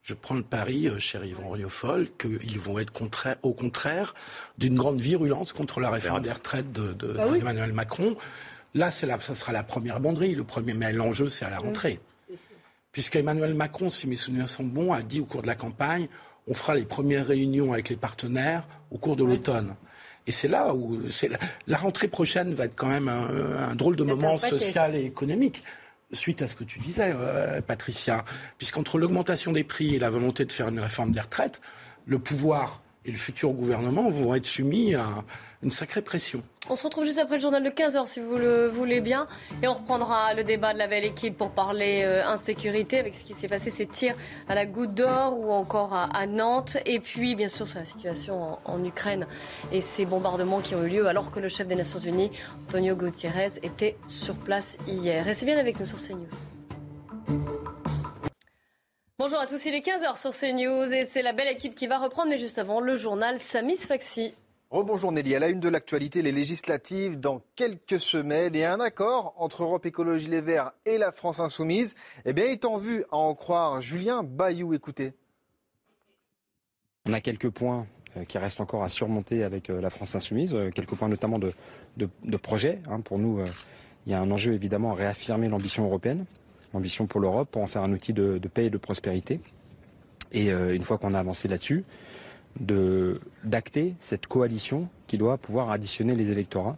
Je 0.07 0.15
prends 0.15 0.37
le 0.37 0.45
pari, 0.45 0.87
euh, 0.87 1.01
cher 1.01 1.25
Yvan 1.25 1.51
Riofol, 1.51 2.07
qu'ils 2.17 2.61
vont 2.61 2.79
être 2.79 2.93
au 3.43 3.53
contraire 3.53 4.15
d'une 4.57 4.77
grande 4.77 5.01
virulence 5.01 5.53
contre 5.53 5.81
la 5.81 5.91
réforme 5.91 6.23
des 6.23 6.31
retraites 6.31 6.71
d'Emmanuel 6.71 7.71
de, 7.71 7.73
ah 7.73 7.75
Macron. 7.75 8.17
Là, 8.75 8.93
ça 8.93 9.19
sera 9.19 9.51
la 9.51 9.65
première 9.65 9.99
banderie. 9.99 10.37
Le 10.37 10.45
premier, 10.45 10.75
mais 10.75 10.93
l'enjeu, 10.93 11.29
c'est 11.29 11.45
à 11.45 11.51
la 11.51 11.59
rentrée. 11.59 11.99
Puisque 12.93 13.17
Emmanuel 13.17 13.55
Macron, 13.55 13.91
si 13.91 14.07
mes 14.07 14.17
souvenirs 14.17 14.49
sont 14.49 14.63
bons, 14.63 14.93
a 14.93 15.03
dit 15.03 15.19
au 15.19 15.25
cours 15.25 15.43
de 15.43 15.49
la 15.49 15.57
campagne, 15.57 16.07
on 16.47 16.55
fera 16.55 16.77
les 16.77 16.85
premières 16.85 17.27
réunions 17.27 17.73
avec 17.73 17.89
les 17.89 17.97
partenaires 17.97 18.65
au 18.93 18.99
cours 18.99 19.17
de 19.17 19.25
l'automne. 19.25 19.75
Et 20.29 20.31
c'est 20.31 20.47
là 20.47 20.73
où 20.73 21.01
la, 21.67 21.79
rentrée 21.79 22.07
prochaine 22.07 22.55
va 22.55 22.67
être 22.67 22.77
quand 22.77 22.87
même 22.87 23.09
un 23.09 23.75
drôle 23.75 23.97
de 23.97 24.05
moment 24.05 24.37
social 24.37 24.95
et 24.95 25.05
économique 25.05 25.65
suite 26.17 26.43
à 26.43 26.49
ce 26.49 26.55
que 26.55 26.65
tu 26.65 26.81
disais, 26.81 27.13
euh, 27.15 27.61
Patricia, 27.61 28.25
puisqu'entre 28.59 28.99
l'augmentation 28.99 29.53
des 29.53 29.65
prix 29.65 29.95
et 29.95 29.99
la 29.99 30.11
volonté 30.11 30.45
de 30.45 30.53
faire 30.53 30.69
une 30.69 30.81
réforme 30.81 31.13
des 31.13 31.21
retraites, 31.21 31.61
le 32.07 32.19
pouvoir 32.19 32.81
et 33.05 33.11
le 33.11 33.17
futur 33.17 33.51
gouvernement 33.51 34.11
vont 34.11 34.35
être 34.35 34.47
soumis 34.47 34.95
à 34.95 35.07
une 35.67 35.73
sacrée 35.73 36.01
pression. 36.01 36.45
On 36.71 36.77
se 36.77 36.85
retrouve 36.85 37.05
juste 37.05 37.19
après 37.19 37.37
le 37.37 37.43
journal 37.43 37.63
de 37.63 37.71
15h 37.71 38.07
si 38.07 38.21
vous 38.21 38.37
le 38.37 38.69
voulez 38.69 39.01
bien. 39.01 39.27
Et 39.65 39.67
on 39.67 39.75
reprendra 39.75 40.33
le 40.33 40.45
débat 40.45 40.73
de 40.73 40.79
la 40.79 40.87
belle 40.87 41.05
équipe 41.05 41.37
pour 41.37 41.51
parler 41.51 42.03
euh, 42.05 42.25
insécurité 42.25 43.01
avec 43.01 43.17
ce 43.17 43.25
qui 43.25 43.35
s'est 43.35 43.49
passé, 43.49 43.71
ces 43.71 43.87
tirs 43.87 44.15
à 44.49 44.55
la 44.55 44.65
goutte 44.65 44.95
d'or 44.95 45.37
ou 45.41 45.51
encore 45.51 45.93
à, 45.93 46.27
Nantes. 46.29 46.77
Et 46.87 47.01
puis, 47.01 47.35
bien 47.35 47.49
sûr, 47.49 47.67
sur 47.67 47.81
la 47.81 47.85
situation 47.85 48.59
en, 48.65 48.85
Ukraine 48.85 49.27
et 49.73 49.81
ces 49.81 50.07
bombardements 50.07 50.61
qui 50.61 50.77
ont 50.77 50.85
eu 50.85 50.89
lieu 50.89 51.09
alors 51.09 51.33
que 51.33 51.41
le 51.41 51.49
chef 51.49 51.67
des 51.67 51.75
Nations 51.75 51.99
Unies, 51.99 52.31
Antonio 52.69 52.95
Gutiérrez, 52.95 53.59
était 53.65 53.97
sur 54.07 54.37
place 54.37 54.79
hier. 54.87 55.25
Restez 55.25 55.47
bien 55.47 55.59
avec 55.59 55.81
nous 55.81 55.87
sur 55.87 55.99
CNews. 55.99 56.29
Bonjour 59.19 59.41
à 59.41 59.47
tous, 59.47 59.65
il 59.65 59.75
est 59.75 59.85
15h 59.85 60.17
sur 60.17 60.31
CNews 60.31 60.93
et 60.93 61.07
c'est 61.11 61.23
la 61.23 61.33
belle 61.33 61.49
équipe 61.49 61.75
qui 61.75 61.89
va 61.89 61.99
reprendre, 61.99 62.31
mais 62.31 62.37
juste 62.37 62.59
avant, 62.59 62.79
le 62.79 62.95
journal 62.95 63.41
Samis 63.41 63.79
Faxi. 63.79 64.37
Rebonjour 64.71 65.13
Nelly, 65.13 65.37
à 65.37 65.39
la 65.39 65.49
une 65.49 65.61
de 65.61 65.69
l'actualité, 65.69 66.23
les 66.23 66.33
législatives 66.33 67.21
dans 67.21 67.41
quelques 67.55 68.01
semaines 68.01 68.57
et 68.57 68.65
un 68.65 68.81
accord 68.81 69.33
entre 69.37 69.63
Europe 69.63 69.87
Écologie 69.87 70.27
Les 70.27 70.41
Verts 70.41 70.73
et 70.85 70.99
la 70.99 71.13
France 71.13 71.39
Insoumise 71.39 71.95
eh 72.25 72.33
bien, 72.33 72.47
est 72.47 72.65
en 72.65 72.77
vue, 72.77 73.05
à 73.13 73.17
en 73.17 73.33
croire 73.37 73.81
Julien 73.81 74.25
Bayou. 74.25 74.75
Écoutez. 74.75 75.13
On 77.09 77.13
a 77.13 77.21
quelques 77.21 77.51
points 77.51 77.87
euh, 78.17 78.25
qui 78.25 78.39
restent 78.39 78.61
encore 78.61 78.83
à 78.83 78.89
surmonter 78.89 79.45
avec 79.45 79.71
euh, 79.71 79.81
la 79.81 79.89
France 79.89 80.17
Insoumise, 80.17 80.53
euh, 80.53 80.71
quelques 80.71 80.97
points 80.97 81.09
notamment 81.09 81.39
de, 81.39 82.37
projets. 82.37 82.81
Hein. 82.89 83.01
Pour 83.01 83.21
nous, 83.21 83.39
il 84.05 84.11
y 84.11 84.15
a 84.17 84.21
un 84.21 84.31
enjeu 84.33 84.53
évidemment 84.53 84.91
à 84.91 84.95
réaffirmer 84.95 85.49
l'ambition 85.49 85.85
européenne 85.85 86.25
ambition 86.75 87.07
pour 87.07 87.21
l'Europe, 87.21 87.49
pour 87.53 87.63
en 87.63 87.67
faire 87.67 87.83
un 87.83 87.93
outil 87.93 88.13
de, 88.13 88.39
paix 88.53 88.67
et 88.67 88.71
de 88.71 88.77
prospérité. 88.77 89.41
Et 90.33 90.51
une 90.51 90.83
fois 90.83 90.99
qu'on 90.99 91.15
a 91.15 91.19
avancé 91.19 91.49
là-dessus, 91.49 91.85
d'acter 92.61 93.95
cette 94.01 94.27
coalition 94.27 94.89
qui 95.07 95.19
doit 95.19 95.37
pouvoir 95.39 95.71
additionner 95.71 96.15
les 96.15 96.31
électorats 96.31 96.77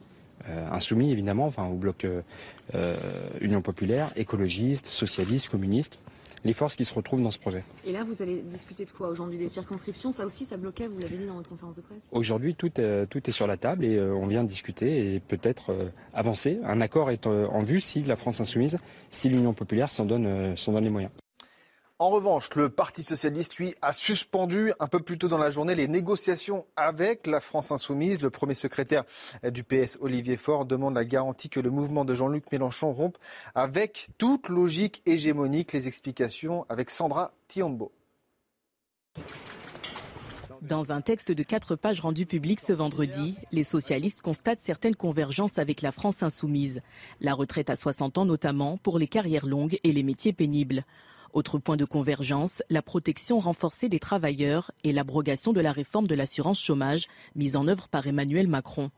euh, 0.48 0.66
insoumis 0.70 1.10
évidemment, 1.12 1.46
enfin 1.46 1.66
au 1.66 1.74
bloc 1.74 2.06
euh, 2.06 2.94
Union 3.40 3.60
populaire, 3.60 4.10
écologistes, 4.16 4.86
socialistes, 4.86 5.48
communistes, 5.48 6.00
les 6.44 6.52
forces 6.52 6.76
qui 6.76 6.84
se 6.84 6.94
retrouvent 6.94 7.22
dans 7.22 7.30
ce 7.30 7.38
projet. 7.38 7.64
Et 7.86 7.92
là, 7.92 8.04
vous 8.04 8.22
allez 8.22 8.42
discuter 8.42 8.84
de 8.84 8.90
quoi 8.90 9.08
aujourd'hui? 9.08 9.38
Des 9.38 9.48
circonscriptions? 9.48 10.12
Ça 10.12 10.26
aussi, 10.26 10.44
ça 10.44 10.56
bloquait, 10.56 10.86
vous 10.86 11.00
l'avez 11.00 11.16
dit 11.16 11.26
dans 11.26 11.34
votre 11.34 11.48
conférence 11.48 11.76
de 11.76 11.82
presse? 11.82 12.08
Aujourd'hui, 12.12 12.54
tout, 12.54 12.70
tout, 12.70 13.30
est 13.30 13.32
sur 13.32 13.46
la 13.46 13.56
table 13.56 13.84
et 13.84 13.96
euh, 13.96 14.14
on 14.14 14.26
vient 14.26 14.44
discuter 14.44 15.14
et 15.14 15.20
peut-être 15.20 15.70
euh, 15.70 15.88
avancer. 16.14 16.60
Un 16.64 16.80
accord 16.80 17.10
est 17.10 17.26
euh, 17.26 17.46
en 17.48 17.60
vue 17.60 17.80
si 17.80 18.02
la 18.02 18.16
France 18.16 18.40
insoumise, 18.40 18.78
si 19.10 19.28
l'Union 19.28 19.52
populaire 19.52 19.90
s'en 19.90 20.04
donne, 20.04 20.54
donne 20.66 20.84
les 20.84 20.90
moyens. 20.90 21.12
En 22.00 22.10
revanche, 22.10 22.54
le 22.54 22.68
Parti 22.68 23.02
socialiste, 23.02 23.56
lui, 23.56 23.74
a 23.82 23.92
suspendu 23.92 24.72
un 24.78 24.86
peu 24.86 25.00
plus 25.00 25.18
tôt 25.18 25.26
dans 25.26 25.36
la 25.36 25.50
journée 25.50 25.74
les 25.74 25.88
négociations 25.88 26.64
avec 26.76 27.26
la 27.26 27.40
France 27.40 27.72
insoumise. 27.72 28.22
Le 28.22 28.30
premier 28.30 28.54
secrétaire 28.54 29.02
du 29.42 29.64
PS, 29.64 29.98
Olivier 30.00 30.36
Faure, 30.36 30.64
demande 30.64 30.94
la 30.94 31.04
garantie 31.04 31.48
que 31.48 31.58
le 31.58 31.70
mouvement 31.70 32.04
de 32.04 32.14
Jean-Luc 32.14 32.52
Mélenchon 32.52 32.92
rompe 32.92 33.18
avec 33.56 34.10
toute 34.16 34.48
logique 34.48 35.02
hégémonique. 35.06 35.72
Les 35.72 35.88
explications 35.88 36.64
avec 36.68 36.90
Sandra 36.90 37.32
Tiombo. 37.48 37.90
Dans 40.62 40.92
un 40.92 41.00
texte 41.00 41.32
de 41.32 41.42
quatre 41.42 41.74
pages 41.74 42.00
rendu 42.00 42.26
public 42.26 42.60
ce 42.60 42.72
vendredi, 42.72 43.34
les 43.50 43.64
socialistes 43.64 44.22
constatent 44.22 44.60
certaines 44.60 44.94
convergences 44.94 45.58
avec 45.58 45.82
la 45.82 45.90
France 45.90 46.22
insoumise. 46.22 46.80
La 47.20 47.34
retraite 47.34 47.70
à 47.70 47.76
60 47.76 48.18
ans 48.18 48.24
notamment 48.24 48.76
pour 48.76 49.00
les 49.00 49.08
carrières 49.08 49.46
longues 49.46 49.80
et 49.82 49.92
les 49.92 50.04
métiers 50.04 50.32
pénibles. 50.32 50.84
Autre 51.34 51.58
point 51.58 51.76
de 51.76 51.84
convergence, 51.84 52.62
la 52.70 52.80
protection 52.80 53.38
renforcée 53.38 53.88
des 53.88 53.98
travailleurs 53.98 54.70
et 54.82 54.92
l'abrogation 54.92 55.52
de 55.52 55.60
la 55.60 55.72
réforme 55.72 56.06
de 56.06 56.14
l'assurance 56.14 56.60
chômage 56.60 57.06
mise 57.36 57.54
en 57.54 57.68
œuvre 57.68 57.88
par 57.88 58.06
Emmanuel 58.06 58.48
Macron. 58.48 58.90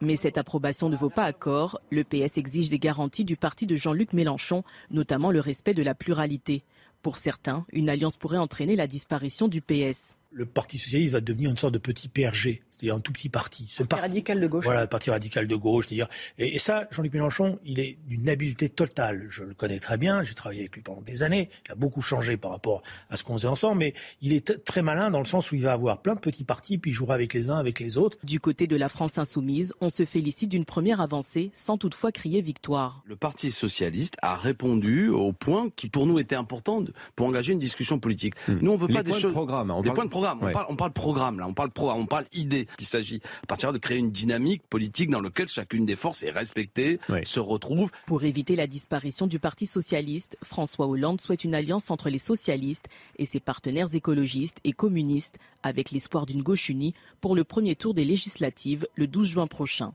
Mais 0.00 0.16
cette 0.16 0.38
approbation 0.38 0.88
ne 0.88 0.96
vaut 0.96 1.10
pas 1.10 1.24
accord. 1.24 1.78
Le 1.90 2.02
PS 2.02 2.38
exige 2.38 2.70
des 2.70 2.78
garanties 2.78 3.24
du 3.24 3.36
parti 3.36 3.66
de 3.66 3.76
Jean-Luc 3.76 4.12
Mélenchon, 4.12 4.64
notamment 4.90 5.30
le 5.30 5.40
respect 5.40 5.74
de 5.74 5.82
la 5.82 5.94
pluralité. 5.94 6.64
Pour 7.02 7.18
certains, 7.18 7.66
une 7.72 7.90
alliance 7.90 8.16
pourrait 8.16 8.38
entraîner 8.38 8.76
la 8.76 8.86
disparition 8.86 9.46
du 9.46 9.60
PS. 9.60 10.16
Le 10.34 10.46
Parti 10.46 10.78
socialiste 10.78 11.12
va 11.12 11.20
devenir 11.20 11.50
une 11.50 11.56
sorte 11.56 11.74
de 11.74 11.78
petit 11.78 12.08
PRG 12.08 12.62
c'est-à-dire 12.74 12.96
un 12.96 13.00
tout 13.00 13.12
petit 13.12 13.28
parti. 13.28 13.68
Ce 13.70 13.82
parti, 13.82 14.02
radical 14.02 14.40
de 14.40 14.46
gauche. 14.46 14.64
Voilà, 14.64 14.82
le 14.82 14.86
parti 14.88 15.10
radical 15.10 15.46
de 15.46 15.56
gauche, 15.56 15.86
c'est-à-dire. 15.88 16.08
Et, 16.38 16.58
ça, 16.58 16.88
Jean-Luc 16.90 17.12
Mélenchon, 17.12 17.58
il 17.64 17.78
est 17.78 17.98
d'une 18.06 18.28
habileté 18.28 18.68
totale. 18.68 19.26
Je 19.28 19.44
le 19.44 19.54
connais 19.54 19.78
très 19.78 19.96
bien, 19.96 20.22
j'ai 20.22 20.34
travaillé 20.34 20.62
avec 20.62 20.74
lui 20.74 20.82
pendant 20.82 21.02
des 21.02 21.22
années. 21.22 21.50
Il 21.66 21.72
a 21.72 21.74
beaucoup 21.76 22.00
changé 22.00 22.36
par 22.36 22.50
rapport 22.50 22.82
à 23.10 23.16
ce 23.16 23.22
qu'on 23.22 23.34
faisait 23.34 23.48
ensemble, 23.48 23.78
mais 23.78 23.94
il 24.22 24.32
est 24.32 24.64
très 24.64 24.82
malin 24.82 25.10
dans 25.10 25.20
le 25.20 25.24
sens 25.24 25.52
où 25.52 25.54
il 25.54 25.62
va 25.62 25.72
avoir 25.72 26.02
plein 26.02 26.14
de 26.14 26.20
petits 26.20 26.44
partis, 26.44 26.78
puis 26.78 26.90
il 26.90 26.94
jouera 26.94 27.14
avec 27.14 27.32
les 27.32 27.48
uns, 27.48 27.56
avec 27.56 27.78
les 27.78 27.96
autres. 27.96 28.18
Du 28.24 28.40
côté 28.40 28.66
de 28.66 28.76
la 28.76 28.88
France 28.88 29.18
insoumise, 29.18 29.72
on 29.80 29.90
se 29.90 30.04
félicite 30.04 30.50
d'une 30.50 30.64
première 30.64 31.00
avancée, 31.00 31.50
sans 31.54 31.78
toutefois 31.78 32.12
crier 32.12 32.40
victoire. 32.40 33.02
Le 33.06 33.16
Parti 33.16 33.50
socialiste 33.50 34.16
a 34.22 34.36
répondu 34.36 35.08
aux 35.08 35.32
points 35.32 35.68
qui, 35.76 35.88
pour 35.88 36.06
nous, 36.06 36.18
étaient 36.18 36.34
importants 36.34 36.84
pour 37.14 37.26
engager 37.26 37.52
une 37.52 37.58
discussion 37.58 37.98
politique. 37.98 38.34
Hmm. 38.48 38.58
Nous, 38.60 38.72
on 38.72 38.76
veut 38.76 38.88
les 38.88 38.94
pas 38.94 39.02
des 39.02 39.12
choses. 39.12 39.24
De 39.24 39.30
programme, 39.30 39.70
on 39.70 39.82
les 39.82 39.92
points 39.92 40.04
de 40.04 40.10
programme. 40.10 40.23
On, 40.32 40.50
parle, 40.50 40.66
on 40.68 40.76
parle 40.76 40.92
programme 40.92 41.38
là, 41.38 41.46
on 41.46 41.54
parle 41.54 41.70
programme, 41.70 42.00
on 42.00 42.06
parle 42.06 42.26
idée. 42.32 42.66
Il 42.78 42.86
s'agit 42.86 43.20
à 43.42 43.46
partir 43.46 43.72
de 43.72 43.78
créer 43.78 43.98
une 43.98 44.10
dynamique 44.10 44.62
politique 44.68 45.10
dans 45.10 45.20
laquelle 45.20 45.48
chacune 45.48 45.86
des 45.86 45.96
forces 45.96 46.22
est 46.22 46.30
respectée, 46.30 46.98
se 47.24 47.40
retrouve. 47.40 47.90
Pour 48.06 48.24
éviter 48.24 48.56
la 48.56 48.66
disparition 48.66 49.26
du 49.26 49.38
Parti 49.38 49.66
socialiste, 49.66 50.36
François 50.42 50.86
Hollande 50.86 51.20
souhaite 51.20 51.44
une 51.44 51.54
alliance 51.54 51.90
entre 51.90 52.08
les 52.08 52.18
socialistes 52.18 52.86
et 53.18 53.26
ses 53.26 53.40
partenaires 53.40 53.94
écologistes 53.94 54.58
et 54.64 54.72
communistes, 54.72 55.38
avec 55.62 55.90
l'espoir 55.90 56.26
d'une 56.26 56.42
gauche 56.42 56.68
unie 56.68 56.94
pour 57.20 57.34
le 57.34 57.44
premier 57.44 57.76
tour 57.76 57.94
des 57.94 58.04
législatives 58.04 58.86
le 58.94 59.06
12 59.06 59.28
juin 59.28 59.46
prochain. 59.46 59.92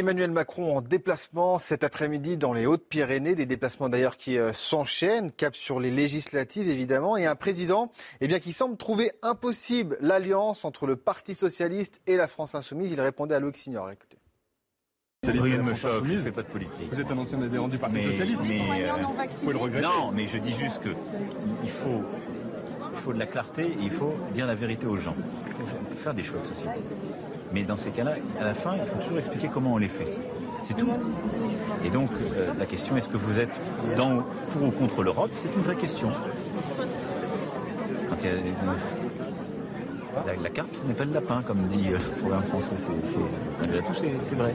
Emmanuel 0.00 0.30
Macron 0.30 0.78
en 0.78 0.80
déplacement 0.80 1.58
cet 1.58 1.84
après-midi 1.84 2.38
dans 2.38 2.54
les 2.54 2.64
Hautes-Pyrénées, 2.64 3.34
des 3.34 3.44
déplacements 3.44 3.90
d'ailleurs 3.90 4.16
qui 4.16 4.38
euh, 4.38 4.50
s'enchaînent, 4.54 5.30
cap 5.30 5.54
sur 5.54 5.78
les 5.78 5.90
législatives 5.90 6.70
évidemment, 6.70 7.18
et 7.18 7.26
un 7.26 7.36
président 7.36 7.90
eh 8.22 8.26
bien, 8.26 8.38
qui 8.38 8.54
semble 8.54 8.78
trouver 8.78 9.12
impossible 9.20 9.98
l'alliance 10.00 10.64
entre 10.64 10.86
le 10.86 10.96
Parti 10.96 11.34
socialiste 11.34 12.00
et 12.06 12.16
la 12.16 12.28
France 12.28 12.54
insoumise. 12.54 12.92
Il 12.92 13.00
répondait 13.00 13.34
à 13.34 13.40
Loïc 13.40 13.58
Signor. 13.58 13.90
Écoutez. 13.90 14.16
Rien 15.22 15.58
ne 15.58 15.62
me 15.62 15.74
choque, 15.74 16.06
je 16.06 16.14
ne 16.14 16.18
fais 16.18 16.32
pas 16.32 16.44
de 16.44 16.48
politique. 16.48 16.88
Vous 16.90 17.00
êtes 17.00 17.10
un 17.10 17.18
ancien 17.18 17.42
adhérent 17.42 17.68
du 17.68 17.76
Parti 17.76 18.02
socialiste 18.02 18.42
mais, 18.46 18.88
euh, 18.88 18.92
vous 18.94 19.40
pouvez 19.40 19.52
le 19.52 19.58
regretter. 19.58 19.86
Non, 19.86 20.12
mais 20.12 20.26
je 20.26 20.38
dis 20.38 20.54
juste 20.54 20.80
qu'il 20.80 21.70
faut, 21.70 22.02
il 22.94 22.98
faut 22.98 23.12
de 23.12 23.18
la 23.18 23.26
clarté 23.26 23.66
et 23.66 23.82
il 23.82 23.90
faut 23.90 24.14
dire 24.32 24.46
la 24.46 24.54
vérité 24.54 24.86
aux 24.86 24.96
gens. 24.96 25.16
Il 25.60 25.66
faut 25.66 25.96
faire 25.96 26.14
des 26.14 26.22
choix 26.22 26.40
de 26.40 26.46
société. 26.46 26.80
Mais 27.52 27.64
dans 27.64 27.76
ces 27.76 27.90
cas-là, 27.90 28.14
à 28.40 28.44
la 28.44 28.54
fin, 28.54 28.74
il 28.76 28.86
faut 28.86 28.98
toujours 28.98 29.18
expliquer 29.18 29.48
comment 29.52 29.74
on 29.74 29.78
les 29.78 29.88
fait. 29.88 30.06
C'est 30.62 30.76
tout. 30.76 30.90
Et 31.84 31.90
donc, 31.90 32.10
euh, 32.12 32.52
la 32.58 32.66
question, 32.66 32.96
est-ce 32.96 33.08
que 33.08 33.16
vous 33.16 33.40
êtes 33.40 33.50
pour 34.50 34.62
ou 34.62 34.70
contre 34.70 35.02
l'Europe 35.02 35.30
C'est 35.36 35.54
une 35.54 35.62
vraie 35.62 35.76
question. 35.76 36.10
Quand 38.08 38.16
il 38.22 38.26
y 38.26 38.32
a, 38.32 38.36
la, 40.42 40.50
carte, 40.50 40.74
ce 40.74 40.86
n'est 40.86 40.94
pas 40.94 41.04
le 41.04 41.12
lapin, 41.12 41.42
comme 41.42 41.66
dit 41.68 41.88
euh, 41.88 41.98
le 41.98 42.20
programme 42.20 42.42
français. 42.44 42.76
C'est 44.22 44.34
vrai. 44.34 44.54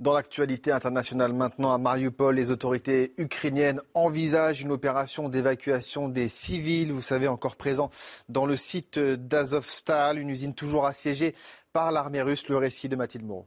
Dans 0.00 0.14
l'actualité 0.14 0.72
internationale 0.72 1.32
maintenant, 1.32 1.72
à 1.72 1.78
Mariupol, 1.78 2.34
les 2.34 2.50
autorités 2.50 3.14
ukrainiennes 3.18 3.80
envisagent 3.94 4.62
une 4.62 4.72
opération 4.72 5.28
d'évacuation 5.28 6.08
des 6.08 6.28
civils, 6.28 6.92
vous 6.92 7.02
savez, 7.02 7.28
encore 7.28 7.56
présents 7.56 7.90
dans 8.28 8.46
le 8.46 8.56
site 8.56 8.98
d'Azovstal, 8.98 10.18
une 10.18 10.30
usine 10.30 10.54
toujours 10.54 10.86
assiégée 10.86 11.34
par 11.72 11.92
l'armée 11.92 12.22
russe. 12.22 12.48
Le 12.48 12.56
récit 12.56 12.88
de 12.88 12.96
Mathilde 12.96 13.26
Moreau. 13.26 13.46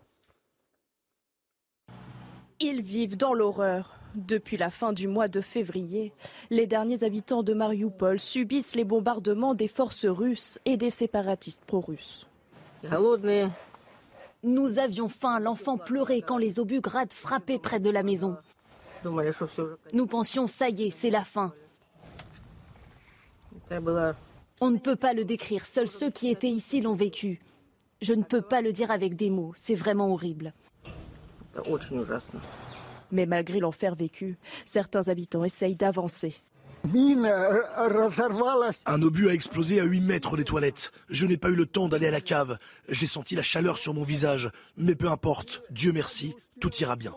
Ils 2.61 2.81
vivent 2.81 3.17
dans 3.17 3.33
l'horreur. 3.33 3.99
Depuis 4.15 4.55
la 4.55 4.69
fin 4.69 4.93
du 4.93 5.09
mois 5.09 5.27
de 5.27 5.41
février, 5.41 6.13
les 6.49 6.67
derniers 6.67 7.03
habitants 7.03 7.43
de 7.43 7.53
Mariupol 7.53 8.17
subissent 8.17 8.75
les 8.75 8.85
bombardements 8.85 9.55
des 9.55 9.67
forces 9.67 10.05
russes 10.05 10.57
et 10.63 10.77
des 10.77 10.89
séparatistes 10.89 11.65
pro-russes. 11.65 12.27
Nous 14.45 14.77
avions 14.77 15.09
faim, 15.09 15.39
l'enfant 15.39 15.75
pleurait 15.75 16.21
quand 16.21 16.37
les 16.37 16.59
obus 16.59 16.79
grades 16.79 17.11
frappaient 17.11 17.57
près 17.57 17.79
de 17.79 17.89
la 17.89 18.03
maison. 18.03 18.37
Nous 19.91 20.05
pensions, 20.05 20.45
ça 20.45 20.69
y 20.69 20.83
est, 20.83 20.91
c'est 20.91 21.09
la 21.09 21.23
fin. 21.23 21.51
On 24.61 24.69
ne 24.69 24.77
peut 24.77 24.95
pas 24.95 25.13
le 25.13 25.25
décrire, 25.25 25.65
seuls 25.65 25.87
ceux 25.87 26.11
qui 26.11 26.29
étaient 26.29 26.47
ici 26.47 26.79
l'ont 26.79 26.93
vécu. 26.93 27.41
Je 28.01 28.13
ne 28.13 28.21
peux 28.21 28.43
pas 28.43 28.61
le 28.61 28.71
dire 28.71 28.91
avec 28.91 29.15
des 29.15 29.31
mots, 29.31 29.53
c'est 29.55 29.73
vraiment 29.73 30.13
horrible. 30.13 30.53
Mais 33.11 33.25
malgré 33.25 33.59
l'enfer 33.59 33.95
vécu, 33.95 34.37
certains 34.63 35.07
habitants 35.07 35.43
essayent 35.43 35.75
d'avancer. 35.75 36.35
Un 38.85 39.01
obus 39.01 39.29
a 39.29 39.33
explosé 39.33 39.79
à 39.79 39.83
8 39.83 40.01
mètres 40.01 40.37
des 40.37 40.43
toilettes. 40.43 40.91
Je 41.09 41.25
n'ai 41.25 41.37
pas 41.37 41.49
eu 41.49 41.55
le 41.55 41.65
temps 41.65 41.87
d'aller 41.87 42.07
à 42.07 42.11
la 42.11 42.21
cave. 42.21 42.57
J'ai 42.89 43.07
senti 43.07 43.35
la 43.35 43.41
chaleur 43.41 43.77
sur 43.77 43.93
mon 43.93 44.03
visage. 44.03 44.51
Mais 44.77 44.95
peu 44.95 45.09
importe, 45.09 45.63
Dieu 45.69 45.91
merci, 45.91 46.35
tout 46.59 46.73
ira 46.75 46.95
bien. 46.95 47.13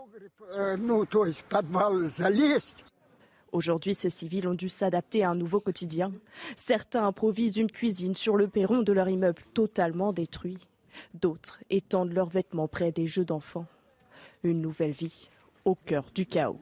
Aujourd'hui, 3.51 3.93
ces 3.95 4.09
civils 4.09 4.47
ont 4.47 4.53
dû 4.53 4.69
s'adapter 4.69 5.23
à 5.23 5.31
un 5.31 5.35
nouveau 5.35 5.59
quotidien. 5.59 6.11
Certains 6.55 7.05
improvisent 7.05 7.57
une 7.57 7.71
cuisine 7.71 8.15
sur 8.15 8.37
le 8.37 8.47
perron 8.47 8.81
de 8.81 8.93
leur 8.93 9.09
immeuble 9.09 9.41
totalement 9.53 10.13
détruit. 10.13 10.59
D'autres 11.13 11.59
étendent 11.69 12.13
leurs 12.13 12.29
vêtements 12.29 12.67
près 12.67 12.91
des 12.91 13.07
jeux 13.07 13.25
d'enfants. 13.25 13.65
Une 14.43 14.61
nouvelle 14.61 14.91
vie 14.91 15.29
au 15.65 15.75
cœur 15.75 16.05
du 16.13 16.25
chaos. 16.25 16.59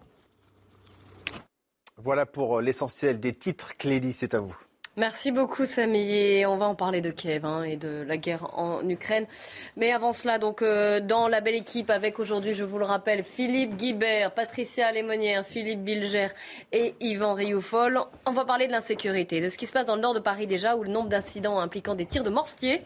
Voilà 1.98 2.26
pour 2.26 2.62
l'essentiel 2.62 3.20
des 3.20 3.34
titres. 3.34 3.74
Clélie, 3.78 4.14
c'est 4.14 4.34
à 4.34 4.40
vous. 4.40 4.56
Merci 4.98 5.32
beaucoup 5.32 5.66
Samy 5.66 6.44
on 6.48 6.58
va 6.58 6.66
en 6.66 6.74
parler 6.74 7.02
de 7.02 7.12
Kiev 7.12 7.46
hein, 7.46 7.62
et 7.62 7.76
de 7.76 8.04
la 8.08 8.18
guerre 8.18 8.58
en 8.58 8.88
Ukraine. 8.90 9.28
Mais 9.76 9.92
avant 9.92 10.12
cela, 10.12 10.40
donc 10.40 10.64
euh, 10.64 11.00
dans 11.00 11.28
la 11.28 11.40
belle 11.40 11.54
équipe 11.54 11.92
avec 11.92 12.18
aujourd'hui, 12.18 12.54
je 12.54 12.64
vous 12.64 12.80
le 12.80 12.86
rappelle, 12.86 13.24
Philippe 13.24 13.76
Guibert, 13.76 14.34
Patricia 14.34 14.92
Lémonière, 14.92 15.46
Philippe 15.46 15.84
Bilger 15.84 16.30
et 16.72 16.96
Yvan 17.00 17.36
Rioufol. 17.36 18.00
On 18.26 18.32
va 18.32 18.44
parler 18.44 18.66
de 18.66 18.72
l'insécurité, 18.72 19.40
de 19.40 19.50
ce 19.50 19.58
qui 19.60 19.68
se 19.68 19.74
passe 19.74 19.86
dans 19.86 19.96
le 19.96 20.02
nord 20.02 20.16
de 20.16 20.20
Paris 20.20 20.48
déjà, 20.48 20.76
où 20.76 20.82
le 20.82 20.90
nombre 20.90 21.10
d'incidents 21.10 21.60
impliquant 21.60 21.94
des 21.94 22.08
tirs 22.08 22.24
de 22.24 22.32
mortier 22.32 22.82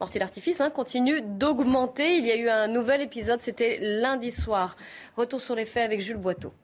mortier 0.00 0.18
d'artifice 0.18 0.62
hein, 0.62 0.70
continue 0.70 1.20
d'augmenter. 1.20 2.16
Il 2.16 2.24
y 2.24 2.30
a 2.30 2.36
eu 2.36 2.48
un 2.48 2.68
nouvel 2.68 3.02
épisode, 3.02 3.42
c'était 3.42 3.78
lundi 3.82 4.32
soir. 4.32 4.76
Retour 5.18 5.42
sur 5.42 5.54
les 5.54 5.66
faits 5.66 5.84
avec 5.84 6.00
Jules 6.00 6.16
Boiteau. 6.16 6.54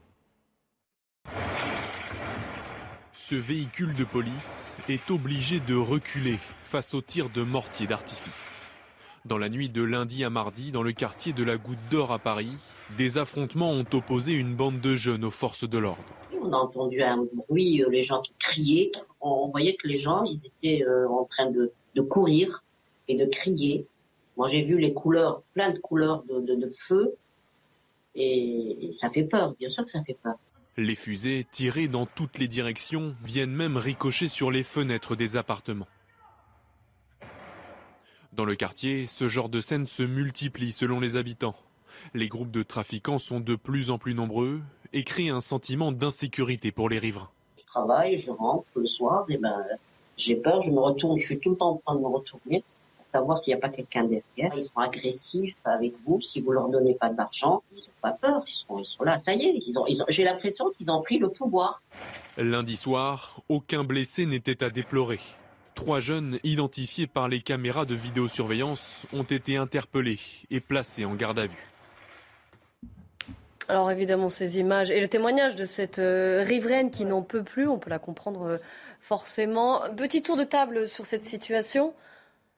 Ce 3.29 3.35
véhicule 3.35 3.93
de 3.97 4.05
police 4.05 4.72
est 4.89 5.11
obligé 5.11 5.59
de 5.59 5.74
reculer 5.74 6.39
face 6.62 6.95
aux 6.95 7.03
tirs 7.03 7.29
de 7.29 7.43
mortier 7.43 7.89
d'artifice. 7.89 8.55
Dans 9.24 9.37
la 9.37 9.49
nuit 9.49 9.68
de 9.68 9.83
lundi 9.83 10.22
à 10.22 10.31
mardi, 10.31 10.70
dans 10.70 10.85
le 10.85 10.93
quartier 10.93 11.33
de 11.33 11.43
la 11.43 11.57
Goutte 11.57 11.81
d'Or 11.91 12.12
à 12.12 12.20
Paris, 12.20 12.53
des 12.97 13.18
affrontements 13.18 13.72
ont 13.72 13.85
opposé 13.95 14.31
une 14.35 14.55
bande 14.55 14.81
de 14.81 14.95
jeunes 14.95 15.24
aux 15.24 15.33
forces 15.33 15.68
de 15.68 15.77
l'ordre. 15.77 16.05
On 16.41 16.53
a 16.53 16.57
entendu 16.57 17.03
un 17.03 17.27
bruit, 17.33 17.83
euh, 17.83 17.91
les 17.91 18.03
gens 18.03 18.22
qui 18.22 18.33
criaient. 18.39 18.93
On 19.20 19.49
voyait 19.49 19.74
que 19.74 19.89
les 19.89 19.97
gens, 19.97 20.22
étaient 20.22 20.85
euh, 20.85 21.09
en 21.09 21.24
train 21.24 21.51
de, 21.51 21.72
courir 22.03 22.62
et 23.09 23.16
de 23.16 23.27
crier. 23.27 23.89
Moi, 24.37 24.51
j'ai 24.53 24.62
vu 24.62 24.79
les 24.79 24.95
couleurs, 24.95 25.43
plein 25.53 25.70
de 25.70 25.81
couleurs 25.81 26.22
de, 26.29 26.66
feu, 26.68 27.16
et 28.14 28.91
ça 28.93 29.11
fait 29.11 29.24
peur, 29.24 29.57
bien 29.59 29.68
sûr 29.68 29.85
que 29.85 29.91
ça 29.91 30.05
fait 30.05 30.16
peur. 30.22 30.37
Les 30.79 30.95
fusées, 30.95 31.47
tirées 31.51 31.89
dans 31.89 32.05
toutes 32.05 32.39
les 32.39 32.49
directions, 32.49 33.16
viennent 33.24 33.51
même 33.51 33.79
ricocher 33.79 34.29
sur 34.29 34.51
les 34.51 34.62
fenêtres 34.62 35.16
des 35.16 35.39
appartements. 35.39 35.89
Dans 38.35 38.45
le 38.45 38.57
quartier, 38.57 39.07
ce 39.07 39.27
genre 39.27 39.49
de 39.49 39.62
scène 39.62 39.87
se 39.87 40.03
multiplie 40.03 40.72
selon 40.72 41.01
les 41.01 41.16
habitants. 41.16 41.57
Les 42.12 42.29
groupes 42.29 42.51
de 42.51 42.62
trafiquants 42.62 43.16
sont 43.16 43.41
de 43.41 43.57
plus 43.57 43.89
en 43.89 43.97
plus 43.97 44.12
nombreux 44.12 44.61
et 44.93 45.03
créent 45.03 45.31
un 45.31 45.41
sentiment 45.41 45.93
d'insécurité 45.93 46.72
pour 46.72 46.91
les 46.91 46.99
riverains. 46.99 47.31
Je 47.59 47.64
travaille, 47.64 48.18
je 48.18 48.31
rentre 48.31 48.66
le 48.77 48.87
soir, 48.87 49.24
et 49.31 49.39
ben, 49.39 49.64
j'ai 50.18 50.37
peur, 50.37 50.62
je 50.62 50.70
me 50.70 50.81
retourne, 50.81 51.18
je 51.18 51.24
suis 51.27 51.41
tout 51.41 51.51
le 51.51 51.57
temps 51.57 51.70
en 51.70 51.77
train 51.77 51.95
de 51.95 52.01
me 52.01 52.09
retourner 52.09 52.62
savoir 53.17 53.41
qu'il 53.41 53.55
n'y 53.55 53.59
a 53.59 53.61
pas 53.61 53.75
quelqu'un 53.75 54.05
derrière. 54.05 54.53
Ils 54.57 54.67
sont 54.67 54.81
agressifs 54.81 55.57
avec 55.64 55.95
vous. 56.05 56.21
Si 56.21 56.41
vous 56.43 56.53
leur 56.53 56.69
donnez 56.69 56.95
pas 56.95 57.09
d'argent, 57.09 57.62
ils 57.73 57.79
n'ont 57.79 58.01
pas 58.03 58.12
peur. 58.12 58.45
Ils 58.47 58.85
sont, 58.85 59.05
là, 59.05 59.17
ça 59.17 59.33
y 59.35 59.43
est. 59.43 59.61
j'ai 60.09 60.25
l'impression 60.25 60.71
qu'ils 60.77 60.91
ont 60.91 61.03
pris 61.03 61.19
le 61.19 61.31
pouvoir. 61.31 61.83
Lundi 62.37 62.77
soir, 62.77 63.41
aucun 63.49 63.85
blessé 63.85 64.27
n'était 64.27 64.62
à 64.62 64.71
déplorer. 64.71 65.21
Trois 65.75 66.01
jeunes 66.01 66.39
identifiés 66.45 67.07
par 67.07 67.29
les 67.29 67.41
caméras 67.41 67.85
de 67.87 67.95
vidéosurveillance 67.95 69.07
ont 69.12 69.23
été 69.23 69.57
interpellés 69.57 70.21
et 70.51 70.61
placés 70.61 71.05
en 71.05 71.14
garde 71.14 71.39
à 71.39 71.47
vue. 71.47 71.67
Alors 73.69 73.91
évidemment, 73.91 74.29
ces 74.29 74.59
images 74.59 74.91
et 74.91 75.01
le 75.01 75.09
témoignage 75.09 75.55
de 75.55 75.64
cette 75.64 75.99
euh, 75.99 76.45
riveraine 76.47 76.91
qui 76.91 77.05
n'en 77.05 77.23
peut 77.23 77.43
plus, 77.43 77.67
on 77.67 77.79
peut 77.79 77.91
la 77.91 77.99
comprendre 77.99 78.43
euh, 78.43 78.59
forcément. 79.01 79.81
Petit 79.97 80.23
tour 80.23 80.37
de 80.37 80.45
table 80.45 80.89
sur 80.89 81.05
cette 81.05 81.25
situation. 81.25 81.93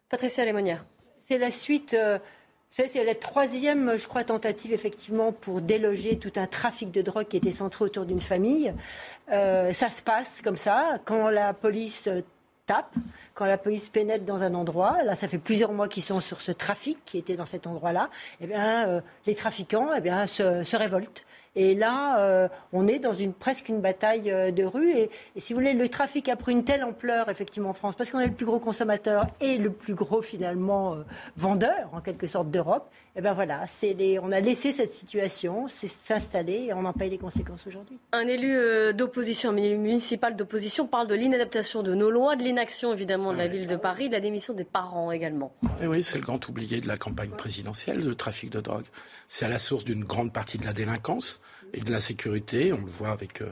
Patricia 0.08 0.44
Lémonière. 0.44 0.84
C'est 1.20 1.38
la 1.38 1.50
suite. 1.50 1.94
Euh, 1.94 2.18
c'est 2.70 3.02
la 3.02 3.14
troisième, 3.14 3.98
je 3.98 4.06
crois, 4.06 4.24
tentative 4.24 4.72
effectivement 4.72 5.32
pour 5.32 5.62
déloger 5.62 6.18
tout 6.18 6.32
un 6.36 6.46
trafic 6.46 6.90
de 6.90 7.00
drogue 7.00 7.26
qui 7.26 7.38
était 7.38 7.52
centré 7.52 7.84
autour 7.84 8.04
d'une 8.04 8.20
famille. 8.20 8.74
Euh, 9.32 9.72
ça 9.72 9.88
se 9.88 10.02
passe 10.02 10.42
comme 10.42 10.56
ça 10.56 10.98
quand 11.06 11.30
la 11.30 11.54
police 11.54 12.10
tape, 12.66 12.94
quand 13.34 13.46
la 13.46 13.56
police 13.56 13.88
pénètre 13.88 14.26
dans 14.26 14.42
un 14.42 14.52
endroit. 14.52 15.02
Là, 15.02 15.14
ça 15.14 15.28
fait 15.28 15.38
plusieurs 15.38 15.72
mois 15.72 15.88
qu'ils 15.88 16.02
sont 16.02 16.20
sur 16.20 16.42
ce 16.42 16.52
trafic 16.52 16.98
qui 17.06 17.16
était 17.16 17.36
dans 17.36 17.46
cet 17.46 17.66
endroit-là. 17.66 18.10
Eh 18.42 18.46
bien, 18.46 18.86
euh, 18.86 19.00
les 19.26 19.34
trafiquants, 19.34 19.88
eh 19.96 20.00
bien, 20.00 20.26
se 20.26 20.76
révoltent. 20.76 21.24
Et 21.56 21.74
là, 21.74 22.20
euh, 22.20 22.48
on 22.72 22.86
est 22.86 22.98
dans 22.98 23.12
une, 23.12 23.32
presque 23.32 23.68
une 23.68 23.80
bataille 23.80 24.30
euh, 24.30 24.50
de 24.50 24.64
rue. 24.64 24.90
Et, 24.92 25.10
si 25.36 25.52
vous 25.52 25.60
voulez, 25.60 25.72
le 25.72 25.88
trafic 25.88 26.28
a 26.28 26.36
pris 26.36 26.52
une 26.52 26.64
telle 26.64 26.84
ampleur, 26.84 27.28
effectivement, 27.28 27.70
en 27.70 27.74
France, 27.74 27.94
parce 27.96 28.10
qu'on 28.10 28.20
est 28.20 28.26
le 28.26 28.32
plus 28.32 28.46
gros 28.46 28.58
consommateur 28.58 29.26
et 29.40 29.58
le 29.58 29.70
plus 29.70 29.94
gros, 29.94 30.22
finalement, 30.22 30.94
euh, 30.94 31.02
vendeur, 31.36 31.90
en 31.92 32.00
quelque 32.00 32.26
sorte, 32.26 32.50
d'Europe. 32.50 32.90
Et 33.18 33.20
bien 33.20 33.34
voilà, 33.34 33.64
on 34.22 34.30
a 34.30 34.38
laissé 34.38 34.70
cette 34.70 34.94
situation 34.94 35.66
s'installer 35.66 36.66
et 36.68 36.72
on 36.72 36.84
en 36.84 36.92
paye 36.92 37.10
les 37.10 37.18
conséquences 37.18 37.66
aujourd'hui. 37.66 37.98
Un 38.12 38.28
élu 38.28 38.56
d'opposition, 38.94 39.50
un 39.50 39.56
élu 39.56 39.76
municipal 39.76 40.36
d'opposition, 40.36 40.86
parle 40.86 41.08
de 41.08 41.16
l'inadaptation 41.16 41.82
de 41.82 41.94
nos 41.94 42.12
lois, 42.12 42.36
de 42.36 42.44
l'inaction, 42.44 42.92
évidemment, 42.92 43.32
de 43.32 43.38
la 43.38 43.48
ville 43.48 43.66
de 43.66 43.74
Paris, 43.74 44.06
de 44.06 44.12
la 44.12 44.20
démission 44.20 44.54
des 44.54 44.62
parents 44.62 45.10
également. 45.10 45.52
Et 45.82 45.88
oui, 45.88 46.04
c'est 46.04 46.18
le 46.18 46.22
grand 46.22 46.48
oublié 46.48 46.80
de 46.80 46.86
la 46.86 46.96
campagne 46.96 47.30
présidentielle, 47.30 48.06
le 48.06 48.14
trafic 48.14 48.50
de 48.50 48.60
drogue. 48.60 48.86
C'est 49.26 49.44
à 49.44 49.48
la 49.48 49.58
source 49.58 49.84
d'une 49.84 50.04
grande 50.04 50.32
partie 50.32 50.58
de 50.58 50.64
la 50.64 50.72
délinquance 50.72 51.40
et 51.72 51.80
de 51.80 51.90
l'insécurité. 51.90 52.72
On 52.72 52.80
le 52.80 52.86
voit 52.86 53.10
avec 53.10 53.42
euh, 53.42 53.50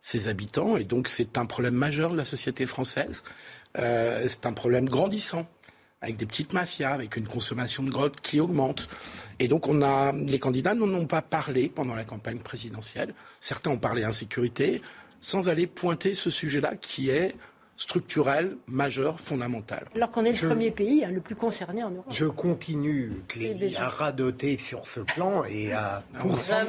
ses 0.00 0.28
habitants. 0.28 0.76
Et 0.76 0.84
donc, 0.84 1.08
c'est 1.08 1.38
un 1.38 1.46
problème 1.46 1.74
majeur 1.74 2.12
de 2.12 2.16
la 2.16 2.24
société 2.24 2.66
française. 2.66 3.24
Euh, 3.78 4.24
c'est 4.28 4.46
un 4.46 4.52
problème 4.52 4.88
grandissant 4.88 5.44
avec 6.00 6.16
des 6.16 6.26
petites 6.26 6.52
mafias, 6.52 6.92
avec 6.92 7.16
une 7.16 7.26
consommation 7.26 7.82
de 7.82 7.90
drogue 7.90 8.14
qui 8.22 8.40
augmente. 8.40 8.88
Et 9.38 9.48
donc, 9.48 9.66
on 9.68 9.82
a, 9.82 10.12
les 10.12 10.38
candidats 10.38 10.74
n'en 10.74 10.92
ont 10.94 11.06
pas 11.06 11.22
parlé 11.22 11.68
pendant 11.68 11.94
la 11.94 12.04
campagne 12.04 12.38
présidentielle. 12.38 13.14
Certains 13.40 13.70
ont 13.70 13.78
parlé 13.78 14.04
insécurité, 14.04 14.80
sans 15.20 15.48
aller 15.48 15.66
pointer 15.66 16.14
ce 16.14 16.30
sujet-là 16.30 16.76
qui 16.76 17.10
est 17.10 17.34
structurelle, 17.78 18.56
majeure, 18.66 19.20
fondamentale. 19.20 19.86
Alors 19.94 20.10
qu'on 20.10 20.24
est 20.24 20.42
le 20.42 20.48
premier 20.48 20.72
pays 20.72 21.04
hein, 21.04 21.10
le 21.12 21.20
plus 21.20 21.36
concerné 21.36 21.84
en 21.84 21.90
Europe. 21.90 22.06
Je 22.10 22.26
continue, 22.26 23.12
Clélie, 23.28 23.76
à 23.76 23.88
radoter 23.88 24.58
sur 24.58 24.86
ce 24.86 25.00
plan 25.00 25.44
et 25.44 25.72
à 25.72 26.02
poursuivre 26.18 26.68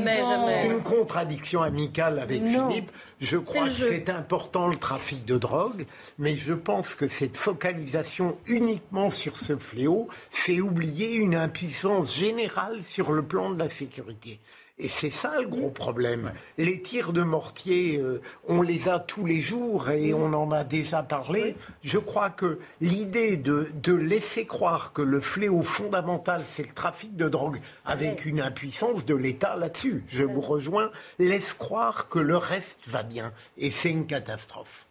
une 0.66 0.82
contradiction 0.82 1.64
amicale 1.64 2.20
avec 2.20 2.46
Philippe. 2.46 2.92
Je 3.20 3.38
crois 3.38 3.66
que 3.66 3.74
c'est 3.74 4.10
important 4.10 4.68
le 4.68 4.76
trafic 4.76 5.26
de 5.26 5.38
drogue, 5.38 5.86
mais 6.20 6.36
je 6.36 6.54
pense 6.54 6.94
que 6.94 7.08
cette 7.08 7.38
focalisation 7.38 8.38
uniquement 8.46 9.10
sur 9.10 9.38
ce 9.38 9.58
fléau 9.58 10.08
fait 10.30 10.62
oublier 10.62 11.16
une 11.16 11.36
impuissance 11.36 12.16
générale 12.16 12.84
sur 12.84 13.12
le 13.12 13.24
plan 13.24 13.50
de 13.50 13.60
la 13.60 13.70
sécurité. 13.70 14.40
Et 14.82 14.88
c'est 14.88 15.12
ça 15.12 15.40
le 15.42 15.48
gros 15.48 15.70
problème. 15.70 16.32
Les 16.58 16.82
tirs 16.82 17.12
de 17.12 17.22
mortier, 17.22 18.00
euh, 18.00 18.22
on 18.48 18.62
les 18.62 18.88
a 18.88 19.00
tous 19.00 19.26
les 19.26 19.42
jours 19.42 19.90
et 19.90 20.14
on 20.14 20.34
en 20.34 20.52
a 20.54 20.64
déjà 20.64 21.04
parlé. 21.04 21.58
Je 21.84 21.98
crois 21.98 22.30
que 22.30 22.60
l'idée 22.80 23.36
de, 23.36 23.70
de 23.74 23.94
laisser 23.94 24.46
croire 24.46 24.94
que 24.94 25.02
le 25.02 25.20
fléau 25.20 25.64
fondamental, 25.64 26.42
c'est 26.48 26.66
le 26.66 26.74
trafic 26.74 27.18
de 27.18 27.28
drogue, 27.28 27.60
avec 27.86 28.26
une 28.26 28.40
impuissance 28.40 29.06
de 29.06 29.16
l'État 29.16 29.58
là-dessus, 29.58 30.06
je 30.08 30.24
vous 30.24 30.42
rejoins, 30.42 30.92
laisse 31.20 31.54
croire 31.54 32.08
que 32.08 32.20
le 32.20 32.38
reste 32.38 32.88
va 32.88 33.04
bien. 33.04 33.34
Et 33.58 33.72
c'est 33.72 33.92
une 33.92 34.08
catastrophe. 34.08 34.88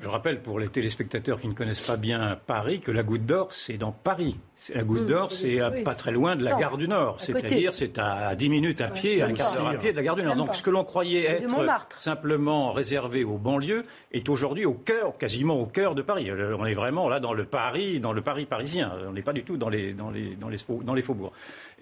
Je 0.00 0.08
rappelle 0.08 0.40
pour 0.40 0.58
les 0.58 0.68
téléspectateurs 0.68 1.38
qui 1.38 1.48
ne 1.48 1.52
connaissent 1.52 1.82
pas 1.82 1.98
bien 1.98 2.38
Paris 2.46 2.80
que 2.80 2.90
la 2.90 3.02
Goutte 3.02 3.26
d'Or, 3.26 3.52
c'est 3.52 3.76
dans 3.76 3.92
Paris. 3.92 4.38
La 4.72 4.82
Goutte 4.82 5.02
mmh, 5.02 5.06
d'Or, 5.06 5.32
c'est 5.32 5.82
pas 5.84 5.94
très 5.94 6.12
loin 6.12 6.36
de 6.36 6.44
la 6.44 6.54
gare 6.54 6.76
du 6.76 6.88
Nord. 6.88 7.20
C'est-à-dire, 7.20 7.74
c'est 7.74 7.98
à 7.98 8.34
10 8.34 8.48
minutes 8.48 8.80
à 8.80 8.88
pied, 8.88 9.22
à 9.22 9.26
un 9.26 9.32
quart 9.32 9.52
d'heure 9.54 9.68
à 9.68 9.74
pied 9.74 9.92
de 9.92 9.96
la 9.96 10.02
gare 10.02 10.16
du 10.16 10.22
Nord. 10.22 10.36
Donc, 10.36 10.54
ce 10.54 10.62
que 10.62 10.70
l'on 10.70 10.84
croyait 10.84 11.24
être 11.24 12.00
simplement 12.00 12.72
réservé 12.72 13.24
aux 13.24 13.38
banlieues 13.38 13.84
est 14.12 14.28
aujourd'hui 14.28 14.64
au 14.64 14.74
cœur, 14.74 15.18
quasiment 15.18 15.60
au 15.60 15.66
cœur 15.66 15.94
de 15.94 16.02
Paris. 16.02 16.30
Euh, 16.30 16.56
on 16.58 16.66
est 16.66 16.74
vraiment 16.74 17.08
là 17.08 17.20
dans 17.20 17.32
le 17.32 17.44
Paris, 17.44 18.00
dans 18.00 18.12
le 18.12 18.22
Paris 18.22 18.46
parisien. 18.46 18.92
On 19.06 19.12
n'est 19.12 19.22
pas 19.22 19.32
du 19.32 19.42
tout 19.42 19.56
dans 19.56 19.68
les, 19.68 19.92
dans 19.92 20.10
les, 20.10 20.36
dans 20.36 20.48
les, 20.48 20.58
dans 20.82 20.94
les 20.94 21.02
faubourgs. 21.02 21.32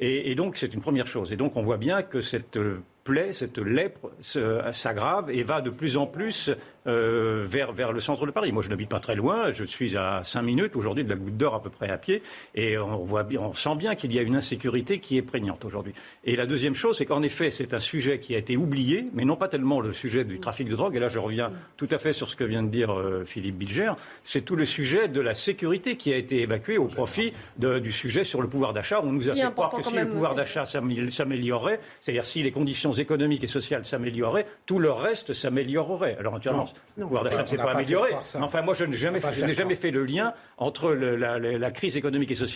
Et, 0.01 0.30
et 0.30 0.35
donc, 0.35 0.57
c'est 0.57 0.72
une 0.72 0.80
première 0.80 1.07
chose. 1.07 1.33
Et 1.33 1.37
donc, 1.37 1.57
on 1.57 1.62
voit 1.62 1.76
bien 1.76 2.03
que 2.03 2.20
cette 2.20 2.57
euh, 2.57 2.83
plaie, 3.05 3.33
cette 3.33 3.59
lèpre 3.59 4.11
s'aggrave 4.20 5.30
et 5.30 5.43
va 5.43 5.61
de 5.61 5.70
plus 5.70 5.97
en 5.97 6.07
plus 6.07 6.51
euh, 6.87 7.45
vers, 7.47 7.72
vers 7.72 7.93
le 7.93 8.01
centre 8.01 8.26
de 8.26 8.30
Paris. 8.30 8.53
Moi, 8.53 8.62
je 8.62 8.68
n'habite 8.68 8.89
pas 8.89 9.01
très 9.01 9.14
loin, 9.14 9.53
je 9.53 9.64
suis 9.64 9.97
à 9.97 10.22
5 10.24 10.43
minutes 10.43 10.76
aujourd'hui 10.76 11.05
de 11.05 11.09
la 11.09 11.16
goutte 11.16 11.37
d'or 11.37 11.55
à 11.55 11.62
peu 11.62 11.70
près 11.70 11.91
à 11.91 11.99
pied, 11.99 12.22
et 12.55 12.72
on, 12.79 13.05
voit 13.05 13.23
bien, 13.23 13.41
on 13.41 13.55
sent 13.55 13.77
bien 13.77 13.95
qu'il 13.95 14.12
y 14.12 14.18
a 14.18 14.23
une 14.23 14.37
insécurité 14.37 14.99
qui 14.99 15.16
est 15.16 15.23
prégnante 15.23 15.64
aujourd'hui. 15.64 15.95
Et 16.25 16.37
la 16.37 16.47
deuxième 16.47 16.75
chose, 16.75 16.99
c'est 16.99 17.07
qu'en 17.07 17.23
effet, 17.23 17.51
c'est 17.51 17.75
un 17.75 17.79
sujet 17.79 18.18
qui 18.18 18.35
a 18.35 18.39
été 18.39 18.57
oublié, 18.57 19.07
mais 19.12 19.25
non 19.25 19.37
pas 19.37 19.49
tellement 19.49 19.81
le 19.81 19.93
sujet 19.93 20.25
du 20.25 20.41
trafic 20.41 20.68
de 20.68 20.77
drogue, 20.77 20.97
et 20.97 21.01
là 21.01 21.09
je 21.09 21.18
reviens 21.18 21.53
tout 21.77 21.89
à 21.91 21.99
fait 21.99 22.12
sur 22.12 22.31
ce 22.31 22.37
que 22.37 22.45
vient 22.45 22.62
de 22.62 22.68
dire 22.68 22.93
euh, 22.93 23.25
Philippe 23.25 23.57
Bilger, 23.57 23.93
c'est 24.25 24.43
tout 24.43 24.57
le 24.57 24.66
sujet 24.66 25.09
de 25.09 25.20
la 25.20 25.35
sécurité 25.35 25.97
qui 25.97 26.12
a 26.12 26.16
été 26.16 26.41
évacué 26.41 26.79
au 26.79 26.87
profit 26.87 27.33
de, 27.59 27.79
du 27.79 27.93
sujet 27.93 28.25
sur 28.25 28.43
le 28.43 28.49
pouvoir 28.49 28.73
d'achat. 28.73 29.01
On 29.03 29.12
nous 29.12 29.29
a 29.29 29.35
fait 29.35 29.51
croire 29.53 29.70
que 29.70 29.83
si 29.83 29.95
le 29.97 30.09
pouvoir 30.09 30.35
d'achat 30.35 30.64
s'améliorait, 30.66 31.81
c'est-à-dire 32.01 32.25
si 32.25 32.43
les 32.43 32.53
conditions 32.53 32.93
économiques 32.93 33.45
et 33.45 33.49
sociales 33.49 33.85
s'amélioraient, 33.85 34.47
tout 34.66 34.79
le 34.79 34.91
reste 34.91 35.33
s'améliorerait. 35.33 36.16
Alors 36.18 36.35
naturellement, 36.35 36.68
le 36.97 37.05
pouvoir 37.05 37.25
d'achat 37.25 37.43
ne 37.43 37.47
s'est 37.47 37.57
pas 37.57 37.73
amélioré. 37.73 38.11
Enfin, 38.41 38.62
moi, 38.62 38.75
je 38.75 38.85
n'ai 38.85 38.97
jamais, 38.97 39.20
fait, 39.20 39.55
jamais 39.55 39.75
fait 39.75 39.91
le 39.91 40.05
lien 40.05 40.35
entre 40.59 40.93
la, 40.93 41.70
crise 41.70 41.97
économique 41.97 42.31
et 42.31 42.35
sociale 42.35 42.52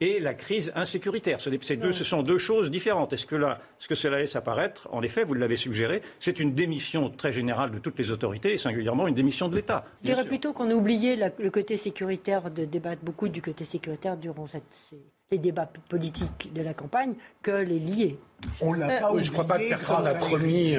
et 0.00 0.20
la 0.20 0.34
crise 0.34 0.72
insécuritaire. 0.74 1.40
Ce, 1.40 1.50
deux, 1.50 1.92
ce 1.92 2.04
sont 2.04 2.22
deux 2.22 2.38
choses 2.38 2.70
différentes. 2.70 3.12
Est-ce 3.12 3.26
que 3.26 3.36
là, 3.36 3.58
ce 3.78 3.88
que 3.88 3.94
cela 3.94 4.18
laisse 4.18 4.36
apparaître, 4.36 4.88
en 4.92 5.02
effet, 5.02 5.24
vous 5.24 5.34
l'avez 5.34 5.56
suggéré, 5.56 6.02
c'est 6.18 6.40
une 6.40 6.54
démission 6.54 7.10
très 7.10 7.32
générale 7.32 7.70
de 7.70 7.78
toutes 7.78 7.98
les 7.98 8.10
autorités 8.10 8.54
et 8.54 8.58
singulièrement 8.58 9.06
une 9.06 9.14
démission 9.14 9.48
de 9.48 9.56
l'État. 9.56 9.84
Je 10.02 10.12
dirais 10.12 10.24
plutôt 10.24 10.52
qu'on 10.52 10.70
a 10.70 10.74
oublié 10.74 11.16
le 11.16 11.50
côté 11.50 11.76
sécuritaire, 11.76 12.50
de 12.50 12.64
débattre 12.64 13.02
beaucoup 13.02 13.28
du 13.28 13.42
côté 13.42 13.64
sécuritaire 13.64 14.16
durant 14.16 14.46
cette, 14.46 14.94
les 15.30 15.38
débats 15.38 15.70
politiques 15.88 16.52
de 16.52 16.62
la 16.62 16.74
campagne 16.74 17.14
que 17.42 17.50
les 17.50 17.78
liés. 17.78 18.18
On 18.60 18.72
l'a 18.72 18.86
euh, 18.86 19.00
pas 19.00 19.12
Je 19.20 19.28
ne 19.28 19.32
crois 19.32 19.46
pas 19.46 19.58
que 19.58 19.68
personne 19.68 20.02
n'a 20.02 20.14
promis. 20.14 20.76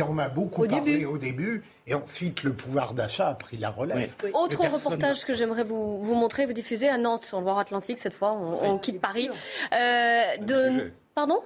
Euh, 0.00 0.02
qui 0.02 0.02
en 0.02 0.18
a 0.18 0.28
beaucoup 0.28 0.64
au 0.64 0.68
parlé 0.68 0.92
début. 0.92 1.04
au 1.06 1.18
début, 1.18 1.64
et 1.86 1.94
ensuite 1.94 2.42
le 2.42 2.52
pouvoir 2.52 2.94
d'achat 2.94 3.28
a 3.28 3.34
pris 3.34 3.56
la 3.56 3.70
relève. 3.70 4.10
Autre 4.34 4.66
reportage 4.66 5.24
que 5.24 5.34
j'aimerais 5.34 5.64
vous, 5.64 6.02
vous, 6.02 6.14
montrer, 6.14 6.46
vous 6.46 6.52
diffuser 6.52 6.88
à 6.88 6.98
Nantes, 6.98 7.30
en 7.32 7.40
Loire-Atlantique, 7.40 7.98
cette 7.98 8.14
fois, 8.14 8.36
on, 8.36 8.78
quitte 8.78 9.00
Paris. 9.00 9.30
Euh, 9.72 10.36
de... 10.40 10.92
Pardon? 11.14 11.40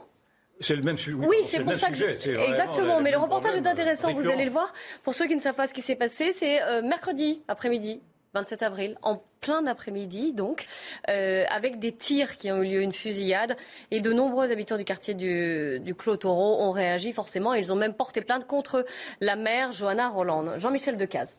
C'est 0.59 0.77
le 0.77 0.83
même 0.83 0.99
sujet. 0.99 1.17
Oui, 1.17 1.37
c'est 1.47 1.61
pour 1.61 1.75
ça 1.75 1.91
que. 1.91 2.51
Exactement, 2.51 3.01
mais 3.01 3.11
le 3.11 3.19
reportage 3.19 3.55
est 3.55 3.67
intéressant, 3.67 4.13
vous 4.13 4.29
allez 4.29 4.45
le 4.45 4.51
voir. 4.51 4.73
Pour 5.05 5.15
ceux 5.15 5.27
qui 5.27 5.35
ne 5.35 5.41
savent 5.41 5.55
pas 5.55 5.67
ce 5.67 5.75
qui 5.75 5.83
s'est 5.83 5.97
passé, 5.97 6.33
c'est 6.33 6.61
mercredi 6.83 7.43
après-midi, 7.49 8.01
27 8.35 8.63
avril, 8.63 8.97
en 9.03 9.23
plein 9.41 9.67
après-midi 9.67 10.33
donc, 10.33 10.67
euh, 11.09 11.45
avec 11.51 11.81
des 11.81 11.93
tirs 11.93 12.37
qui 12.37 12.51
ont 12.53 12.63
eu 12.63 12.69
lieu, 12.69 12.83
une 12.83 12.93
fusillade, 12.93 13.57
et 13.91 14.01
de 14.01 14.13
nombreux 14.13 14.53
habitants 14.53 14.77
du 14.77 14.85
quartier 14.85 15.15
du, 15.15 15.81
du 15.81 15.95
Clos 15.97 16.17
Taureau 16.17 16.63
ont 16.63 16.71
réagi 16.71 17.13
forcément. 17.13 17.55
Ils 17.55 17.73
ont 17.73 17.77
même 17.77 17.95
porté 17.95 18.21
plainte 18.21 18.47
contre 18.47 18.87
la 19.21 19.35
maire 19.35 19.73
Johanna 19.73 20.09
Roland. 20.09 20.59
Jean-Michel 20.59 20.97
Decaze. 20.97 21.37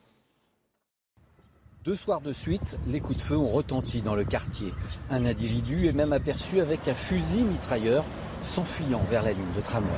Deux 1.85 1.95
soirs 1.95 2.21
de 2.21 2.33
suite, 2.33 2.77
les 2.87 2.99
coups 2.99 3.17
de 3.17 3.23
feu 3.23 3.37
ont 3.37 3.47
retenti 3.47 4.01
dans 4.01 4.13
le 4.13 4.23
quartier. 4.23 4.73
Un 5.09 5.25
individu 5.25 5.87
est 5.87 5.93
même 5.93 6.13
aperçu 6.13 6.59
avec 6.59 6.87
un 6.87 6.93
fusil 6.93 7.41
mitrailleur 7.41 8.05
s'enfuyant 8.43 9.01
vers 9.09 9.23
la 9.23 9.31
ligne 9.31 9.53
de 9.55 9.61
tramway. 9.61 9.89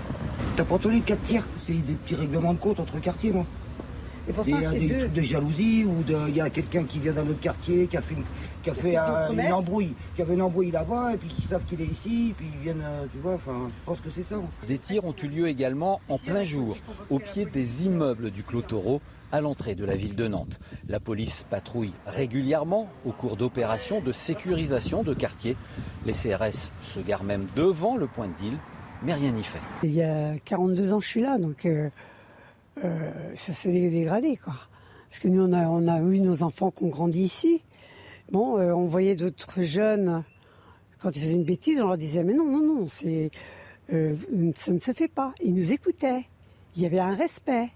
T'as 0.55 0.63
pas 0.63 0.75
entendu 0.75 1.01
quatre 1.01 1.23
tirs? 1.23 1.45
C'est 1.57 1.73
des 1.73 1.95
petits 1.95 2.15
règlements 2.15 2.53
de 2.53 2.59
compte 2.59 2.79
entre 2.79 2.99
quartiers, 2.99 3.31
moi. 3.31 3.45
Et 4.27 4.31
pourtant, 4.31 4.55
il 4.57 4.61
y 4.61 4.65
a 4.65 4.71
des 4.71 4.87
trucs 4.87 5.13
de 5.13 5.21
jalousie 5.21 5.85
ou 5.85 6.03
il 6.27 6.35
y 6.35 6.41
a 6.41 6.49
quelqu'un 6.49 6.83
qui 6.85 6.99
vient 6.99 7.11
d'un 7.13 7.27
autre 7.27 7.41
quartier 7.41 7.87
qui 7.87 7.97
a 7.97 8.01
fait, 8.01 8.15
qui 8.61 8.69
a 8.69 8.73
fait 8.73 8.95
une 8.95 9.53
embrouille, 9.53 9.93
qui 10.15 10.21
avait 10.21 10.35
une 10.35 10.41
embrouille 10.41 10.71
là-bas 10.71 11.13
et 11.13 11.17
puis 11.17 11.27
qui 11.27 11.41
savent 11.41 11.65
qu'il 11.65 11.81
est 11.81 11.85
ici, 11.85 12.33
puis 12.37 12.47
ils 12.53 12.63
viennent, 12.63 12.83
euh, 12.83 13.05
tu 13.11 13.17
vois, 13.19 13.33
enfin, 13.33 13.67
je 13.67 13.85
pense 13.85 13.99
que 13.99 14.09
c'est 14.09 14.23
ça. 14.23 14.37
Des 14.67 14.77
tirs 14.77 15.03
ont 15.03 15.15
eu 15.21 15.27
lieu 15.27 15.47
également 15.47 15.99
en 16.07 16.17
plein 16.17 16.43
jour, 16.43 16.77
au 17.09 17.19
pied 17.19 17.45
des 17.45 17.85
immeubles 17.85 18.31
du 18.31 18.43
Clos 18.43 18.61
Taureau, 18.61 19.01
à 19.33 19.41
l'entrée 19.41 19.75
de 19.75 19.83
la 19.83 19.95
ville 19.95 20.15
de 20.15 20.27
Nantes. 20.27 20.59
La 20.87 20.99
police 20.99 21.45
patrouille 21.49 21.93
régulièrement 22.05 22.87
au 23.05 23.11
cours 23.11 23.35
d'opérations 23.35 23.99
de 23.99 24.11
sécurisation 24.11 25.03
de 25.03 25.13
quartiers. 25.13 25.57
Les 26.05 26.13
CRS 26.13 26.71
se 26.81 26.99
garent 26.99 27.23
même 27.23 27.47
devant 27.55 27.97
le 27.97 28.07
point 28.07 28.27
de 28.27 28.33
deal, 28.33 28.57
mais 29.03 29.15
rien 29.15 29.31
n'y 29.31 29.43
fait. 29.43 29.59
Il 29.81 29.91
y 29.91 30.03
a 30.03 30.35
42 30.45 30.93
ans, 30.93 30.99
je 30.99 31.07
suis 31.07 31.21
là, 31.21 31.37
donc. 31.37 31.65
Euh, 31.65 31.89
euh, 32.83 33.11
ça 33.35 33.53
s'est 33.53 33.89
dégradé, 33.89 34.37
quoi. 34.37 34.55
Parce 35.09 35.19
que 35.19 35.27
nous, 35.27 35.43
on 35.43 35.87
a, 35.87 35.99
eu 36.01 36.19
nos 36.19 36.41
enfants 36.41 36.71
qui 36.71 36.83
ont 36.85 36.89
grandi 36.89 37.21
ici. 37.21 37.61
Bon, 38.31 38.57
euh, 38.57 38.73
on 38.73 38.87
voyait 38.87 39.15
d'autres 39.15 39.61
jeunes, 39.61 40.23
quand 40.99 41.15
ils 41.15 41.21
faisaient 41.21 41.33
une 41.33 41.43
bêtise, 41.43 41.79
on 41.79 41.87
leur 41.87 41.97
disait, 41.97 42.23
mais 42.23 42.33
non, 42.33 42.45
non, 42.45 42.61
non, 42.61 42.87
c'est, 42.87 43.29
euh, 43.91 44.15
ça 44.57 44.71
ne 44.71 44.79
se 44.79 44.91
fait 44.91 45.07
pas. 45.07 45.33
Ils 45.43 45.53
nous 45.53 45.71
écoutaient. 45.71 46.25
Il 46.75 46.81
y 46.81 46.85
avait 46.85 46.99
un 46.99 47.13
respect. 47.13 47.69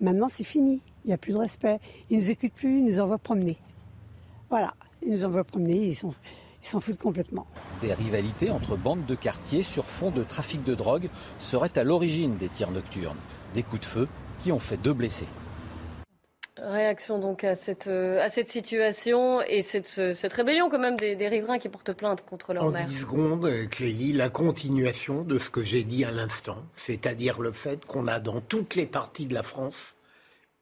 Maintenant, 0.00 0.28
c'est 0.28 0.44
fini. 0.44 0.80
Il 1.04 1.08
n'y 1.08 1.14
a 1.14 1.18
plus 1.18 1.32
de 1.32 1.38
respect. 1.38 1.78
Ils 2.10 2.18
nous 2.18 2.30
écoutent 2.30 2.52
plus, 2.52 2.80
ils 2.80 2.84
nous 2.84 3.00
envoient 3.00 3.18
promener. 3.18 3.56
Voilà. 4.50 4.74
Ils 5.02 5.12
nous 5.12 5.24
envoient 5.24 5.44
promener, 5.44 5.86
ils 5.86 5.94
s'en 5.94 6.80
foutent 6.80 6.98
complètement. 6.98 7.46
Des 7.80 7.94
rivalités 7.94 8.50
entre 8.50 8.76
bandes 8.76 9.06
de 9.06 9.14
quartier 9.14 9.62
sur 9.62 9.84
fond 9.84 10.10
de 10.10 10.24
trafic 10.24 10.64
de 10.64 10.74
drogue 10.74 11.08
seraient 11.38 11.78
à 11.78 11.84
l'origine 11.84 12.36
des 12.36 12.48
tirs 12.48 12.72
nocturnes 12.72 13.16
des 13.54 13.62
coups 13.62 13.80
de 13.80 13.86
feu 13.86 14.08
qui 14.42 14.52
ont 14.52 14.58
fait 14.58 14.76
deux 14.76 14.92
blessés. 14.92 15.26
Réaction 16.58 17.18
donc 17.18 17.44
à 17.44 17.54
cette, 17.54 17.86
euh, 17.86 18.24
à 18.24 18.30
cette 18.30 18.50
situation 18.50 19.42
et 19.42 19.60
cette, 19.60 20.14
cette 20.14 20.32
rébellion 20.32 20.70
quand 20.70 20.78
même 20.78 20.96
des, 20.96 21.28
riverains 21.28 21.58
qui 21.58 21.68
portent 21.68 21.92
plainte 21.92 22.24
contre 22.24 22.54
leur 22.54 22.70
mère. 22.70 22.86
En 22.86 22.88
10 22.88 23.00
secondes, 23.00 23.50
Clélie, 23.70 24.14
la 24.14 24.30
continuation 24.30 25.22
de 25.22 25.38
ce 25.38 25.50
que 25.50 25.62
j'ai 25.62 25.84
dit 25.84 26.04
à 26.04 26.10
l'instant, 26.10 26.64
c'est-à-dire 26.76 27.40
le 27.40 27.52
fait 27.52 27.84
qu'on 27.84 28.06
a 28.06 28.20
dans 28.20 28.40
toutes 28.40 28.74
les 28.74 28.86
parties 28.86 29.26
de 29.26 29.34
la 29.34 29.42
France 29.42 29.95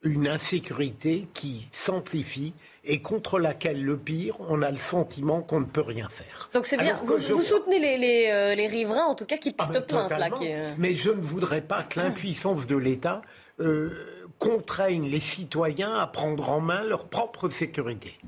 une 0.05 0.29
insécurité 0.29 1.27
qui 1.35 1.67
s'amplifie 1.73 2.53
et 2.85 3.01
contre 3.01 3.39
laquelle, 3.39 3.83
le 3.83 3.97
pire, 3.97 4.37
on 4.41 4.63
a 4.63 4.71
le 4.71 4.77
sentiment 4.77 5.41
qu'on 5.41 5.61
ne 5.61 5.65
peut 5.65 5.81
rien 5.81 6.09
faire. 6.11 6.51
Donc 6.53 6.67
c'est 6.67 6.77
bien, 6.77 6.97
vous, 6.97 7.43
soutenez 7.43 7.79
les, 7.79 7.97
les, 7.97 8.29
euh, 8.31 8.55
les, 8.55 8.67
riverains, 8.67 9.07
en 9.07 9.15
tout 9.15 9.25
cas, 9.25 9.39
qui 9.39 9.55
ah, 9.57 9.67
portent 9.67 9.87
plainte. 9.87 10.11
Là, 10.11 10.29
euh, 10.43 10.71
Mais 10.79 10.95
je 10.95 11.11
ne 11.11 11.21
voudrais 11.21 11.63
pas 11.63 11.83
que 11.83 11.99
l'impuissance 11.99 12.67
de 12.67 12.77
l'État 12.77 13.23
euh, 13.61 13.91
contraigne 14.39 15.09
les 15.09 15.21
citoyens 15.21 15.95
à 15.95 16.07
prendre 16.07 16.51
en 16.51 16.61
main 16.61 16.85
leur 16.85 17.07
propre 17.07 17.49
sécurité. 17.49 18.19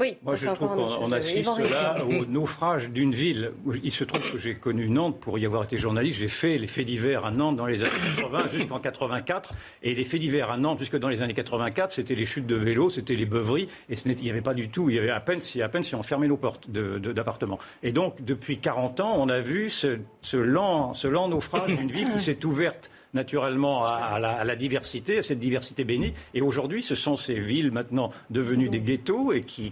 Oui, 0.00 0.16
Moi, 0.22 0.36
je 0.36 0.46
trouve 0.46 0.76
qu'on 0.76 1.10
assiste 1.10 1.58
là 1.70 1.96
au 2.04 2.24
naufrage 2.28 2.90
d'une 2.90 3.12
ville. 3.12 3.50
Il 3.82 3.90
se 3.90 4.04
trouve 4.04 4.20
que 4.30 4.38
j'ai 4.38 4.54
connu 4.54 4.88
Nantes 4.88 5.18
pour 5.18 5.40
y 5.40 5.46
avoir 5.46 5.64
été 5.64 5.76
journaliste. 5.76 6.20
J'ai 6.20 6.28
fait 6.28 6.56
les 6.56 6.68
faits 6.68 6.86
divers 6.86 7.24
à 7.24 7.32
Nantes 7.32 7.56
dans 7.56 7.66
les 7.66 7.82
années 7.82 7.90
80 8.16 8.44
jusqu'en 8.54 8.78
84. 8.78 9.54
Et 9.82 9.96
les 9.96 10.04
faits 10.04 10.20
divers 10.20 10.52
à 10.52 10.56
Nantes 10.56 10.78
jusque 10.78 10.96
dans 10.96 11.08
les 11.08 11.20
années 11.20 11.34
84, 11.34 11.90
c'était 11.90 12.14
les 12.14 12.26
chutes 12.26 12.46
de 12.46 12.54
vélos, 12.54 12.90
c'était 12.90 13.16
les 13.16 13.26
beuveries. 13.26 13.66
Et 13.90 13.94
il 13.94 14.22
n'y 14.22 14.30
avait 14.30 14.40
pas 14.40 14.54
du 14.54 14.68
tout, 14.68 14.88
il 14.88 14.94
y 14.94 14.98
avait 15.00 15.10
à 15.10 15.18
peine 15.18 15.40
si, 15.40 15.62
à 15.62 15.68
peine 15.68 15.82
si 15.82 15.96
on 15.96 16.04
fermait 16.04 16.28
nos 16.28 16.36
portes 16.36 16.70
d'appartements. 16.70 17.58
Et 17.82 17.90
donc, 17.90 18.22
depuis 18.22 18.58
40 18.58 19.00
ans, 19.00 19.14
on 19.16 19.28
a 19.28 19.40
vu 19.40 19.68
ce, 19.68 19.98
ce 20.22 20.36
lent, 20.36 20.94
ce 20.94 21.08
lent 21.08 21.26
naufrage 21.26 21.74
d'une 21.76 21.90
ville 21.90 22.08
qui 22.10 22.20
s'est 22.20 22.44
ouverte 22.46 22.88
naturellement 23.14 23.84
à, 23.84 24.18
la, 24.18 24.56
diversité, 24.56 25.18
à 25.18 25.22
cette 25.22 25.38
diversité 25.38 25.84
bénie. 25.84 26.14
Et 26.34 26.40
aujourd'hui, 26.40 26.82
ce 26.82 26.94
sont 26.94 27.16
ces 27.16 27.38
villes 27.38 27.72
maintenant 27.72 28.10
devenues 28.30 28.68
des 28.68 28.80
ghettos 28.80 29.32
et 29.32 29.42
qui, 29.42 29.70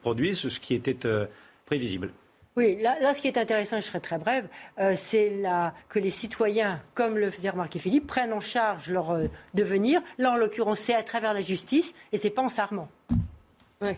produisent 0.00 0.48
ce 0.48 0.60
qui 0.60 0.74
était 0.74 1.06
euh, 1.06 1.26
prévisible. 1.66 2.12
Oui, 2.56 2.76
là, 2.82 3.14
ce 3.14 3.20
qui 3.20 3.28
est 3.28 3.38
intéressant, 3.38 3.76
je 3.76 3.86
serai 3.86 4.00
très 4.00 4.18
brève, 4.18 4.48
euh, 4.80 4.92
c'est 4.96 5.42
que 5.88 6.00
les 6.00 6.10
citoyens, 6.10 6.80
comme 6.94 7.16
le 7.16 7.30
faisait 7.30 7.50
remarquer 7.50 7.78
Philippe, 7.78 8.08
prennent 8.08 8.32
en 8.32 8.40
charge 8.40 8.88
leur 8.88 9.12
euh, 9.12 9.26
devenir. 9.54 10.00
Là, 10.18 10.32
en 10.32 10.36
l'occurrence, 10.36 10.80
c'est 10.80 10.94
à 10.94 11.04
travers 11.04 11.34
la 11.34 11.40
justice 11.40 11.94
et 12.10 12.18
c'est 12.18 12.30
pas 12.30 12.42
en 12.42 12.48
s'armant. 12.48 12.88
Oui. 13.80 13.92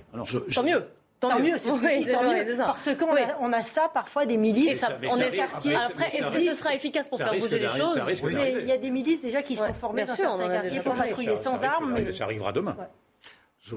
Tant 0.55 0.63
mieux. 0.63 0.85
Tant, 1.21 1.39
mieux, 1.39 1.59
c'est 1.59 1.71
ce 1.71 1.79
que 1.79 2.57
Parce 2.57 2.97
qu'on 2.97 3.15
a, 3.15 3.37
on 3.41 3.53
a 3.53 3.63
ça 3.63 3.91
parfois 3.93 4.25
des 4.25 4.39
milices. 4.39 4.85
on 5.11 5.19
est 5.19 5.31
sorti. 5.37 5.75
Après, 5.75 6.17
est-ce 6.17 6.31
que 6.31 6.41
ce 6.41 6.55
sera 6.55 6.75
efficace 6.75 7.09
pour 7.09 7.19
faire 7.19 7.35
bouger 7.35 7.59
les 7.59 7.69
choses 7.69 8.01
Mais 8.25 8.57
il 8.61 8.67
y 8.67 8.73
a 8.73 8.79
des 8.79 8.91
milices 8.91 9.23
déjà 9.23 9.43
qui 9.43 9.57
sont 9.57 9.75
formées 9.75 10.05
dans 10.05 10.15
certains 10.15 10.49
quartiers 10.49 10.81
pour 10.81 10.97
patrouiller 10.97 11.37
sans 11.37 11.63
armes. 11.63 11.95
Ça 12.13 12.25
arrivera 12.25 12.53
demain. 12.53 12.77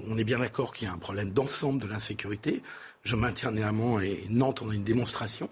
On 0.08 0.18
est 0.18 0.24
bien 0.24 0.40
d'accord 0.40 0.74
qu'il 0.74 0.88
y 0.88 0.92
a 0.92 0.94
un 0.94 0.98
problème 0.98 1.32
d'ensemble 1.32 1.82
de 1.82 1.88
l'insécurité. 1.88 2.64
Je 3.04 3.18
maintiens 3.18 3.52
néanmoins, 3.52 4.02
et 4.02 4.24
Nantes 4.30 4.62
en 4.62 4.70
a 4.70 4.74
une 4.74 4.86
démonstration, 4.86 5.50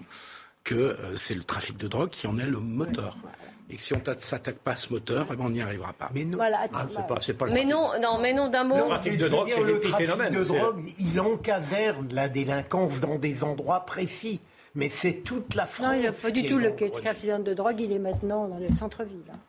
que 0.63 0.75
euh, 0.75 1.15
c'est 1.17 1.35
le 1.35 1.43
trafic 1.43 1.77
de 1.77 1.87
drogue 1.87 2.09
qui 2.09 2.27
en 2.27 2.39
est 2.39 2.45
le 2.45 2.59
moteur. 2.59 3.17
Et 3.71 3.75
que 3.75 3.81
si 3.81 3.93
on 3.93 4.01
ne 4.05 4.13
s'attaque 4.13 4.57
pas 4.57 4.71
à 4.71 4.75
ce 4.75 4.91
moteur, 4.91 5.27
eh 5.31 5.35
ben, 5.35 5.45
on 5.45 5.49
n'y 5.49 5.61
arrivera 5.61 5.93
pas. 5.93 6.11
Mais 6.13 6.25
non, 6.25 6.37
voilà, 6.37 6.67
ah, 6.73 6.85
pas, 7.07 7.45
mais 7.47 7.63
non, 7.63 7.91
non, 8.01 8.19
mais 8.19 8.33
non, 8.33 8.49
d'un 8.49 8.65
mot. 8.65 8.75
Le 8.75 8.83
trafic 8.83 9.17
de 9.17 9.27
drogue, 9.29 9.49
c'est 9.49 9.63
l'épiphénomène. 9.63 10.33
Le 10.33 10.45
trafic 10.45 10.53
de 10.53 10.59
drogue, 10.59 10.91
il 10.99 11.19
encaverne 11.21 12.09
la 12.11 12.27
délinquance 12.27 12.99
dans 12.99 13.17
des 13.17 13.43
endroits 13.43 13.85
précis. 13.85 14.41
Mais 14.75 14.89
c'est 14.89 15.23
toute 15.23 15.55
la 15.55 15.65
France. 15.65 15.87
Non, 15.87 15.93
il 15.93 16.01
n'y 16.01 16.07
a 16.07 16.11
pas 16.11 16.31
du 16.31 16.47
tout 16.47 16.57
le 16.57 16.75
trafic 16.75 17.29
de 17.29 17.53
drogue, 17.53 17.79
il 17.79 17.91
est 17.91 17.99
maintenant 17.99 18.47
dans 18.47 18.57
le 18.57 18.69
centre-ville. 18.71 19.19
Hein. 19.31 19.39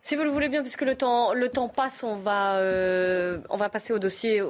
Si 0.00 0.16
vous 0.16 0.24
le 0.24 0.30
voulez 0.30 0.48
bien, 0.48 0.62
puisque 0.62 0.82
le 0.82 0.96
temps, 0.96 1.32
le 1.32 1.48
temps 1.48 1.68
passe, 1.68 2.02
on 2.02 2.16
va, 2.16 2.56
euh, 2.56 3.38
on 3.50 3.56
va 3.56 3.68
passer 3.68 3.92
au 3.92 3.98
dossier 3.98 4.42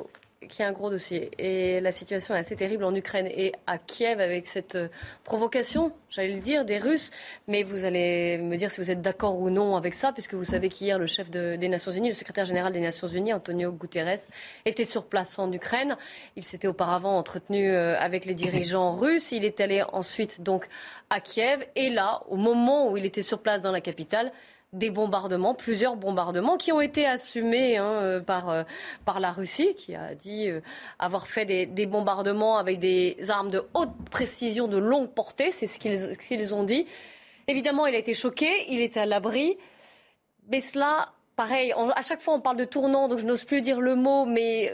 qui 0.48 0.62
est 0.62 0.64
un 0.64 0.72
gros 0.72 0.90
dossier. 0.90 1.30
Et 1.38 1.80
la 1.80 1.92
situation 1.92 2.34
est 2.34 2.38
assez 2.38 2.56
terrible 2.56 2.84
en 2.84 2.94
Ukraine 2.94 3.26
et 3.26 3.52
à 3.66 3.78
Kiev 3.78 4.20
avec 4.20 4.46
cette 4.46 4.74
euh, 4.74 4.88
provocation, 5.24 5.92
j'allais 6.10 6.34
le 6.34 6.40
dire, 6.40 6.64
des 6.64 6.78
Russes. 6.78 7.10
Mais 7.48 7.62
vous 7.62 7.84
allez 7.84 8.38
me 8.38 8.56
dire 8.56 8.70
si 8.70 8.80
vous 8.80 8.90
êtes 8.90 9.00
d'accord 9.00 9.38
ou 9.38 9.50
non 9.50 9.76
avec 9.76 9.94
ça, 9.94 10.12
puisque 10.12 10.34
vous 10.34 10.44
savez 10.44 10.68
qu'hier, 10.68 10.98
le 10.98 11.06
chef 11.06 11.30
des 11.30 11.68
Nations 11.68 11.92
Unies, 11.92 12.08
le 12.08 12.14
secrétaire 12.14 12.44
général 12.44 12.72
des 12.72 12.80
Nations 12.80 13.08
Unies, 13.08 13.32
Antonio 13.32 13.72
Guterres, 13.72 14.28
était 14.64 14.84
sur 14.84 15.06
place 15.06 15.38
en 15.38 15.50
Ukraine. 15.52 15.96
Il 16.36 16.44
s'était 16.44 16.68
auparavant 16.68 17.16
entretenu 17.16 17.70
euh, 17.70 17.98
avec 17.98 18.24
les 18.24 18.34
dirigeants 18.34 18.92
russes. 18.96 19.32
Il 19.32 19.44
est 19.44 19.60
allé 19.60 19.82
ensuite 19.92 20.42
donc 20.42 20.68
à 21.10 21.20
Kiev. 21.20 21.66
Et 21.76 21.90
là, 21.90 22.22
au 22.28 22.36
moment 22.36 22.90
où 22.90 22.96
il 22.96 23.04
était 23.04 23.22
sur 23.22 23.40
place 23.40 23.62
dans 23.62 23.72
la 23.72 23.80
capitale, 23.80 24.32
des 24.72 24.90
bombardements, 24.90 25.54
plusieurs 25.54 25.96
bombardements 25.96 26.56
qui 26.56 26.72
ont 26.72 26.80
été 26.80 27.06
assumés 27.06 27.76
hein, 27.76 27.84
euh, 27.84 28.20
par, 28.20 28.48
euh, 28.48 28.62
par 29.04 29.20
la 29.20 29.30
Russie, 29.30 29.74
qui 29.74 29.94
a 29.94 30.14
dit 30.14 30.48
euh, 30.48 30.60
avoir 30.98 31.26
fait 31.26 31.44
des, 31.66 31.86
bombardements 31.86 32.56
avec 32.56 32.78
des 32.78 33.16
armes 33.28 33.50
de 33.50 33.62
haute 33.74 33.92
précision, 34.10 34.68
de 34.68 34.78
longue 34.78 35.10
portée, 35.10 35.52
c'est 35.52 35.66
ce 35.66 35.78
qu'ils 35.78 36.54
ont 36.54 36.62
dit. 36.62 36.86
Évidemment, 37.48 37.86
il 37.86 37.94
a 37.94 37.98
été 37.98 38.14
choqué, 38.14 38.48
il 38.68 38.80
était 38.80 39.00
à 39.00 39.06
l'abri. 39.06 39.58
Mais 40.48 40.60
cela, 40.60 41.12
pareil, 41.42 41.74
à 41.96 42.02
chaque 42.02 42.20
fois 42.20 42.34
on 42.34 42.40
parle 42.40 42.56
de 42.56 42.64
tournant, 42.64 43.08
donc 43.08 43.18
je 43.18 43.26
n'ose 43.26 43.44
plus 43.44 43.62
dire 43.62 43.80
le 43.80 43.94
mot, 43.94 44.26
mais 44.26 44.72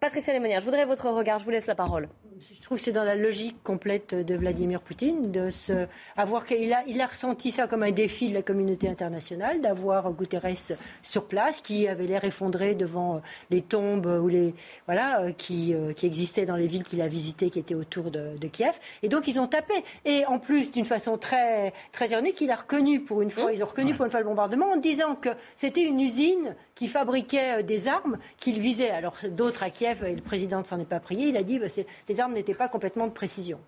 Patricia 0.00 0.34
Lemonière, 0.34 0.60
je 0.60 0.64
voudrais 0.64 0.84
votre 0.84 1.08
regard, 1.08 1.38
je 1.38 1.44
vous 1.44 1.50
laisse 1.50 1.66
la 1.66 1.74
parole. 1.74 2.08
Je 2.40 2.60
trouve 2.62 2.78
que 2.78 2.84
c'est 2.84 2.92
dans 2.92 3.04
la 3.04 3.16
logique 3.16 3.62
complète 3.64 4.14
de 4.14 4.34
Vladimir 4.36 4.80
Poutine 4.80 5.32
de 5.32 5.50
se 5.50 5.86
avoir 6.16 6.46
qu'il 6.46 6.72
a 6.72 6.84
il 6.86 7.00
a 7.00 7.06
ressenti 7.06 7.50
ça 7.50 7.66
comme 7.66 7.82
un 7.82 7.90
défi 7.90 8.28
de 8.28 8.34
la 8.34 8.42
communauté 8.42 8.88
internationale 8.88 9.60
d'avoir 9.60 10.12
Guterres 10.12 10.76
sur 11.02 11.26
place 11.26 11.60
qui 11.60 11.88
avait 11.88 12.06
l'air 12.06 12.22
effondré 12.24 12.74
devant 12.74 13.22
les 13.50 13.62
tombes 13.62 14.06
ou 14.06 14.28
les 14.28 14.54
voilà 14.86 15.20
euh, 15.20 15.32
qui, 15.32 15.74
euh, 15.74 15.92
qui 15.92 16.06
existaient 16.06 16.46
dans 16.46 16.56
les 16.56 16.68
villes 16.68 16.84
qu'il 16.84 17.00
a 17.00 17.08
visitées 17.08 17.50
qui 17.50 17.58
étaient 17.58 17.74
autour 17.74 18.10
de, 18.10 18.36
Kiev. 18.52 18.78
Et 19.02 19.08
donc 19.08 19.26
ils 19.26 19.40
ont 19.40 19.46
tapé. 19.46 19.74
Et 20.04 20.24
en 20.26 20.38
plus 20.38 20.70
d'une 20.70 20.84
façon 20.84 21.18
très 21.18 21.72
très 21.92 22.08
ironique 22.10 22.40
il 22.40 22.50
a 22.50 22.56
reconnu 22.56 23.00
pour 23.00 23.20
une 23.20 23.30
fois 23.30 23.50
mmh. 23.50 23.54
ils 23.54 23.62
ont 23.64 23.68
reconnu 23.68 23.94
pour 23.94 24.04
une 24.04 24.10
fois 24.10 24.20
le 24.20 24.26
bombardement 24.26 24.70
en 24.70 24.76
disant 24.76 25.16
que 25.16 25.30
c'était 25.56 25.84
une 25.84 26.00
usine 26.00 26.54
qui 26.74 26.88
fabriquait 26.88 27.58
euh, 27.58 27.62
des 27.62 27.88
armes 27.88 28.18
qu'il 28.38 28.60
visait 28.60 28.90
alors 28.90 29.16
d'autres 29.30 29.62
à 29.62 29.70
Kiev 29.70 30.04
et 30.04 30.14
le 30.14 30.22
président 30.22 30.60
ne 30.60 30.64
s'en 30.64 30.78
est 30.80 30.84
pas 30.84 31.00
prié 31.00 31.28
il 31.28 31.36
a 31.36 31.42
dit 31.42 31.58
bah, 31.58 31.66
les 32.08 32.20
armes 32.20 32.34
n'était 32.34 32.54
pas 32.54 32.68
complètement 32.68 33.06
de 33.06 33.12
précision. 33.12 33.58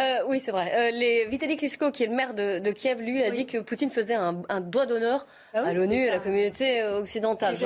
Euh, 0.00 0.18
oui, 0.28 0.38
c'est 0.38 0.52
vrai. 0.52 0.70
Euh, 0.76 0.90
les... 0.92 1.26
Vitaly 1.26 1.56
Klitschko, 1.56 1.90
qui 1.90 2.04
est 2.04 2.06
le 2.06 2.14
maire 2.14 2.32
de, 2.32 2.70
Kiev, 2.70 3.00
lui, 3.00 3.20
a 3.24 3.32
dit 3.32 3.46
que 3.46 3.58
Poutine 3.58 3.90
faisait 3.90 4.14
un, 4.14 4.60
doigt 4.60 4.86
d'honneur 4.86 5.26
ah 5.52 5.62
à 5.66 5.72
l'ONU 5.72 6.04
et 6.04 6.08
à 6.08 6.12
la 6.12 6.18
communauté 6.20 6.84
occidentale. 6.84 7.56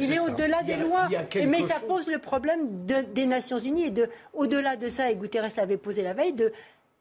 il 0.00 0.12
est 0.12 0.20
au-delà 0.20 0.62
des 0.62 0.76
lois. 0.76 1.08
mais 1.34 1.62
ça 1.62 1.80
pose 1.80 2.06
le 2.06 2.18
problème 2.18 2.86
des 2.86 3.26
Nations 3.26 3.58
Unies 3.58 3.86
et 3.86 3.90
de, 3.90 4.08
au-delà 4.32 4.76
de 4.76 4.88
ça, 4.88 5.10
et 5.10 5.16
Guterres 5.16 5.48
l'avait 5.56 5.76
posé 5.76 6.02
la 6.02 6.12
veille, 6.12 6.34
de 6.34 6.52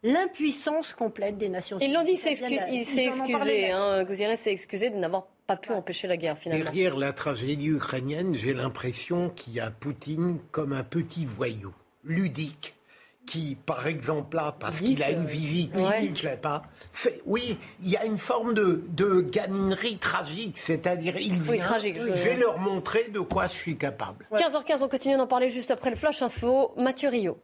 l'impuissance 0.04 0.94
complète 0.94 1.38
des 1.38 1.50
Nations 1.50 1.78
Unies. 1.78 1.88
Ils 1.88 1.94
l'ont 1.94 2.04
dit, 2.04 2.12
il 2.12 2.18
s'est 2.18 2.32
excusé. 2.32 3.72
Hein, 3.72 4.06
s'est 4.36 4.52
excusé 4.52 4.90
de 4.90 4.98
n'avoir 4.98 5.28
pas 5.48 5.58
pu 5.58 5.72
empêcher 5.72 6.08
la 6.08 6.18
guerre 6.18 6.38
finalement. 6.38 6.64
Derrière 6.66 6.98
la 6.98 7.14
tragédie 7.14 7.70
ukrainienne, 7.70 8.36
j'ai 8.36 8.54
l'impression 8.54 9.30
qu'il 9.30 9.54
y 9.54 9.60
a 9.60 9.72
Poutine 9.72 10.40
comme 10.52 10.74
un 10.74 10.84
petit 10.84 11.26
voyou 11.26 11.74
ludique 12.04 12.76
qui, 13.26 13.56
par 13.66 13.88
exemple, 13.88 14.36
là, 14.36 14.54
parce 14.60 14.82
qu'il 14.82 15.02
a 15.02 15.12
une 15.12 15.26
visite 15.26 15.74
qui 15.74 16.10
ne 16.10 16.14
plaît 16.14 16.38
pas, 16.42 16.64
fait, 16.92 17.22
oui, 17.26 17.58
il 17.82 17.90
y 17.90 17.96
a 17.96 18.06
une 18.06 18.18
forme 18.18 18.54
de, 18.54 18.84
de 18.90 19.22
gaminerie 19.22 19.98
tragique, 19.98 20.58
c'est-à-dire, 20.58 21.16
il 21.18 21.40
vient, 21.40 21.58
tragique, 21.58 21.98
je... 22.00 22.10
vais 22.10 22.36
leur 22.36 22.60
montrer 22.60 23.08
de 23.10 23.22
quoi 23.22 23.48
je 23.48 23.54
suis 23.54 23.78
capable. 23.78 24.28
15h15, 24.34 24.84
on 24.84 24.90
continue 24.90 25.16
d'en 25.16 25.28
parler 25.28 25.50
juste 25.50 25.72
après 25.72 25.90
le 25.90 25.96
Flash 25.96 26.22
Info. 26.22 26.74
Mathieu 26.76 27.08
Rio. 27.08 27.38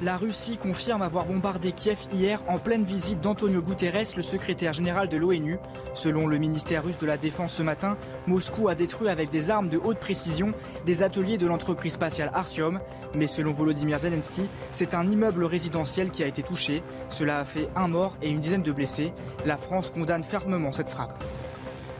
La 0.00 0.16
Russie 0.16 0.58
confirme 0.58 1.02
avoir 1.02 1.24
bombardé 1.24 1.72
Kiev 1.72 1.98
hier 2.12 2.40
en 2.46 2.58
pleine 2.58 2.84
visite 2.84 3.20
d'Antonio 3.20 3.60
Guterres, 3.60 4.14
le 4.16 4.22
secrétaire 4.22 4.72
général 4.72 5.08
de 5.08 5.16
l'ONU. 5.16 5.58
Selon 5.92 6.28
le 6.28 6.38
ministère 6.38 6.84
russe 6.84 6.98
de 6.98 7.06
la 7.06 7.16
Défense 7.16 7.54
ce 7.54 7.64
matin, 7.64 7.96
Moscou 8.28 8.68
a 8.68 8.76
détruit 8.76 9.08
avec 9.08 9.30
des 9.30 9.50
armes 9.50 9.68
de 9.68 9.76
haute 9.76 9.98
précision 9.98 10.52
des 10.86 11.02
ateliers 11.02 11.36
de 11.36 11.48
l'entreprise 11.48 11.94
spatiale 11.94 12.30
Artyom. 12.32 12.78
Mais 13.16 13.26
selon 13.26 13.52
Volodymyr 13.52 13.98
Zelensky, 13.98 14.42
c'est 14.70 14.94
un 14.94 15.10
immeuble 15.10 15.44
résidentiel 15.44 16.10
qui 16.10 16.22
a 16.22 16.28
été 16.28 16.44
touché. 16.44 16.84
Cela 17.08 17.40
a 17.40 17.44
fait 17.44 17.68
un 17.74 17.88
mort 17.88 18.16
et 18.22 18.30
une 18.30 18.38
dizaine 18.38 18.62
de 18.62 18.70
blessés. 18.70 19.12
La 19.46 19.56
France 19.56 19.90
condamne 19.90 20.22
fermement 20.22 20.70
cette 20.70 20.90
frappe. 20.90 21.24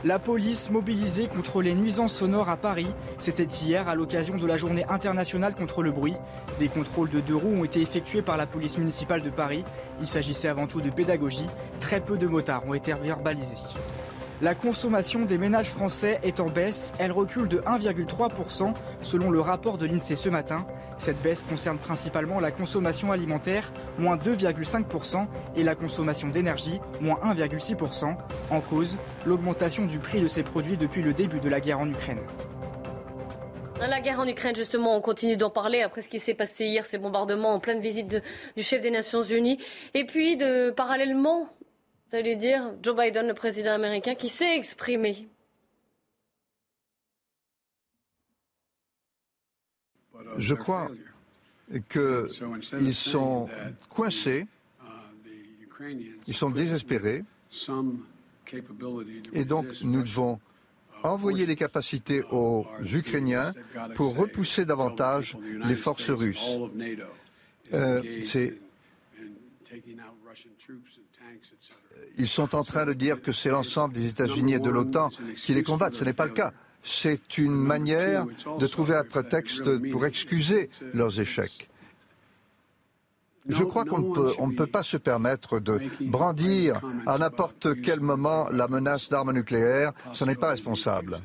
La 0.05 0.21
police 0.21 0.71
mobilisée 0.71 1.27
contre 1.27 1.61
les 1.61 1.75
nuisances 1.75 2.15
sonores 2.15 2.49
à 2.49 2.57
Paris. 2.57 2.87
C'était 3.19 3.43
hier 3.43 3.89
à 3.89 3.97
l'occasion 3.97 4.37
de 4.37 4.47
la 4.47 4.57
journée 4.57 4.85
internationale 4.89 5.57
contre 5.57 5.83
le 5.83 5.91
bruit. 5.91 6.15
Des 6.61 6.69
contrôles 6.69 7.11
de 7.11 7.19
deux 7.19 7.35
roues 7.35 7.61
ont 7.61 7.65
été 7.65 7.83
effectués 7.83 8.23
par 8.23 8.37
la 8.37 8.47
police 8.47 8.79
municipale 8.79 9.23
de 9.23 9.31
Paris. 9.31 9.65
Il 10.01 10.07
s'agissait 10.07 10.47
avant 10.47 10.69
tout 10.69 10.81
de 10.81 10.91
pédagogie. 10.91 11.49
Très 11.81 12.01
peu 12.01 12.17
de 12.17 12.29
motards 12.29 12.65
ont 12.69 12.75
été 12.75 12.93
verbalisés. 12.93 13.57
La 14.41 14.55
consommation 14.55 15.25
des 15.25 15.37
ménages 15.37 15.69
français 15.69 16.21
est 16.23 16.39
en 16.39 16.47
baisse. 16.47 16.93
Elle 17.01 17.11
recule 17.11 17.49
de 17.49 17.59
1,3% 17.59 18.73
selon 19.03 19.33
le 19.33 19.41
rapport 19.41 19.79
de 19.79 19.87
l'INSEE 19.87 20.15
ce 20.15 20.29
matin. 20.29 20.65
Cette 20.97 21.21
baisse 21.23 21.43
concerne 21.43 21.77
principalement 21.77 22.39
la 22.39 22.53
consommation 22.53 23.11
alimentaire, 23.11 23.73
moins 23.99 24.17
2,5%, 24.17 25.27
et 25.57 25.65
la 25.65 25.75
consommation 25.75 26.29
d'énergie, 26.29 26.79
moins 27.01 27.19
1,6%. 27.25 28.17
En 28.51 28.61
cause, 28.61 28.97
l'augmentation 29.27 29.87
du 29.87 29.99
prix 29.99 30.21
de 30.21 30.29
ces 30.29 30.45
produits 30.45 30.77
depuis 30.77 31.03
le 31.03 31.13
début 31.13 31.41
de 31.41 31.49
la 31.49 31.59
guerre 31.59 31.81
en 31.81 31.89
Ukraine. 31.89 32.21
La 33.81 34.01
guerre 34.01 34.21
en 34.21 34.27
Ukraine, 34.27 34.55
justement, 34.55 34.97
on 34.97 35.01
continue 35.01 35.37
d'en 35.37 35.51
parler 35.51 35.83
après 35.83 36.03
ce 36.03 36.09
qui 36.09 36.21
s'est 36.21 36.35
passé 36.35 36.67
hier, 36.67 36.87
ces 36.87 36.99
bombardements 36.99 37.55
en 37.55 37.61
pleine 37.61 37.81
visite 37.81 38.23
du 38.57 38.63
chef 38.63 38.83
des 38.83 38.91
Nations 38.91 39.23
Unies. 39.23 39.59
Et 39.95 40.05
puis, 40.05 40.37
de, 40.37 40.71
parallèlement, 40.71 41.49
allez 42.13 42.37
dire 42.37 42.75
Joe 42.83 42.97
Biden, 42.97 43.27
le 43.29 43.35
président 43.35 43.73
américain, 43.73 44.15
qui 44.15 44.29
s'est 44.29 44.57
exprimé. 44.57 45.29
Je 50.37 50.55
crois 50.55 50.91
qu'ils 51.91 52.95
sont 52.95 53.49
coincés, 53.89 54.47
ils 56.27 56.35
sont 56.35 56.51
désespérés, 56.51 57.25
et 59.33 59.45
donc 59.45 59.67
nous 59.83 60.03
devons 60.03 60.41
envoyer 61.03 61.47
des 61.47 61.57
capacités 61.57 62.23
aux 62.31 62.67
Ukrainiens 62.83 63.53
pour 63.95 64.17
repousser 64.17 64.65
davantage 64.65 65.37
les 65.65 65.77
forces 65.77 66.11
russes. 66.11 66.59
Euh, 67.75 68.03
ils 72.19 72.29
sont 72.29 72.55
en 72.55 72.65
train 72.65 72.85
de 72.85 72.93
dire 72.93 73.23
que 73.23 73.33
c'est 73.33 73.51
l'ensemble 73.51 73.95
des 73.95 74.07
États-Unis 74.07 74.55
et 74.55 74.59
de 74.61 74.71
l'OTAN 74.71 75.11
qui 75.37 75.55
les 75.55 75.63
combattent. 75.63 75.95
Ce 75.95 76.05
n'est 76.05 76.13
pas 76.13 76.27
le 76.27 76.33
cas. 76.33 76.53
C'est 76.83 77.39
une 77.39 77.55
manière 77.55 78.27
de 78.59 78.67
trouver 78.67 78.95
un 78.95 79.05
prétexte 79.05 79.91
pour 79.91 80.07
excuser 80.07 80.71
leurs 80.95 81.21
échecs. 81.21 81.69
Je 83.49 83.65
crois 83.65 83.85
qu'on 83.85 83.99
ne 84.01 84.55
peut, 84.55 84.67
pas 84.67 84.83
se 84.83 84.97
permettre 84.97 85.59
de 85.59 85.81
brandir 86.01 86.81
à 87.07 87.17
n'importe 87.19 87.81
quel 87.81 88.01
moment 88.01 88.49
la 88.51 88.69
menace 88.69 89.09
d'armes 89.09 89.33
nucléaires. 89.33 89.93
Ce 90.13 90.25
n'est 90.25 90.35
pas 90.35 90.51
responsable. 90.51 91.21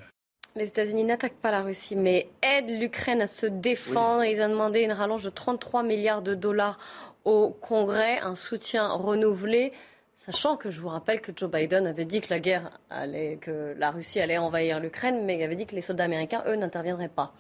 Les 0.56 0.68
États-Unis 0.68 1.04
n'attaquent 1.04 1.42
pas 1.42 1.52
la 1.52 1.64
Russie, 1.64 1.96
mais 1.96 2.30
aident 2.42 2.80
l'Ukraine 2.80 3.22
à 3.22 3.28
se 3.28 3.48
défendre. 3.48 4.24
Ils 4.24 4.42
ont 4.42 4.50
demandé 4.50 4.82
une 4.82 4.92
rallonge 4.92 5.24
de 5.24 5.32
33 5.32 5.84
milliards 5.84 6.22
de 6.22 6.36
dollars 6.36 6.78
au 7.26 7.50
Congrès, 7.50 8.20
un 8.20 8.36
soutien 8.36 8.88
renouvelé 8.88 9.74
Sachant 10.16 10.58
que 10.58 10.70
je 10.70 10.80
vous 10.80 10.90
rappelle 10.90 11.22
que 11.22 11.32
Joe 11.36 11.50
Biden 11.50 11.88
avait 11.88 12.06
dit 12.06 12.22
que 12.22 12.30
la 12.30 12.40
guerre 12.40 12.80
allait, 12.90 13.38
que 13.42 13.76
la 13.78 13.92
Russie 13.92 14.20
allait 14.20 14.38
envahir 14.38 14.80
l'Ukraine, 14.80 15.26
mais 15.26 15.38
il 15.38 15.44
avait 15.44 15.56
dit 15.56 15.66
que 15.66 15.76
les 15.76 15.82
soldats 15.82 16.06
américains, 16.06 16.44
eux, 16.48 16.56
n'interviendraient 16.56 17.10
pas. 17.10 17.34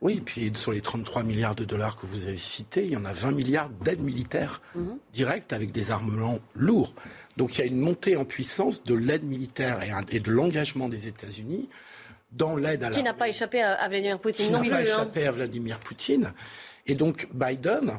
Oui, 0.00 0.22
puis 0.24 0.50
sur 0.54 0.72
les 0.72 0.80
33 0.80 1.22
milliards 1.24 1.54
de 1.54 1.64
dollars 1.64 1.96
que 1.96 2.06
vous 2.06 2.26
avez 2.26 2.38
cités, 2.38 2.86
il 2.86 2.92
y 2.92 2.96
en 2.96 3.04
a 3.04 3.12
20 3.12 3.32
milliards 3.32 3.68
d'aides 3.68 4.00
militaires 4.00 4.62
mhm. 4.74 4.98
directes 5.12 5.52
avec 5.52 5.72
des 5.72 5.90
armements 5.90 6.38
lourds. 6.54 6.94
Donc 7.36 7.56
il 7.56 7.60
y 7.60 7.64
a 7.64 7.66
une 7.66 7.80
montée 7.80 8.16
en 8.16 8.24
puissance 8.24 8.82
de 8.82 8.94
l'aide 8.94 9.24
militaire 9.24 9.80
et, 10.10 10.20
de 10.20 10.30
l'engagement 10.30 10.88
des 10.88 11.06
États-Unis 11.06 11.68
dans 12.32 12.56
l'aide 12.56 12.82
à 12.82 12.90
la... 12.90 12.96
Qui 12.96 13.02
n'a 13.02 13.12
pas 13.12 13.28
échappé 13.28 13.62
à, 13.62 13.86
Vladimir 13.88 14.18
Poutine 14.18 14.52
non 14.52 14.60
plus. 14.60 14.68
Qui 14.68 14.70
n'a 14.70 14.76
pas 14.76 14.82
hein. 14.82 14.84
échappé 14.84 15.26
à 15.26 15.32
Vladimir 15.32 15.78
Poutine. 15.80 16.32
Et 16.86 16.94
donc 16.94 17.28
Biden 17.34 17.98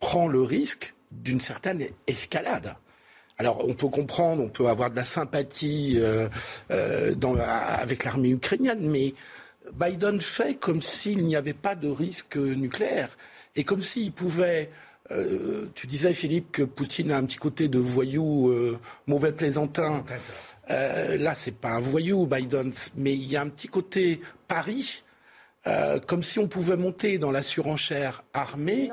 prend 0.00 0.28
le 0.28 0.40
risque 0.40 0.94
d'une 1.10 1.40
certaine 1.40 1.86
escalade. 2.06 2.76
Alors 3.42 3.68
on 3.68 3.74
peut 3.74 3.88
comprendre, 3.88 4.40
on 4.40 4.48
peut 4.48 4.68
avoir 4.68 4.88
de 4.88 4.94
la 4.94 5.02
sympathie 5.02 5.96
euh, 5.98 6.28
euh, 6.70 7.12
avec 7.76 8.04
l'armée 8.04 8.28
ukrainienne, 8.30 8.88
mais 8.88 9.14
Biden 9.72 10.20
fait 10.20 10.54
comme 10.54 10.80
s'il 10.80 11.24
n'y 11.24 11.34
avait 11.34 11.52
pas 11.52 11.74
de 11.74 11.88
risque 11.88 12.36
nucléaire 12.36 13.18
et 13.56 13.64
comme 13.64 13.82
s'il 13.82 14.12
pouvait. 14.12 14.70
Euh, 15.10 15.66
tu 15.74 15.88
disais, 15.88 16.12
Philippe, 16.12 16.52
que 16.52 16.62
Poutine 16.62 17.10
a 17.10 17.16
un 17.16 17.24
petit 17.24 17.38
côté 17.38 17.66
de 17.66 17.80
voyou, 17.80 18.48
euh, 18.50 18.78
mauvais 19.08 19.32
plaisantin. 19.32 20.04
Euh, 20.70 21.18
là, 21.18 21.34
c'est 21.34 21.56
pas 21.56 21.72
un 21.72 21.80
voyou, 21.80 22.24
Biden, 22.26 22.72
mais 22.96 23.12
il 23.12 23.24
y 23.24 23.36
a 23.36 23.42
un 23.42 23.48
petit 23.48 23.66
côté 23.66 24.20
Paris 24.46 25.02
euh, 25.66 26.00
comme 26.00 26.24
si 26.24 26.40
on 26.40 26.48
pouvait 26.48 26.76
monter 26.76 27.18
dans 27.18 27.30
la 27.30 27.42
surenchère 27.42 28.24
armée, 28.34 28.90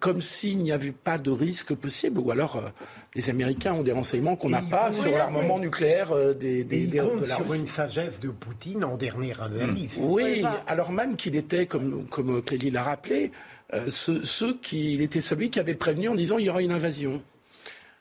comme 0.00 0.20
s'il 0.20 0.58
n'y 0.58 0.72
avait 0.72 0.90
pas 0.90 1.16
de 1.16 1.30
risque 1.30 1.74
possible, 1.74 2.18
ou 2.18 2.30
alors 2.32 2.56
euh, 2.56 2.68
les 3.14 3.30
Américains 3.30 3.74
ont 3.74 3.84
des 3.84 3.92
renseignements 3.92 4.34
qu'on 4.34 4.50
n'a 4.50 4.62
pas 4.62 4.92
sur 4.92 5.10
l'armement 5.10 5.60
nucléaire 5.60 6.10
euh, 6.10 6.34
des, 6.34 6.64
des, 6.64 6.86
des, 6.86 6.98
de 6.98 7.26
la 7.28 7.36
sur 7.36 7.54
une 7.54 7.68
sagesse 7.68 8.18
de 8.18 8.30
Poutine 8.30 8.84
en 8.84 8.96
dernière 8.96 9.42
analyse. 9.42 9.92
Oui, 9.98 10.44
alors 10.66 10.90
même 10.90 11.14
qu'il 11.16 11.36
était, 11.36 11.66
comme, 11.66 12.06
comme 12.08 12.42
Clélie 12.42 12.70
l'a 12.70 12.82
rappelé, 12.82 13.30
ce, 13.88 14.24
ce 14.24 14.54
qui, 14.54 14.94
il 14.94 15.02
était 15.02 15.20
celui 15.20 15.50
qui 15.50 15.60
avait 15.60 15.74
prévenu 15.74 16.08
en 16.08 16.14
disant 16.14 16.38
il 16.38 16.46
y 16.46 16.50
aura 16.50 16.62
une 16.62 16.72
invasion. 16.72 17.22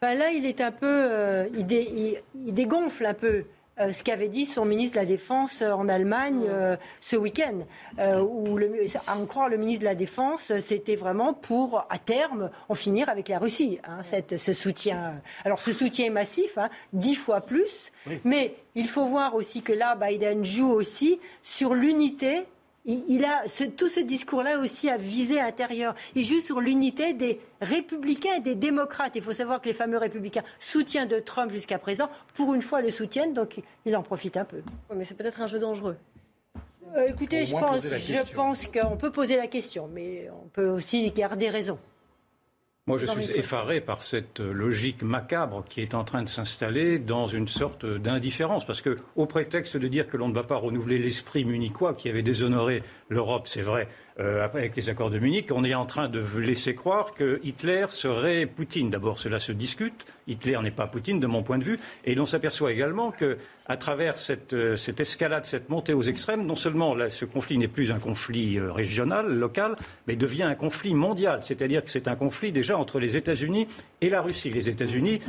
Ben 0.01 0.13
là, 0.13 0.31
il 0.31 0.45
est 0.45 0.61
un 0.61 0.71
peu, 0.71 1.09
il, 1.57 2.17
il 2.45 2.53
dégonfle 2.53 3.05
un 3.05 3.13
peu. 3.13 3.43
Euh, 3.79 3.91
ce 3.91 4.03
qu'avait 4.03 4.27
dit 4.27 4.45
son 4.45 4.65
ministre 4.65 4.95
de 4.95 5.01
la 5.01 5.05
Défense 5.05 5.61
euh, 5.61 5.71
en 5.71 5.87
Allemagne 5.87 6.45
euh, 6.49 6.75
ce 6.99 7.15
week-end, 7.15 7.59
où, 8.21 8.57
le, 8.57 8.71
à 9.05 9.17
en 9.17 9.25
croire 9.25 9.49
le 9.49 9.57
ministre 9.57 9.81
de 9.81 9.85
la 9.85 9.95
Défense, 9.95 10.51
c'était 10.59 10.95
vraiment 10.95 11.33
pour, 11.33 11.85
à 11.89 11.99
terme, 11.99 12.49
en 12.69 12.75
finir 12.75 13.09
avec 13.09 13.29
la 13.29 13.37
Russie, 13.39 13.79
hein, 13.83 14.01
cette, 14.03 14.37
ce 14.37 14.53
soutien. 14.53 15.21
Alors 15.45 15.59
ce 15.59 15.73
soutien 15.73 16.07
est 16.07 16.11
massif, 16.11 16.57
hein, 16.57 16.69
dix 16.93 17.15
fois 17.15 17.41
plus, 17.41 17.91
mais 18.23 18.55
il 18.75 18.87
faut 18.87 19.05
voir 19.05 19.35
aussi 19.35 19.61
que 19.61 19.73
là, 19.73 19.95
Biden 19.95 20.43
joue 20.43 20.71
aussi 20.71 21.19
sur 21.41 21.73
l'unité 21.73 22.45
il, 22.87 23.25
a 23.25 23.43
tout 23.75 23.89
ce 23.89 23.99
discours-là 23.99 24.59
aussi 24.59 24.89
à 24.89 24.97
visée 24.97 25.41
intérieure. 25.41 25.93
Il 26.15 26.23
joue 26.23 26.39
sur 26.39 26.61
l'unité 26.61 27.13
des 27.13 27.39
républicains 27.61 28.35
et 28.37 28.39
des 28.39 28.55
démocrates. 28.55 29.11
Il 29.15 29.21
faut 29.21 29.33
savoir 29.33 29.61
que 29.61 29.67
les 29.67 29.73
fameux 29.73 29.97
républicains 29.97 30.43
soutiennent 30.57 31.09
de 31.09 31.19
Trump 31.19 31.51
jusqu'à 31.51 31.77
présent, 31.77 32.09
pour 32.33 32.53
une 32.53 32.61
fois 32.61 32.81
le 32.81 32.89
soutiennent, 32.89 33.33
donc 33.33 33.61
il 33.85 33.95
en 33.95 34.03
profite 34.03 34.37
un 34.37 34.45
peu. 34.45 34.61
mais 34.95 35.03
c'est 35.03 35.15
peut-être 35.15 35.41
un 35.41 35.47
jeu 35.47 35.59
dangereux. 35.59 35.97
Euh, 36.95 37.07
écoutez, 37.07 37.45
je 37.45 37.51
pense, 37.51 37.83
je 37.83 38.33
pense 38.33 38.67
qu'on 38.67 38.95
peut 38.95 39.11
poser 39.11 39.35
la 39.35 39.47
question, 39.47 39.89
mais 39.93 40.29
on 40.43 40.47
peut 40.47 40.69
aussi 40.69 41.11
garder 41.11 41.49
raison. 41.49 41.77
Moi, 42.87 42.97
je 42.97 43.05
suis 43.05 43.31
effaré 43.31 43.81
par 43.81 44.01
cette 44.01 44.39
logique 44.39 45.01
macabre 45.01 45.65
qui 45.67 45.81
est 45.81 45.93
en 45.93 46.05
train 46.05 46.23
de 46.23 46.29
s'installer 46.29 46.99
dans 46.99 47.27
une 47.27 47.49
sorte 47.49 47.85
d'indifférence. 47.85 48.65
Parce 48.65 48.81
que, 48.81 48.97
au 49.17 49.25
prétexte 49.25 49.75
de 49.75 49.89
dire 49.89 50.07
que 50.07 50.15
l'on 50.15 50.29
ne 50.29 50.33
va 50.33 50.43
pas 50.43 50.55
renouveler 50.55 50.97
l'esprit 50.97 51.43
munichois 51.43 51.93
qui 51.95 52.07
avait 52.07 52.23
déshonoré 52.23 52.83
l'Europe, 53.09 53.47
c'est 53.47 53.61
vrai, 53.61 53.87
euh, 54.19 54.43
avec 54.43 54.75
les 54.75 54.89
accords 54.89 55.11
de 55.11 55.19
Munich, 55.19 55.51
on 55.51 55.63
est 55.63 55.75
en 55.75 55.85
train 55.85 56.09
de 56.09 56.23
laisser 56.39 56.73
croire 56.73 57.13
que 57.13 57.39
Hitler 57.43 57.85
serait 57.91 58.47
Poutine. 58.47 58.89
D'abord, 58.89 59.19
cela 59.19 59.37
se 59.37 59.51
discute. 59.51 60.05
Hitler 60.27 60.57
n'est 60.63 60.71
pas 60.71 60.87
Poutine, 60.87 61.19
de 61.19 61.27
mon 61.27 61.43
point 61.43 61.59
de 61.59 61.63
vue. 61.63 61.79
Et 62.03 62.15
l'on 62.15 62.25
s'aperçoit 62.25 62.71
également 62.71 63.11
que, 63.11 63.37
à 63.67 63.77
travers 63.77 64.17
cette, 64.17 64.53
euh, 64.53 64.75
escalade, 64.97 65.45
cette 65.45 65.69
montée 65.69 65.93
aux 65.93 66.01
extrêmes, 66.01 66.47
non 66.47 66.55
seulement 66.55 66.95
ce 67.09 67.25
conflit 67.25 67.59
n'est 67.59 67.67
plus 67.67 67.91
un 67.91 67.99
conflit 67.99 68.57
euh, 68.57 68.71
régional, 68.71 69.27
local, 69.27 69.75
mais 70.07 70.15
devient 70.15 70.43
un 70.43 70.55
conflit 70.55 70.95
mondial. 70.95 71.41
C'est-à-dire 71.43 71.83
que 71.83 71.91
c'est 71.91 72.07
un 72.07 72.15
conflit 72.15 72.51
déjà 72.51 72.75
entre 72.75 72.99
les 72.99 73.17
États-Unis 73.17 73.67
et 74.01 74.09
la 74.09 74.21
Russie. 74.21 74.49
Les 74.49 74.69
États-Unis 74.69 75.21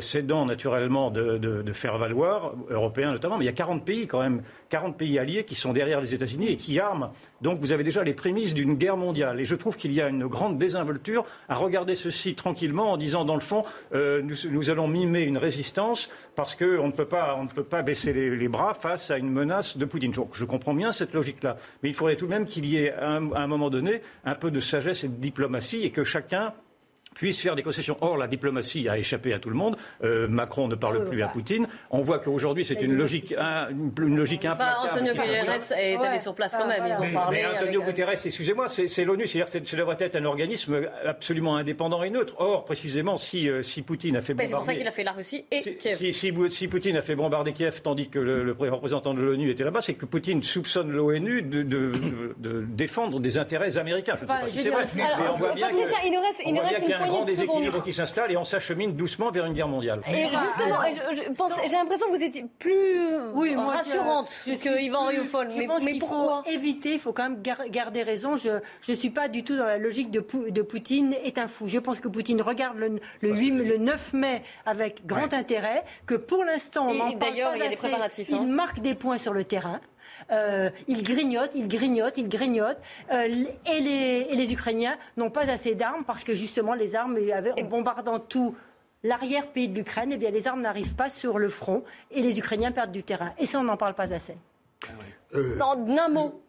cédant 0.00 0.46
naturellement 0.46 1.10
de, 1.10 1.36
de, 1.36 1.62
de, 1.62 1.72
faire 1.72 1.98
valoir, 1.98 2.54
européens 2.70 3.12
notamment, 3.12 3.38
mais 3.38 3.44
il 3.44 3.46
y 3.46 3.50
a 3.50 3.54
40 3.54 3.84
pays 3.84 4.06
quand 4.06 4.20
même, 4.20 4.42
40 4.70 4.96
pays 4.96 5.18
alliés 5.18 5.44
qui 5.44 5.54
sont 5.54 5.72
derrière 5.72 6.00
les 6.00 6.14
États-Unis 6.14 6.48
et 6.48 6.56
qui 6.56 6.78
arment. 6.80 7.12
Donc 7.42 7.58
vous 7.58 7.72
avez 7.72 7.84
déjà 7.84 8.02
les 8.02 8.14
prémices 8.14 8.54
d'une 8.54 8.74
guerre 8.74 8.96
mondiale. 8.96 9.40
Et 9.40 9.44
je 9.44 9.56
trouve 9.56 9.76
qu'il 9.76 9.92
y 9.92 10.00
a 10.00 10.08
une 10.08 10.26
grande 10.26 10.58
désinvolture 10.58 11.26
à 11.48 11.56
regarder 11.56 11.94
ceci 11.94 12.34
tranquillement 12.34 12.92
en 12.92 12.96
disant, 12.96 13.24
dans 13.24 13.34
le 13.34 13.40
fond, 13.40 13.64
euh, 13.92 14.22
nous, 14.22 14.36
nous, 14.50 14.70
allons 14.70 14.88
mimer 14.88 15.20
une 15.20 15.38
résistance 15.38 16.08
parce 16.36 16.54
qu'on 16.54 16.86
ne 16.86 16.92
peut 16.92 17.04
pas, 17.04 17.36
on 17.36 17.44
ne 17.44 17.48
peut 17.48 17.64
pas 17.64 17.82
baisser 17.82 18.12
les, 18.12 18.48
bras 18.48 18.74
face 18.74 19.10
à 19.10 19.18
une 19.18 19.30
menace 19.30 19.76
de 19.76 19.84
Poutine. 19.84 20.14
Je, 20.14 20.20
je 20.32 20.44
comprends 20.44 20.74
bien 20.74 20.92
cette 20.92 21.12
logique-là. 21.12 21.56
Mais 21.82 21.88
il 21.88 21.94
faudrait 21.94 22.16
tout 22.16 22.26
de 22.26 22.30
même 22.30 22.46
qu'il 22.46 22.64
y 22.64 22.76
ait, 22.76 22.92
à 22.92 23.16
un 23.16 23.46
moment 23.46 23.70
donné, 23.70 24.02
un 24.24 24.34
peu 24.34 24.50
de 24.50 24.60
sagesse 24.60 25.04
et 25.04 25.08
de 25.08 25.16
diplomatie 25.16 25.82
et 25.82 25.90
que 25.90 26.04
chacun 26.04 26.54
puisse 27.20 27.42
faire 27.42 27.54
des 27.54 27.62
concessions. 27.62 27.98
Or, 28.00 28.16
la 28.16 28.26
diplomatie 28.26 28.88
a 28.88 28.96
échappé 28.96 29.34
à 29.34 29.38
tout 29.38 29.50
le 29.50 29.54
monde. 29.54 29.76
Euh, 30.02 30.26
Macron 30.26 30.68
ne 30.68 30.74
parle 30.74 31.04
plus 31.04 31.20
à 31.20 31.28
Poutine. 31.28 31.68
On 31.90 32.00
voit 32.00 32.18
qu'aujourd'hui, 32.18 32.64
c'est 32.64 32.80
une 32.80 32.94
logique, 32.94 33.34
une 33.98 34.16
logique 34.16 34.44
bah, 34.44 34.52
implacable. 34.52 34.88
Antonio 34.90 35.12
Guterres 35.12 35.72
est 35.76 35.96
allé 35.96 36.18
sur 36.20 36.34
place 36.34 36.56
quand 36.56 36.66
même. 36.66 36.82
Ils 36.86 36.94
ont 36.94 37.12
parlé. 37.12 37.42
Mais 37.42 37.58
Antonio 37.58 37.82
Guterres, 37.82 38.24
excusez-moi, 38.24 38.68
c'est 38.68 39.04
l'ONU. 39.04 39.26
C'est-à-dire 39.26 39.52
que 39.52 39.68
ça 39.68 39.76
devrait 39.76 39.98
être 40.00 40.16
un 40.16 40.24
organisme 40.24 40.80
absolument 41.04 41.56
indépendant 41.56 42.02
et 42.02 42.08
neutre. 42.08 42.36
Or, 42.38 42.64
précisément, 42.64 43.18
si, 43.18 43.50
euh, 43.50 43.62
si 43.62 43.82
Poutine 43.82 44.16
a 44.16 44.22
fait 44.22 44.32
bombarder. 44.32 44.48
C'est 44.48 44.56
pour 44.56 44.64
ça 44.64 44.74
qu'il 44.74 44.88
a 44.88 44.90
fait 44.90 45.04
la 45.04 45.12
Russie 45.12 45.44
et 45.50 45.60
si, 45.60 45.76
Kiev. 45.76 45.98
Si, 45.98 46.32
si, 46.48 46.68
Poutine 46.68 46.96
a 46.96 47.02
fait 47.02 47.16
bombarder 47.16 47.52
Kiev 47.52 47.82
tandis 47.82 48.08
que 48.08 48.18
le, 48.18 48.44
le 48.44 48.52
représentant 48.52 49.12
de 49.12 49.20
l'ONU 49.20 49.50
était 49.50 49.64
là-bas, 49.64 49.82
c'est 49.82 49.94
que 49.94 50.06
Poutine 50.06 50.42
soupçonne 50.42 50.90
l'ONU 50.90 51.42
de, 51.42 51.62
de, 51.62 51.92
de, 52.38 52.64
défendre 52.66 53.20
des 53.20 53.36
intérêts 53.36 53.76
américains. 53.76 54.14
Je 54.16 54.22
ne 54.24 54.26
sais 54.28 54.40
pas 54.40 54.48
si 54.48 54.58
c'est 54.60 54.70
vrai. 54.70 54.86
Mais 54.94 55.02
on 55.34 55.36
voit 55.36 55.52
bien 55.52 55.68
qu'il 55.68 56.88
y 56.88 56.92
a 56.92 57.02
un 57.02 57.09
grand 57.10 57.22
déséquilibre 57.22 57.82
qui 57.82 57.92
s'installe 57.92 58.32
et 58.32 58.36
on 58.36 58.44
s'achemine 58.44 58.94
doucement 58.94 59.30
vers 59.30 59.46
une 59.46 59.52
guerre 59.52 59.68
mondiale. 59.68 60.00
Et 60.08 60.22
justement, 60.22 60.76
j'ai 61.66 61.76
l'impression 61.76 62.06
que 62.06 62.16
vous 62.16 62.22
étiez 62.22 62.44
plus 62.58 63.16
oui, 63.34 63.54
rassurante 63.54 64.30
que 64.46 64.80
Yvan 64.80 65.06
Rioufol. 65.06 65.48
Mais, 65.56 65.66
mais 65.82 65.98
pourquoi 65.98 66.42
faut 66.44 66.50
éviter, 66.50 66.94
il 66.94 67.00
faut 67.00 67.12
quand 67.12 67.28
même 67.28 67.42
garder 67.42 68.02
raison. 68.02 68.36
Je 68.36 68.60
ne 68.88 68.94
suis 68.94 69.10
pas 69.10 69.28
du 69.28 69.44
tout 69.44 69.56
dans 69.56 69.66
la 69.66 69.78
logique 69.78 70.10
de, 70.10 70.24
de 70.50 70.62
Poutine 70.62 71.14
est 71.24 71.38
un 71.38 71.48
fou. 71.48 71.68
Je 71.68 71.78
pense 71.78 72.00
que 72.00 72.08
Poutine 72.08 72.42
regarde 72.42 72.78
le, 72.78 73.00
le, 73.20 73.36
8, 73.36 73.50
le 73.50 73.78
9 73.78 74.12
mai 74.14 74.42
avec 74.66 75.06
grand 75.06 75.32
intérêt, 75.32 75.84
que 76.06 76.14
pour 76.14 76.44
l'instant, 76.44 76.86
on 76.88 76.94
n'en 76.94 77.12
parle 77.12 77.18
pas 77.18 78.04
assez. 78.04 78.26
Il 78.28 78.34
hein. 78.34 78.46
marque 78.46 78.80
des 78.80 78.94
points 78.94 79.18
sur 79.18 79.32
le 79.32 79.44
terrain. 79.44 79.80
Euh, 80.30 80.70
il 80.88 81.02
grignote, 81.02 81.54
il 81.54 81.68
grignote, 81.68 82.16
il 82.16 82.28
grignote. 82.28 82.78
Euh, 83.12 83.24
et, 83.24 83.80
les, 83.80 84.26
et, 84.30 84.36
les, 84.36 84.52
Ukrainiens 84.52 84.96
n'ont 85.16 85.30
pas 85.30 85.50
assez 85.50 85.74
d'armes 85.74 86.04
parce 86.04 86.24
que 86.24 86.34
justement 86.34 86.74
les 86.74 86.94
armes, 86.94 87.18
en 87.58 87.64
bombardant 87.64 88.20
tout 88.20 88.54
l'arrière-pays 89.02 89.68
de 89.68 89.74
l'Ukraine, 89.74 90.10
eh 90.12 90.16
bien 90.16 90.30
les 90.30 90.46
armes 90.46 90.60
n'arrivent 90.60 90.94
pas 90.94 91.10
sur 91.10 91.38
le 91.38 91.48
front 91.48 91.84
et 92.10 92.22
les 92.22 92.38
Ukrainiens 92.38 92.72
perdent 92.72 92.92
du 92.92 93.02
terrain. 93.02 93.32
Et 93.38 93.46
ça, 93.46 93.58
on 93.58 93.64
n'en 93.64 93.76
parle 93.76 93.94
pas 93.94 94.12
assez. 94.12 94.36
Euh, 95.34 95.58
en 95.60 95.96
un 95.96 96.08
mot, 96.08 96.42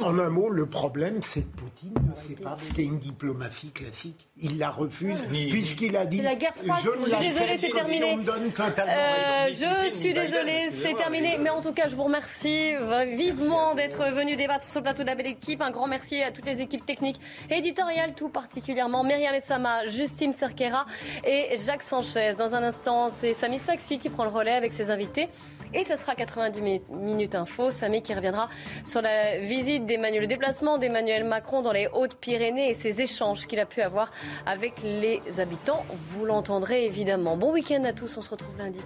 en 0.00 0.18
un 0.18 0.28
mot, 0.28 0.50
le 0.50 0.66
problème, 0.66 1.20
c'est 1.22 1.40
que 1.40 1.56
Poutine 1.56 1.94
ne 1.94 2.14
sait 2.14 2.34
pas. 2.34 2.54
C'était 2.58 2.82
une 2.82 2.98
diplomatie 2.98 3.70
classique. 3.70 4.28
Il 4.38 4.58
la 4.58 4.70
refuse 4.70 5.24
puisqu'il 5.28 5.96
a 5.96 6.04
dit. 6.04 6.20
La 6.20 6.34
guerre 6.34 6.54
froide. 6.54 6.80
Je, 6.82 7.02
suis 7.02 7.18
désolée, 7.18 7.56
c'est 7.56 7.70
terminé. 7.70 8.18
Euh, 8.18 9.48
je 9.52 9.88
suis 9.88 10.12
désolée, 10.12 10.68
c'est 10.70 10.94
terminé. 10.94 11.38
Mais 11.38 11.48
en 11.48 11.62
tout 11.62 11.72
cas, 11.72 11.86
je 11.86 11.96
vous 11.96 12.04
remercie 12.04 12.72
vivement 13.14 13.74
d'être 13.74 14.04
venu 14.12 14.36
débattre 14.36 14.68
sur 14.68 14.80
le 14.80 14.84
plateau 14.84 15.02
de 15.02 15.08
la 15.08 15.14
belle 15.14 15.28
équipe. 15.28 15.62
Un 15.62 15.70
grand 15.70 15.86
merci 15.86 16.22
à 16.22 16.30
toutes 16.30 16.46
les 16.46 16.60
équipes 16.60 16.84
techniques, 16.84 17.20
éditoriales 17.50 18.14
tout 18.14 18.28
particulièrement. 18.28 19.02
Myriam 19.02 19.34
Essama, 19.34 19.86
Justine 19.86 20.34
Cerquera 20.34 20.84
et 21.24 21.56
Jacques 21.64 21.82
Sanchez. 21.82 22.32
Dans 22.36 22.54
un 22.54 22.62
instant, 22.62 23.08
c'est 23.08 23.32
Samy 23.32 23.58
Sfaxi 23.58 23.98
qui 23.98 24.10
prend 24.10 24.24
le 24.24 24.30
relais 24.30 24.52
avec 24.52 24.74
ses 24.74 24.90
invités. 24.90 25.28
Et 25.72 25.84
ce 25.84 25.96
sera 25.96 26.14
90 26.14 26.82
minutes 26.90 27.34
info. 27.34 27.70
Samy 27.70 28.02
qui 28.02 28.14
reviendra 28.14 28.48
sur 28.84 29.02
la 29.02 29.40
visite 29.56 29.86
d'Emmanuel, 29.86 30.22
le 30.22 30.26
déplacement 30.26 30.78
d'Emmanuel 30.78 31.22
Macron 31.22 31.62
dans 31.62 31.70
les 31.70 31.86
Hautes-Pyrénées 31.92 32.70
et 32.70 32.74
ses 32.74 33.00
échanges 33.00 33.46
qu'il 33.46 33.60
a 33.60 33.66
pu 33.66 33.82
avoir 33.82 34.10
avec 34.46 34.82
les 34.82 35.20
habitants. 35.38 35.84
Vous 35.92 36.24
l'entendrez 36.24 36.86
évidemment. 36.86 37.36
Bon 37.36 37.52
week-end 37.52 37.84
à 37.84 37.92
tous. 37.92 38.16
On 38.16 38.22
se 38.22 38.30
retrouve 38.30 38.56
lundi. 38.58 38.80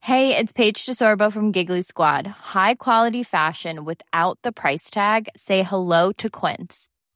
Hey, 0.00 0.36
it's 0.36 0.52
Paige 0.52 0.84
DeSorbo 0.86 1.32
from 1.32 1.50
Giggly 1.50 1.82
Squad. 1.82 2.26
High 2.26 2.74
quality 2.74 3.22
fashion 3.22 3.84
without 3.84 4.38
the 4.42 4.52
price 4.52 4.90
tag. 4.90 5.28
Say 5.34 5.62
hello 5.62 6.12
to 6.18 6.28
Quince. 6.28 6.88